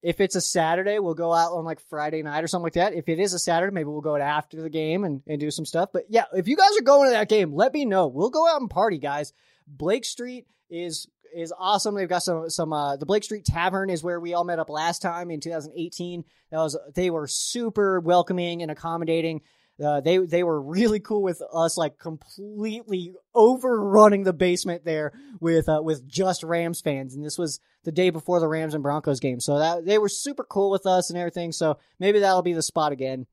if 0.01 0.21
it's 0.21 0.35
a 0.35 0.41
Saturday, 0.41 0.99
we'll 0.99 1.13
go 1.13 1.33
out 1.33 1.51
on 1.51 1.65
like 1.65 1.81
Friday 1.89 2.23
night 2.23 2.43
or 2.43 2.47
something 2.47 2.63
like 2.65 2.73
that. 2.73 2.93
If 2.93 3.09
it 3.09 3.19
is 3.19 3.33
a 3.33 3.39
Saturday, 3.39 3.73
maybe 3.73 3.89
we'll 3.89 4.01
go 4.01 4.15
out 4.15 4.21
after 4.21 4.61
the 4.61 4.69
game 4.69 5.03
and, 5.03 5.21
and 5.27 5.39
do 5.39 5.51
some 5.51 5.65
stuff. 5.65 5.89
But 5.91 6.05
yeah, 6.09 6.25
if 6.33 6.47
you 6.47 6.55
guys 6.55 6.77
are 6.79 6.83
going 6.83 7.09
to 7.09 7.13
that 7.13 7.29
game, 7.29 7.53
let 7.53 7.73
me 7.73 7.85
know. 7.85 8.07
We'll 8.07 8.29
go 8.29 8.47
out 8.47 8.61
and 8.61 8.69
party, 8.69 8.97
guys. 8.97 9.33
Blake 9.67 10.05
Street 10.05 10.45
is 10.69 11.07
is 11.35 11.53
awesome. 11.57 11.95
They've 11.95 12.09
got 12.09 12.23
some 12.23 12.49
some 12.49 12.73
uh 12.73 12.95
the 12.95 13.05
Blake 13.05 13.23
Street 13.23 13.45
Tavern 13.45 13.89
is 13.89 14.03
where 14.03 14.19
we 14.19 14.33
all 14.33 14.43
met 14.43 14.59
up 14.59 14.69
last 14.69 15.01
time 15.01 15.31
in 15.31 15.41
2018. 15.41 16.23
That 16.51 16.57
was 16.57 16.77
they 16.95 17.09
were 17.09 17.27
super 17.27 17.99
welcoming 17.99 18.61
and 18.61 18.71
accommodating. 18.71 19.41
Uh, 19.83 20.01
they 20.01 20.17
they 20.17 20.43
were 20.43 20.61
really 20.61 20.99
cool 20.99 21.21
with 21.21 21.41
us, 21.53 21.77
like 21.77 21.97
completely 21.97 23.13
overrunning 23.33 24.23
the 24.23 24.33
basement 24.33 24.83
there 24.83 25.13
with 25.39 25.69
uh, 25.69 25.79
with 25.81 26.07
just 26.07 26.43
Rams 26.43 26.81
fans, 26.81 27.15
and 27.15 27.23
this 27.23 27.37
was 27.37 27.59
the 27.85 27.91
day 27.91 28.09
before 28.09 28.39
the 28.41 28.47
Rams 28.47 28.73
and 28.73 28.83
Broncos 28.83 29.21
game, 29.21 29.39
so 29.39 29.59
that 29.59 29.85
they 29.85 29.97
were 29.97 30.09
super 30.09 30.43
cool 30.43 30.69
with 30.69 30.85
us 30.85 31.09
and 31.09 31.17
everything. 31.17 31.53
So 31.53 31.79
maybe 31.97 32.19
that'll 32.19 32.41
be 32.41 32.53
the 32.53 32.61
spot 32.61 32.91
again. 32.91 33.25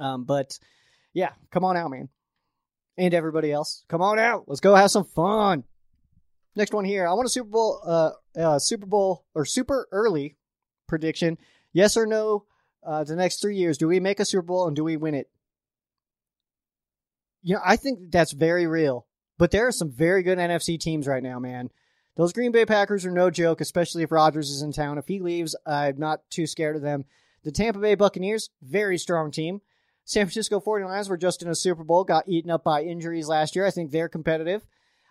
Um, 0.00 0.24
but 0.24 0.58
yeah, 1.12 1.30
come 1.52 1.64
on 1.64 1.76
out, 1.76 1.90
man, 1.90 2.08
and 2.98 3.14
everybody 3.14 3.52
else, 3.52 3.84
come 3.88 4.02
on 4.02 4.18
out. 4.18 4.44
Let's 4.48 4.60
go 4.60 4.74
have 4.74 4.90
some 4.90 5.04
fun. 5.04 5.62
Next 6.56 6.72
one 6.72 6.84
here, 6.84 7.06
I 7.06 7.12
want 7.12 7.26
a 7.26 7.30
Super 7.30 7.50
Bowl, 7.50 7.80
uh, 7.86 8.10
uh 8.36 8.58
Super 8.58 8.86
Bowl 8.86 9.24
or 9.34 9.44
super 9.44 9.88
early 9.92 10.36
prediction. 10.88 11.38
Yes 11.72 11.96
or 11.96 12.06
no? 12.06 12.44
Uh, 12.84 13.02
the 13.02 13.16
next 13.16 13.40
three 13.40 13.56
years, 13.56 13.78
do 13.78 13.88
we 13.88 13.98
make 13.98 14.20
a 14.20 14.24
Super 14.24 14.42
Bowl 14.42 14.66
and 14.66 14.76
do 14.76 14.84
we 14.84 14.96
win 14.96 15.14
it? 15.14 15.28
You 17.44 17.54
know, 17.54 17.60
I 17.64 17.76
think 17.76 18.10
that's 18.10 18.32
very 18.32 18.66
real. 18.66 19.06
But 19.38 19.50
there 19.50 19.66
are 19.66 19.72
some 19.72 19.90
very 19.90 20.22
good 20.22 20.38
NFC 20.38 20.80
teams 20.80 21.06
right 21.06 21.22
now, 21.22 21.38
man. 21.38 21.70
Those 22.16 22.32
Green 22.32 22.52
Bay 22.52 22.64
Packers 22.64 23.04
are 23.04 23.10
no 23.10 23.30
joke, 23.30 23.60
especially 23.60 24.04
if 24.04 24.12
Rodgers 24.12 24.50
is 24.50 24.62
in 24.62 24.72
town. 24.72 24.98
If 24.98 25.08
he 25.08 25.20
leaves, 25.20 25.56
I'm 25.66 25.98
not 25.98 26.20
too 26.30 26.46
scared 26.46 26.76
of 26.76 26.82
them. 26.82 27.04
The 27.42 27.52
Tampa 27.52 27.80
Bay 27.80 27.96
Buccaneers, 27.96 28.50
very 28.62 28.96
strong 28.96 29.30
team. 29.30 29.60
San 30.04 30.26
Francisco 30.26 30.60
49ers 30.60 31.08
were 31.08 31.16
just 31.16 31.42
in 31.42 31.48
a 31.48 31.54
Super 31.54 31.82
Bowl, 31.82 32.04
got 32.04 32.28
eaten 32.28 32.50
up 32.50 32.62
by 32.62 32.82
injuries 32.82 33.28
last 33.28 33.56
year. 33.56 33.66
I 33.66 33.70
think 33.70 33.90
they're 33.90 34.08
competitive. 34.08 34.66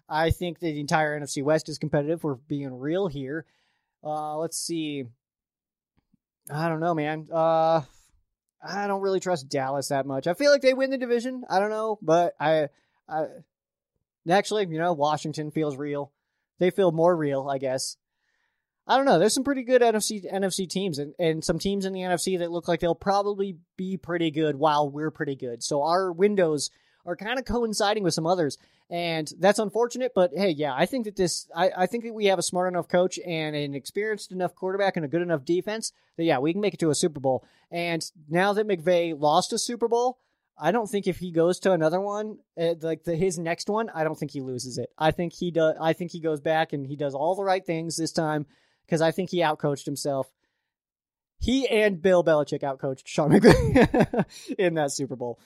I 0.08 0.30
think 0.30 0.60
the 0.60 0.80
entire 0.80 1.20
NFC 1.20 1.44
West 1.44 1.68
is 1.70 1.78
competitive. 1.78 2.24
We're 2.24 2.36
being 2.36 2.74
real 2.74 3.08
here. 3.08 3.46
Uh, 4.04 4.38
let's 4.38 4.58
see. 4.58 5.06
I 6.52 6.70
don't 6.70 6.80
know, 6.80 6.94
man. 6.94 7.28
Uh, 7.32 7.82
I 8.66 8.88
don't 8.88 9.02
really 9.02 9.20
trust 9.20 9.50
Dallas 9.50 9.90
that 9.90 10.06
much. 10.06 10.28
I 10.28 10.34
feel 10.34 10.52
like 10.52 10.62
they 10.62 10.74
win 10.74 10.90
the 10.90 10.98
division. 10.98 11.44
I 11.50 11.60
don't 11.60 11.70
know, 11.70 12.00
but 12.02 12.34
I, 12.40 12.70
I 13.10 13.26
actually, 14.30 14.68
you 14.68 14.80
know, 14.80 14.94
Washington 14.94 15.52
feels 15.52 15.76
real. 15.76 16.12
They 16.60 16.70
feel 16.70 16.92
more 16.92 17.16
real, 17.16 17.50
I 17.50 17.58
guess. 17.58 17.98
I 18.86 18.98
don't 18.98 19.06
know. 19.06 19.18
There's 19.18 19.34
some 19.34 19.44
pretty 19.46 19.64
good 19.64 19.82
NFC 19.82 20.30
NFC 20.32 20.68
teams 20.70 21.00
and, 21.00 21.14
and 21.18 21.44
some 21.44 21.58
teams 21.58 21.86
in 21.86 21.94
the 21.94 22.02
NFC 22.02 22.40
that 22.40 22.52
look 22.52 22.68
like 22.68 22.82
they'll 22.82 22.96
probably 22.96 23.58
be 23.78 23.98
pretty 23.98 24.30
good 24.30 24.56
while 24.56 24.90
we're 24.90 25.12
pretty 25.12 25.36
good. 25.36 25.64
So 25.64 25.84
our 25.84 26.12
windows 26.12 26.70
are 27.06 27.16
kind 27.16 27.40
of 27.40 27.46
coinciding 27.46 28.04
with 28.04 28.14
some 28.14 28.26
others. 28.26 28.58
And 28.90 29.32
that's 29.40 29.60
unfortunate, 29.60 30.12
but 30.14 30.32
hey, 30.36 30.50
yeah, 30.50 30.74
I 30.76 30.86
think 30.86 31.06
that 31.06 31.16
this, 31.16 31.50
I, 31.56 31.72
I 31.76 31.86
think 31.86 32.04
that 32.04 32.14
we 32.14 32.26
have 32.26 32.40
a 32.40 32.44
smart 32.44 32.72
enough 32.72 32.88
coach 32.88 33.18
and 33.26 33.56
an 33.56 33.74
experienced 33.74 34.32
enough 34.32 34.56
quarterback 34.56 34.96
and 34.96 35.06
a 35.06 35.10
good 35.10 35.22
enough 35.22 35.46
defense 35.46 35.94
that, 36.18 36.26
yeah, 36.26 36.40
we 36.40 36.52
can 36.52 36.62
make 36.62 36.76
it 36.76 36.80
to 36.82 36.90
a 36.90 36.96
Super 36.96 37.20
Bowl. 37.20 37.44
And 37.72 38.06
now 38.30 38.54
that 38.54 38.68
McVay 38.68 39.20
lost 39.20 39.54
a 39.54 39.58
Super 39.58 39.88
Bowl, 39.88 40.20
I 40.58 40.72
don't 40.72 40.88
think 40.88 41.08
if 41.08 41.18
he 41.18 41.32
goes 41.32 41.60
to 41.62 41.72
another 41.72 42.00
one, 42.00 42.38
uh, 42.60 42.76
like 42.82 43.04
the, 43.04 43.16
his 43.16 43.40
next 43.40 43.70
one, 43.70 43.90
I 43.90 44.04
don't 44.04 44.18
think 44.18 44.32
he 44.32 44.42
loses 44.42 44.78
it. 44.78 44.92
I 44.98 45.12
think 45.12 45.34
he 45.34 45.50
does. 45.50 45.76
I 45.82 45.94
think 45.94 46.12
he 46.12 46.20
goes 46.20 46.40
back 46.40 46.74
and 46.74 46.86
he 46.86 46.96
does 46.96 47.16
all 47.16 47.36
the 47.36 47.44
right 47.44 47.66
things 47.66 47.98
this 47.98 48.12
time 48.12 48.46
because 48.86 49.02
I 49.02 49.12
think 49.12 49.32
he 49.32 49.40
outcoached 49.40 49.86
himself. 49.86 50.32
He 51.40 51.68
and 51.68 52.02
Bill 52.02 52.24
Belichick 52.24 52.62
outcoached 52.62 53.06
Sean 53.06 53.32
McVay 53.32 54.26
in 54.60 54.76
that 54.76 54.92
Super 54.92 55.16
Bowl. 55.16 55.40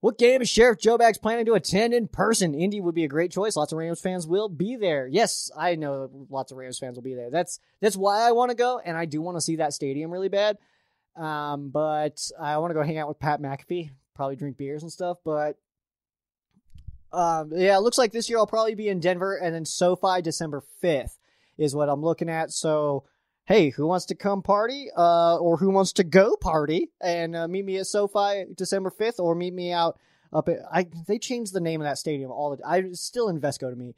What 0.00 0.16
game 0.16 0.40
is 0.40 0.48
Sheriff 0.48 0.78
Joe 0.78 0.96
Bags 0.96 1.18
planning 1.18 1.44
to 1.44 1.52
attend 1.52 1.92
in 1.92 2.08
person? 2.08 2.54
Indy 2.54 2.80
would 2.80 2.94
be 2.94 3.04
a 3.04 3.08
great 3.08 3.30
choice. 3.30 3.54
Lots 3.54 3.72
of 3.72 3.78
Rams 3.78 4.00
fans 4.00 4.26
will 4.26 4.48
be 4.48 4.76
there. 4.76 5.06
Yes, 5.06 5.50
I 5.54 5.74
know 5.74 6.26
lots 6.30 6.52
of 6.52 6.58
Rams 6.58 6.78
fans 6.78 6.96
will 6.96 7.02
be 7.02 7.14
there. 7.14 7.30
That's 7.30 7.60
that's 7.80 7.96
why 7.96 8.26
I 8.26 8.32
want 8.32 8.50
to 8.50 8.56
go, 8.56 8.80
and 8.82 8.96
I 8.96 9.04
do 9.04 9.20
want 9.20 9.36
to 9.36 9.42
see 9.42 9.56
that 9.56 9.74
stadium 9.74 10.10
really 10.10 10.30
bad. 10.30 10.56
Um, 11.16 11.68
but 11.68 12.30
I 12.40 12.56
want 12.58 12.70
to 12.70 12.74
go 12.74 12.82
hang 12.82 12.96
out 12.96 13.08
with 13.08 13.18
Pat 13.18 13.42
McAfee, 13.42 13.90
probably 14.14 14.36
drink 14.36 14.56
beers 14.56 14.82
and 14.82 14.90
stuff. 14.90 15.18
But 15.22 15.56
um, 17.12 17.50
yeah, 17.54 17.76
it 17.76 17.82
looks 17.82 17.98
like 17.98 18.12
this 18.12 18.30
year 18.30 18.38
I'll 18.38 18.46
probably 18.46 18.74
be 18.74 18.88
in 18.88 19.00
Denver, 19.00 19.36
and 19.36 19.54
then 19.54 19.66
SoFi 19.66 20.22
December 20.22 20.62
fifth 20.80 21.18
is 21.58 21.74
what 21.74 21.90
I'm 21.90 22.02
looking 22.02 22.30
at. 22.30 22.52
So 22.52 23.04
hey, 23.50 23.70
who 23.70 23.84
wants 23.84 24.06
to 24.06 24.14
come 24.14 24.42
party? 24.42 24.90
Uh, 24.96 25.36
or 25.38 25.56
who 25.56 25.70
wants 25.70 25.92
to 25.94 26.04
go 26.04 26.36
party 26.36 26.92
and 27.00 27.34
uh, 27.34 27.48
meet 27.48 27.64
me 27.64 27.78
at 27.78 27.86
SoFi 27.88 28.44
December 28.54 28.92
5th 28.92 29.18
or 29.18 29.34
meet 29.34 29.52
me 29.52 29.72
out 29.72 29.98
up 30.32 30.48
at, 30.48 30.58
I, 30.72 30.86
they 31.08 31.18
changed 31.18 31.52
the 31.52 31.60
name 31.60 31.80
of 31.80 31.84
that 31.84 31.98
stadium 31.98 32.30
all 32.30 32.50
the, 32.50 32.58
time. 32.58 32.70
I 32.70 32.92
still 32.92 33.26
Invesco 33.26 33.68
to 33.68 33.74
me. 33.74 33.96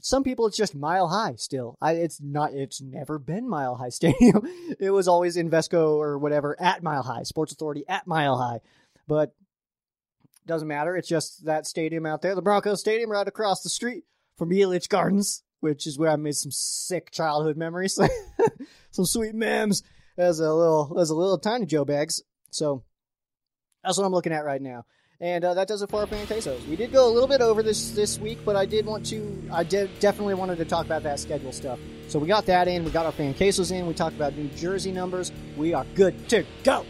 Some 0.00 0.24
people 0.24 0.46
it's 0.46 0.56
just 0.56 0.74
Mile 0.74 1.08
High 1.08 1.34
still. 1.36 1.76
I, 1.82 1.92
it's 1.92 2.22
not, 2.22 2.54
it's 2.54 2.80
never 2.80 3.18
been 3.18 3.46
Mile 3.46 3.74
High 3.74 3.88
Stadium. 3.90 4.48
it 4.80 4.90
was 4.90 5.06
always 5.06 5.36
Invesco 5.36 5.96
or 5.96 6.16
whatever 6.16 6.58
at 6.58 6.82
Mile 6.82 7.02
High, 7.02 7.24
Sports 7.24 7.52
Authority 7.52 7.84
at 7.86 8.06
Mile 8.06 8.38
High. 8.38 8.60
But 9.06 9.34
doesn't 10.46 10.68
matter. 10.68 10.96
It's 10.96 11.08
just 11.08 11.44
that 11.44 11.66
stadium 11.66 12.06
out 12.06 12.22
there, 12.22 12.34
the 12.34 12.40
Broncos 12.40 12.80
Stadium 12.80 13.10
right 13.10 13.28
across 13.28 13.62
the 13.62 13.68
street 13.68 14.04
from 14.38 14.48
Elitch 14.50 14.88
Gardens 14.88 15.42
which 15.60 15.86
is 15.86 15.98
where 15.98 16.10
I 16.10 16.16
made 16.16 16.34
some 16.34 16.50
sick 16.50 17.10
childhood 17.10 17.56
memories, 17.56 17.98
some 18.90 19.06
sweet 19.06 19.34
memes 19.34 19.82
as 20.18 20.40
a 20.40 20.52
little 20.52 20.98
as 20.98 21.10
a 21.10 21.14
little 21.14 21.38
tiny 21.38 21.66
Joe 21.66 21.84
bags. 21.84 22.22
So 22.50 22.82
that's 23.82 23.96
what 23.96 24.04
I'm 24.04 24.12
looking 24.12 24.32
at 24.32 24.44
right 24.44 24.60
now. 24.60 24.84
And 25.22 25.44
uh, 25.44 25.52
that 25.54 25.68
does 25.68 25.82
it 25.82 25.90
for 25.90 26.00
our 26.00 26.06
fan 26.06 26.26
quesos. 26.26 26.66
We 26.66 26.76
did 26.76 26.92
go 26.92 27.06
a 27.06 27.12
little 27.12 27.28
bit 27.28 27.42
over 27.42 27.62
this 27.62 27.90
this 27.90 28.18
week, 28.18 28.38
but 28.44 28.56
I 28.56 28.64
did 28.64 28.86
want 28.86 29.04
to. 29.06 29.50
I 29.52 29.64
did 29.64 29.90
definitely 30.00 30.34
wanted 30.34 30.56
to 30.58 30.64
talk 30.64 30.86
about 30.86 31.02
that 31.02 31.20
schedule 31.20 31.52
stuff. 31.52 31.78
So 32.08 32.18
we 32.18 32.26
got 32.26 32.46
that 32.46 32.68
in. 32.68 32.84
We 32.84 32.90
got 32.90 33.04
our 33.04 33.12
fan 33.12 33.34
quesos 33.34 33.70
in. 33.70 33.86
We 33.86 33.92
talked 33.92 34.16
about 34.16 34.34
New 34.34 34.48
Jersey 34.48 34.92
numbers. 34.92 35.30
We 35.58 35.74
are 35.74 35.84
good 35.94 36.28
to 36.30 36.44
go. 36.64 36.86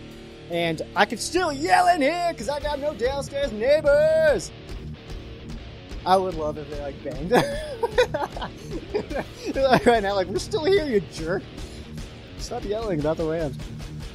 And 0.49 0.83
I 0.95 1.07
can 1.07 1.19
still 1.19 1.53
yell 1.53 1.89
in 1.89 2.03
here 2.03 2.29
because 2.31 2.49
I 2.49 2.61
got 2.61 2.79
no 2.79 2.95
downstairs 2.95 3.53
neighbors. 3.53 4.53
I 6.07 6.17
would 6.17 6.35
love 6.35 6.59
if 6.59 6.71
they 6.71 6.81
like 6.81 7.03
banged. 7.05 7.33
Like 9.55 9.87
right 9.87 10.03
now, 10.03 10.15
like 10.15 10.29
we're 10.29 10.39
still 10.39 10.65
here, 10.65 10.87
you 10.87 11.01
jerk. 11.13 11.43
Stop 12.39 12.65
yelling 12.65 13.01
about 13.01 13.17
the 13.17 13.25
Rams. 13.25 13.57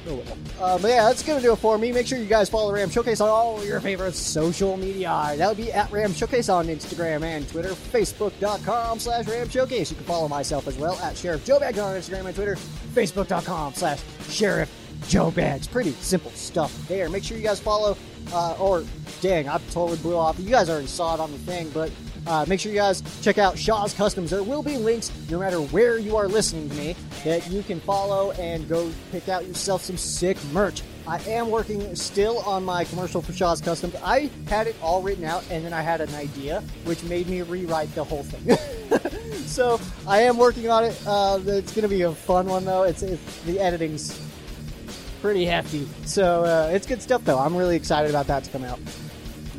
Oh 0.08 0.14
well. 0.14 0.38
Uh, 0.60 0.78
but 0.78 0.88
yeah, 0.88 1.04
that's 1.04 1.22
gonna 1.22 1.40
do 1.40 1.52
it 1.52 1.56
for 1.56 1.78
me. 1.78 1.92
Make 1.92 2.06
sure 2.06 2.18
you 2.18 2.26
guys 2.26 2.48
follow 2.48 2.72
Ram 2.72 2.90
Showcase 2.90 3.20
on 3.20 3.28
all 3.28 3.64
your 3.64 3.80
favorite 3.80 4.14
social 4.14 4.76
media. 4.76 5.34
That 5.36 5.48
would 5.48 5.56
be 5.56 5.72
at 5.72 5.90
Ram 5.90 6.12
Showcase 6.12 6.48
on 6.48 6.66
Instagram 6.66 7.22
and 7.22 7.48
Twitter. 7.48 7.70
Facebook.com 7.70 8.98
slash 8.98 9.26
Ram 9.26 9.48
Showcase. 9.48 9.90
You 9.90 9.96
can 9.96 10.06
follow 10.06 10.28
myself 10.28 10.68
as 10.68 10.76
well 10.78 10.98
at 11.00 11.16
Sheriff 11.16 11.44
Joe 11.44 11.58
Bags 11.58 11.78
on 11.78 11.94
Instagram 11.96 12.26
and 12.26 12.34
Twitter. 12.34 12.56
Facebook.com 12.94 13.74
slash 13.74 14.00
Sheriff 14.28 14.70
Joe 15.08 15.30
Bags. 15.30 15.66
Pretty 15.66 15.92
simple 15.92 16.30
stuff 16.32 16.86
there. 16.88 17.08
Make 17.08 17.24
sure 17.24 17.36
you 17.36 17.42
guys 17.42 17.60
follow. 17.60 17.96
Uh, 18.32 18.56
or 18.58 18.84
dang, 19.20 19.48
I 19.48 19.58
totally 19.70 19.98
blew 19.98 20.16
off. 20.16 20.38
You 20.38 20.50
guys 20.50 20.68
already 20.68 20.88
saw 20.88 21.14
it 21.14 21.20
on 21.20 21.30
the 21.30 21.38
thing, 21.38 21.70
but 21.70 21.92
uh, 22.26 22.44
make 22.48 22.58
sure 22.58 22.72
you 22.72 22.78
guys 22.78 23.02
check 23.22 23.38
out 23.38 23.56
Shaw's 23.56 23.94
Customs. 23.94 24.30
There 24.30 24.42
will 24.42 24.62
be 24.62 24.76
links, 24.76 25.12
no 25.30 25.38
matter 25.38 25.58
where 25.60 25.98
you 25.98 26.16
are 26.16 26.26
listening 26.26 26.68
to 26.68 26.74
me, 26.74 26.96
that 27.24 27.48
you 27.50 27.62
can 27.62 27.78
follow 27.80 28.32
and 28.32 28.68
go 28.68 28.90
pick 29.12 29.28
out 29.28 29.46
yourself 29.46 29.82
some 29.82 29.96
sick 29.96 30.36
merch. 30.52 30.82
I 31.06 31.18
am 31.28 31.50
working 31.50 31.94
still 31.94 32.38
on 32.40 32.64
my 32.64 32.84
commercial 32.84 33.22
for 33.22 33.32
Shaw's 33.32 33.60
Customs. 33.60 33.94
I 34.02 34.28
had 34.48 34.66
it 34.66 34.74
all 34.82 35.02
written 35.02 35.24
out, 35.24 35.44
and 35.50 35.64
then 35.64 35.72
I 35.72 35.82
had 35.82 36.00
an 36.00 36.12
idea, 36.16 36.64
which 36.84 37.04
made 37.04 37.28
me 37.28 37.42
rewrite 37.42 37.94
the 37.94 38.02
whole 38.02 38.24
thing. 38.24 38.58
so 39.46 39.80
I 40.08 40.22
am 40.22 40.36
working 40.36 40.68
on 40.68 40.82
it. 40.84 41.00
Uh, 41.06 41.38
it's 41.46 41.72
going 41.72 41.82
to 41.82 41.88
be 41.88 42.02
a 42.02 42.12
fun 42.12 42.46
one, 42.46 42.64
though. 42.64 42.82
It's, 42.82 43.02
it's 43.02 43.40
the 43.42 43.60
editing's 43.60 44.20
pretty 45.16 45.44
hefty. 45.44 45.86
So 46.04 46.44
uh, 46.44 46.70
it's 46.72 46.86
good 46.86 47.02
stuff, 47.02 47.24
though. 47.24 47.38
I'm 47.38 47.56
really 47.56 47.76
excited 47.76 48.10
about 48.10 48.26
that 48.28 48.44
to 48.44 48.50
come 48.50 48.64
out. 48.64 48.78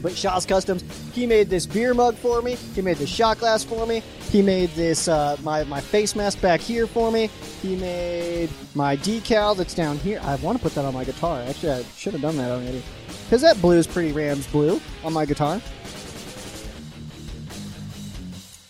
But 0.01 0.15
Shaw's 0.15 0.45
Customs, 0.45 0.83
he 1.13 1.25
made 1.25 1.49
this 1.49 1.65
beer 1.65 1.93
mug 1.93 2.15
for 2.15 2.41
me. 2.41 2.55
He 2.75 2.81
made 2.81 2.97
this 2.97 3.09
shot 3.09 3.39
glass 3.39 3.63
for 3.63 3.87
me. 3.87 4.03
He 4.29 4.41
made 4.43 4.69
this 4.71 5.07
uh, 5.07 5.37
my 5.41 5.63
my 5.63 5.81
face 5.81 6.15
mask 6.15 6.39
back 6.39 6.59
here 6.59 6.85
for 6.85 7.11
me. 7.11 7.31
He 7.61 7.75
made 7.75 8.49
my 8.75 8.95
decal 8.97 9.57
that's 9.57 9.73
down 9.73 9.97
here. 9.97 10.19
I 10.23 10.35
want 10.35 10.57
to 10.57 10.63
put 10.63 10.75
that 10.75 10.85
on 10.85 10.93
my 10.93 11.03
guitar. 11.03 11.41
Actually, 11.41 11.71
I 11.71 11.83
should 11.95 12.13
have 12.13 12.21
done 12.21 12.37
that 12.37 12.51
already. 12.51 12.83
Because 13.25 13.41
that 13.41 13.59
blue 13.59 13.77
is 13.77 13.87
pretty 13.87 14.11
Rams 14.11 14.45
blue 14.47 14.79
on 15.03 15.13
my 15.13 15.25
guitar. 15.25 15.59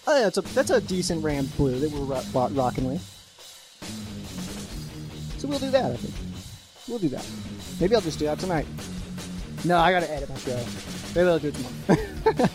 Oh, 0.09 0.17
yeah, 0.17 0.23
that's 0.23 0.38
a, 0.38 0.41
that's 0.41 0.69
a 0.69 0.79
decent 0.79 1.21
Rams 1.21 1.51
blue 1.51 1.77
that 1.79 1.91
we're 1.91 1.99
ro- 1.99 2.47
rocking 2.51 2.85
with. 2.85 3.01
So 5.38 5.49
we'll 5.49 5.59
do 5.59 5.69
that, 5.71 5.91
I 5.91 5.95
think. 5.97 6.26
We'll 6.88 6.99
do 6.99 7.09
that. 7.09 7.25
Maybe 7.79 7.95
I'll 7.95 8.01
just 8.01 8.19
do 8.19 8.25
that 8.25 8.39
tonight. 8.39 8.65
No, 9.65 9.77
I 9.77 9.91
gotta 9.91 10.11
edit 10.11 10.29
my 10.29 10.38
show. 10.38 10.65
Maybe 11.15 11.27
I'll 11.27 11.39
do 11.39 11.47
it 11.49 11.55
tomorrow. 11.55 12.49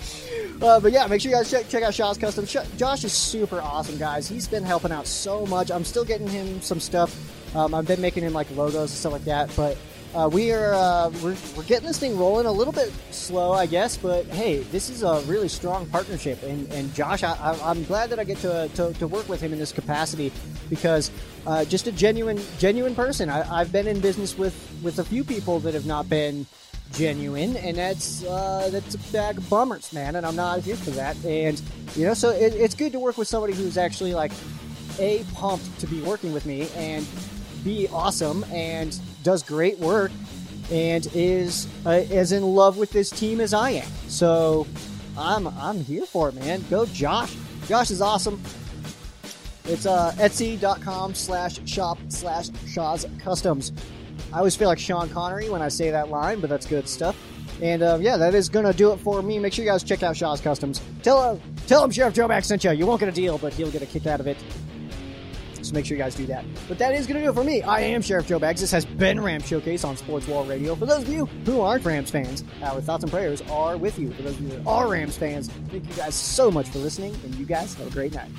uh, 0.62 0.80
but 0.80 0.92
yeah, 0.92 1.06
make 1.06 1.20
sure 1.20 1.30
you 1.30 1.36
guys 1.36 1.50
check, 1.50 1.68
check 1.68 1.82
out 1.82 1.94
Shaw's 1.94 2.16
Custom. 2.16 2.46
Sh- 2.46 2.56
Josh 2.76 3.04
is 3.04 3.12
super 3.12 3.60
awesome, 3.60 3.98
guys. 3.98 4.28
He's 4.28 4.48
been 4.48 4.62
helping 4.62 4.92
out 4.92 5.06
so 5.06 5.44
much. 5.46 5.70
I'm 5.70 5.84
still 5.84 6.04
getting 6.04 6.28
him 6.28 6.60
some 6.62 6.80
stuff. 6.80 7.14
Um, 7.56 7.74
I've 7.74 7.86
been 7.86 8.00
making 8.00 8.22
him 8.24 8.32
like 8.32 8.50
logos 8.56 8.74
and 8.74 8.90
stuff 8.90 9.12
like 9.12 9.24
that, 9.24 9.50
but 9.56 9.76
uh, 10.14 10.28
we 10.30 10.52
are 10.52 10.74
uh, 10.74 11.10
we're, 11.22 11.36
we're 11.56 11.62
getting 11.64 11.86
this 11.86 11.98
thing 11.98 12.18
rolling 12.18 12.46
a 12.46 12.52
little 12.52 12.72
bit 12.72 12.92
slow, 13.10 13.52
I 13.52 13.66
guess. 13.66 13.96
But 13.96 14.26
hey, 14.26 14.58
this 14.58 14.90
is 14.90 15.02
a 15.02 15.20
really 15.22 15.48
strong 15.48 15.86
partnership, 15.86 16.42
and, 16.42 16.70
and 16.72 16.92
Josh, 16.94 17.22
I, 17.22 17.56
am 17.62 17.84
glad 17.84 18.10
that 18.10 18.18
I 18.18 18.24
get 18.24 18.38
to, 18.38 18.68
to, 18.74 18.92
to, 18.94 19.06
work 19.06 19.28
with 19.28 19.40
him 19.40 19.52
in 19.52 19.58
this 19.58 19.72
capacity 19.72 20.30
because 20.68 21.10
uh, 21.46 21.64
just 21.64 21.86
a 21.86 21.92
genuine 21.92 22.40
genuine 22.58 22.94
person. 22.94 23.30
I, 23.30 23.60
I've 23.60 23.72
been 23.72 23.86
in 23.86 24.00
business 24.00 24.36
with 24.36 24.54
with 24.82 24.98
a 24.98 25.04
few 25.04 25.24
people 25.24 25.60
that 25.60 25.72
have 25.72 25.86
not 25.86 26.08
been 26.10 26.46
genuine, 26.92 27.56
and 27.56 27.78
that's 27.78 28.22
uh, 28.24 28.68
that's 28.70 28.94
a 28.94 29.12
bag 29.12 29.38
of 29.38 29.48
bummers, 29.48 29.94
man. 29.94 30.16
And 30.16 30.26
I'm 30.26 30.36
not 30.36 30.60
here 30.60 30.76
for 30.76 30.90
that. 30.90 31.16
And 31.24 31.60
you 31.96 32.06
know, 32.06 32.14
so 32.14 32.30
it, 32.30 32.54
it's 32.54 32.74
good 32.74 32.92
to 32.92 32.98
work 32.98 33.16
with 33.16 33.28
somebody 33.28 33.54
who's 33.54 33.78
actually 33.78 34.14
like 34.14 34.32
a 34.98 35.24
pumped 35.34 35.80
to 35.80 35.86
be 35.86 36.02
working 36.02 36.34
with 36.34 36.44
me 36.44 36.68
and 36.76 37.06
be 37.64 37.88
awesome 37.88 38.44
and 38.52 38.98
does 39.22 39.42
great 39.42 39.78
work 39.78 40.10
and 40.70 41.08
is 41.14 41.66
uh, 41.86 41.90
as 42.10 42.32
in 42.32 42.42
love 42.42 42.76
with 42.78 42.90
this 42.90 43.10
team 43.10 43.40
as 43.40 43.52
I 43.54 43.70
am. 43.70 43.88
So 44.08 44.66
I'm 45.16 45.46
I'm 45.46 45.80
here 45.84 46.06
for 46.06 46.28
it, 46.28 46.34
man. 46.34 46.64
Go 46.70 46.86
Josh. 46.86 47.34
Josh 47.66 47.90
is 47.90 48.00
awesome. 48.00 48.40
It's 49.64 49.86
uh, 49.86 50.12
etsy.com 50.16 51.14
slash 51.14 51.60
shop 51.68 51.98
slash 52.08 52.48
Shaw's 52.66 53.06
Customs. 53.20 53.72
I 54.32 54.38
always 54.38 54.56
feel 54.56 54.68
like 54.68 54.78
Sean 54.78 55.08
Connery 55.08 55.48
when 55.50 55.62
I 55.62 55.68
say 55.68 55.90
that 55.90 56.08
line, 56.08 56.40
but 56.40 56.50
that's 56.50 56.66
good 56.66 56.88
stuff. 56.88 57.16
And 57.60 57.82
uh, 57.82 57.98
yeah, 58.00 58.16
that 58.16 58.34
is 58.34 58.48
gonna 58.48 58.72
do 58.72 58.92
it 58.92 58.96
for 58.98 59.22
me. 59.22 59.38
Make 59.38 59.52
sure 59.52 59.64
you 59.64 59.70
guys 59.70 59.84
check 59.84 60.02
out 60.02 60.16
Shaw's 60.16 60.40
Customs. 60.40 60.80
Tell 61.02 61.18
uh, 61.18 61.38
tell 61.66 61.84
him 61.84 61.90
Sheriff 61.90 62.14
Joe 62.14 62.26
Bags 62.26 62.46
sent 62.46 62.64
you. 62.64 62.72
You 62.72 62.86
won't 62.86 62.98
get 62.98 63.08
a 63.08 63.12
deal, 63.12 63.38
but 63.38 63.52
he'll 63.52 63.70
get 63.70 63.82
a 63.82 63.86
kick 63.86 64.06
out 64.06 64.20
of 64.20 64.26
it. 64.26 64.36
So 65.62 65.72
make 65.74 65.86
sure 65.86 65.96
you 65.96 66.02
guys 66.02 66.14
do 66.14 66.26
that. 66.26 66.44
But 66.68 66.78
that 66.78 66.94
is 66.94 67.06
going 67.06 67.20
to 67.20 67.24
do 67.24 67.30
it 67.30 67.34
for 67.34 67.44
me. 67.44 67.62
I 67.62 67.80
am 67.80 68.02
Sheriff 68.02 68.26
Joe 68.26 68.38
Bags. 68.38 68.60
This 68.60 68.70
has 68.72 68.84
been 68.84 69.20
Rams 69.20 69.46
Showcase 69.46 69.84
on 69.84 69.96
Sports 69.96 70.26
Wall 70.26 70.44
Radio. 70.44 70.74
For 70.74 70.86
those 70.86 71.02
of 71.02 71.08
you 71.08 71.26
who 71.46 71.60
aren't 71.60 71.84
Rams 71.84 72.10
fans, 72.10 72.44
our 72.62 72.80
thoughts 72.80 73.04
and 73.04 73.12
prayers 73.12 73.42
are 73.50 73.76
with 73.76 73.98
you. 73.98 74.12
For 74.12 74.22
those 74.22 74.34
of 74.34 74.40
you 74.40 74.48
that 74.48 74.66
are 74.66 74.88
Rams 74.88 75.16
fans, 75.16 75.48
thank 75.70 75.88
you 75.88 75.94
guys 75.94 76.14
so 76.14 76.50
much 76.50 76.68
for 76.68 76.78
listening, 76.78 77.14
and 77.24 77.34
you 77.36 77.46
guys 77.46 77.74
have 77.74 77.86
a 77.86 77.90
great 77.90 78.14
night. 78.14 78.30